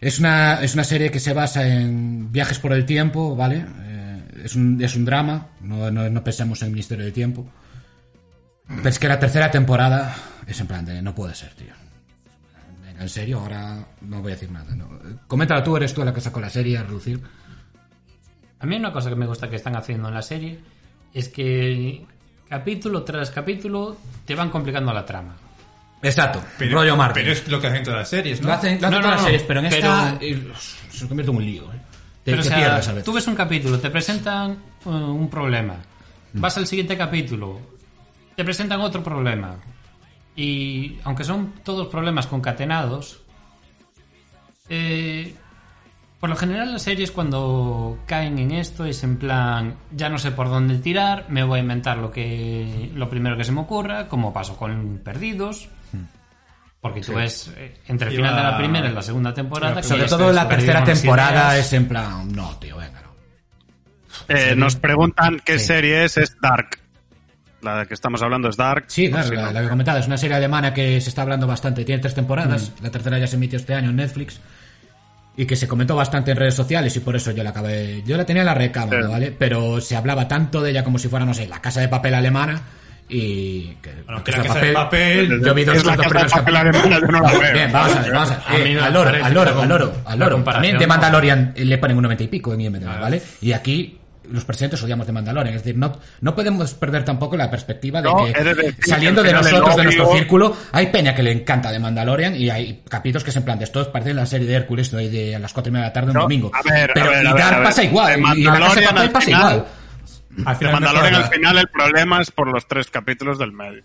Es 0.00 0.20
una, 0.20 0.62
es 0.62 0.74
una 0.74 0.84
serie 0.84 1.10
que 1.10 1.18
se 1.18 1.32
basa 1.32 1.66
en 1.66 2.30
viajes 2.30 2.60
por 2.60 2.72
el 2.72 2.86
tiempo, 2.86 3.34
¿vale? 3.34 3.66
Eh, 3.80 4.22
es, 4.44 4.54
un, 4.54 4.80
es 4.80 4.94
un 4.94 5.04
drama, 5.04 5.48
no, 5.62 5.90
no, 5.90 6.08
no 6.08 6.22
pensemos 6.22 6.62
en 6.62 6.66
el 6.66 6.72
Ministerio 6.74 7.04
del 7.06 7.12
Tiempo. 7.12 7.44
Pero 8.68 8.88
es 8.88 9.00
que 9.00 9.08
la 9.08 9.18
tercera 9.18 9.50
temporada 9.50 10.14
es 10.46 10.60
en 10.60 10.68
plan 10.68 10.84
de 10.84 11.02
no 11.02 11.12
puede 11.12 11.34
ser, 11.34 11.54
tío. 11.54 11.74
Venga, 12.92 13.02
en 13.04 13.08
serio, 13.08 13.40
ahora 13.40 13.78
no 14.02 14.20
voy 14.20 14.32
a 14.32 14.34
decir 14.34 14.50
nada. 14.50 14.74
No. 14.74 14.88
Coméntalo 15.26 15.62
tú, 15.62 15.76
eres 15.76 15.94
tú 15.94 16.04
la 16.04 16.12
que 16.12 16.20
sacó 16.20 16.40
la 16.40 16.50
serie 16.50 16.76
a 16.78 16.82
reducir. 16.82 17.20
A 18.60 18.66
mí 18.66 18.76
una 18.76 18.92
cosa 18.92 19.08
que 19.08 19.16
me 19.16 19.26
gusta 19.26 19.48
que 19.48 19.56
están 19.56 19.74
haciendo 19.76 20.08
en 20.08 20.14
la 20.14 20.22
serie 20.22 20.60
es 21.14 21.28
que 21.28 22.04
capítulo 22.48 23.02
tras 23.02 23.30
capítulo 23.30 23.96
te 24.24 24.34
van 24.34 24.50
complicando 24.50 24.92
la 24.92 25.04
trama. 25.04 25.34
Exacto, 26.02 26.42
Pero, 26.58 26.78
rollo 26.78 26.96
Marvel. 26.96 27.22
pero 27.22 27.32
es 27.32 27.46
lo 27.48 27.60
que 27.60 27.68
hacen 27.68 27.84
todas 27.84 28.00
las 28.00 28.08
series, 28.08 28.40
¿no? 28.40 28.48
Lo 28.48 28.54
hacen, 28.54 28.80
lo 28.80 28.88
hacen 28.88 28.90
No, 28.90 28.90
no, 28.90 29.02
todas 29.02 29.10
las 29.12 29.20
no, 29.20 29.26
series, 29.26 29.42
pero 29.44 29.60
en 29.60 29.70
pero- 29.70 29.76
esta 29.76 30.18
eh, 30.20 30.52
se 30.90 31.08
convierte 31.08 31.30
en 31.30 31.36
un 31.36 31.44
lío. 31.44 31.62
¿eh? 31.72 31.76
Te, 32.24 32.30
Pero, 32.30 32.40
o 32.40 32.42
te 32.42 32.48
sea, 32.48 32.58
pierdes 32.58 32.88
a 32.88 32.92
veces. 32.92 33.04
tú 33.04 33.12
ves 33.12 33.26
un 33.28 33.34
capítulo, 33.36 33.78
te 33.80 33.90
presentan 33.90 34.56
uh, 34.84 34.90
un 34.90 35.30
problema. 35.30 35.76
Vas 36.34 36.56
al 36.58 36.66
siguiente 36.66 36.96
capítulo, 36.96 37.60
te 38.36 38.44
presentan 38.44 38.80
otro 38.80 39.02
problema. 39.02 39.56
Y 40.36 40.98
aunque 41.04 41.24
son 41.24 41.52
todos 41.62 41.88
problemas 41.88 42.26
concatenados, 42.26 43.20
eh, 44.68 45.34
por 46.20 46.30
lo 46.30 46.36
general 46.36 46.72
las 46.72 46.82
series 46.82 47.10
cuando 47.10 47.98
caen 48.06 48.38
en 48.38 48.52
esto 48.52 48.84
es 48.84 49.02
en 49.02 49.16
plan, 49.16 49.74
ya 49.90 50.08
no 50.08 50.18
sé 50.18 50.30
por 50.30 50.48
dónde 50.48 50.78
tirar, 50.78 51.26
me 51.28 51.42
voy 51.42 51.58
a 51.58 51.62
inventar 51.62 51.98
lo 51.98 52.10
que 52.10 52.90
lo 52.94 53.10
primero 53.10 53.36
que 53.36 53.44
se 53.44 53.52
me 53.52 53.60
ocurra, 53.60 54.08
como 54.08 54.32
pasó 54.32 54.56
con 54.56 55.00
Perdidos. 55.04 55.68
Porque 56.80 57.00
tú 57.00 57.14
ves 57.14 57.52
eh, 57.56 57.76
entre 57.86 58.08
el 58.08 58.14
Iba- 58.14 58.28
final 58.30 58.36
de 58.44 58.50
la 58.50 58.56
primera 58.58 58.88
y 58.88 58.92
la 58.92 59.02
segunda 59.02 59.32
temporada. 59.32 59.76
Que 59.76 59.86
Sobre 59.86 60.06
todo 60.06 60.32
la 60.32 60.48
tercera 60.48 60.82
temporada 60.82 61.52
ideas. 61.54 61.66
es 61.66 61.72
en 61.74 61.86
plan, 61.88 62.32
no, 62.32 62.56
tío, 62.58 62.76
venga, 62.76 63.02
no. 63.02 63.12
Eh, 64.34 64.56
nos 64.56 64.74
preguntan 64.76 65.40
qué 65.44 65.58
Sí. 65.60 65.66
serie 65.66 66.04
es, 66.04 66.16
es 66.16 66.36
Dark. 66.40 66.80
La 67.62 67.86
que 67.86 67.94
estamos 67.94 68.20
hablando 68.22 68.48
es 68.48 68.56
Dark. 68.56 68.84
Sí, 68.88 69.08
claro, 69.08 69.28
si 69.28 69.34
la, 69.36 69.42
no. 69.46 69.52
la 69.52 69.62
que 69.62 69.68
comentaba 69.68 69.98
es 70.00 70.06
una 70.06 70.18
serie 70.18 70.36
alemana 70.36 70.74
que 70.74 71.00
se 71.00 71.08
está 71.08 71.22
hablando 71.22 71.46
bastante, 71.46 71.84
tiene 71.84 72.00
tres 72.02 72.14
temporadas, 72.14 72.72
la 72.82 72.90
tercera 72.90 73.18
ya 73.18 73.26
se 73.26 73.36
emitió 73.36 73.56
este 73.58 73.74
año 73.74 73.90
en 73.90 73.96
Netflix 73.96 74.40
y 75.36 75.46
que 75.46 75.54
se 75.56 75.68
comentó 75.68 75.94
bastante 75.96 76.32
en 76.32 76.36
redes 76.36 76.54
sociales 76.54 76.94
y 76.96 77.00
por 77.00 77.14
eso 77.16 77.30
yo 77.30 77.42
la 77.44 77.50
acabé, 77.50 78.02
yo 78.04 78.16
la 78.16 78.26
tenía 78.26 78.42
en 78.42 78.46
la 78.46 78.54
recámara, 78.54 79.02
Sí. 79.02 79.08
¿vale? 79.08 79.32
Pero 79.38 79.80
se 79.80 79.96
hablaba 79.96 80.26
tanto 80.28 80.60
de 80.60 80.70
ella 80.72 80.82
como 80.84 80.98
si 80.98 81.08
fuera, 81.08 81.24
no 81.24 81.32
sé, 81.34 81.46
la 81.46 81.60
casa 81.62 81.80
de 81.80 81.88
papel 81.88 82.14
alemana 82.14 82.60
y 83.08 83.76
que 83.82 83.90
Bueno, 84.06 84.24
que 84.24 84.32
la 84.32 84.42
casa 84.42 84.58
de 84.58 84.72
papel- 84.74 85.44
yo 85.44 85.54
vi 85.54 85.64
dos, 85.64 85.76
es 85.76 85.84
la 85.84 85.96
dos 85.96 86.06
casa 86.08 86.24
de 86.24 86.30
papel 86.30 86.56
alemana, 86.56 86.98
yo 87.00 87.06
no 87.06 87.20
la 87.20 87.30
veo. 87.30 87.52
Bien, 87.52 87.72
vamos 87.72 87.96
a 87.96 88.00
ver, 88.02 88.12
vamos 88.12 88.30
a 88.30 88.34
ver. 88.34 88.42
A 88.60 88.64
mí 88.64 88.70
Eh, 88.74 88.80
al 88.80 88.92
loro, 88.92 89.10
al 89.10 89.34
loro, 89.34 89.60
al 89.62 89.68
loro, 89.68 89.92
al 90.04 90.18
loro. 90.18 90.42
También 90.42 90.78
de. 90.78 90.86
Mandalorian 90.86 91.54
le 91.56 91.78
ponen 91.78 91.96
un 91.96 92.02
90 92.02 92.24
y 92.24 92.28
pico 92.28 92.52
en 92.54 92.60
IMDb, 92.62 92.84
¿vale? 93.00 93.22
Y 93.40 93.52
aquí 93.52 93.98
los 94.30 94.44
presidentes 94.44 94.82
odiamos 94.82 95.06
de 95.06 95.12
Mandalorian. 95.12 95.54
Es 95.56 95.62
decir, 95.62 95.78
no, 95.78 95.98
no 96.20 96.34
podemos 96.34 96.74
perder 96.74 97.04
tampoco 97.04 97.36
la 97.36 97.50
perspectiva 97.50 98.00
de 98.00 98.08
No, 98.08 98.24
que 98.24 98.32
decir 98.44 98.76
saliendo 98.86 99.20
al 99.20 99.26
de 99.26 99.32
nosotros, 99.32 99.76
de 99.76 99.84
nuestro 99.84 100.12
círculo, 100.14 100.56
hay 100.72 100.86
peña 100.88 101.14
que 101.14 101.22
le 101.22 101.32
encanta 101.32 101.70
de 101.72 101.78
Mandalorian 101.78 102.34
y 102.36 102.48
hay 102.50 102.82
capítulos 102.88 103.24
que 103.24 103.32
se 103.32 103.38
en 103.40 103.44
plan 103.44 103.58
de 103.58 103.64
estos 103.64 103.88
parecen 103.88 104.16
la 104.16 104.26
serie 104.26 104.46
de 104.46 104.54
Hércules 104.54 104.92
¿no? 104.92 105.00
Y 105.00 105.08
de 105.08 105.36
a 105.36 105.38
las 105.38 105.52
cuatro 105.52 105.70
y 105.70 105.72
media 105.72 105.84
de 105.84 105.88
la 105.90 105.92
tarde 105.92 106.08
un 106.10 106.14
No, 106.14 106.22
domingo. 106.22 106.50
a 106.54 106.62
ver, 106.62 106.90
a 106.90 106.94
Pero 106.94 107.10
ver, 107.10 107.24
y 107.24 107.26
a 107.26 107.32
ver, 107.32 107.42
Dark 107.42 107.54
a 107.54 107.58
ver. 107.58 107.66
pasa 107.68 107.84
igual. 107.84 108.20
Y, 108.36 108.44
la 108.44 108.58
casa 108.58 108.80
de 108.80 108.86
Mandalorian 108.86 108.86
papel 108.86 109.02
al 109.02 109.10
pasa 109.12 109.26
final- 109.26 109.52
igual. 109.54 109.66
Al 110.46 110.58
De 110.58 110.68
Mandalorian 110.72 111.14
al 111.14 111.24
final 111.30 111.58
el 111.58 111.68
problema 111.68 112.20
es 112.22 112.30
por 112.30 112.48
los 112.48 112.66
tres 112.66 112.88
capítulos 112.90 113.38
del 113.38 113.52
medio. 113.52 113.82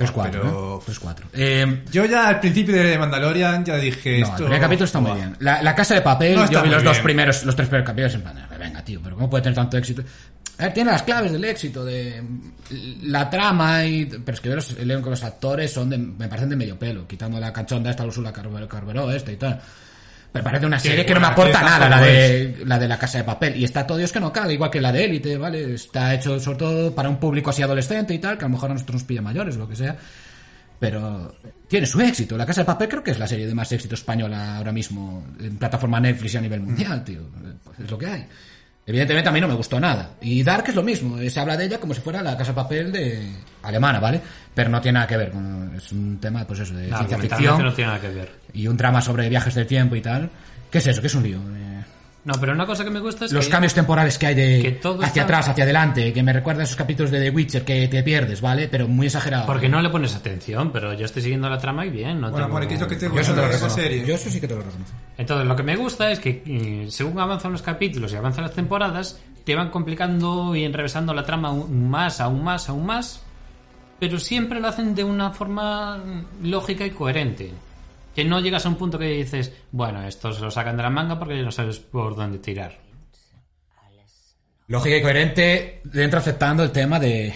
3-4, 0.00 0.30
Pero- 0.30 0.44
¿no? 0.44 0.80
3-4. 0.80 1.14
Eh, 1.34 1.82
Yo 1.92 2.04
ya 2.06 2.28
al 2.28 2.40
principio 2.40 2.74
de 2.74 2.98
Mandalorian 2.98 3.64
ya 3.64 3.76
dije 3.76 4.18
No, 4.20 4.26
esto... 4.26 4.36
el 4.38 4.44
primer 4.44 4.60
capítulo 4.60 4.84
está 4.86 5.00
muy 5.00 5.12
bien. 5.12 5.36
La, 5.40 5.62
la 5.62 5.74
casa 5.74 5.94
de 5.94 6.00
papel, 6.00 6.34
No 6.36 6.50
yo 6.50 6.62
vi 6.62 6.70
los 6.70 6.82
dos 6.82 6.94
bien. 6.94 7.04
primeros, 7.04 7.44
los 7.44 7.54
tres 7.54 7.68
primeros 7.68 7.86
capítulos 7.86 8.14
en 8.14 8.22
plan, 8.22 8.34
de, 8.34 8.56
venga, 8.58 8.82
tío, 8.84 9.00
pero 9.02 9.14
¿cómo 9.16 9.28
puede 9.28 9.42
tener 9.42 9.56
tanto 9.56 9.76
éxito? 9.76 10.02
A 10.58 10.64
ver, 10.64 10.74
tiene 10.74 10.90
las 10.90 11.02
claves 11.02 11.32
del 11.32 11.44
éxito, 11.44 11.84
de 11.84 12.22
la 13.04 13.30
trama 13.30 13.84
y... 13.84 14.04
Pero 14.06 14.32
es 14.34 14.40
que 14.40 14.48
yo 14.50 14.56
los, 14.56 14.72
leo 14.78 15.02
que 15.02 15.10
los 15.10 15.22
actores 15.24 15.72
son 15.72 15.88
de, 15.90 15.96
me 15.98 16.28
parecen 16.28 16.50
de 16.50 16.56
medio 16.56 16.78
pelo, 16.78 17.06
quitando 17.06 17.38
la 17.40 17.52
cachonda 17.52 17.90
esta, 17.90 18.04
Úrsula 18.04 18.32
Carberó 18.32 19.10
esta 19.10 19.32
y 19.32 19.36
tal. 19.36 19.60
Me 20.32 20.42
parece 20.42 20.66
una 20.66 20.78
serie 20.78 21.04
que 21.04 21.12
no 21.12 21.20
me 21.20 21.26
aporta 21.26 21.60
nada, 21.60 21.88
la 21.88 22.00
de, 22.00 22.62
la 22.64 22.78
de 22.78 22.86
la 22.86 22.98
casa 22.98 23.18
de 23.18 23.24
papel. 23.24 23.56
Y 23.56 23.64
está 23.64 23.86
todo 23.86 23.98
Dios 23.98 24.12
que 24.12 24.20
no 24.20 24.32
cabe, 24.32 24.54
igual 24.54 24.70
que 24.70 24.80
la 24.80 24.92
de 24.92 25.04
Élite, 25.04 25.36
¿vale? 25.36 25.74
Está 25.74 26.14
hecho 26.14 26.38
sobre 26.38 26.58
todo 26.58 26.94
para 26.94 27.08
un 27.08 27.18
público 27.18 27.50
así 27.50 27.62
adolescente 27.62 28.14
y 28.14 28.18
tal, 28.18 28.38
que 28.38 28.44
a 28.44 28.48
lo 28.48 28.54
mejor 28.54 28.70
a 28.70 28.74
nosotros 28.74 28.94
nos 28.94 29.04
pilla 29.04 29.22
mayores, 29.22 29.56
lo 29.56 29.68
que 29.68 29.74
sea. 29.74 29.96
Pero 30.78 31.34
tiene 31.68 31.86
su 31.86 32.00
éxito. 32.00 32.36
La 32.38 32.46
Casa 32.46 32.62
de 32.62 32.64
Papel 32.64 32.88
creo 32.88 33.02
que 33.02 33.10
es 33.10 33.18
la 33.18 33.26
serie 33.26 33.46
de 33.46 33.54
más 33.54 33.70
éxito 33.72 33.96
española 33.96 34.56
ahora 34.56 34.72
mismo 34.72 35.26
en 35.40 35.58
plataforma 35.58 36.00
Netflix 36.00 36.34
y 36.34 36.36
a 36.36 36.40
nivel 36.40 36.60
mundial, 36.60 37.04
tío. 37.04 37.20
Pues 37.64 37.80
es 37.80 37.90
lo 37.90 37.98
que 37.98 38.06
hay. 38.06 38.26
Evidentemente 38.90 39.28
a 39.28 39.32
mí 39.32 39.40
no 39.40 39.46
me 39.48 39.54
gustó 39.54 39.78
nada. 39.80 40.10
Y 40.20 40.42
Dark 40.42 40.64
es 40.68 40.74
lo 40.74 40.82
mismo. 40.82 41.16
Se 41.30 41.38
habla 41.40 41.56
de 41.56 41.64
ella 41.66 41.78
como 41.78 41.94
si 41.94 42.00
fuera 42.00 42.22
la 42.22 42.36
Casa 42.36 42.50
de 42.50 42.56
Papel 42.56 42.90
de 42.92 43.24
alemana, 43.62 44.00
¿vale? 44.00 44.20
Pero 44.54 44.68
no 44.68 44.80
tiene 44.80 44.94
nada 44.96 45.06
que 45.06 45.16
ver 45.16 45.30
con... 45.30 45.72
Es 45.76 45.92
un 45.92 46.18
tema, 46.20 46.44
pues 46.44 46.58
eso, 46.60 46.74
de 46.74 46.88
No, 46.88 46.96
ciencia 46.98 47.18
ficción 47.18 47.62
no 47.62 47.72
tiene 47.72 47.88
nada 47.92 48.00
que 48.00 48.08
ver. 48.08 48.32
y 48.52 48.66
un 48.66 48.76
drama 48.76 49.00
sobre 49.00 49.28
viajes 49.28 49.54
del 49.54 49.66
tiempo 49.66 49.94
y 49.96 50.00
tal. 50.00 50.28
¿Qué 50.70 50.78
es 50.78 50.86
eso? 50.88 51.00
¿Qué 51.00 51.06
es 51.06 51.14
un 51.14 51.22
lío? 51.22 51.38
Eh, 51.38 51.82
No, 52.22 52.34
pero 52.38 52.52
una 52.52 52.66
cosa 52.66 52.84
que 52.84 52.90
me 52.90 53.00
gusta 53.00 53.24
es 53.24 53.32
los 53.32 53.46
que 53.46 53.50
cambios 53.50 53.72
temporales 53.72 54.18
que 54.18 54.26
hay 54.26 54.34
de 54.34 54.60
que 54.60 54.72
todo 54.72 54.96
hacia 54.96 55.06
está- 55.06 55.22
atrás, 55.22 55.48
hacia 55.48 55.64
adelante, 55.64 56.12
que 56.12 56.22
me 56.22 56.34
recuerda 56.34 56.60
a 56.60 56.64
esos 56.64 56.76
capítulos 56.76 57.10
de 57.10 57.18
The 57.18 57.30
Witcher 57.30 57.64
que 57.64 57.88
te 57.88 58.02
pierdes, 58.02 58.42
¿vale? 58.42 58.68
Pero 58.68 58.86
muy 58.88 59.06
exagerado. 59.06 59.46
Porque 59.46 59.70
no 59.70 59.80
le 59.80 59.88
pones 59.88 60.14
atención, 60.14 60.70
pero 60.70 60.92
yo 60.92 61.06
estoy 61.06 61.22
siguiendo 61.22 61.48
la 61.48 61.56
trama 61.56 61.86
y 61.86 61.88
bien. 61.90 62.20
No 62.20 62.30
Bueno, 62.30 62.44
tengo- 62.46 62.58
Mori, 62.58 62.66
¿qué 62.66 62.74
es 62.74 62.80
lo 62.80 62.88
que 62.88 62.96
te 62.96 63.06
Yo 63.06 63.18
eso 63.20 63.32
te 63.32 63.40
lo 63.40 63.48
reconozco. 63.48 63.70
serie? 63.80 64.04
Yo 64.04 64.14
eso 64.16 64.28
sí 64.28 64.38
que 64.38 64.46
te 64.48 64.54
lo 64.54 64.60
reconozco. 64.60 64.92
Entonces, 65.16 65.46
lo 65.46 65.56
que 65.56 65.62
me 65.62 65.76
gusta 65.76 66.10
es 66.12 66.20
que 66.20 66.42
eh, 66.44 66.86
según 66.90 67.18
avanzan 67.18 67.52
los 67.52 67.62
capítulos 67.62 68.12
y 68.12 68.16
avanzan 68.16 68.44
las 68.44 68.52
temporadas, 68.52 69.18
te 69.44 69.54
van 69.54 69.70
complicando 69.70 70.54
y 70.54 70.64
enrevesando 70.64 71.14
la 71.14 71.24
trama 71.24 71.48
aún 71.48 71.88
más, 71.88 72.20
aún 72.20 72.44
más, 72.44 72.68
aún 72.68 72.84
más, 72.84 73.22
pero 73.98 74.18
siempre 74.18 74.60
lo 74.60 74.68
hacen 74.68 74.94
de 74.94 75.04
una 75.04 75.30
forma 75.30 75.98
lógica 76.42 76.84
y 76.84 76.90
coherente. 76.90 77.50
Que 78.14 78.24
no 78.24 78.40
llegas 78.40 78.66
a 78.66 78.68
un 78.68 78.76
punto 78.76 78.98
que 78.98 79.06
dices, 79.06 79.52
bueno, 79.72 80.02
esto 80.06 80.32
se 80.32 80.40
lo 80.40 80.50
sacan 80.50 80.76
de 80.76 80.82
la 80.82 80.90
manga 80.90 81.18
porque 81.18 81.36
ya 81.36 81.42
no 81.42 81.52
sabes 81.52 81.78
por 81.78 82.16
dónde 82.16 82.38
tirar. 82.38 82.76
Lógica 84.68 84.96
y 84.96 85.02
coherente 85.02 85.80
dentro 85.84 86.18
aceptando 86.20 86.62
el 86.62 86.70
tema 86.70 87.00
de 87.00 87.34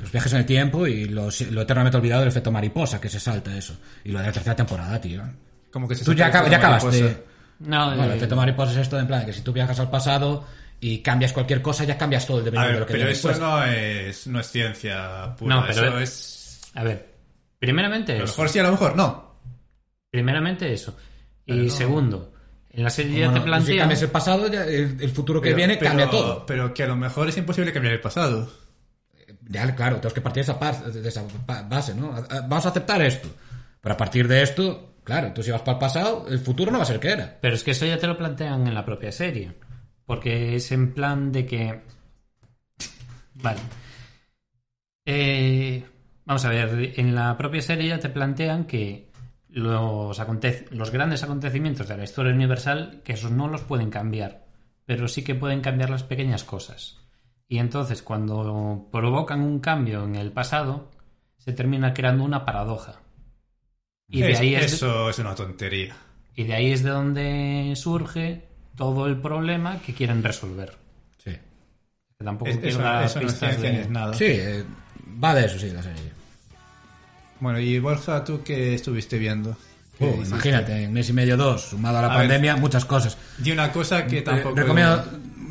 los 0.00 0.10
viajes 0.10 0.32
en 0.32 0.38
el 0.40 0.46
tiempo 0.46 0.86
y 0.86 1.04
los- 1.06 1.40
lo 1.42 1.62
eternamente 1.62 1.96
olvidado 1.98 2.20
del 2.20 2.28
efecto 2.30 2.50
mariposa, 2.50 3.00
que 3.00 3.08
se 3.08 3.20
salta 3.20 3.56
eso. 3.56 3.76
Y 4.04 4.10
lo 4.10 4.18
de 4.18 4.26
la 4.26 4.32
tercera 4.32 4.56
temporada, 4.56 5.00
tío. 5.00 5.22
Como 5.72 5.86
que 5.86 5.94
se 5.94 6.04
Tú 6.04 6.14
ya, 6.14 6.32
acab- 6.32 6.48
ya 6.50 6.56
acabaste. 6.58 7.24
No, 7.60 7.86
Bueno, 7.88 8.04
el 8.04 8.10
eh, 8.12 8.16
efecto 8.16 8.36
mariposa 8.36 8.72
es 8.72 8.78
esto 8.78 8.96
de 8.96 9.02
en 9.02 9.08
plan 9.08 9.26
que 9.26 9.32
si 9.32 9.42
tú 9.42 9.52
viajas 9.52 9.78
al 9.80 9.90
pasado 9.90 10.46
y 10.80 10.98
cambias 10.98 11.32
cualquier 11.32 11.60
cosa, 11.60 11.84
ya 11.84 11.98
cambias 11.98 12.26
todo 12.26 12.38
el 12.38 12.44
devenir 12.44 12.72
de 12.72 12.80
lo 12.80 12.86
que 12.86 12.92
pero 12.92 13.08
eso 13.08 13.28
después. 13.28 13.38
no 13.40 13.64
es, 13.64 14.26
no 14.28 14.40
es 14.40 14.46
ciencia 14.50 15.34
pura. 15.36 15.56
No, 15.56 15.66
pero 15.66 15.72
eso 15.88 15.98
es- 15.98 16.10
es... 16.10 16.60
a 16.74 16.82
ver, 16.84 17.14
primeramente 17.58 18.12
A 18.14 18.18
lo 18.20 18.26
mejor 18.26 18.48
sí, 18.48 18.58
a 18.58 18.62
lo 18.64 18.70
mejor 18.72 18.96
no. 18.96 19.27
Primeramente 20.10 20.72
eso. 20.72 20.96
Y 21.46 21.54
no. 21.54 21.70
segundo, 21.70 22.32
en 22.70 22.84
la 22.84 22.90
serie 22.90 23.20
ya 23.20 23.26
Bueno, 23.26 23.32
te 23.34 23.40
si 23.40 23.46
plantean... 23.46 23.78
cambias 23.78 24.02
el 24.02 24.10
pasado, 24.10 24.48
ya 24.48 24.64
el, 24.64 25.00
el 25.00 25.10
futuro 25.10 25.40
que 25.40 25.48
Pero- 25.48 25.56
viene 25.56 25.76
pero- 25.76 25.88
cambia 25.88 26.10
todo. 26.10 26.46
Pero 26.46 26.72
que 26.74 26.82
a 26.82 26.86
lo 26.86 26.96
mejor 26.96 27.28
es 27.28 27.36
imposible 27.36 27.72
cambiar 27.72 27.94
el 27.94 28.00
pasado. 28.00 28.50
Ya, 29.50 29.74
claro, 29.74 29.96
tenemos 29.96 30.12
que 30.14 30.20
partir 30.20 30.44
de 30.44 30.50
esa, 30.52 30.58
par- 30.58 30.84
de 30.92 31.08
esa 31.08 31.24
base, 31.68 31.94
¿no? 31.94 32.12
Vamos 32.48 32.66
a 32.66 32.68
aceptar 32.68 33.00
esto. 33.02 33.28
Pero 33.80 33.94
a 33.94 33.96
partir 33.96 34.28
de 34.28 34.42
esto, 34.42 34.94
claro, 35.04 35.32
tú 35.32 35.42
si 35.42 35.50
vas 35.50 35.62
para 35.62 35.72
el 35.72 35.78
pasado, 35.78 36.26
el 36.28 36.38
futuro 36.38 36.70
no 36.70 36.78
va 36.78 36.84
a 36.84 36.86
ser 36.86 37.00
que 37.00 37.08
era. 37.08 37.38
Pero 37.40 37.54
es 37.54 37.62
que 37.64 37.70
eso 37.70 37.86
ya 37.86 37.98
te 37.98 38.06
lo 38.06 38.18
plantean 38.18 38.66
en 38.66 38.74
la 38.74 38.84
propia 38.84 39.10
serie. 39.12 39.52
Porque 40.04 40.56
es 40.56 40.70
en 40.72 40.92
plan 40.92 41.32
de 41.32 41.46
que. 41.46 41.80
Vale. 43.34 43.60
Eh, 45.06 45.84
vamos 46.24 46.44
a 46.44 46.50
ver, 46.50 46.92
en 46.98 47.14
la 47.14 47.36
propia 47.36 47.62
serie 47.62 47.88
ya 47.88 47.98
te 47.98 48.08
plantean 48.10 48.64
que 48.66 49.07
los, 49.58 50.18
los 50.70 50.90
grandes 50.90 51.22
acontecimientos 51.22 51.88
de 51.88 51.96
la 51.96 52.04
historia 52.04 52.32
universal, 52.32 53.00
que 53.04 53.12
esos 53.14 53.30
no 53.30 53.48
los 53.48 53.62
pueden 53.62 53.90
cambiar, 53.90 54.46
pero 54.86 55.08
sí 55.08 55.22
que 55.24 55.34
pueden 55.34 55.60
cambiar 55.60 55.90
las 55.90 56.02
pequeñas 56.04 56.44
cosas. 56.44 56.98
Y 57.48 57.58
entonces, 57.58 58.02
cuando 58.02 58.88
provocan 58.92 59.40
un 59.40 59.58
cambio 59.60 60.04
en 60.04 60.16
el 60.16 60.32
pasado, 60.32 60.90
se 61.38 61.52
termina 61.52 61.94
creando 61.94 62.24
una 62.24 62.44
paradoja. 62.44 63.00
Y 64.08 64.20
de 64.22 64.32
Es- 64.32 64.40
ahí 64.40 64.54
es, 64.54 64.72
eso 64.74 65.10
es 65.10 65.18
una 65.18 65.34
tontería. 65.34 65.94
y 66.34 66.44
de 66.44 66.54
ahí 66.54 66.72
es 66.72 66.82
de 66.82 66.90
donde 66.90 67.72
surge 67.76 68.48
todo 68.76 69.06
el 69.06 69.20
problema 69.20 69.80
que 69.80 69.92
quieren 69.94 70.22
resolver. 70.22 70.76
Sí. 71.18 71.32
Que 71.32 72.24
tampoco 72.24 72.50
Es- 72.50 72.58
quiero 72.58 72.68
eso, 72.76 72.82
dar 72.82 73.04
eso 73.04 73.20
no 73.20 73.28
es 73.28 73.90
nada. 73.90 74.14
Sí, 74.14 74.24
eh, 74.26 74.64
va 75.22 75.34
de 75.34 75.46
eso, 75.46 75.58
sí, 75.58 75.70
la 75.70 75.82
serie. 75.82 76.12
Bueno, 77.40 77.58
y 77.60 77.78
Borja, 77.78 78.24
¿tú 78.24 78.42
qué 78.44 78.74
estuviste 78.74 79.18
viendo? 79.18 79.56
¿Qué 79.98 80.06
hiciste? 80.08 80.28
imagínate, 80.28 80.84
en 80.84 80.92
mes 80.92 81.08
y 81.08 81.12
medio, 81.12 81.36
dos, 81.36 81.62
sumado 81.70 81.98
a 81.98 82.02
la 82.02 82.06
A 82.08 82.10
ver. 82.10 82.18
pandemia, 82.28 82.56
muchas 82.56 82.84
cosas. 82.84 83.16
Di 83.38 83.50
una 83.52 83.70
cosa 83.72 84.06
que 84.06 84.22
tampoco... 84.22 84.56
Eh, 84.56 84.62
recomiendo, 84.62 85.04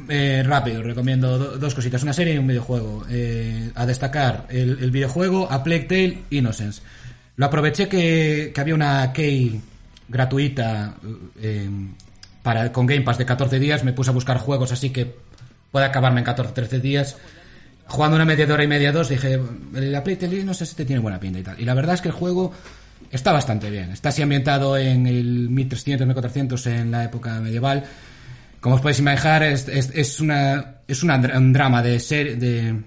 eh, 0.10 0.44
rápido, 0.46 0.82
recomiendo 0.84 1.38
do- 1.38 1.58
dos 1.58 1.74
cositas, 1.76 2.04
una 2.04 2.14
serie 2.14 2.34
y 2.36 2.38
un 2.38 2.48
videojuego. 2.48 3.06
Eh, 3.10 3.72
a 3.76 3.86
destacar, 3.86 4.46
el, 4.50 4.78
el 4.82 4.92
videojuego 4.92 5.52
A 5.52 5.64
Plague 5.64 5.84
Tale 5.86 6.18
Innocence. 6.30 6.82
Lo 7.36 7.46
aproveché 7.46 7.88
que, 7.88 8.52
que 8.54 8.62
había 8.62 8.74
una 8.76 9.12
key 9.14 9.62
gratuita 10.08 10.96
eh, 11.42 11.70
para, 12.42 12.72
con 12.72 12.86
Game 12.86 13.02
Pass 13.02 13.18
de 13.18 13.26
14 13.26 13.60
días, 13.60 13.84
me 13.84 13.92
puse 13.94 14.10
a 14.10 14.14
buscar 14.14 14.38
juegos 14.38 14.72
así 14.72 14.90
que 14.92 15.14
puede 15.72 15.86
acabarme 15.86 16.20
en 16.22 16.26
14 16.26 16.54
13 16.54 16.80
días. 16.80 17.18
Jugando 17.88 18.16
una 18.16 18.26
media 18.26 18.46
hora 18.54 18.64
y 18.64 18.68
media, 18.68 18.92
dos, 18.92 19.10
dije, 19.10 19.40
el 19.76 19.96
A 19.96 20.04
Plague 20.04 20.18
Tale 20.18 20.36
Innocence 20.36 20.72
este 20.72 20.86
tiene 20.86 21.02
buena 21.02 21.20
pinta 21.20 21.40
y 21.40 21.44
tal. 21.44 21.60
Y 21.60 21.66
la 21.66 21.74
verdad 21.74 21.96
es 21.96 22.02
que 22.02 22.10
el 22.10 22.14
juego 22.14 22.52
está 23.12 23.32
bastante 23.32 23.70
bien. 23.70 23.92
Está 23.92 24.10
así 24.10 24.22
ambientado 24.22 24.78
en 24.78 25.08
el 25.08 25.50
1300, 25.50 26.06
1400, 26.06 26.68
en 26.68 26.92
la 26.92 27.06
época 27.06 27.40
medieval. 27.40 27.86
Como 28.60 28.76
os 28.76 28.82
podéis 28.82 29.00
imaginar, 29.00 29.44
es, 29.44 29.68
es, 29.70 29.92
es 29.94 30.20
una, 30.20 30.78
es 30.88 31.04
una 31.04 31.16
un 31.38 31.54
drama 31.54 31.82
de, 31.82 32.00
ser, 32.00 32.38
de, 32.38 32.82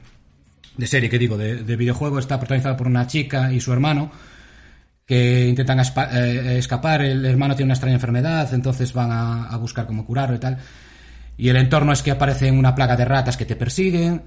de 0.76 0.86
serie, 0.86 1.08
que 1.08 1.18
digo, 1.18 1.38
de, 1.38 1.62
de 1.62 1.76
videojuego. 1.76 2.18
Está 2.18 2.38
protagonizado 2.38 2.76
por 2.76 2.86
una 2.86 3.06
chica 3.06 3.52
y 3.52 3.60
su 3.60 3.72
hermano 3.72 4.10
que 5.06 5.48
intentan 5.48 5.80
eh, 5.80 6.56
escapar. 6.58 7.02
El 7.02 7.24
hermano 7.24 7.56
tiene 7.56 7.68
una 7.68 7.74
extraña 7.74 7.94
enfermedad, 7.94 8.52
entonces 8.52 8.92
van 8.92 9.10
a, 9.10 9.46
a 9.46 9.56
buscar 9.56 9.86
cómo 9.86 10.04
curarlo 10.04 10.36
y 10.36 10.38
tal. 10.38 10.58
Y 11.38 11.48
el 11.48 11.56
entorno 11.56 11.92
es 11.92 12.02
que 12.02 12.10
aparecen 12.10 12.58
una 12.58 12.74
plaga 12.74 12.96
de 12.96 13.06
ratas 13.06 13.36
que 13.36 13.46
te 13.46 13.56
persiguen. 13.56 14.22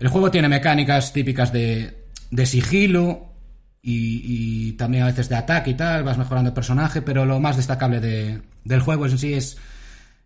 El 0.00 0.08
juego 0.08 0.30
tiene 0.30 0.48
mecánicas 0.48 1.12
típicas 1.12 1.52
de, 1.52 2.06
de 2.30 2.46
sigilo 2.46 3.26
y, 3.82 4.72
también 4.72 5.04
a 5.04 5.06
veces 5.06 5.28
de 5.28 5.36
ataque 5.36 5.70
y 5.70 5.74
tal. 5.74 6.02
Vas 6.04 6.18
mejorando 6.18 6.48
el 6.48 6.54
personaje, 6.54 7.02
pero 7.02 7.24
lo 7.24 7.38
más 7.40 7.56
destacable 7.56 8.00
de- 8.00 8.40
del 8.64 8.80
juego 8.80 9.06
en 9.06 9.18
sí 9.18 9.34
es 9.34 9.56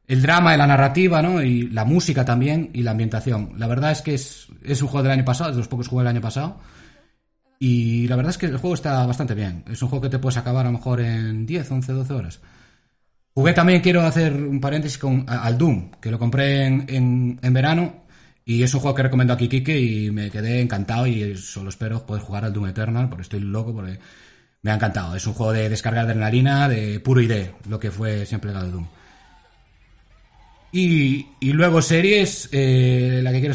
el 0.06 0.22
drama 0.22 0.54
y 0.54 0.58
la 0.58 0.66
narrativa, 0.66 1.22
¿no? 1.22 1.42
Y 1.42 1.68
la 1.70 1.84
música 1.84 2.24
también 2.24 2.70
y 2.72 2.82
la 2.82 2.92
ambientación. 2.92 3.52
La 3.58 3.66
verdad 3.66 3.90
es 3.92 4.02
que 4.02 4.14
es, 4.14 4.48
es 4.62 4.80
un 4.82 4.88
juego 4.88 5.02
del 5.04 5.12
año 5.12 5.24
pasado, 5.24 5.50
de 5.50 5.56
los 5.58 5.68
pocos 5.68 5.88
juegos 5.88 6.04
del 6.04 6.14
año 6.16 6.20
pasado. 6.20 6.60
Y 7.58 8.06
la 8.08 8.16
verdad 8.16 8.30
es 8.30 8.38
que 8.38 8.46
el 8.46 8.58
juego 8.58 8.74
está 8.74 9.04
bastante 9.06 9.34
bien. 9.34 9.64
Es 9.70 9.80
un 9.82 9.88
juego 9.88 10.02
que 10.02 10.10
te 10.10 10.18
puedes 10.18 10.36
acabar 10.36 10.66
a 10.66 10.70
lo 10.70 10.76
mejor 10.78 11.00
en 11.00 11.46
10, 11.46 11.70
11, 11.70 11.92
12 11.92 12.12
horas. 12.12 12.40
Jugué 13.32 13.52
también, 13.52 13.80
quiero 13.80 14.02
hacer 14.02 14.32
un 14.34 14.60
paréntesis 14.60 14.98
con 14.98 15.24
al 15.28 15.58
Doom, 15.58 15.90
que 16.00 16.10
lo 16.10 16.18
compré 16.18 16.66
en, 16.66 17.38
en 17.42 17.52
verano. 17.54 18.03
Y 18.46 18.62
es 18.62 18.74
un 18.74 18.80
juego 18.80 18.94
que 18.94 19.02
recomiendo 19.02 19.32
aquí, 19.32 19.48
Kike, 19.48 19.78
y 19.78 20.10
me 20.10 20.30
quedé 20.30 20.60
encantado. 20.60 21.06
Y 21.06 21.36
solo 21.36 21.70
espero 21.70 22.04
poder 22.04 22.22
jugar 22.22 22.44
al 22.44 22.52
Doom 22.52 22.66
Eternal, 22.66 23.08
porque 23.08 23.22
estoy 23.22 23.40
loco, 23.40 23.72
porque 23.72 23.98
me 24.62 24.70
ha 24.70 24.74
encantado. 24.74 25.14
Es 25.16 25.26
un 25.26 25.34
juego 25.34 25.52
de 25.52 25.68
descarga 25.68 26.04
de 26.04 26.12
adrenalina, 26.12 26.68
de 26.68 27.00
puro 27.00 27.20
ID, 27.20 27.48
lo 27.68 27.78
que 27.78 27.90
fue 27.90 28.26
siempre 28.26 28.50
el 28.50 28.72
Doom. 28.72 28.86
Y, 30.72 31.28
y 31.38 31.52
luego 31.52 31.80
series, 31.80 32.48
eh, 32.50 33.20
la 33.22 33.30
que 33.30 33.40
quiero 33.40 33.54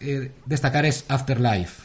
eh, 0.00 0.30
destacar 0.44 0.84
es 0.84 1.06
Afterlife, 1.08 1.82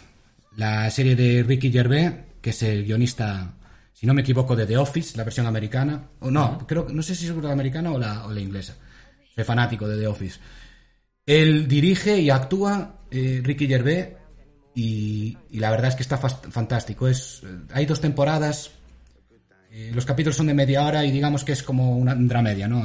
la 0.57 0.89
serie 0.91 1.15
de 1.15 1.43
Ricky 1.43 1.71
Gervais, 1.71 2.11
que 2.41 2.49
es 2.49 2.61
el 2.61 2.83
guionista, 2.83 3.53
si 3.93 4.05
no 4.05 4.13
me 4.13 4.21
equivoco, 4.21 4.55
de 4.55 4.65
The 4.65 4.77
Office, 4.77 5.15
la 5.17 5.23
versión 5.23 5.47
americana. 5.47 6.09
O 6.19 6.29
no, 6.29 6.65
creo 6.67 6.85
que 6.87 6.93
no 6.93 7.01
sé 7.01 7.15
si 7.15 7.25
es 7.25 7.35
la 7.35 7.53
americana 7.53 7.91
o 7.91 7.97
la, 7.97 8.25
o 8.25 8.33
la 8.33 8.41
inglesa. 8.41 8.75
Soy 9.33 9.45
fanático 9.45 9.87
de 9.87 9.97
The 9.97 10.07
Office. 10.07 10.39
Él 11.25 11.67
dirige 11.67 12.19
y 12.19 12.29
actúa 12.29 12.99
eh, 13.11 13.41
Ricky 13.43 13.67
Gervais 13.67 14.09
y, 14.75 15.37
y 15.49 15.59
la 15.59 15.71
verdad 15.71 15.87
es 15.89 15.95
que 15.95 16.03
está 16.03 16.17
fantástico. 16.17 17.07
Es, 17.07 17.41
eh, 17.43 17.47
hay 17.73 17.85
dos 17.85 18.01
temporadas, 18.01 18.71
eh, 19.71 19.91
los 19.93 20.05
capítulos 20.05 20.35
son 20.35 20.47
de 20.47 20.53
media 20.53 20.83
hora 20.83 21.03
y 21.03 21.11
digamos 21.11 21.43
que 21.43 21.53
es 21.53 21.63
como 21.63 21.97
una 21.97 22.15
dramedia, 22.15 22.67
¿no? 22.67 22.83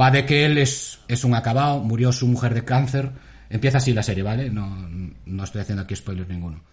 Va 0.00 0.10
de 0.10 0.26
que 0.26 0.44
él 0.44 0.58
es, 0.58 0.98
es 1.08 1.24
un 1.24 1.34
acabado, 1.34 1.80
murió 1.80 2.12
su 2.12 2.26
mujer 2.26 2.54
de 2.54 2.64
cáncer. 2.64 3.12
Empieza 3.48 3.78
así 3.78 3.94
la 3.94 4.02
serie, 4.02 4.22
¿vale? 4.22 4.50
No, 4.50 4.88
no 5.24 5.44
estoy 5.44 5.62
haciendo 5.62 5.82
aquí 5.82 5.94
spoilers 5.94 6.28
ninguno. 6.28 6.64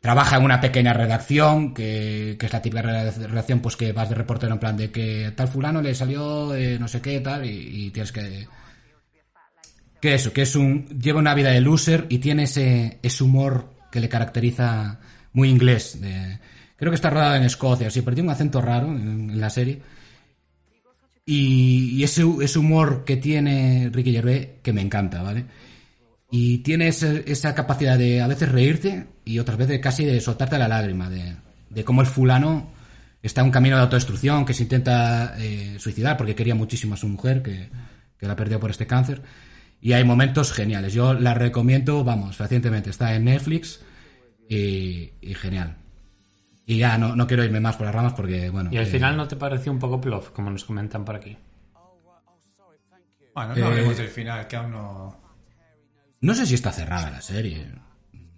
Trabaja 0.00 0.38
en 0.38 0.44
una 0.44 0.60
pequeña 0.60 0.92
redacción, 0.92 1.74
que, 1.74 2.36
que 2.38 2.46
es 2.46 2.52
la 2.52 2.62
típica 2.62 2.82
red- 2.82 3.26
redacción, 3.26 3.60
pues 3.60 3.76
que 3.76 3.92
vas 3.92 4.08
de 4.08 4.16
reportero 4.16 4.54
en 4.54 4.58
plan 4.58 4.76
de 4.76 4.90
que 4.90 5.32
tal 5.36 5.46
fulano 5.46 5.80
le 5.80 5.94
salió 5.94 6.52
no 6.80 6.88
sé 6.88 7.00
qué, 7.00 7.20
tal, 7.20 7.44
y, 7.44 7.86
y 7.86 7.90
tienes 7.90 8.10
que... 8.10 8.48
Que 10.02 10.14
eso, 10.14 10.32
que 10.34 10.42
es 10.42 10.54
un... 10.56 10.86
Lleva 11.00 11.20
una 11.20 11.34
vida 11.34 11.50
de 11.50 11.60
loser 11.62 12.06
y 12.10 12.18
tiene 12.18 12.42
ese, 12.42 12.98
ese 13.02 13.24
humor 13.24 13.72
que 13.90 14.00
le 14.00 14.08
caracteriza 14.10 14.98
muy 15.32 15.48
inglés. 15.48 15.98
de- 16.00 16.38
creo 16.76 16.90
que 16.90 16.96
está 16.96 17.08
rodado 17.08 17.36
en 17.36 17.44
Escocia, 17.44 17.88
sí, 17.90 18.02
pero 18.02 18.16
tiene 18.16 18.28
un 18.28 18.34
acento 18.34 18.60
raro 18.60 18.88
en, 18.88 19.30
en 19.30 19.40
la 19.40 19.48
serie. 19.48 19.80
Y, 21.24 21.90
y 21.92 22.02
ese, 22.04 22.24
ese 22.42 22.58
humor 22.58 23.04
que 23.04 23.16
tiene 23.16 23.90
Ricky 23.92 24.12
Gervais, 24.12 24.48
que 24.62 24.72
me 24.72 24.80
encanta, 24.80 25.22
¿vale? 25.22 25.44
Y 26.30 26.58
tiene 26.58 26.88
ese- 26.88 27.22
esa 27.26 27.54
capacidad 27.54 27.96
de 27.96 28.20
a 28.20 28.26
veces 28.26 28.50
reírte 28.50 29.06
y 29.24 29.38
otras 29.38 29.56
veces 29.58 29.78
casi 29.80 30.04
de 30.04 30.20
soltarte 30.20 30.58
la 30.58 30.66
lágrima, 30.66 31.08
de, 31.08 31.36
de 31.70 31.84
cómo 31.84 32.00
el 32.00 32.08
fulano 32.08 32.72
está 33.22 33.42
en 33.42 33.46
un 33.46 33.50
camino 33.52 33.76
de 33.76 33.82
autodestrucción, 33.82 34.44
que 34.44 34.54
se 34.54 34.64
intenta 34.64 35.36
eh, 35.38 35.76
suicidar 35.78 36.16
porque 36.16 36.34
quería 36.34 36.56
muchísimo 36.56 36.94
a 36.94 36.96
su 36.96 37.06
mujer, 37.06 37.40
que, 37.42 37.68
que 38.18 38.26
la 38.26 38.34
perdió 38.34 38.58
por 38.58 38.70
este 38.72 38.88
cáncer. 38.88 39.22
Y 39.82 39.92
hay 39.94 40.04
momentos 40.04 40.52
geniales. 40.52 40.94
Yo 40.94 41.12
la 41.12 41.34
recomiendo, 41.34 42.04
vamos, 42.04 42.38
recientemente. 42.38 42.88
Está 42.88 43.14
en 43.14 43.24
Netflix 43.24 43.80
y, 44.48 45.10
y 45.20 45.34
genial. 45.34 45.76
Y 46.64 46.78
ya 46.78 46.96
no, 46.96 47.16
no 47.16 47.26
quiero 47.26 47.42
irme 47.42 47.58
más 47.58 47.76
por 47.76 47.86
las 47.86 47.94
ramas 47.94 48.12
porque, 48.14 48.48
bueno. 48.48 48.70
Y 48.72 48.76
al 48.76 48.84
eh, 48.84 48.90
final 48.90 49.16
no 49.16 49.26
te 49.26 49.34
pareció 49.34 49.72
un 49.72 49.80
poco 49.80 50.00
plof, 50.00 50.30
como 50.30 50.50
nos 50.50 50.64
comentan 50.64 51.04
por 51.04 51.16
aquí. 51.16 51.36
Bueno, 53.34 53.54
no 53.54 53.60
Eh, 53.60 53.64
hablemos 53.64 53.98
del 53.98 54.08
final, 54.08 54.46
que 54.46 54.56
aún 54.56 54.70
no... 54.70 55.20
No 56.20 56.34
sé 56.34 56.46
si 56.46 56.54
está 56.54 56.70
cerrada 56.70 57.10
la 57.10 57.20
serie. 57.20 57.66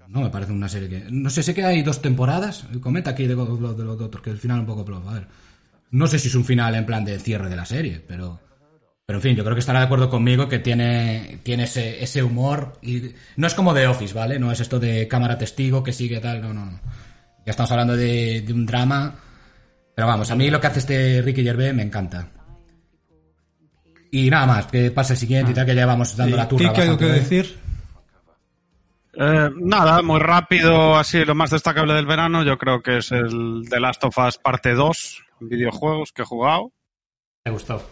No 0.09 0.23
me 0.23 0.31
parece 0.31 0.53
una 0.53 0.69
serie 0.71 0.89
que. 0.89 1.07
No 1.11 1.29
sé, 1.29 1.43
sé 1.43 1.53
que 1.53 1.65
hay 1.65 1.83
dos 1.83 2.01
temporadas. 2.01 2.67
Comenta 2.81 3.11
aquí 3.11 3.27
de, 3.27 3.35
War 3.35 3.77
de 3.77 3.85
los 3.85 4.01
otros, 4.01 4.23
que 4.23 4.31
el 4.31 4.39
final 4.39 4.61
un 4.61 4.67
poco 4.67 4.85
plof. 4.85 5.07
A 5.09 5.13
ver. 5.15 5.27
No 5.91 6.07
sé 6.07 6.19
si 6.19 6.29
es 6.29 6.35
un 6.35 6.45
final 6.47 6.75
en 6.75 6.87
plan 6.87 7.05
de 7.05 7.19
cierre 7.19 7.51
de 7.51 7.57
la 7.57 7.67
serie, 7.67 8.03
pero. 8.07 8.41
Pero 9.07 9.19
en 9.19 9.23
fin, 9.23 9.37
yo 9.37 9.45
creo 9.45 9.55
que 9.55 9.61
estará 9.61 9.81
de 9.81 9.85
acuerdo 9.85 10.09
conmigo 10.09 10.49
que 10.49 10.59
tiene, 10.59 11.41
tiene 11.43 11.65
ese, 11.65 12.03
ese 12.03 12.23
humor. 12.23 12.79
y 12.81 13.13
No 13.37 13.47
es 13.47 13.55
como 13.55 13.75
The 13.75 13.87
Office, 13.87 14.15
¿vale? 14.15 14.39
No 14.39 14.51
es 14.51 14.61
esto 14.61 14.81
de 14.81 15.07
cámara 15.09 15.37
testigo 15.37 15.83
que 15.83 15.93
sigue 15.93 16.21
tal. 16.21 16.41
No, 16.41 16.55
no, 16.55 16.65
no. 16.65 16.81
Ya 17.45 17.51
estamos 17.51 17.71
hablando 17.71 17.97
de, 17.97 18.41
de 18.41 18.53
un 18.53 18.65
drama. 18.65 19.15
Pero 19.95 20.09
vamos, 20.09 20.31
a 20.31 20.35
mí 20.37 20.51
lo 20.51 20.61
que 20.61 20.67
hace 20.67 20.79
este 20.79 21.23
Ricky 21.23 21.45
Gervais 21.45 21.75
me 21.75 21.83
encanta. 21.83 22.29
Y 24.11 24.31
nada 24.31 24.47
más, 24.47 24.67
que 24.67 24.91
pase 24.91 25.13
el 25.13 25.19
siguiente 25.19 25.53
y 25.53 25.55
tal, 25.55 25.67
que 25.67 25.75
ya 25.75 25.87
vamos 25.87 26.17
dando 26.17 26.37
la 26.37 26.49
turra. 26.49 26.71
¿Kike, 26.71 26.83
algo 26.83 26.99
que 26.99 27.07
¿eh? 27.07 27.13
decir? 27.13 27.59
Eh, 29.17 29.51
nada, 29.57 30.03
muy 30.03 30.19
rápido, 30.19 30.97
así 30.97 31.25
lo 31.25 31.35
más 31.35 31.51
destacable 31.51 31.95
del 31.95 32.07
verano, 32.07 32.43
yo 32.43 32.59
creo 32.59 32.83
que 32.83 32.99
es 32.99 33.13
el 33.13 33.65
The 33.69 33.79
Last 33.79 34.03
of 34.05 34.19
Us 34.19 34.39
parte 34.39 34.75
2, 34.75 35.23
videojuegos 35.41 36.13
que 36.13 36.23
he 36.23 36.25
jugado. 36.25 36.73
¿Te 37.45 37.51
gustó? 37.51 37.85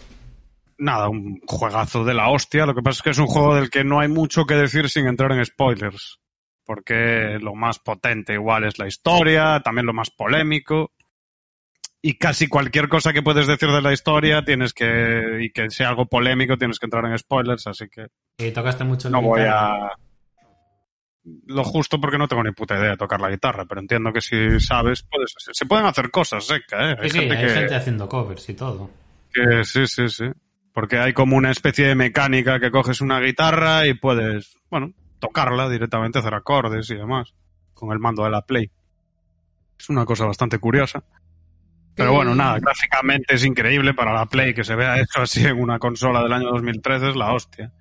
Nada, 0.82 1.08
un 1.08 1.40
juegazo 1.46 2.02
de 2.02 2.12
la 2.12 2.28
hostia, 2.30 2.66
lo 2.66 2.74
que 2.74 2.82
pasa 2.82 2.98
es 2.98 3.02
que 3.02 3.10
es 3.10 3.18
un 3.18 3.28
juego 3.28 3.54
del 3.54 3.70
que 3.70 3.84
no 3.84 4.00
hay 4.00 4.08
mucho 4.08 4.46
que 4.46 4.54
decir 4.54 4.90
sin 4.90 5.06
entrar 5.06 5.30
en 5.30 5.44
spoilers, 5.44 6.18
porque 6.64 7.38
lo 7.40 7.54
más 7.54 7.78
potente 7.78 8.32
igual 8.32 8.64
es 8.64 8.80
la 8.80 8.88
historia, 8.88 9.60
también 9.64 9.86
lo 9.86 9.92
más 9.92 10.10
polémico, 10.10 10.90
y 12.02 12.18
casi 12.18 12.48
cualquier 12.48 12.88
cosa 12.88 13.12
que 13.12 13.22
puedes 13.22 13.46
decir 13.46 13.70
de 13.70 13.80
la 13.80 13.92
historia 13.92 14.44
tienes 14.44 14.74
que, 14.74 15.38
y 15.42 15.52
que 15.52 15.70
sea 15.70 15.88
algo 15.88 16.06
polémico, 16.06 16.58
tienes 16.58 16.80
que 16.80 16.86
entrar 16.86 17.04
en 17.04 17.16
spoilers, 17.16 17.68
así 17.68 17.88
que 17.88 18.08
Y 18.38 18.50
tocaste 18.50 18.82
mucho 18.82 19.08
la 19.08 19.20
no 19.20 19.28
voy 19.28 19.42
a... 19.42 19.92
lo 21.46 21.62
justo 21.62 22.00
porque 22.00 22.18
no 22.18 22.26
tengo 22.26 22.42
ni 22.42 22.50
puta 22.50 22.76
idea 22.76 22.90
de 22.90 22.96
tocar 22.96 23.20
la 23.20 23.30
guitarra, 23.30 23.66
pero 23.66 23.80
entiendo 23.80 24.12
que 24.12 24.20
si 24.20 24.58
sabes, 24.58 25.04
puedes, 25.04 25.32
se 25.38 25.64
pueden 25.64 25.86
hacer 25.86 26.10
cosas, 26.10 26.44
seca, 26.44 26.90
¿eh? 26.90 26.96
Sí, 27.02 27.10
sí, 27.10 27.18
hay 27.20 27.54
gente 27.54 27.76
haciendo 27.76 28.08
covers 28.08 28.48
y 28.48 28.54
todo. 28.54 28.90
Que, 29.32 29.62
sí, 29.62 29.86
sí, 29.86 30.08
sí. 30.08 30.24
Porque 30.72 30.98
hay 30.98 31.12
como 31.12 31.36
una 31.36 31.50
especie 31.50 31.86
de 31.86 31.94
mecánica 31.94 32.58
que 32.58 32.70
coges 32.70 33.00
una 33.00 33.20
guitarra 33.20 33.86
y 33.86 33.94
puedes, 33.94 34.58
bueno, 34.70 34.92
tocarla 35.18 35.68
directamente, 35.68 36.18
hacer 36.18 36.34
acordes 36.34 36.90
y 36.90 36.94
demás, 36.94 37.34
con 37.74 37.92
el 37.92 37.98
mando 37.98 38.24
de 38.24 38.30
la 38.30 38.42
Play. 38.42 38.70
Es 39.78 39.88
una 39.88 40.04
cosa 40.06 40.24
bastante 40.24 40.58
curiosa. 40.58 41.04
Pero 41.94 42.14
bueno, 42.14 42.34
nada, 42.34 42.58
gráficamente 42.58 43.34
es 43.34 43.44
increíble 43.44 43.92
para 43.92 44.14
la 44.14 44.26
Play 44.26 44.54
que 44.54 44.64
se 44.64 44.74
vea 44.74 44.96
eso 44.96 45.20
así 45.20 45.44
en 45.44 45.60
una 45.60 45.78
consola 45.78 46.22
del 46.22 46.32
año 46.32 46.48
2013, 46.50 47.10
es 47.10 47.16
la 47.16 47.34
hostia. 47.34 47.72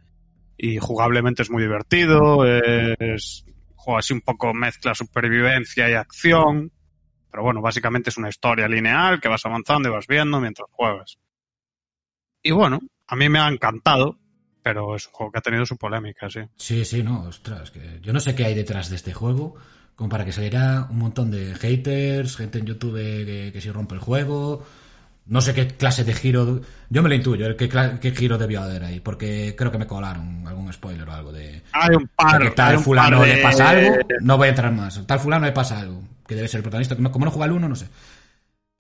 Y 0.58 0.78
jugablemente 0.78 1.44
es 1.44 1.50
muy 1.50 1.64
divertido, 1.64 2.46
es 2.46 3.46
juego 3.76 3.98
así 3.98 4.14
un 4.14 4.22
poco 4.22 4.54
mezcla 4.54 4.94
supervivencia 4.94 5.89
y 5.89 5.94
acción. 5.94 6.72
Pero 7.32 7.44
bueno, 7.44 7.62
básicamente 7.62 8.10
es 8.10 8.18
una 8.18 8.30
historia 8.30 8.68
lineal 8.68 9.22
que 9.22 9.30
vas 9.30 9.46
avanzando 9.46 9.89
y 9.89 9.92
vas 9.94 10.08
viendo 10.08 10.42
mientras 10.42 10.68
juegas. 10.72 11.18
Y 12.44 12.52
bueno, 12.52 12.80
a 13.08 13.16
mí 13.16 13.30
me 13.30 13.39
ha 13.39 13.48
encantado, 13.48 14.18
pero 14.64 14.96
es 14.96 15.08
un 15.08 15.14
juego 15.14 15.32
que 15.32 15.39
ha 15.39 15.42
tenido 15.42 15.66
su 15.66 15.78
polémica, 15.78 16.30
sí. 16.30 16.39
Sí, 16.56 16.86
sí, 16.86 17.04
no, 17.04 17.24
ostras, 17.24 17.72
que 17.72 18.00
yo 18.02 18.14
no 18.14 18.20
sé 18.20 18.36
qué 18.36 18.46
hay 18.46 18.56
detrás 18.56 18.89
de 18.89 18.96
este 18.96 19.14
juego, 19.14 19.56
como 19.96 20.10
para 20.10 20.26
que 20.26 20.32
saliera 20.32 20.88
un 20.89 20.98
montón 20.98 21.30
de 21.32 21.54
haters, 21.56 22.38
gente 22.38 22.60
en 22.60 22.66
YouTube 22.66 22.96
que, 22.96 23.52
que 23.54 23.62
si 23.62 23.70
rompe 23.72 23.96
el 23.96 24.02
juego, 24.02 24.66
no 25.28 25.39
sé 25.42 25.54
qué 25.54 25.68
clase 25.68 26.04
de 26.04 26.14
giro, 26.14 26.62
yo 26.89 27.04
me 27.04 27.10
lo 27.10 27.16
intuyo, 27.16 27.56
qué, 27.56 27.70
qué 28.02 28.12
giro 28.12 28.38
debió 28.38 28.62
haber 28.64 28.84
ahí, 28.84 29.00
porque 29.00 29.56
creo 29.56 29.72
que 29.72 29.78
me 29.78 29.88
colaron 29.88 30.46
algún 30.48 30.72
spoiler 30.74 31.08
o 31.08 31.14
algo 31.14 31.32
de... 31.32 31.62
Hay 31.74 31.96
un 31.96 32.08
par, 32.16 32.42
que 32.42 32.50
tal 32.52 32.72
hay 32.72 32.78
un 32.78 32.84
fulano 32.84 33.20
par 33.20 33.28
de- 33.28 33.36
le 33.36 33.42
pasa 33.44 33.70
algo, 33.70 33.98
no 34.22 34.38
voy 34.38 34.48
a 34.48 34.50
entrar 34.50 34.74
más, 34.74 35.06
tal 35.06 35.20
fulano 35.20 35.46
le 35.46 35.52
pasa 35.52 35.80
algo, 35.80 36.02
que 36.28 36.36
debe 36.36 36.48
ser 36.48 36.60
el 36.60 36.64
protagonista, 36.64 36.96
como 36.96 37.12
como 37.12 37.26
no 37.26 37.32
juega 37.32 37.46
el 37.46 37.52
uno, 37.52 37.70
no 37.70 37.76
sé. 37.76 37.88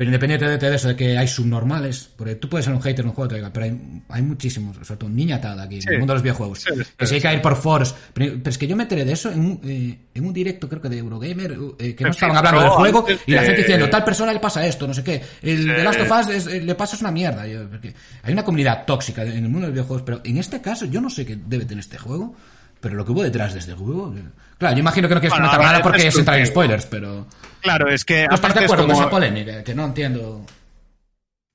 Pero 0.01 0.09
independientemente 0.09 0.67
de 0.67 0.75
eso, 0.75 0.87
de 0.87 0.95
que 0.95 1.15
hay 1.15 1.27
subnormales, 1.27 2.09
porque 2.17 2.33
tú 2.33 2.49
puedes 2.49 2.65
ser 2.65 2.73
un 2.73 2.81
hater 2.81 3.01
en 3.01 3.09
un 3.09 3.13
juego, 3.13 3.37
pero 3.53 3.65
hay, 3.67 4.01
hay 4.09 4.21
muchísimos, 4.23 4.75
sobre 4.77 4.97
todo 4.97 5.11
niñatada 5.11 5.61
aquí, 5.61 5.75
en 5.75 5.93
el 5.93 5.99
mundo 5.99 6.13
de 6.13 6.15
los 6.15 6.23
videojuegos. 6.23 6.61
Sí, 6.61 6.71
sí, 6.75 6.81
que 6.97 7.05
si 7.05 7.13
hay 7.15 7.21
que 7.21 7.33
ir 7.35 7.41
por 7.43 7.55
foros. 7.55 7.93
Pero, 8.11 8.33
pero 8.39 8.49
es 8.49 8.57
que 8.57 8.65
yo 8.65 8.75
me 8.75 8.81
enteré 8.81 9.05
de 9.05 9.11
eso 9.11 9.31
en 9.31 9.39
un, 9.41 9.61
eh, 9.63 9.99
en 10.15 10.25
un 10.25 10.33
directo, 10.33 10.67
creo 10.67 10.81
que 10.81 10.89
de 10.89 10.97
Eurogamer, 10.97 11.55
eh, 11.77 11.93
que 11.93 12.03
no 12.03 12.09
estaban 12.09 12.35
hablando 12.35 12.61
del 12.61 12.69
juego 12.71 13.05
y 13.27 13.31
la 13.31 13.43
gente 13.43 13.61
diciendo, 13.61 13.89
tal 13.91 14.03
persona 14.03 14.33
le 14.33 14.39
pasa 14.39 14.65
esto, 14.65 14.87
no 14.87 14.93
sé 14.95 15.03
qué. 15.03 15.21
El 15.43 15.67
de 15.67 15.83
Last 15.83 15.99
of 15.99 16.11
Us 16.19 16.29
es- 16.35 16.47
eh, 16.47 16.61
le 16.61 16.73
pasa 16.73 16.95
es 16.95 17.01
una 17.03 17.11
mierda. 17.11 17.45
Yo, 17.45 17.69
porque 17.69 17.93
hay 18.23 18.33
una 18.33 18.43
comunidad 18.43 18.85
tóxica 18.87 19.21
en 19.21 19.33
el 19.33 19.41
mundo 19.43 19.59
de 19.59 19.67
los 19.67 19.73
videojuegos, 19.73 20.01
pero 20.03 20.21
en 20.23 20.37
este 20.39 20.61
caso 20.61 20.85
yo 20.87 20.99
no 20.99 21.11
sé 21.11 21.27
qué 21.27 21.35
debe 21.45 21.65
tener 21.65 21.81
este 21.83 21.99
juego, 21.99 22.35
pero 22.81 22.95
lo 22.95 23.05
que 23.05 23.11
hubo 23.13 23.23
detrás 23.23 23.53
de 23.53 23.59
este 23.59 23.73
juego... 23.73 24.13
Claro, 24.57 24.75
yo 24.75 24.79
imagino 24.81 25.07
que 25.07 25.15
no 25.15 25.21
quieres 25.21 25.33
Bueno, 25.37 25.47
comentar 25.49 25.71
nada 25.71 25.81
porque 25.83 26.07
es 26.07 26.17
entrar 26.17 26.37
en 26.39 26.45
spoilers, 26.47 26.85
pero... 26.87 27.25
Claro, 27.61 27.87
es 27.89 28.03
que 28.05 28.27
¿No 28.27 28.35
estás 28.35 28.53
de 28.53 28.63
acuerdo 28.65 28.83
con 28.85 28.91
como- 28.91 29.01
esa 29.01 29.09
polémica? 29.09 29.63
Que 29.63 29.73
no 29.73 29.85
entiendo... 29.85 30.45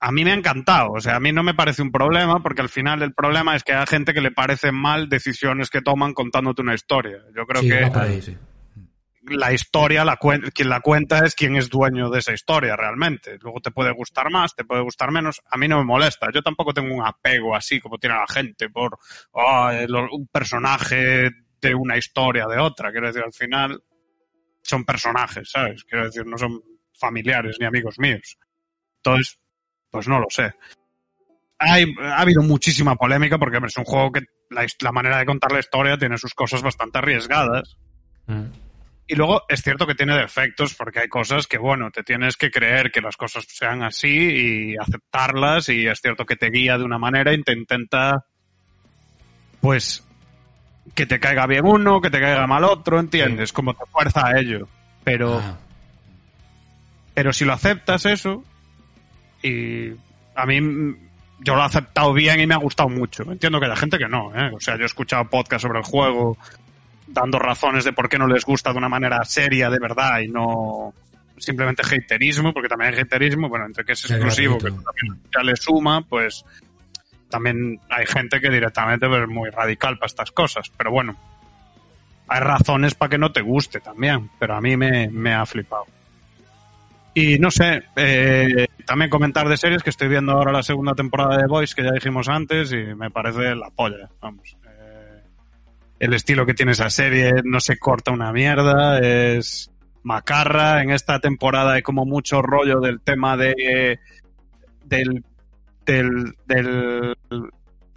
a 0.00 0.12
mí 0.12 0.24
me 0.24 0.32
ha 0.32 0.34
encantado. 0.34 0.92
O 0.92 1.00
sea, 1.00 1.16
a 1.16 1.20
mí 1.20 1.32
no 1.32 1.42
me 1.42 1.54
parece 1.54 1.82
un 1.82 1.92
problema, 1.92 2.42
porque 2.42 2.62
al 2.62 2.68
final 2.68 3.02
el 3.02 3.12
problema 3.12 3.54
es 3.56 3.62
que 3.64 3.74
hay 3.74 3.86
gente 3.86 4.12
que 4.14 4.20
le 4.20 4.30
parecen 4.30 4.74
mal 4.74 5.08
decisiones 5.08 5.68
que 5.70 5.82
toman 5.82 6.14
contándote 6.14 6.62
una 6.62 6.74
historia. 6.74 7.18
Yo 7.36 7.44
creo 7.46 7.62
Sí, 7.62 7.68
que 7.68 7.86
por 7.88 8.02
ahí, 8.02 8.22
sí. 8.22 8.36
La 9.28 9.52
historia, 9.52 10.04
la 10.04 10.18
quien 10.54 10.68
la 10.68 10.80
cuenta 10.80 11.24
es 11.24 11.34
quien 11.34 11.56
es 11.56 11.68
dueño 11.68 12.10
de 12.10 12.18
esa 12.20 12.32
historia 12.32 12.76
realmente. 12.76 13.38
Luego 13.40 13.60
te 13.60 13.70
puede 13.70 13.90
gustar 13.92 14.30
más, 14.30 14.54
te 14.54 14.64
puede 14.64 14.82
gustar 14.82 15.10
menos. 15.10 15.42
A 15.50 15.56
mí 15.56 15.68
no 15.68 15.78
me 15.78 15.84
molesta. 15.84 16.28
Yo 16.32 16.42
tampoco 16.42 16.72
tengo 16.72 16.94
un 16.94 17.04
apego 17.06 17.54
así 17.56 17.80
como 17.80 17.98
tiene 17.98 18.16
la 18.16 18.26
gente 18.28 18.68
por 18.70 18.98
"Ah, 19.34 19.72
el- 19.78 19.94
un 19.94 20.28
personaje 20.28 21.30
de 21.60 21.74
una 21.74 21.96
historia 21.96 22.46
de 22.46 22.58
otra. 22.58 22.90
Quiero 22.92 23.06
decir, 23.08 23.22
al 23.22 23.32
final 23.32 23.82
son 24.62 24.84
personajes, 24.84 25.50
¿sabes? 25.50 25.84
Quiero 25.84 26.04
decir, 26.06 26.26
no 26.26 26.38
son 26.38 26.60
familiares 26.98 27.56
ni 27.60 27.66
amigos 27.66 27.98
míos. 27.98 28.38
Entonces, 28.98 29.38
pues 29.90 30.08
no 30.08 30.18
lo 30.18 30.26
sé. 30.30 30.54
Hay, 31.58 31.86
ha 32.00 32.20
habido 32.20 32.42
muchísima 32.42 32.96
polémica 32.96 33.38
porque 33.38 33.58
es 33.64 33.76
un 33.78 33.84
juego 33.84 34.12
que 34.12 34.22
la 34.80 34.92
manera 34.92 35.18
de 35.18 35.26
contar 35.26 35.52
la 35.52 35.60
historia 35.60 35.96
tiene 35.96 36.18
sus 36.18 36.34
cosas 36.34 36.62
bastante 36.62 36.98
arriesgadas. 36.98 37.76
Mm. 38.26 38.65
Y 39.08 39.14
luego 39.14 39.44
es 39.48 39.62
cierto 39.62 39.86
que 39.86 39.94
tiene 39.94 40.16
defectos 40.16 40.74
porque 40.74 41.00
hay 41.00 41.08
cosas 41.08 41.46
que, 41.46 41.58
bueno, 41.58 41.90
te 41.90 42.02
tienes 42.02 42.36
que 42.36 42.50
creer 42.50 42.90
que 42.90 43.00
las 43.00 43.16
cosas 43.16 43.44
sean 43.48 43.82
así 43.82 44.08
y 44.08 44.76
aceptarlas 44.76 45.68
y 45.68 45.86
es 45.86 46.00
cierto 46.00 46.26
que 46.26 46.36
te 46.36 46.50
guía 46.50 46.76
de 46.76 46.84
una 46.84 46.98
manera 46.98 47.32
y 47.32 47.42
te 47.42 47.52
intenta, 47.52 48.26
pues, 49.60 50.04
que 50.94 51.06
te 51.06 51.20
caiga 51.20 51.46
bien 51.46 51.66
uno, 51.66 52.00
que 52.00 52.10
te 52.10 52.20
caiga 52.20 52.46
mal 52.48 52.64
otro, 52.64 52.98
¿entiendes? 52.98 53.52
Como 53.52 53.74
te 53.74 53.84
fuerza 53.86 54.26
a 54.26 54.40
ello. 54.40 54.68
Pero, 55.04 55.38
Ah, 55.38 55.56
pero 57.14 57.32
si 57.32 57.46
lo 57.46 57.54
aceptas 57.54 58.04
eso, 58.04 58.44
y 59.42 59.90
a 60.34 60.44
mí 60.46 60.60
yo 61.40 61.54
lo 61.54 61.62
he 61.62 61.64
aceptado 61.64 62.12
bien 62.12 62.40
y 62.40 62.46
me 62.46 62.54
ha 62.54 62.58
gustado 62.58 62.88
mucho. 62.90 63.22
Entiendo 63.22 63.58
que 63.58 63.66
hay 63.66 63.76
gente 63.76 63.96
que 63.96 64.08
no, 64.08 64.34
¿eh? 64.34 64.50
O 64.54 64.60
sea, 64.60 64.76
yo 64.76 64.82
he 64.82 64.86
escuchado 64.86 65.24
podcast 65.30 65.62
sobre 65.62 65.78
el 65.78 65.84
juego 65.84 66.36
dando 67.06 67.38
razones 67.38 67.84
de 67.84 67.92
por 67.92 68.08
qué 68.08 68.18
no 68.18 68.26
les 68.26 68.44
gusta 68.44 68.72
de 68.72 68.78
una 68.78 68.88
manera 68.88 69.24
seria, 69.24 69.70
de 69.70 69.78
verdad, 69.78 70.20
y 70.20 70.28
no 70.28 70.92
simplemente 71.38 71.82
haterismo, 71.82 72.52
porque 72.52 72.68
también 72.68 72.94
hay 72.94 73.00
haterismo, 73.00 73.48
bueno, 73.48 73.66
entre 73.66 73.84
que 73.84 73.92
es 73.92 74.10
exclusivo, 74.10 74.58
que 74.58 74.70
también 74.70 75.22
ya 75.34 75.42
le 75.42 75.56
suma, 75.56 76.02
pues 76.02 76.44
también 77.28 77.80
hay 77.90 78.06
gente 78.06 78.40
que 78.40 78.50
directamente 78.50 79.06
pues, 79.06 79.22
es 79.22 79.28
muy 79.28 79.50
radical 79.50 79.98
para 79.98 80.06
estas 80.06 80.30
cosas, 80.30 80.70
pero 80.76 80.90
bueno, 80.90 81.16
hay 82.28 82.40
razones 82.40 82.94
para 82.94 83.10
que 83.10 83.18
no 83.18 83.32
te 83.32 83.42
guste 83.42 83.80
también, 83.80 84.30
pero 84.38 84.54
a 84.56 84.60
mí 84.60 84.76
me, 84.76 85.08
me 85.08 85.34
ha 85.34 85.44
flipado. 85.46 85.86
Y 87.14 87.38
no 87.38 87.50
sé, 87.50 87.84
eh, 87.96 88.66
también 88.84 89.10
comentar 89.10 89.48
de 89.48 89.56
series 89.56 89.82
que 89.82 89.88
estoy 89.88 90.08
viendo 90.08 90.32
ahora 90.32 90.52
la 90.52 90.62
segunda 90.62 90.94
temporada 90.94 91.38
de 91.38 91.46
Voice, 91.46 91.74
que 91.74 91.82
ya 91.82 91.92
dijimos 91.92 92.28
antes, 92.28 92.72
y 92.72 92.94
me 92.94 93.10
parece 93.10 93.54
la 93.54 93.70
polla, 93.70 94.08
vamos. 94.20 94.54
El 95.98 96.12
estilo 96.14 96.44
que 96.44 96.54
tiene 96.54 96.72
esa 96.72 96.90
serie 96.90 97.32
no 97.44 97.60
se 97.60 97.78
corta 97.78 98.10
una 98.10 98.32
mierda, 98.32 98.98
es 99.00 99.70
macarra. 100.02 100.82
En 100.82 100.90
esta 100.90 101.18
temporada 101.20 101.74
hay 101.74 101.82
como 101.82 102.04
mucho 102.04 102.42
rollo 102.42 102.80
del 102.80 103.00
tema 103.00 103.36
de 103.36 103.98
del 104.84 105.24
del, 105.86 106.34
del 106.46 107.14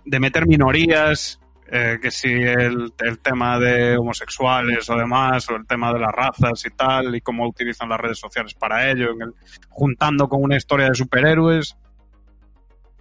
de 0.05 0.19
meter 0.19 0.47
minorías, 0.47 1.39
eh, 1.71 1.97
que 2.01 2.09
si 2.11 2.29
el, 2.31 2.93
el 2.99 3.19
tema 3.19 3.59
de 3.59 3.97
homosexuales 3.97 4.89
o 4.89 4.95
demás, 4.95 5.49
o 5.49 5.55
el 5.55 5.67
tema 5.67 5.91
de 5.93 5.99
las 5.99 6.11
razas 6.11 6.63
y 6.65 6.69
tal, 6.71 7.15
y 7.15 7.21
cómo 7.21 7.47
utilizan 7.47 7.89
las 7.89 7.99
redes 7.99 8.19
sociales 8.19 8.53
para 8.53 8.89
ello, 8.89 9.11
en 9.11 9.21
el- 9.23 9.33
juntando 9.69 10.27
con 10.29 10.41
una 10.43 10.55
historia 10.55 10.87
de 10.89 10.95
superhéroes, 10.95 11.75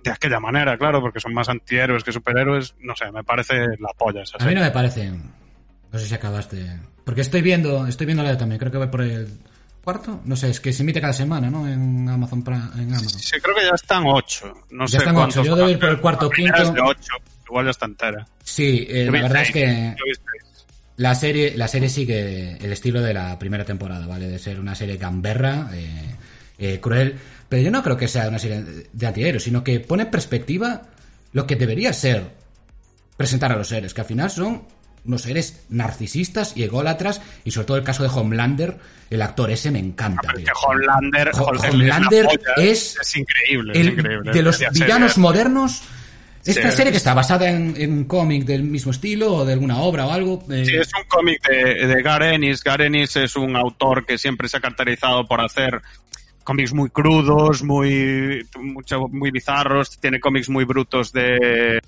de 0.09 0.15
aquella 0.15 0.41
manera, 0.41 0.77
claro, 0.77 1.01
porque 1.01 1.21
son 1.21 1.33
más 1.35 1.49
antihéroes 1.49 2.03
que 2.05 2.13
superhéroes, 2.13 2.75
no 2.81 2.95
sé, 2.97 3.11
me 3.13 3.25
parece 3.25 3.55
la 3.79 3.93
polla 3.97 4.23
esa 4.23 4.39
A 4.39 4.47
mí 4.47 4.55
no 4.55 4.61
me 4.61 4.71
parece. 4.71 5.11
No 5.11 5.99
sé 5.99 6.07
si 6.07 6.15
acabaste. 6.15 6.67
Porque 7.05 7.23
estoy 7.23 7.41
viendo, 7.43 7.87
estoy 7.87 8.07
viendo 8.07 8.23
la 8.23 8.37
también, 8.37 8.59
creo 8.59 8.71
que 8.71 8.79
voy 8.79 8.89
por 8.89 9.03
el 9.03 9.29
cuarto. 9.83 10.21
No 10.25 10.37
sé, 10.37 10.51
es 10.51 10.61
que 10.61 10.73
se 10.73 10.83
emite 10.83 11.01
cada 11.01 11.13
semana, 11.13 11.51
¿no? 11.51 11.67
En 11.67 12.09
Amazon. 12.09 12.45
En 12.77 12.95
Amazon. 12.95 13.21
Sí, 13.21 13.41
creo 13.41 13.55
que 13.55 13.63
ya 13.63 13.75
están 13.75 14.05
ocho. 14.07 14.53
No 14.71 14.85
Ya 14.85 14.89
sé 14.89 14.97
están 14.99 15.15
cuántos 15.15 15.39
ocho. 15.39 15.47
Yo 15.47 15.57
debo 15.57 15.70
ir 15.70 15.78
por 15.78 15.89
el 15.89 16.01
cuarto 16.01 16.28
quinto. 16.28 16.73
de 16.73 16.81
ocho. 16.81 17.12
Igual 17.47 17.65
ya 17.65 17.70
está 17.70 17.87
entera. 17.87 18.27
Sí, 18.43 18.87
eh, 18.91 19.07
la 19.07 19.23
verdad 19.23 19.43
es 19.43 19.51
que 19.53 19.95
la 20.97 21.15
serie, 21.15 21.57
la 21.57 21.69
serie 21.69 21.89
sigue 21.89 22.59
el 22.62 22.73
estilo 22.73 23.01
de 23.01 23.15
la 23.15 23.39
primera 23.39 23.65
temporada, 23.65 24.07
¿vale? 24.07 24.28
De 24.28 24.39
ser 24.39 24.61
una 24.61 24.74
serie 24.74 24.97
gamberra, 24.97 25.70
eh, 25.73 26.15
eh, 26.59 26.81
cruel. 26.81 27.16
Pero 27.49 27.62
yo 27.62 27.70
no 27.70 27.83
creo 27.83 27.97
que 27.97 28.09
sea 28.09 28.29
una 28.29 28.39
serie 28.39 28.62
de 28.93 29.07
antihéroes, 29.07 29.43
sino 29.43 29.65
que 29.65 29.81
pone 29.81 30.03
en 30.05 30.11
perspectiva 30.11 30.83
lo 31.33 31.47
que 31.47 31.57
debería 31.57 31.93
ser 31.93 32.25
presentar 33.16 33.53
a 33.53 33.57
los 33.57 33.69
seres, 33.69 33.95
que 33.95 34.01
al 34.03 34.07
final 34.07 34.31
son 34.31 34.62
unos 35.05 35.23
seres 35.23 35.62
narcisistas 35.70 36.55
y 36.57 36.65
ególatras, 36.65 37.23
y 37.45 37.51
sobre 37.51 37.66
todo 37.66 37.77
el 37.79 37.85
caso 37.85 38.03
de 38.03 38.11
Homelander, 38.11 38.77
el 39.11 39.23
actor 39.23 39.51
ese 39.51 39.70
me 39.70 39.79
encanta. 39.79 40.33
Tío. 40.35 40.47
Homelander, 40.66 41.31
Ho- 41.35 41.45
Homelander, 41.45 42.27
Homelander 42.27 42.27
es, 42.59 42.66
es 42.69 42.99
es 43.01 43.16
increíble. 43.16 43.73
es 43.73 43.81
el- 43.81 43.89
increíble. 43.95 44.33
de 44.33 44.43
los 44.43 44.57
ser, 44.57 44.70
villanos 44.73 45.16
eh. 45.16 45.20
modernos. 45.20 45.83
Esta 46.45 46.70
Sí. 46.70 46.77
serie 46.79 46.93
que 46.93 46.99
está 46.99 47.12
basada 47.15 47.51
en, 47.51 47.75
en 47.77 47.93
un 47.93 48.05
cómic 48.05 48.45
del 48.45 48.62
mismo 48.62 48.91
estilo 48.93 49.35
o 49.35 49.45
de 49.45 49.53
alguna 49.55 49.79
obra 49.79 50.07
o 50.07 50.12
algo. 50.12 50.45
eh, 50.51 50.65
Sí, 50.65 50.77
es 50.77 50.89
un 50.95 51.05
cómic 51.09 51.41
de, 51.47 51.87
de. 51.87 52.03
Garth 52.03 52.23
Ennis 52.81 53.16
es 53.16 53.37
un 53.37 53.55
autor 53.57 54.07
que 54.07 54.16
siempre 54.16 54.49
se 54.49 54.57
ha 54.57 54.61
caracterizado 54.61 55.27
por 55.27 55.41
hacer 55.43 55.83
cómics 56.49 56.73
muy 56.73 56.89
crudos, 56.89 57.62
muy, 57.62 58.43
mucho- 58.59 59.07
muy 59.09 59.31
bizarros. 59.31 59.99
Tiene 60.01 60.19
cómics 60.19 60.49
muy 60.49 60.65
brutos 60.65 61.12
de, 61.12 61.79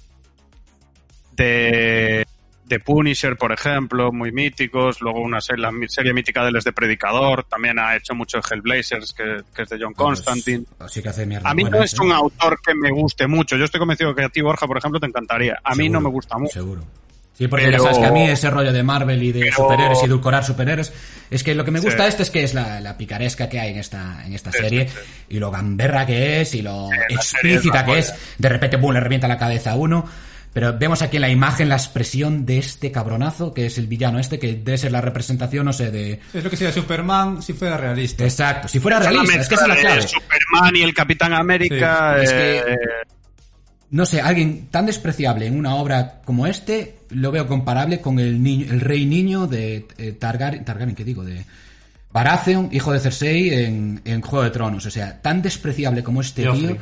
de, 1.32 2.27
de 2.66 2.81
Punisher, 2.81 3.39
por 3.39 3.53
ejemplo, 3.53 4.12
muy 4.12 4.32
míticos. 4.32 5.01
Luego 5.01 5.20
una 5.23 5.41
serie, 5.41 5.62
la 5.62 5.73
serie 5.89 6.12
mítica 6.12 6.43
de 6.43 6.51
él 6.51 6.57
es 6.57 6.65
de 6.65 6.73
Predicador. 6.74 7.45
También 7.45 7.78
ha 7.78 7.97
hecho 7.97 8.15
mucho 8.15 8.39
Hellblazers, 8.39 9.15
que, 9.15 9.43
que 9.55 9.62
es 9.62 9.69
de 9.70 9.78
John 9.81 9.95
pues, 9.95 10.07
Constantine. 10.23 10.65
Así 10.78 11.01
que 11.01 11.09
hace 11.09 11.24
mierda. 11.24 11.49
A 11.49 11.55
mí 11.55 11.65
no 11.65 11.82
es 11.82 11.95
¿eh? 11.95 12.03
un 12.03 12.12
autor 12.12 12.61
que 12.62 12.74
me 12.74 12.91
guste 12.91 13.27
mucho. 13.27 13.57
Yo 13.57 13.65
estoy 13.65 13.78
convencido 13.81 14.15
que 14.15 14.24
a 14.24 14.28
ti, 14.28 14.43
Borja, 14.43 14.66
por 14.66 14.77
ejemplo, 14.77 15.01
te 15.01 15.07
encantaría. 15.07 15.59
A 15.65 15.74
mí 15.74 15.89
no 15.89 16.03
me 16.03 16.11
gusta 16.11 16.37
mucho. 16.37 16.53
Seguro. 16.53 16.82
Sí, 17.41 17.49
porque 17.49 17.65
Pero- 17.65 17.79
ya 17.79 17.83
sabes 17.85 17.99
que 17.99 18.05
a 18.05 18.11
mí 18.12 18.29
ese 18.29 18.51
rollo 18.51 18.71
de 18.71 18.83
Marvel 18.83 19.23
y 19.23 19.33
de 19.33 19.41
pero- 19.41 19.57
superhéroes 19.57 19.99
y 20.03 20.05
edulcorar 20.05 20.45
superhéroes, 20.45 20.93
es 21.31 21.43
que 21.43 21.55
lo 21.55 21.65
que 21.65 21.71
me 21.71 21.81
gusta 21.81 22.03
Sí. 22.03 22.09
este 22.11 22.23
es 22.25 22.31
que 22.31 22.43
es 22.45 22.53
la, 22.53 22.81
la 22.81 22.99
picaresca 22.99 23.49
que 23.49 23.59
hay 23.59 23.71
en 23.71 23.79
esta, 23.79 24.23
en 24.27 24.35
esta 24.35 24.53
Sí, 24.53 24.59
serie 24.59 24.89
sí, 24.91 24.95
y 25.31 25.39
lo 25.39 25.51
gamberra 25.51 26.05
que 26.05 26.43
es 26.43 26.55
y 26.55 26.61
lo 26.61 26.91
es 27.09 27.17
explícita 27.17 27.83
que 27.87 27.99
es. 28.01 28.15
De 28.37 28.49
repente, 28.51 28.77
boom, 28.77 28.93
le 28.93 29.01
revienta 29.01 29.27
la 29.27 29.39
cabeza 29.39 29.71
a 29.71 29.77
uno. 29.77 30.05
Pero 30.53 30.77
vemos 30.77 31.01
aquí 31.01 31.17
en 31.17 31.21
la 31.23 31.29
imagen 31.31 31.69
la 31.69 31.77
expresión 31.77 32.45
de 32.45 32.59
este 32.59 32.91
cabronazo, 32.91 33.55
que 33.55 33.67
es 33.67 33.79
el 33.79 33.87
villano 33.87 34.19
este, 34.19 34.39
que 34.41 34.49
debe 34.57 34.77
ser 34.77 34.91
la 34.93 35.01
representación, 35.01 35.65
no 35.65 35.73
sé, 35.73 35.91
de... 35.93 36.19
Es 36.35 36.43
lo 36.45 36.51
que 36.51 36.57
sería 36.57 36.73
Superman 36.75 37.41
si 37.41 37.53
fuera 37.53 37.77
realista. 37.77 38.25
Exacto, 38.25 38.67
si 38.69 38.81
fuera 38.81 38.99
realista, 38.99 39.41
es 39.41 39.49
que 39.49 39.55
esa 39.55 39.62
es 39.65 39.69
la 39.69 39.77
clave. 39.77 40.03
Superman 40.03 40.75
y 40.77 40.83
el 40.83 40.93
Capitán 40.93 41.33
América. 41.35 42.17
Sí, 42.19 42.25
es 42.25 42.31
eh, 42.35 42.62
que- 42.67 43.19
no 43.91 44.07
sé, 44.07 44.21
alguien 44.21 44.69
tan 44.71 44.87
despreciable 44.87 45.47
en 45.47 45.57
una 45.57 45.75
obra 45.75 46.23
como 46.25 46.47
este, 46.47 46.99
lo 47.11 47.33
veo 47.33 47.47
comparable 47.47 48.01
con 48.01 48.19
el 48.21 48.43
niño, 48.43 48.67
el 48.71 48.81
rey 48.81 49.05
niño 49.05 49.47
de 49.47 49.87
eh, 49.99 50.12
Targaryen, 50.12 50.65
Targaryen, 50.65 50.95
¿qué 50.95 51.05
digo? 51.05 51.25
De 51.25 51.45
Baratheon, 52.12 52.69
hijo 52.73 52.93
de 52.93 53.01
Cersei 53.01 53.53
en, 53.53 54.01
en 54.05 54.21
Juego 54.21 54.45
de 54.45 54.51
Tronos. 54.51 54.87
O 54.87 54.91
sea, 54.91 55.21
tan 55.21 55.43
despreciable 55.43 56.03
como 56.03 56.21
este 56.21 56.43
tío. 56.43 56.77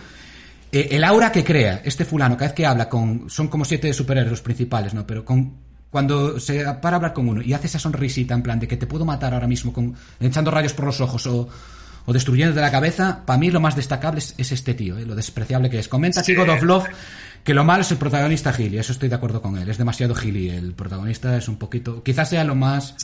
Eh, 0.70 0.88
el 0.90 1.04
aura 1.04 1.32
que 1.32 1.44
crea 1.44 1.80
este 1.84 2.04
fulano, 2.04 2.36
cada 2.36 2.48
vez 2.48 2.54
que 2.54 2.66
habla 2.66 2.88
con. 2.88 3.30
Son 3.30 3.48
como 3.48 3.64
siete 3.64 3.92
superhéroes 3.92 4.40
principales, 4.40 4.92
¿no? 4.94 5.06
Pero 5.06 5.24
con. 5.24 5.68
Cuando 5.90 6.38
se 6.38 6.64
para 6.64 6.96
a 6.96 6.96
hablar 6.96 7.14
con 7.14 7.30
uno 7.30 7.40
y 7.40 7.54
hace 7.54 7.66
esa 7.66 7.78
sonrisita 7.78 8.34
en 8.34 8.42
plan 8.42 8.60
de 8.60 8.68
que 8.68 8.76
te 8.76 8.86
puedo 8.86 9.06
matar 9.06 9.32
ahora 9.32 9.46
mismo 9.46 9.72
con 9.72 9.94
echando 10.20 10.50
rayos 10.50 10.74
por 10.74 10.84
los 10.84 11.00
ojos 11.00 11.26
o, 11.26 11.48
o 12.08 12.12
destruyéndote 12.14 12.62
la 12.62 12.70
cabeza, 12.70 13.22
para 13.26 13.38
mí 13.38 13.50
lo 13.50 13.60
más 13.60 13.76
destacable 13.76 14.20
es, 14.20 14.34
es 14.38 14.50
este 14.50 14.72
tío, 14.72 14.96
¿eh? 14.96 15.04
lo 15.04 15.14
despreciable 15.14 15.68
que 15.68 15.78
es. 15.78 15.88
Comenta 15.88 16.22
God 16.26 16.48
of 16.48 16.62
Love 16.62 16.86
que 17.44 17.52
lo 17.52 17.64
malo 17.64 17.82
es 17.82 17.90
el 17.90 17.98
protagonista 17.98 18.50
Gilly, 18.52 18.78
eso 18.78 18.92
estoy 18.92 19.08
de 19.10 19.14
acuerdo 19.16 19.42
con 19.42 19.58
él, 19.58 19.68
es 19.68 19.76
demasiado 19.78 20.14
Gilly, 20.14 20.48
el 20.50 20.72
protagonista 20.72 21.36
es 21.36 21.48
un 21.48 21.56
poquito, 21.58 22.02
quizás 22.02 22.30
sea 22.30 22.44
lo 22.44 22.54
más, 22.54 22.96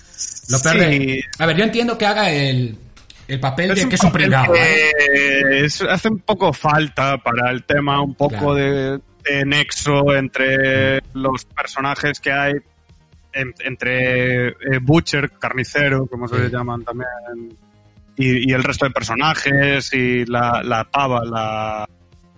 lo 0.48 0.58
peor 0.60 0.78
de- 0.78 0.96
Sí. 0.98 1.20
A 1.38 1.46
ver, 1.46 1.56
yo 1.56 1.64
entiendo 1.64 1.96
que 1.98 2.06
haga 2.06 2.30
el, 2.30 2.76
el 3.28 3.40
papel 3.40 3.74
de 3.74 3.88
que 3.88 3.94
es 3.94 4.02
un 4.04 4.12
pringado, 4.12 4.54
es- 4.54 5.82
hace 5.82 6.08
un 6.08 6.18
poco 6.20 6.52
falta 6.52 7.18
para 7.18 7.50
el 7.50 7.64
tema, 7.64 8.00
un 8.02 8.14
poco 8.14 8.30
Claro. 8.36 8.54
de, 8.54 9.00
de 9.24 9.44
nexo 9.46 10.14
entre 10.14 11.00
los 11.14 11.44
personajes 11.46 12.20
que 12.20 12.32
hay, 12.32 12.52
en- 13.32 13.54
entre 13.64 14.48
eh, 14.48 14.54
Butcher, 14.82 15.30
carnicero, 15.38 16.06
como 16.06 16.28
se 16.28 16.36
Sí. 16.36 16.42
le 16.42 16.50
llaman 16.50 16.84
también, 16.84 17.08
y, 18.16 18.50
y 18.50 18.52
el 18.52 18.62
resto 18.62 18.84
de 18.86 18.90
personajes, 18.92 19.92
y 19.92 20.24
la, 20.26 20.62
la 20.62 20.84
pava, 20.84 21.24
la 21.24 21.88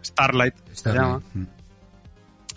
Starlight, 0.05 0.55
Está 0.73 0.93
se 0.93 0.99
llama. 0.99 1.21
bien. 1.35 1.49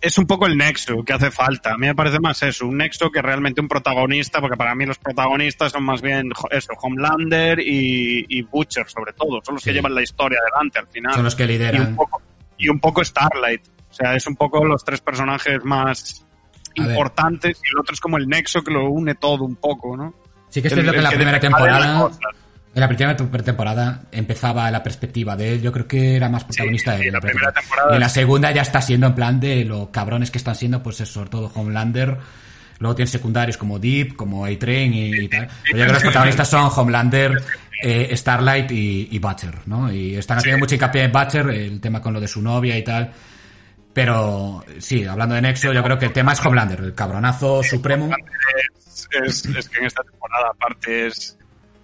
es 0.01 0.17
un 0.17 0.25
poco 0.27 0.45
el 0.45 0.55
nexo 0.57 1.03
que 1.03 1.13
hace 1.13 1.29
falta. 1.31 1.73
A 1.73 1.77
mí 1.77 1.87
me 1.87 1.95
parece 1.95 2.19
más 2.19 2.41
eso, 2.43 2.65
un 2.67 2.77
nexo 2.77 3.09
que 3.11 3.21
realmente 3.21 3.59
un 3.59 3.67
protagonista, 3.67 4.39
porque 4.39 4.55
para 4.55 4.73
mí 4.75 4.85
los 4.85 4.97
protagonistas 4.99 5.71
son 5.73 5.83
más 5.83 6.01
bien 6.01 6.29
eso, 6.51 6.71
Homelander 6.81 7.59
y, 7.59 8.25
y 8.29 8.41
Butcher, 8.43 8.87
sobre 8.89 9.13
todo. 9.13 9.41
Son 9.43 9.55
los 9.55 9.63
Sí. 9.63 9.69
que 9.69 9.73
llevan 9.73 9.93
la 9.95 10.01
historia 10.03 10.39
adelante 10.41 10.79
al 10.79 10.87
final. 10.87 11.13
Son 11.15 11.23
los 11.25 11.35
que 11.35 11.43
y, 11.43 11.45
un 11.47 11.51
lideran. 11.51 11.95
poco, 11.95 12.21
y 12.57 12.69
un 12.69 12.79
poco 12.79 13.03
Starlight. 13.03 13.61
O 13.89 13.93
sea, 13.93 14.15
es 14.15 14.25
un 14.27 14.35
poco 14.35 14.63
los 14.63 14.85
tres 14.85 15.01
personajes 15.01 15.63
más 15.65 16.25
A 16.79 16.81
ver. 16.83 16.91
importantes 16.91 17.59
y 17.65 17.69
el 17.69 17.79
otro 17.79 17.93
es 17.93 17.99
como 17.99 18.17
el 18.17 18.27
nexo 18.29 18.61
que 18.61 18.71
lo 18.71 18.87
une 18.89 19.15
todo 19.15 19.43
un 19.43 19.55
poco, 19.57 19.97
¿no? 19.97 20.13
Sí 20.49 20.61
que 20.61 20.67
es 20.67 20.73
El- 20.73 20.81
cierto 20.83 20.91
que 20.91 20.97
en 20.97 20.99
el 20.99 21.03
la 21.03 21.09
que 21.09 21.15
primera 21.17 21.39
temporada... 21.39 22.09
En 22.79 22.81
la 22.81 22.87
primera 22.87 23.15
te- 23.15 23.43
temporada 23.43 24.01
empezaba 24.11 24.71
la 24.71 24.81
perspectiva 24.81 25.35
de 25.35 25.53
él, 25.53 25.61
yo 25.61 25.71
creo 25.71 25.87
que 25.87 26.15
era 26.15 26.29
más 26.29 26.43
protagonista 26.45 26.95
sí, 26.95 27.01
él. 27.01 27.07
en 27.07 27.13
la 27.13 27.19
primera 27.21 27.51
temporada 27.51 27.91
Y 27.91 27.95
en 27.95 27.99
la 27.99 28.09
segunda 28.09 28.51
ya 28.51 28.61
está 28.61 28.81
siendo 28.81 29.07
en 29.07 29.15
plan 29.15 29.39
de 29.39 29.65
lo 29.65 29.91
cabrones 29.91 30.31
que 30.31 30.37
están 30.37 30.55
siendo, 30.55 30.81
pues 30.81 31.01
eso, 31.01 31.13
sobre 31.13 31.29
todo 31.29 31.51
Homelander. 31.53 32.17
Luego 32.79 32.95
tiene 32.95 33.11
secundarios 33.11 33.57
como 33.57 33.77
Deep, 33.79 34.15
como 34.15 34.45
A-Train 34.45 34.93
y, 34.93 35.09
y 35.09 35.27
tal. 35.27 35.47
Pero 35.63 35.77
yo 35.79 35.83
creo 35.83 35.87
que 35.87 35.93
los 35.93 36.03
protagonistas 36.03 36.49
son 36.49 36.71
Homelander, 36.73 37.43
eh, 37.83 38.15
Starlight 38.15 38.71
y, 38.71 39.09
y 39.11 39.19
Butcher, 39.19 39.55
¿no? 39.65 39.91
Y 39.91 40.15
están 40.15 40.37
haciendo 40.37 40.59
mucho 40.59 40.75
hincapié 40.75 41.03
en 41.03 41.11
Butcher, 41.11 41.49
el 41.49 41.81
tema 41.81 42.01
con 42.01 42.13
lo 42.13 42.21
de 42.21 42.27
su 42.29 42.41
novia 42.41 42.77
y 42.77 42.83
tal. 42.83 43.11
Pero 43.93 44.63
sí, 44.77 45.05
hablando 45.05 45.35
de 45.35 45.41
Nexo, 45.41 45.73
yo 45.73 45.83
creo 45.83 45.97
que 45.97 46.05
el 46.05 46.13
tema 46.13 46.33
es 46.33 46.45
Homelander, 46.45 46.79
el 46.79 46.93
cabronazo 46.95 47.63
supremo. 47.63 48.09
es, 48.85 49.07
es, 49.25 49.45
es 49.45 49.67
que 49.69 49.79
en 49.79 49.85
esta 49.87 50.03
temporada 50.03 50.49
aparte 50.51 51.07
es 51.07 51.37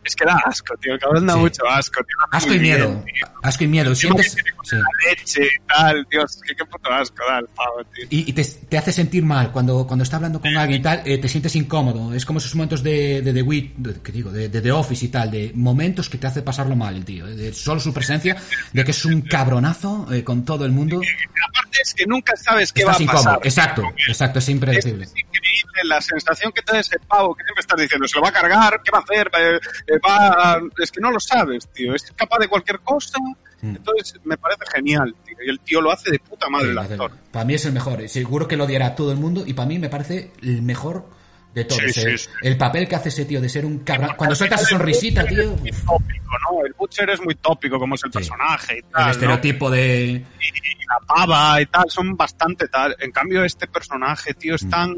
es 0.05 0.15
que 0.15 0.25
da 0.25 0.37
asco, 0.45 0.75
tío. 0.77 0.93
El 0.93 0.99
cabrón 0.99 1.25
da 1.27 1.33
Sí. 1.33 1.39
mucho 1.39 1.67
asco, 1.67 2.01
tío. 2.03 2.15
Asco 2.31 2.53
y 2.53 2.59
miedo. 2.59 2.87
bien, 2.89 3.05
tío. 3.05 3.27
Asco 3.43 3.63
y 3.63 3.67
miedo. 3.67 3.93
Sientes... 3.95 4.35
Sí. 4.63 4.75
La 4.77 5.09
leche 5.11 5.43
y 5.43 5.67
tal, 5.67 6.07
Dios, 6.09 6.39
qué, 6.47 6.55
qué 6.55 6.65
puto 6.65 6.91
asco 6.91 7.17
da 7.29 7.37
el 7.39 7.45
pavo, 7.47 7.83
tío. 7.93 8.05
Y, 8.09 8.29
y 8.29 8.33
te, 8.33 8.43
te 8.43 8.77
hace 8.77 8.91
sentir 8.91 9.23
mal 9.23 9.51
cuando, 9.51 9.85
cuando 9.85 10.03
está 10.03 10.15
hablando 10.15 10.39
con 10.41 10.55
alguien 10.57 10.79
y 10.79 10.83
tal, 10.83 11.01
eh, 11.05 11.17
te 11.19 11.27
sientes 11.27 11.55
incómodo. 11.55 12.13
Es 12.13 12.25
como 12.25 12.39
esos 12.39 12.55
momentos 12.55 12.81
de, 12.81 13.21
de 13.21 13.33
The 13.33 13.41
Wit, 13.43 13.75
de, 13.77 14.01
¿qué 14.01 14.11
digo? 14.11 14.31
De, 14.31 14.49
de 14.49 14.61
The 14.61 14.71
Office 14.71 15.05
y 15.05 15.09
tal, 15.09 15.29
de 15.29 15.51
momentos 15.53 16.09
que 16.09 16.17
te 16.17 16.25
hace 16.27 16.41
pasarlo 16.41 16.75
mal 16.75 16.95
el 16.95 17.05
tío. 17.05 17.27
eh, 17.27 17.35
De 17.35 17.53
solo 17.53 17.79
su 17.79 17.93
presencia, 17.93 18.35
de 18.73 18.83
que 18.83 18.91
es 18.91 19.05
un 19.05 19.21
cabronazo 19.21 20.07
eh, 20.11 20.23
con 20.23 20.43
todo 20.45 20.65
el 20.65 20.71
mundo. 20.71 21.01
Aparte 21.49 21.79
es 21.83 21.93
que 21.93 22.05
nunca 22.07 22.35
sabes 22.35 22.73
qué 22.73 22.81
Estás 22.81 22.95
va 22.95 22.99
a 22.99 23.03
incómodo. 23.03 23.23
pasar. 23.25 23.39
Exacto, 23.43 23.83
exacto, 24.07 24.39
es 24.39 24.49
impredecible. 24.49 25.03
Es 25.05 25.13
increíble 25.61 25.89
la 25.89 26.01
sensación 26.01 26.51
que 26.51 26.61
te 26.61 26.73
da 26.73 26.79
ese 26.79 26.97
pavo 26.99 27.35
que 27.35 27.43
siempre 27.43 27.61
estás 27.61 27.79
diciendo, 27.79 28.07
se 28.07 28.15
lo 28.17 28.23
va 28.23 28.29
a 28.29 28.33
cargar, 28.33 28.81
¿qué 28.83 28.91
va 28.91 28.99
a 28.99 29.01
hacer? 29.01 29.31
Eh, 29.39 29.99
va 30.07 30.53
a- 30.55 30.61
Es 30.81 30.91
que 30.91 31.01
no 31.01 31.11
lo 31.11 31.19
sabes, 31.19 31.67
tío. 31.73 31.93
Es 31.95 32.11
capaz 32.15 32.37
de 32.39 32.47
cualquier 32.47 32.79
cosa. 32.79 33.17
Mm. 33.61 33.75
Entonces 33.77 34.19
me 34.25 34.37
parece 34.37 34.61
genial, 34.73 35.15
tío. 35.25 35.35
Y 35.45 35.49
el 35.49 35.59
tío 35.61 35.81
lo 35.81 35.91
hace 35.91 36.11
de 36.11 36.19
puta 36.19 36.49
madre, 36.49 36.71
el 36.71 36.77
actor. 36.77 37.11
Para 37.31 37.45
mí 37.45 37.53
es 37.53 37.65
el 37.65 37.73
mejor. 37.73 38.07
Seguro 38.09 38.47
que 38.47 38.57
lo 38.57 38.65
odiará 38.65 38.87
a 38.87 38.95
todo 38.95 39.11
el 39.11 39.17
mundo 39.17 39.43
y 39.45 39.53
para 39.53 39.67
mí 39.67 39.79
me 39.79 39.89
parece 39.89 40.31
el 40.43 40.61
mejor 40.61 41.09
de 41.53 41.63
todos. 41.63 41.81
Sí, 41.83 41.93
sí, 41.93 42.17
sí. 42.17 42.29
El 42.41 42.57
papel 42.57 42.85
que 42.87 42.95
hace 42.97 43.07
ese 43.09 43.23
tío 43.23 43.39
de 43.39 43.47
ser 43.47 43.65
un 43.65 43.79
cabrón. 43.79 44.11
Cuando 44.17 44.35
suelta 44.35 44.57
su 44.57 44.65
sonrisita, 44.65 45.25
tío. 45.25 45.41
Es 45.41 45.47
muy 45.61 45.71
tópico, 45.71 46.31
¿no? 46.51 46.65
El 46.65 46.73
Butcher 46.73 47.09
es 47.09 47.21
muy 47.21 47.33
tópico, 47.35 47.79
como 47.79 47.95
es 47.95 48.03
el 48.03 48.11
personaje 48.11 48.79
y 48.79 48.81
tal. 48.91 49.01
El 49.01 49.05
¿no? 49.05 49.11
estereotipo 49.11 49.69
de. 49.71 50.05
y 50.05 50.85
la 50.85 50.99
pava 51.07 51.61
y 51.61 51.65
tal, 51.67 51.85
son 51.89 52.15
bastante 52.17 52.67
tal. 52.67 52.93
En 52.99 53.09
cambio, 53.11 53.45
este 53.45 53.67
personaje, 53.67 54.33
tío, 54.33 54.55
es 54.55 54.69
tan. 54.69 54.93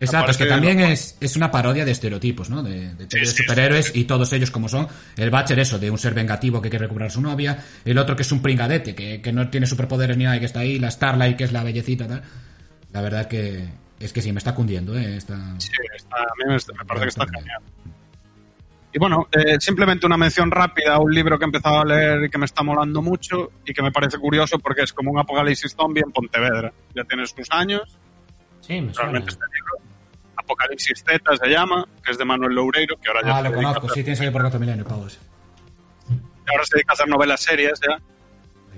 Exacto, 0.00 0.32
es 0.32 0.36
que 0.36 0.46
también 0.46 0.80
es, 0.80 1.16
es 1.20 1.36
una 1.36 1.50
parodia 1.52 1.84
de 1.84 1.92
estereotipos, 1.92 2.50
¿no? 2.50 2.62
De, 2.64 2.92
de, 2.94 3.06
de 3.06 3.24
sí, 3.26 3.42
superhéroes 3.44 3.94
y 3.94 4.04
todos 4.04 4.32
ellos 4.32 4.50
como 4.50 4.68
son. 4.68 4.88
El 5.16 5.30
Butcher, 5.30 5.58
eso, 5.60 5.78
de 5.78 5.90
un 5.92 5.98
ser 5.98 6.12
vengativo 6.12 6.60
que 6.60 6.70
quiere 6.70 6.86
recuperar 6.86 7.08
a 7.08 7.12
su 7.12 7.20
novia. 7.20 7.56
El 7.84 7.96
otro 7.98 8.16
que 8.16 8.22
es 8.22 8.32
un 8.32 8.42
pringadete, 8.42 8.96
que, 8.96 9.22
que 9.22 9.32
no 9.32 9.48
tiene 9.48 9.66
superpoderes 9.66 10.16
ni 10.16 10.24
nada 10.24 10.36
y 10.36 10.40
que 10.40 10.46
está 10.46 10.60
ahí. 10.60 10.80
La 10.80 10.90
Starlight, 10.90 11.36
que 11.36 11.44
es 11.44 11.52
la 11.52 11.62
bellecita, 11.62 12.08
tal. 12.08 12.22
La 12.90 13.00
verdad 13.00 13.28
que 13.28 13.64
es 14.00 14.12
que 14.12 14.20
sí, 14.20 14.32
me 14.32 14.38
está 14.38 14.56
cundiendo, 14.56 14.98
¿eh? 14.98 15.16
Está... 15.16 15.36
Sí, 15.58 15.70
está- 15.96 16.16
a 16.16 16.34
mí 16.36 16.44
me, 16.46 16.54
me 16.54 16.84
parece 16.84 17.04
que 17.04 17.08
está 17.08 17.22
Está 17.24 17.38
genial. 17.38 17.62
Y 18.94 18.98
bueno, 18.98 19.28
eh, 19.32 19.56
simplemente 19.60 20.04
una 20.04 20.18
mención 20.18 20.50
rápida 20.50 20.94
a 20.96 20.98
un 20.98 21.14
libro 21.14 21.38
que 21.38 21.44
he 21.44 21.46
empezado 21.46 21.80
a 21.80 21.84
leer 21.84 22.24
y 22.24 22.28
que 22.28 22.36
me 22.38 22.44
está 22.44 22.62
molando 22.62 23.00
mucho 23.00 23.52
y 23.64 23.72
que 23.72 23.82
me 23.82 23.90
parece 23.92 24.18
curioso 24.18 24.58
porque 24.58 24.82
es 24.82 24.92
como 24.92 25.12
un 25.12 25.18
apocalipsis 25.18 25.74
zombie 25.74 26.02
en 26.04 26.12
Pontevedra. 26.12 26.72
Ya 26.94 27.04
tiene 27.04 27.24
sus 27.26 27.46
años, 27.50 27.96
Sí, 28.62 28.80
me 28.80 28.94
suena. 28.94 29.10
realmente 29.12 29.32
este 29.32 29.44
libro. 29.54 29.72
Apocalipsis 30.36 31.04
Z 31.06 31.36
se 31.36 31.46
llama, 31.48 31.86
que 32.04 32.10
es 32.12 32.18
de 32.18 32.24
Manuel 32.24 32.54
Loureiro, 32.54 32.96
que 32.96 33.08
ahora 33.08 33.20
ya 33.24 33.36
Ah, 33.36 33.42
lo 33.42 33.52
conozco, 33.54 33.88
sí, 33.90 34.02
tiene 34.02 34.16
salido 34.16 34.32
por 34.32 34.40
4 34.42 34.58
milenios, 34.58 34.86
pavos. 34.88 35.18
ahora 36.48 36.64
se 36.64 36.76
dedica 36.76 36.92
a 36.92 36.94
hacer 36.94 37.08
novelas 37.08 37.42
serias 37.42 37.78
ya. 37.86 37.98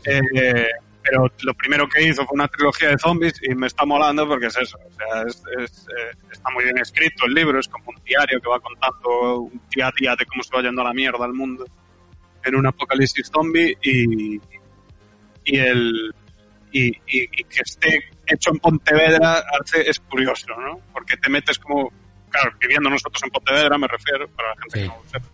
Eh, 0.06 0.68
pero 1.02 1.30
lo 1.42 1.54
primero 1.54 1.86
que 1.88 2.02
hizo 2.02 2.24
fue 2.26 2.34
una 2.34 2.48
trilogía 2.48 2.88
de 2.88 2.98
zombies 2.98 3.34
y 3.42 3.54
me 3.54 3.66
está 3.66 3.84
molando 3.84 4.26
porque 4.26 4.46
es 4.46 4.56
eso. 4.56 4.78
O 4.78 4.92
sea, 4.94 5.22
es, 5.22 5.42
es, 5.58 5.86
eh, 5.88 6.16
está 6.32 6.50
muy 6.50 6.64
bien 6.64 6.78
escrito 6.78 7.26
el 7.26 7.34
libro, 7.34 7.58
es 7.60 7.68
como 7.68 7.84
un 7.90 8.02
diario 8.04 8.40
que 8.40 8.48
va 8.48 8.58
contando 8.60 9.40
un 9.40 9.60
día 9.74 9.88
a 9.88 9.92
día 9.98 10.16
de 10.16 10.24
cómo 10.26 10.42
se 10.42 10.54
va 10.56 10.62
yendo 10.62 10.80
a 10.82 10.84
la 10.84 10.92
mierda 10.94 11.24
el 11.26 11.34
mundo 11.34 11.66
en 12.44 12.54
un 12.56 12.66
apocalipsis 12.66 13.30
zombie 13.32 13.76
y, 13.82 14.36
y 15.44 15.56
el 15.58 16.14
y, 16.72 16.88
y- 16.88 17.28
y 17.32 17.44
que 17.44 17.60
esté 17.62 18.10
hecho 18.26 18.50
en 18.50 18.58
Pontevedra 18.58 19.42
hace, 19.60 19.88
es 19.88 20.00
curioso, 20.00 20.46
¿no? 20.58 20.80
Porque 20.92 21.16
te 21.16 21.28
metes 21.30 21.58
como, 21.58 21.92
claro, 22.30 22.52
viviendo 22.60 22.88
nosotros 22.90 23.22
en 23.24 23.30
Pontevedra, 23.30 23.76
me 23.78 23.88
refiero, 23.88 24.28
para 24.28 24.48
la 24.50 24.54
gente 24.62 24.78
Sí. 24.78 24.80
que 24.82 24.88
no 24.88 24.96
lo 25.02 25.08
sepa, 25.10 25.26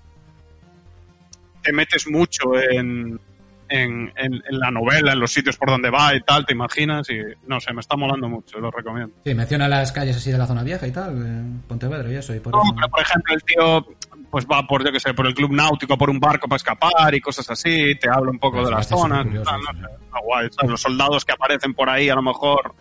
te 1.62 1.72
metes 1.72 2.08
mucho 2.08 2.58
en, 2.58 3.20
en, 3.68 4.12
en- 4.16 4.42
en 4.48 4.58
la 4.58 4.70
novela, 4.70 5.12
en 5.12 5.20
los 5.20 5.30
sitios 5.32 5.56
por 5.56 5.68
donde 5.70 5.90
va 5.90 6.14
y 6.14 6.20
tal, 6.22 6.46
te 6.46 6.52
imaginas 6.54 7.08
y 7.10 7.20
no 7.46 7.60
sé, 7.60 7.72
me 7.74 7.80
está 7.80 7.96
molando 7.96 8.28
mucho, 8.28 8.58
lo 8.58 8.70
recomiendo. 8.70 9.14
Sí, 9.24 9.34
menciona 9.34 9.68
las 9.68 9.92
calles 9.92 10.16
así 10.16 10.30
de 10.32 10.38
la 10.38 10.46
zona 10.46 10.62
vieja 10.62 10.86
y 10.86 10.90
tal, 10.92 11.10
en 11.24 11.62
Pontevedra 11.68 12.10
y 12.10 12.16
eso. 12.16 12.34
Y 12.34 12.40
por 12.40 12.52
No, 12.52 12.62
eso- 12.62 12.72
pero 12.74 12.88
por 12.88 13.00
ejemplo 13.02 13.34
el 13.34 13.42
tío 13.44 13.86
pues 14.30 14.46
va 14.46 14.64
por, 14.66 14.84
yo 14.84 14.92
que 14.92 15.00
sé, 15.00 15.12
por 15.12 15.26
el 15.26 15.34
club 15.34 15.50
náutico, 15.52 15.98
por 15.98 16.08
un 16.10 16.20
barco 16.20 16.46
para 16.48 16.56
escapar 16.58 17.14
y 17.14 17.20
cosas 17.20 17.50
así, 17.50 17.94
te 17.96 18.08
habla 18.08 18.30
un 18.30 18.38
poco 18.38 18.58
Pues 18.58 18.68
de 18.68 18.74
las 18.74 18.88
zonas, 18.88 19.24
curioso, 19.26 19.50
tal, 19.50 19.60
no 19.82 20.20
guay, 20.24 20.48
¿sabes? 20.52 20.70
Los 20.70 20.80
soldados 20.80 21.24
que 21.24 21.32
aparecen 21.32 21.74
por 21.74 21.90
ahí 21.90 22.08
a 22.08 22.14
lo 22.14 22.22
mejor 22.22 22.74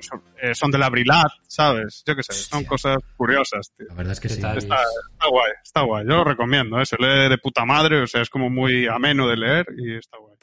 son, 0.00 0.22
eh, 0.42 0.54
son 0.54 0.70
de 0.70 0.76
la 0.78 0.90
Brilat, 0.90 1.30
¿sabes? 1.46 2.02
Yo 2.06 2.14
que 2.16 2.22
sé, 2.22 2.32
son 2.34 2.58
Hostia. 2.58 2.68
cosas 2.68 2.96
curiosas, 3.16 3.72
tío. 3.76 3.86
La 3.88 3.94
verdad 3.94 4.12
es 4.12 4.20
que 4.20 4.28
sí. 4.28 4.34
Está, 4.34 4.54
está 4.54 4.76
guay, 5.30 5.52
está 5.62 5.80
guay. 5.82 6.04
Yo 6.06 6.16
lo 6.16 6.24
recomiendo, 6.24 6.78
¿eh? 6.80 6.84
se 6.86 6.96
lee 6.98 7.28
de 7.30 7.38
puta 7.38 7.64
madre, 7.64 8.02
o 8.02 8.06
sea, 8.06 8.20
es 8.22 8.28
como 8.28 8.50
muy 8.50 8.86
ameno 8.86 9.26
de 9.28 9.36
leer 9.36 9.66
y 9.78 9.96
está 9.96 10.18
guay. 10.18 10.34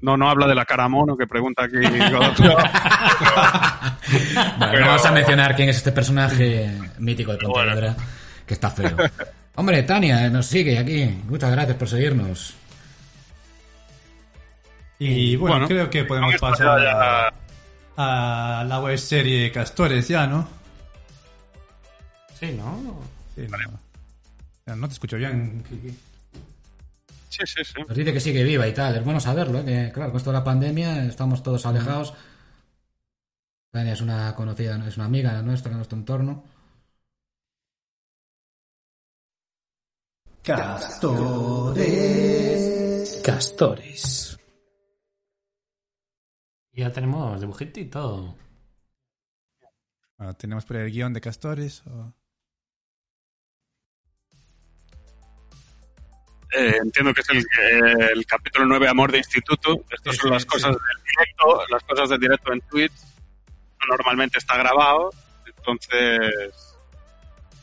No, 0.00 0.16
no 0.16 0.28
habla 0.28 0.48
de 0.48 0.56
la 0.56 0.64
cara 0.64 0.88
mono 0.88 1.16
que 1.16 1.28
pregunta 1.28 1.62
aquí. 1.62 1.76
Godofredo. 2.10 2.56
Bueno, 2.56 2.70
Pero- 4.72 4.86
vamos 4.86 5.06
a 5.06 5.12
mencionar 5.12 5.54
quién 5.54 5.68
es 5.68 5.76
este 5.76 5.92
personaje 5.92 6.76
mítico 6.98 7.36
de 7.36 7.46
Bueno. 7.46 7.94
Que 8.46 8.54
está 8.54 8.70
feo. 8.70 8.96
Hombre, 9.54 9.82
Tania 9.82 10.28
nos 10.30 10.46
sigue 10.46 10.78
aquí. 10.78 11.04
Muchas 11.28 11.50
gracias 11.50 11.76
por 11.76 11.88
seguirnos. 11.88 12.54
Y 14.98 15.36
bueno, 15.36 15.54
Bueno, 15.56 15.68
creo 15.68 15.90
que 15.90 16.04
podemos 16.04 16.36
pasar 16.40 16.78
a, 16.86 17.32
a 17.96 18.64
la 18.64 18.80
web 18.80 18.96
serie 18.98 19.50
Castores 19.50 20.08
ya, 20.08 20.26
¿no? 20.26 20.48
Sí, 22.38 22.52
¿no? 22.52 23.00
Sí, 23.34 23.46
no. 23.48 23.58
Ya, 24.66 24.76
no 24.76 24.86
te 24.86 24.94
escucho 24.94 25.16
bien. 25.16 25.64
Kiki. 25.68 25.90
Sí, 27.28 27.40
sí, 27.46 27.64
sí. 27.64 27.74
Nos 27.86 27.96
dice 27.96 28.12
que 28.12 28.20
sigue 28.20 28.44
viva 28.44 28.66
y 28.68 28.74
tal. 28.74 28.96
Es 28.96 29.04
bueno 29.04 29.18
saberlo, 29.20 29.60
¿eh? 29.60 29.64
que 29.64 29.92
claro, 29.92 30.10
con 30.12 30.18
esto 30.18 30.30
de 30.30 30.38
la 30.38 30.44
pandemia 30.44 31.04
estamos 31.04 31.42
todos 31.42 31.64
alejados. 31.66 32.14
Tania 33.72 33.94
es 33.94 34.00
una 34.02 34.34
conocida, 34.34 34.76
es 34.86 34.96
una 34.96 35.06
amiga 35.06 35.40
nuestra 35.42 35.70
en 35.72 35.78
nuestro 35.78 35.98
entorno. 35.98 36.44
Castores. 43.22 44.38
Y 46.72 46.80
ya 46.80 46.90
tenemos 46.90 47.40
dibujito 47.40 47.80
y 47.80 47.84
todo. 47.86 48.34
Ah, 50.18 50.32
tenemos 50.34 50.64
por 50.64 50.76
el 50.76 50.90
guion 50.90 51.12
de 51.12 51.20
Castores. 51.20 51.82
o- 51.86 52.12
Eh, 56.54 56.76
entiendo 56.82 57.14
que 57.14 57.22
es 57.22 57.28
el, 57.30 57.46
el 58.14 58.26
capítulo 58.26 58.66
9, 58.66 58.86
Amor 58.86 59.10
de 59.10 59.18
Instituto. 59.18 59.84
Estas 59.90 60.14
Sí, 60.16 60.20
son 60.20 60.28
sí, 60.28 60.32
las 60.34 60.42
sí. 60.42 60.48
cosas 60.48 60.70
del 60.72 61.02
directo. 61.06 61.62
Las 61.70 61.82
cosas 61.84 62.08
del 62.10 62.20
directo 62.20 62.52
en 62.52 62.60
Twitch. 62.62 62.92
Normalmente 63.88 64.38
está 64.38 64.58
grabado. 64.58 65.10
Entonces, 65.46 66.71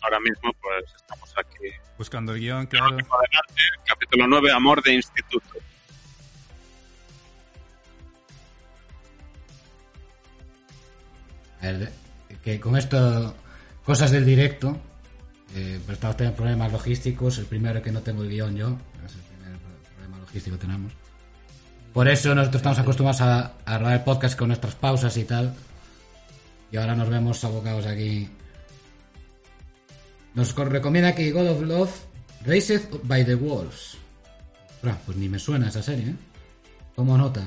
ahora 0.02 0.20
mismo, 0.20 0.52
pues 0.62 0.86
estamos 0.96 1.34
aquí. 1.38 1.68
Buscando 1.98 2.34
el 2.34 2.40
guion, 2.40 2.66
claro. 2.68 2.86
Adelante, 2.88 3.62
capítulo 3.86 4.28
9, 4.28 4.52
Amor 4.52 4.82
de 4.84 4.94
Instituto. 4.94 5.58
A 11.62 11.66
ver, 11.68 11.92
que 12.44 12.60
con 12.60 12.78
esto, 12.78 13.36
cosas 13.84 14.12
del 14.12 14.26
directo, 14.26 14.78
eh, 15.56 15.80
pues 15.86 15.98
estamos 15.98 16.16
teniendo 16.16 16.38
problemas 16.38 16.72
logísticos. 16.72 17.38
El 17.38 17.46
primero 17.46 17.80
es 17.80 17.84
que 17.84 17.92
no 17.92 18.02
tengo 18.02 18.24
el 18.24 18.30
guion 18.30 18.56
yo, 18.56 18.78
es 19.06 19.14
el 19.16 19.22
primer 19.22 19.58
pro- 19.60 19.92
problema 19.96 20.18
logístico 20.20 20.56
que 20.58 20.62
tenemos. 20.62 20.94
Por 21.94 22.08
eso 22.08 22.34
nosotros 22.34 22.60
estamos 22.62 22.80
acostumbrados 22.80 23.22
a, 23.22 23.54
a 23.66 23.78
grabar 23.78 23.94
el 23.98 24.04
podcast 24.04 24.38
con 24.38 24.48
nuestras 24.50 24.76
pausas 24.76 25.16
y 25.18 25.26
tal. 25.26 25.54
Y 26.72 26.78
ahora 26.78 26.96
nos 26.96 27.10
vemos 27.10 27.44
abocados 27.44 27.86
aquí. 27.88 28.30
Nos 30.35 30.53
co- 30.53 30.65
recomienda 30.65 31.10
aquí 31.10 31.31
God 31.31 31.49
of 31.49 31.61
Love, 31.61 31.91
Raised 32.45 33.01
by 33.03 33.26
the 33.26 33.35
Wolves. 33.35 33.97
Ostras, 34.76 34.97
pues 35.06 35.18
ni 35.18 35.27
me 35.27 35.39
suena 35.39 35.68
esa 35.69 35.84
serie, 35.84 36.10
¿eh? 36.11 36.15
Tomo 36.95 37.18
nota. 37.18 37.43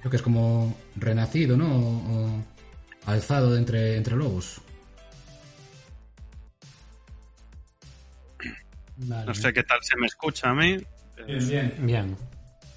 Creo 0.00 0.10
que 0.10 0.16
es 0.16 0.22
como 0.22 0.76
renacido, 0.96 1.56
¿no? 1.56 1.76
O, 1.76 2.26
o 2.26 2.44
alzado 3.06 3.52
de 3.52 3.58
entre, 3.58 3.96
entre 3.96 4.16
lobos. 4.16 4.60
Vale. 8.96 9.26
No 9.26 9.34
sé 9.34 9.52
qué 9.52 9.62
tal 9.62 9.78
se 9.82 9.96
me 9.98 10.06
escucha 10.06 10.50
a 10.50 10.54
mí. 10.54 10.76
Eh, 11.26 11.38
bien. 11.48 11.74
Bien. 11.80 12.16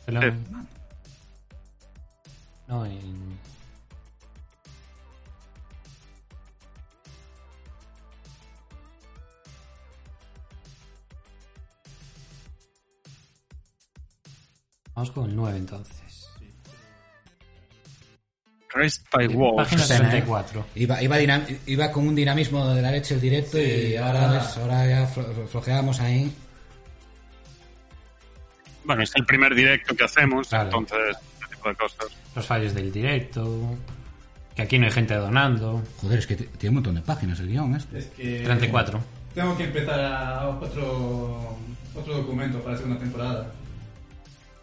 Pero- 0.05 0.21
Sí. 0.21 0.27
No, 2.67 2.85
en- 2.85 3.37
Vamos 14.95 15.11
con 15.11 15.29
el 15.29 15.35
9 15.35 15.57
entonces. 15.57 15.95
Raised 18.73 19.03
by 19.11 19.27
Wolves. 19.27 19.69
Página 19.69 19.83
¿eh? 19.83 19.99
34. 19.99 20.65
Iba, 20.75 21.01
iba, 21.01 21.17
iba 21.65 21.91
con 21.91 22.07
un 22.07 22.15
dinamismo 22.15 22.67
de 22.73 22.81
la 22.81 22.91
leche 22.91 23.13
el 23.15 23.21
directo 23.21 23.57
y 23.61 23.95
ahora, 23.95 24.31
ves, 24.31 24.57
ahora 24.57 24.85
ya 24.87 25.07
flo- 25.07 25.47
flojeamos 25.47 25.99
ahí. 26.01 26.33
Bueno, 28.83 29.03
es 29.03 29.11
el 29.15 29.25
primer 29.25 29.55
directo 29.55 29.95
que 29.95 30.03
hacemos, 30.03 30.49
Claro. 30.49 30.65
entonces, 30.65 31.17
este 31.41 31.55
tipo 31.55 31.69
de 31.69 31.75
cosas. 31.75 32.05
Los 32.35 32.45
fallos 32.45 32.73
del 32.73 32.91
directo. 32.91 33.75
Que 34.55 34.61
aquí 34.61 34.77
no 34.77 34.85
hay 34.85 34.91
gente 34.91 35.15
donando. 35.15 35.81
Joder, 36.01 36.19
es 36.19 36.27
que 36.27 36.35
tiene 36.35 36.69
un 36.69 36.75
montón 36.75 36.95
de 36.95 37.01
páginas 37.01 37.39
el 37.39 37.47
guion 37.47 37.75
este. 37.75 37.97
Es 37.99 38.05
que 38.07 38.41
34. 38.43 39.01
tengo 39.33 39.57
que 39.57 39.63
empezar 39.65 39.99
a 39.99 40.47
otro, 40.49 41.57
otro 41.95 42.17
documento 42.17 42.59
para 42.59 42.71
la 42.73 42.77
segunda 42.77 42.99
temporada. 42.99 43.51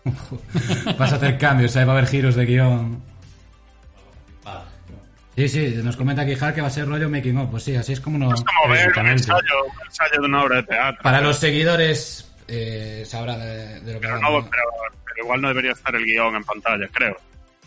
Vas 0.99 1.13
a 1.13 1.17
hacer 1.17 1.39
cambios, 1.39 1.75
¿eh? 1.77 1.85
va 1.85 1.93
a 1.93 1.97
haber 1.97 2.09
giros 2.09 2.35
de 2.35 2.45
guion. 2.47 3.03
Sí, 5.35 5.49
sí, 5.49 5.75
nos 5.83 5.97
comenta 5.97 6.23
aquí 6.23 6.35
Hal 6.39 6.53
que 6.53 6.61
va 6.61 6.67
a 6.67 6.71
ser 6.71 6.87
rollo 6.87 7.09
making 7.09 7.39
of. 7.39 7.51
Pues 7.51 7.63
sí, 7.63 7.75
así 7.75 7.95
es 7.95 8.01
como 8.01 8.19
no. 8.19 8.35
Es 8.35 8.43
como 8.45 8.73
ver 8.75 8.93
un 8.99 9.07
ensayo, 9.09 9.65
un 9.65 9.87
ensayo 9.87 10.21
de 10.21 10.27
una 10.27 10.43
obra 10.43 10.57
de 10.57 10.63
teatro. 10.65 11.03
Para 11.03 11.23
los 11.23 11.39
seguidores 11.39 12.31
eh, 12.49 13.03
sabrá 13.07 13.39
de, 13.39 13.81
de 13.81 13.93
lo 13.95 13.99
que 14.01 14.07
Pero, 14.09 14.17
hablamos. 14.17 14.45
no, 14.45 14.51
pero, 14.51 14.63
pero 15.07 15.25
igual 15.25 15.41
no 15.41 15.49
debería 15.49 15.73
estar 15.73 15.95
el 15.97 16.05
guion 16.05 16.37
en 16.37 16.45
pantalla, 16.45 16.87
creo. 16.93 17.17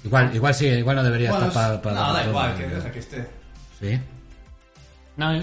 Igual, 0.03 0.35
igual 0.35 0.53
sí, 0.53 0.67
igual 0.67 0.97
no 0.97 1.03
debería 1.03 1.31
Bueno, 1.31 1.47
estar 1.47 1.81
para. 1.81 1.95
no, 1.95 2.01
da 2.05 2.13
para- 2.13 2.25
igual, 2.29 2.55
que 2.55 2.67
deja 2.67 2.91
que 2.91 2.99
esté. 2.99 3.27
Sí, 3.79 3.99
No, 5.17 5.41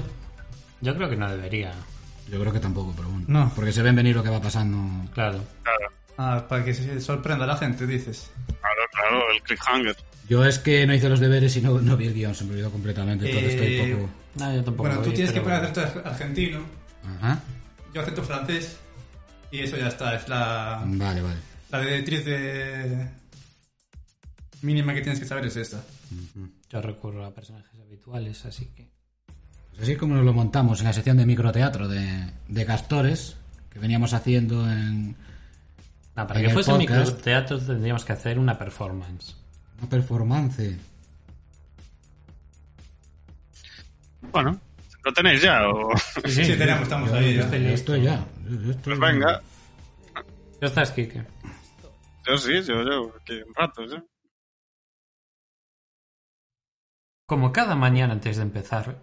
yo 0.80 0.94
creo 0.94 1.10
que 1.10 1.16
no 1.16 1.28
debería. 1.28 1.72
yo 2.30 2.38
creo 2.40 2.52
que 2.52 2.60
tampoco, 2.60 2.92
pero 2.96 3.08
bueno. 3.08 3.24
No. 3.26 3.52
Porque 3.56 3.72
se 3.72 3.82
ven 3.82 3.96
venir 3.96 4.14
lo 4.14 4.22
que 4.22 4.30
va 4.30 4.40
pasando. 4.40 5.10
Claro. 5.12 5.40
Claro, 5.64 5.88
Ah, 6.18 6.46
para 6.48 6.64
que 6.64 6.74
se 6.74 7.00
sorprenda 7.00 7.46
la 7.46 7.56
gente, 7.56 7.86
dices. 7.86 8.30
claro, 8.60 8.82
claro, 8.92 9.30
el 9.32 9.42
cliffhanger. 9.42 9.96
Yo 10.28 10.44
es 10.44 10.58
que 10.58 10.86
no 10.86 10.94
hice 10.94 11.08
los 11.08 11.20
deberes 11.20 11.56
y 11.56 11.60
no, 11.62 11.80
no 11.80 11.96
vi 11.96 12.06
el 12.06 12.14
guion, 12.14 12.34
se 12.34 12.44
me 12.44 12.52
olvidó 12.52 12.70
completamente. 12.70 13.26
Entonces 13.28 13.54
Eh, 13.60 13.76
estoy 13.78 13.94
poco. 13.96 14.10
No, 14.36 14.54
yo 14.54 14.64
tampoco. 14.64 14.88
Bueno, 14.88 15.02
tú 15.02 15.12
tienes 15.12 15.32
que 15.32 15.40
poner 15.40 15.64
acento 15.64 16.02
argentino, 16.04 16.60
Ajá. 17.18 17.40
yo 17.92 18.00
acento 18.02 18.22
francés, 18.22 18.76
y 19.50 19.60
eso 19.60 19.76
ya 19.76 19.88
está, 19.88 20.14
es 20.14 20.28
la, 20.28 20.82
Vale, 20.86 21.20
vale. 21.22 21.36
la 21.70 21.80
directriz 21.80 22.24
de... 22.24 23.08
mínima 24.62 24.94
que 24.94 25.00
tienes 25.02 25.18
que 25.20 25.26
saber 25.26 25.46
es 25.46 25.56
esta. 25.56 25.82
Yo 26.70 26.80
recurro 26.80 27.24
a 27.26 27.34
personajes 27.34 27.78
habituales, 27.80 28.44
así 28.46 28.66
que. 28.76 28.88
Pues 29.70 29.82
así 29.82 29.96
como 29.96 30.14
nos 30.14 30.24
lo 30.24 30.32
montamos 30.34 30.80
en 30.80 30.86
la 30.86 30.92
sección 30.92 31.16
de 31.16 31.26
microteatro 31.26 31.88
de, 31.88 32.30
de 32.48 32.66
Castores, 32.66 33.36
que 33.70 33.78
veníamos 33.78 34.12
haciendo 34.14 34.70
en 34.70 35.16
No, 36.14 36.26
para 36.26 36.40
En 36.40 36.46
que 36.46 36.52
fuese 36.52 36.70
podcast. 36.70 36.90
microteatro 37.08 37.58
tendríamos 37.58 38.04
que 38.04 38.12
hacer 38.12 38.38
una 38.38 38.58
performance. 38.58 39.34
una 39.78 39.88
performance. 39.88 40.76
Bueno, 44.30 44.58
¿lo 45.04 45.12
tenéis 45.12 45.42
ya? 45.42 45.68
O... 45.68 45.90
Sí, 46.26 46.56
tenemos, 46.56 46.82
estamos 46.82 47.10
Yo- 47.10 47.16
ahí 47.16 47.34
yo 47.34 47.40
ya. 47.40 47.44
estoy- 47.44 47.62
yo 47.64 47.68
estoy 47.70 48.02
ya. 48.02 48.26
Yo- 48.44 48.60
yo 48.60 48.70
estoy- 48.72 48.96
Pues 48.96 49.00
venga. 49.12 49.42
Ya 50.60 50.66
estás, 50.68 50.90
Kike. 50.92 51.24
Yo 52.26 52.38
sí, 52.38 52.62
yo 52.62 52.82
llevo 52.84 53.14
aquí 53.20 53.40
un 53.42 53.54
rato, 53.54 53.88
¿sí? 53.88 53.96
Como 57.26 57.52
cada 57.52 57.74
mañana 57.74 58.12
antes 58.12 58.36
de 58.36 58.42
empezar. 58.42 58.96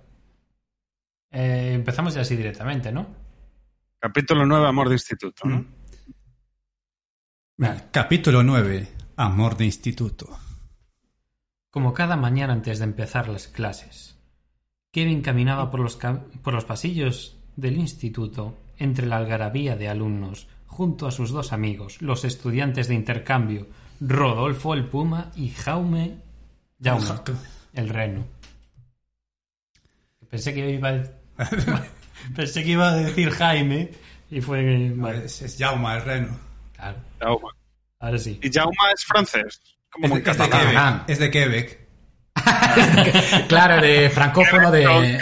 eh, 1.32 1.74
empezamos 1.76 2.16
ya 2.16 2.22
así 2.22 2.36
directamente, 2.36 2.92
¿no? 2.92 3.06
Capítulo 4.00 4.46
9, 4.48 4.68
Amor 4.68 4.88
de 4.90 4.96
Instituto, 4.96 5.48
¿no? 5.48 5.58
Vale, 5.58 5.68
Capítulo 7.92 8.42
9. 8.42 8.88
Amor 9.18 9.58
de 9.58 9.66
instituto. 9.66 10.30
Como 11.70 11.94
cada 11.94 12.16
mañana 12.16 12.54
antes 12.54 12.80
de 12.80 12.86
empezar 12.86 13.28
las 13.28 13.50
clases. 13.50 14.18
Kevin 14.94 15.22
caminaba 15.22 15.70
por 15.70 15.82
los, 15.82 15.98
por 16.42 16.54
los 16.54 16.64
pasillos 16.64 17.38
del 17.58 17.78
instituto 17.78 18.58
entre 18.78 19.08
la 19.08 19.18
algarabía 19.18 19.76
de 19.76 19.90
alumnos, 19.90 20.48
junto 20.68 21.06
a 21.06 21.12
sus 21.12 21.32
dos 21.32 21.52
amigos, 21.52 22.02
los 22.02 22.24
estudiantes 22.24 22.88
de 22.88 22.96
intercambio, 22.96 23.68
Rodolfo 24.00 24.74
el 24.74 24.86
Puma 24.86 25.30
y 25.36 25.50
Jaume, 25.50 26.16
Jaume 26.82 27.10
el 27.74 27.90
Reno. 27.90 28.24
Pensé 30.30 30.54
que 30.54 30.72
iba 30.72 30.92
a, 30.92 31.04
pensé 32.36 32.64
que 32.64 32.72
iba 32.72 32.90
a 32.90 32.96
decir 32.96 33.32
Jaime 33.32 33.92
y 34.32 34.40
fue... 34.40 34.94
vale, 34.96 35.26
Es, 35.26 35.42
es 35.42 35.58
Jauma, 35.58 35.98
el 35.98 36.04
reno. 36.04 36.49
Claro, 37.18 37.42
ahora 38.00 38.18
sí. 38.18 38.40
¿Y 38.42 38.52
Jauma 38.52 38.92
es 38.94 39.06
francés? 39.06 39.62
Como 39.92 40.06
Es 40.06 40.12
muy 40.12 40.22
de, 40.22 40.32
es 40.32 40.38
de. 40.38 40.50
Quebec. 40.50 41.04
Es 41.08 41.20
de 41.20 41.32
Quebec. 41.32 41.90
claro, 43.48 43.82
de 43.82 44.10
francófono 44.10 44.72
de... 44.72 45.20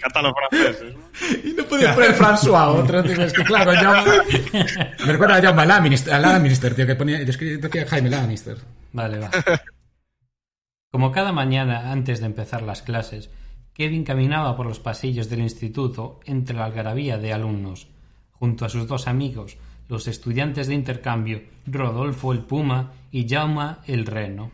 Catalo 0.00 0.34
francés. 0.34 0.84
¿no? 0.94 1.48
Y 1.48 1.52
no 1.54 1.64
podía 1.64 1.94
poner 1.94 2.14
François, 2.14 2.68
otro, 2.68 3.02
tío, 3.02 3.22
es 3.22 3.32
que 3.32 3.44
claro, 3.44 3.72
Jaume... 3.72 4.12
Me 5.06 5.12
recuerda 5.12 5.36
a 5.36 5.42
Jaume 5.42 5.66
Lannister, 5.66 6.14
a 6.14 6.18
Lannister, 6.18 6.74
tío, 6.74 6.86
que 6.86 6.96
ponía... 6.96 7.22
Yo 7.22 7.30
escribía 7.30 7.58
decía 7.58 7.86
Jaime 7.86 8.10
Lannister. 8.10 8.58
Vale, 8.92 9.18
va. 9.18 9.30
Como 10.90 11.12
cada 11.12 11.32
mañana 11.32 11.92
antes 11.92 12.20
de 12.20 12.26
empezar 12.26 12.62
las 12.62 12.82
clases, 12.82 13.30
Kevin 13.74 14.04
caminaba 14.04 14.56
por 14.56 14.66
los 14.66 14.80
pasillos 14.80 15.28
del 15.28 15.40
instituto 15.40 16.20
entre 16.24 16.56
la 16.56 16.64
algarabía 16.64 17.18
de 17.18 17.32
alumnos, 17.32 17.88
junto 18.32 18.64
a 18.64 18.68
sus 18.68 18.88
dos 18.88 19.06
amigos, 19.06 19.58
los 19.88 20.06
estudiantes 20.06 20.66
de 20.66 20.74
intercambio, 20.74 21.42
Rodolfo 21.66 22.32
el 22.32 22.40
Puma 22.40 22.92
y 23.10 23.28
Jaume 23.28 23.76
el 23.86 24.06
Reno. 24.06 24.50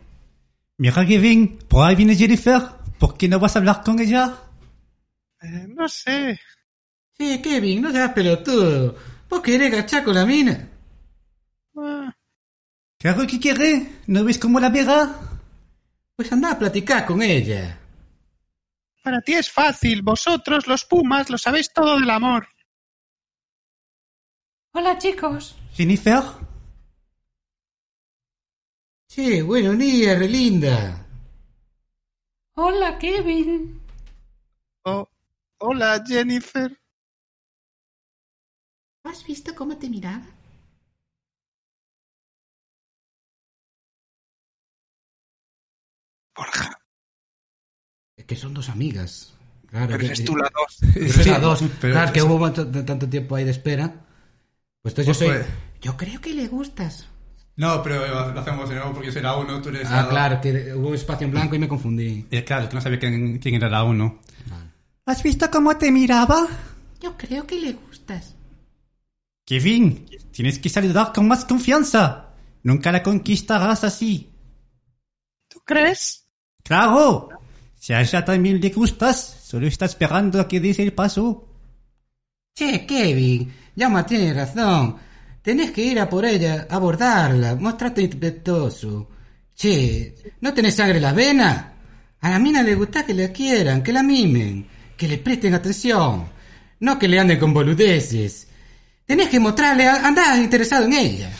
Mira, 0.77 1.05
Kevin, 1.05 1.59
por 1.67 1.85
ahí 1.87 1.95
viene 1.95 2.15
Jennifer. 2.15 2.61
¿Por 2.99 3.17
qué 3.17 3.27
no 3.27 3.39
vas 3.39 3.55
a 3.55 3.59
hablar 3.59 3.81
con 3.83 3.99
ella? 3.99 4.33
Eh, 5.41 5.67
no 5.67 5.87
sé. 5.87 6.39
Sí, 7.17 7.41
Kevin, 7.41 7.81
no 7.81 7.91
seas 7.91 8.11
pelotudo. 8.13 8.95
¿Vos 9.29 9.41
querés 9.41 9.71
gachar 9.71 10.03
con 10.03 10.15
la 10.15 10.25
mina? 10.25 10.69
Ah, 11.77 12.13
Claro 12.97 13.27
que 13.27 13.39
quiere. 13.39 13.87
¿No 14.07 14.23
ves 14.23 14.39
cómo 14.39 14.59
la 14.59 14.69
verá? 14.69 15.15
Pues 16.15 16.31
anda 16.31 16.51
a 16.51 16.59
platicar 16.59 17.05
con 17.05 17.21
ella. 17.21 17.77
Para 19.03 19.21
ti 19.21 19.33
es 19.33 19.51
fácil. 19.51 20.01
Vosotros, 20.01 20.67
los 20.67 20.85
pumas, 20.85 21.29
lo 21.29 21.37
sabéis 21.37 21.71
todo 21.71 21.99
del 21.99 22.09
amor. 22.09 22.47
Hola 24.75 24.97
chicos. 24.97 25.55
Jennifer. 25.73 26.21
Sí, 29.07 29.41
buenos 29.41 29.77
días, 29.77 30.19
re 30.19 30.27
linda. 30.27 31.07
Hola 32.55 32.97
Kevin. 32.99 33.81
Oh, 34.83 35.07
hola, 35.59 36.03
Jennifer. 36.05 36.77
¿Has 39.05 39.25
visto 39.25 39.55
cómo 39.55 39.77
te 39.77 39.89
miraba? 39.89 40.25
Borja, 46.35 46.79
Es 48.17 48.25
que 48.25 48.35
son 48.35 48.53
dos 48.53 48.69
amigas. 48.69 49.33
Claro, 49.67 49.87
pero 49.87 49.99
que- 49.99 50.05
eres 50.07 50.23
tú 50.25 50.35
la 50.37 50.49
dos. 50.53 50.77
Pero 50.93 51.05
es 51.05 51.27
la 51.27 51.39
dos. 51.39 51.63
pero- 51.81 51.93
claro, 51.93 52.13
que 52.13 52.21
hubo 52.21 52.51
tanto, 52.51 52.85
tanto 52.85 53.09
tiempo 53.09 53.35
ahí 53.35 53.43
de 53.45 53.51
espera. 53.51 54.04
Pues 54.85 54.91
entonces 54.93 55.07
yo 55.07 55.13
soy... 55.25 55.27
Pues, 55.35 55.47
Yo 55.81 55.97
creo 55.97 56.21
que 56.21 56.31
le 56.31 56.47
gustas. 56.47 57.07
No, 57.55 57.81
pero 57.81 58.05
lo 58.31 58.39
hacemos 58.39 58.69
de 58.69 58.75
nuevo 58.75 58.91
porque 58.91 59.07
yo 59.07 59.13
soy 59.13 59.23
la 59.23 59.35
uno, 59.35 59.59
tú 59.59 59.69
eres 59.69 59.89
la 59.89 59.97
Ah, 59.99 60.01
dos. 60.03 60.11
claro, 60.11 60.41
que 60.41 60.73
hubo 60.75 60.89
un 60.89 60.93
espacio 60.93 61.25
en 61.25 61.31
blanco 61.31 61.55
y 61.55 61.59
me 61.59 61.67
confundí. 61.67 62.27
Eh, 62.29 62.43
claro, 62.43 62.63
es 62.65 62.69
que 62.69 62.75
no 62.75 62.81
sabía 62.81 62.99
quién, 62.99 63.39
quién 63.39 63.55
era 63.55 63.67
la 63.67 63.83
uno. 63.83 64.19
¿Has 65.07 65.23
visto 65.23 65.49
cómo 65.49 65.75
te 65.75 65.91
miraba? 65.91 66.45
Yo 67.01 67.17
creo 67.17 67.47
que 67.47 67.59
le 67.59 67.73
gustas. 67.73 68.35
Kevin, 69.43 70.05
tienes 70.31 70.59
que 70.59 70.69
saludar 70.69 71.13
con 71.13 71.27
más 71.27 71.45
confianza. 71.45 72.29
Nunca 72.61 72.91
la 72.91 73.01
conquistarás 73.01 73.83
así. 73.83 74.29
¿Tú 75.47 75.61
crees? 75.65 76.27
¡Claro! 76.63 77.29
Si 77.73 77.91
a 77.91 78.01
ella 78.01 78.23
también 78.23 78.61
le 78.61 78.69
gustas, 78.69 79.39
solo 79.43 79.65
está 79.65 79.85
esperando 79.85 80.39
a 80.39 80.47
que 80.47 80.59
des 80.59 80.77
el 80.77 80.93
paso. 80.93 81.47
Che, 82.55 82.85
Kevin, 82.85 83.51
Llama 83.75 84.05
tiene 84.05 84.33
razón. 84.33 84.97
Tenés 85.41 85.71
que 85.71 85.81
ir 85.83 85.99
a 85.99 86.09
por 86.09 86.25
ella, 86.25 86.67
abordarla, 86.69 87.55
mostrarte 87.55 88.01
respetuoso. 88.01 89.09
Che, 89.55 90.15
¿no 90.41 90.53
tenés 90.53 90.75
sangre 90.75 90.97
en 90.97 91.03
las 91.03 91.15
venas? 91.15 91.65
A 92.21 92.29
la 92.29 92.39
mina 92.39 92.63
le 92.63 92.75
gusta 92.75 93.05
que 93.05 93.13
la 93.13 93.29
quieran, 93.31 93.83
que 93.83 93.93
la 93.93 94.01
mimen, 94.03 94.67
que 94.97 95.07
le 95.07 95.17
presten 95.19 95.53
atención. 95.53 96.27
No 96.79 96.97
que 96.99 97.07
le 97.07 97.19
anden 97.19 97.39
con 97.39 97.53
boludeces. 97.53 98.47
Tenés 99.05 99.29
que 99.29 99.39
mostrarle, 99.39 99.87
a- 99.87 100.05
andar 100.07 100.37
interesado 100.39 100.85
en 100.85 100.93
ella. 100.93 101.31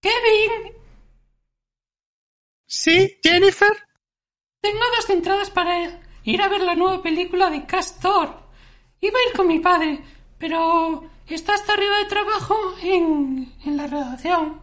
Kevin, 0.00 0.72
¿Sí, 2.66 3.16
Jennifer? 3.22 3.72
tengo 4.60 4.78
dos 4.96 5.10
entradas 5.10 5.50
para 5.50 6.00
ir 6.24 6.40
a 6.42 6.48
ver 6.48 6.62
la 6.62 6.74
nueva 6.74 7.02
película 7.02 7.50
de 7.50 7.64
Castor. 7.66 8.42
Iba 9.00 9.18
a 9.18 9.28
ir 9.30 9.36
con 9.36 9.48
mi 9.48 9.58
padre, 9.58 10.00
pero 10.38 11.10
está 11.28 11.54
hasta 11.54 11.72
arriba 11.72 11.98
de 11.98 12.04
trabajo 12.06 12.56
en, 12.82 13.52
en 13.64 13.76
la 13.76 13.86
redacción. 13.86 14.60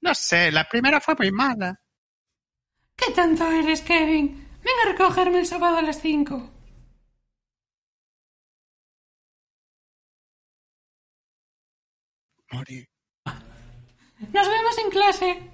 No 0.00 0.14
sé, 0.14 0.52
la 0.52 0.68
primera 0.68 1.00
fue 1.00 1.14
muy 1.18 1.32
mala. 1.32 1.80
¿Qué 2.96 3.12
tanto 3.12 3.50
eres, 3.50 3.80
Kevin? 3.82 4.46
Venga 4.62 4.82
a 4.84 4.92
recogerme 4.92 5.38
el 5.40 5.46
sábado 5.46 5.78
a 5.78 5.82
las 5.82 6.00
5. 6.00 6.50
Morí. 12.52 12.86
Nos 14.32 14.48
vemos 14.48 14.78
en 14.78 14.90
clase. 14.90 15.50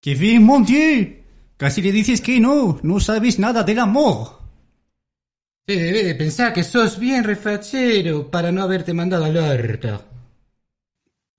Kevin, 0.00 0.44
mon 0.44 0.64
Dieu. 0.64 1.24
Casi 1.56 1.82
le 1.82 1.92
dices 1.92 2.20
que 2.20 2.40
no, 2.40 2.78
no 2.82 3.00
sabes 3.00 3.38
nada 3.38 3.62
del 3.62 3.80
amor. 3.80 4.39
Sí, 5.66 5.76
debe 5.76 6.02
de 6.04 6.14
pensar 6.14 6.52
que 6.52 6.64
sos 6.64 6.98
bien 6.98 7.24
refachero 7.24 8.30
para 8.30 8.50
no 8.50 8.62
haberte 8.62 8.92
mandado 8.92 9.24
al 9.24 9.36
orto. 9.36 10.04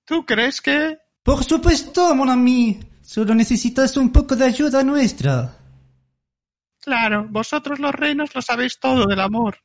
¿Tú 0.06 0.26
crees 0.26 0.62
que...? 0.62 0.98
Por 1.24 1.44
supuesto, 1.44 2.16
mon 2.16 2.30
ami. 2.30 2.80
Solo 3.02 3.36
necesitas 3.36 3.98
un 3.98 4.12
poco 4.12 4.36
de 4.36 4.46
ayuda 4.46 4.84
nuestra. 4.84 5.58
Claro, 6.80 7.28
vosotros 7.30 7.80
los 7.80 7.94
reinos 7.94 8.34
lo 8.34 8.42
sabéis 8.42 8.80
todo 8.80 9.06
del 9.06 9.20
amor. 9.20 9.58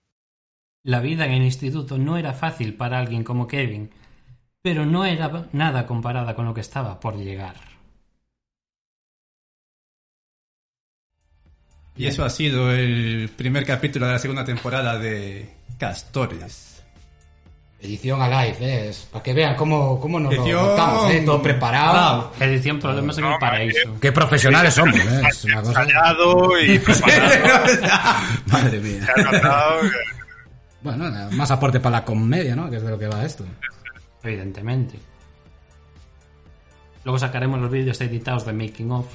La 0.82 1.00
vida 1.00 1.26
en 1.26 1.32
el 1.32 1.42
instituto 1.42 1.98
no 1.98 2.16
era 2.16 2.32
fácil 2.32 2.74
para 2.74 2.98
alguien 2.98 3.24
como 3.24 3.46
Kevin, 3.46 3.90
pero 4.62 4.84
no 4.84 5.04
era 5.04 5.48
nada 5.52 5.86
comparada 5.86 6.34
con 6.34 6.44
lo 6.44 6.54
que 6.54 6.60
estaba 6.60 7.00
por 7.00 7.16
llegar. 7.16 7.75
Y 11.97 12.06
eso 12.06 12.24
ha 12.24 12.31
sido 12.31 12.70
el 12.73 13.31
primer 13.36 13.64
capítulo 13.64 14.06
de 14.06 14.12
la 14.12 14.18
segunda 14.18 14.44
temporada 14.44 14.98
de 14.98 15.48
Castores. 15.78 16.82
Edición 17.81 18.20
a 18.23 18.28
live, 18.28 18.56
¿eh? 18.60 18.89
Es 18.89 19.09
para 19.12 19.23
que 19.23 19.32
vean 19.35 19.55
cómo, 19.55 20.01
cómo 20.01 20.18
nos 20.18 20.32
Edición- 20.35 20.56
lo 20.62 20.66
montamos, 20.68 21.10
¿eh? 21.12 21.23
Todo 21.24 21.43
preparado. 21.43 22.32
Edición 22.40 22.78
Problemas 22.81 23.16
en 23.18 23.24
el 23.27 23.39
Paraíso. 23.39 23.97
Qué 24.01 24.12
profesionales 24.12 24.74
somos, 24.74 24.97
¿eh? 24.97 25.23
Es 25.28 25.44
una 25.44 25.62
cosa... 25.62 25.85
Y 26.66 26.78
preparado. 26.78 27.64
Madre 28.47 28.81
mía. 28.81 29.06
Bueno, 30.82 31.10
nada, 31.10 31.31
más 31.32 31.51
aporte 31.51 31.81
para 31.81 31.98
la 31.98 32.05
comedia, 32.05 32.56
¿no? 32.56 32.68
Que 32.70 32.77
es 32.77 32.82
de 32.82 32.90
lo 32.90 32.98
que 32.98 33.09
va 33.09 33.24
esto. 33.24 33.44
Evidentemente. 34.23 34.98
Luego 37.05 37.18
sacaremos 37.18 37.60
los 37.60 37.70
vídeos 37.70 38.01
editados 38.01 38.44
de 38.47 38.52
Making 38.52 38.90
of. 38.93 39.06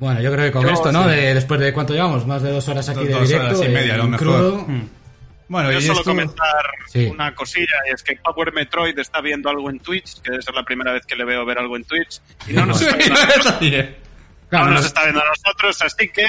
Bueno, 0.00 0.20
yo 0.20 0.32
creo 0.32 0.46
que 0.46 0.50
con 0.52 0.62
Yo, 0.66 0.70
esto, 0.70 0.90
¿no? 0.90 1.04
sí. 1.04 1.10
De, 1.10 1.34
después 1.34 1.60
de 1.60 1.72
cuánto 1.72 1.92
llevamos, 1.94 2.26
más 2.26 2.42
de 2.42 2.50
dos 2.50 2.66
horas 2.68 2.88
aquí 2.88 3.00
Dos- 3.00 3.08
de 3.08 3.14
dos 3.14 3.28
directo. 3.28 3.46
horas 3.48 3.62
y 3.62 3.68
media, 3.68 3.94
a 3.94 3.96
lo 3.98 4.08
mejor. 4.08 4.26
crudo. 4.26 4.64
Hmm. 4.66 4.88
Bueno, 5.48 5.72
Yo 5.72 5.78
y 5.78 5.82
solo 5.82 5.98
esto... 5.98 6.10
comentar 6.10 6.64
Sí. 6.88 7.06
una 7.06 7.34
cosilla, 7.34 7.74
y 7.88 7.94
es 7.94 8.02
que 8.02 8.16
Power 8.16 8.52
Metroid 8.52 8.98
está 8.98 9.20
viendo 9.20 9.50
algo 9.50 9.68
en 9.70 9.78
Twitch, 9.80 10.20
que 10.22 10.30
debe 10.30 10.42
ser 10.42 10.54
la 10.54 10.64
primera 10.64 10.92
vez 10.92 11.04
que 11.06 11.14
le 11.16 11.24
veo 11.24 11.44
ver 11.44 11.58
algo 11.58 11.76
en 11.76 11.84
Twitch, 11.84 12.20
y 12.48 12.52
no 12.52 12.66
nos, 12.66 12.80
está, 12.80 12.96
viendo, 12.96 13.14
a 13.20 13.26
nosotros, 13.36 13.58
Claro, 14.48 14.64
no 14.64 14.70
no 14.70 14.76
nos 14.76 14.86
está 14.86 15.02
viendo 15.02 15.20
a 15.20 15.24
nosotros, 15.28 15.82
así 15.82 16.08
que 16.08 16.22
no 16.22 16.28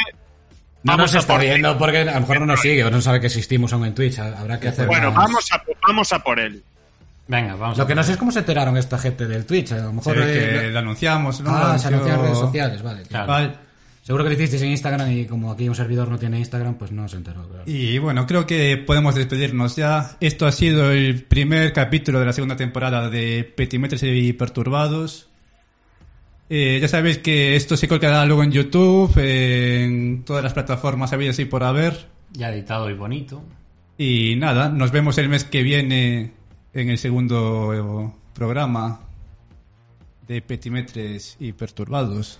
vamos 0.83 1.01
nos 1.05 1.15
a 1.15 1.19
está 1.19 1.33
por 1.33 1.41
viendo 1.41 1.77
porque 1.77 1.97
a 1.99 2.05
lo 2.15 2.19
mejor 2.21 2.39
no 2.41 2.45
nos 2.47 2.61
sigue 2.61 2.83
o 2.83 2.91
no 2.91 2.99
sabe 3.01 3.19
que 3.19 3.27
existimos 3.27 3.71
aún 3.73 3.85
en 3.85 3.93
Twitch. 3.95 4.17
Habrá 4.19 4.59
que 4.59 4.67
hacer 4.69 4.87
Bueno, 4.87 5.11
más- 5.11 5.25
vamos 5.25 5.51
a, 5.51 5.63
vamos 5.87 6.13
a 6.13 6.19
por 6.19 6.39
él. 6.39 6.63
Venga, 7.27 7.55
vamos 7.55 7.77
Lo 7.77 7.87
que 7.87 7.95
no 7.95 8.03
sé 8.03 8.13
es 8.13 8.17
cómo 8.17 8.31
se 8.31 8.39
enteraron 8.39 8.75
esta 8.77 8.97
gente 8.97 9.25
del 9.27 9.45
Twitch. 9.45 9.71
A 9.71 9.77
lo 9.77 9.89
Sí, 9.89 9.95
mejor... 9.95 10.15
que 10.15 10.67
eh, 10.67 10.71
lo 10.71 10.79
anunciamos, 10.79 11.41
¿no? 11.41 11.51
Ah, 11.55 11.77
se 11.77 11.87
anunció 11.87 12.13
en 12.13 12.21
redes 12.21 12.37
sociales, 12.37 12.81
vale. 12.81 13.03
Claro. 13.03 13.27
Vale. 13.27 13.51
Seguro 14.03 14.23
que 14.23 14.31
lo 14.31 14.35
hicisteis 14.35 14.63
en 14.63 14.69
Instagram 14.71 15.11
y 15.11 15.25
como 15.25 15.51
aquí 15.51 15.69
un 15.69 15.75
servidor 15.75 16.09
no 16.09 16.17
tiene 16.17 16.39
Instagram, 16.39 16.73
pues 16.75 16.91
no 16.91 17.07
se 17.07 17.17
enteró. 17.17 17.47
claro. 17.47 17.63
Y 17.67 17.99
bueno, 17.99 18.25
creo 18.25 18.47
que 18.47 18.77
podemos 18.77 19.13
despedirnos 19.15 19.75
ya. 19.75 20.17
Esto 20.19 20.47
ha 20.47 20.51
sido 20.51 20.91
el 20.91 21.23
primer 21.23 21.71
capítulo 21.71 22.19
de 22.19 22.25
la 22.25 22.33
segunda 22.33 22.55
temporada 22.55 23.09
de 23.09 23.43
Petimetres 23.55 24.01
y 24.03 24.33
Perturbados. 24.33 25.29
Eh, 26.49 26.79
ya 26.81 26.87
sabéis 26.89 27.19
que 27.19 27.55
esto 27.55 27.77
se 27.77 27.87
colgará 27.87 28.25
luego 28.25 28.43
en 28.43 28.51
YouTube, 28.51 29.15
en 29.17 30.23
todas 30.25 30.43
las 30.43 30.53
plataformas 30.53 31.13
habidas 31.13 31.39
y 31.39 31.45
por 31.45 31.63
haber. 31.63 32.07
Ya 32.33 32.51
editado 32.51 32.89
y 32.89 32.93
bonito. 32.93 33.41
Y 33.97 34.35
nada, 34.35 34.67
nos 34.69 34.91
vemos 34.91 35.17
el 35.19 35.29
mes 35.29 35.43
que 35.45 35.61
viene 35.63 36.31
en 36.73 36.89
el 36.89 36.97
segundo 36.97 37.73
eh, 37.73 38.13
programa 38.33 39.01
de 40.27 40.41
Petimetres 40.41 41.35
y 41.39 41.51
Perturbados. 41.53 42.39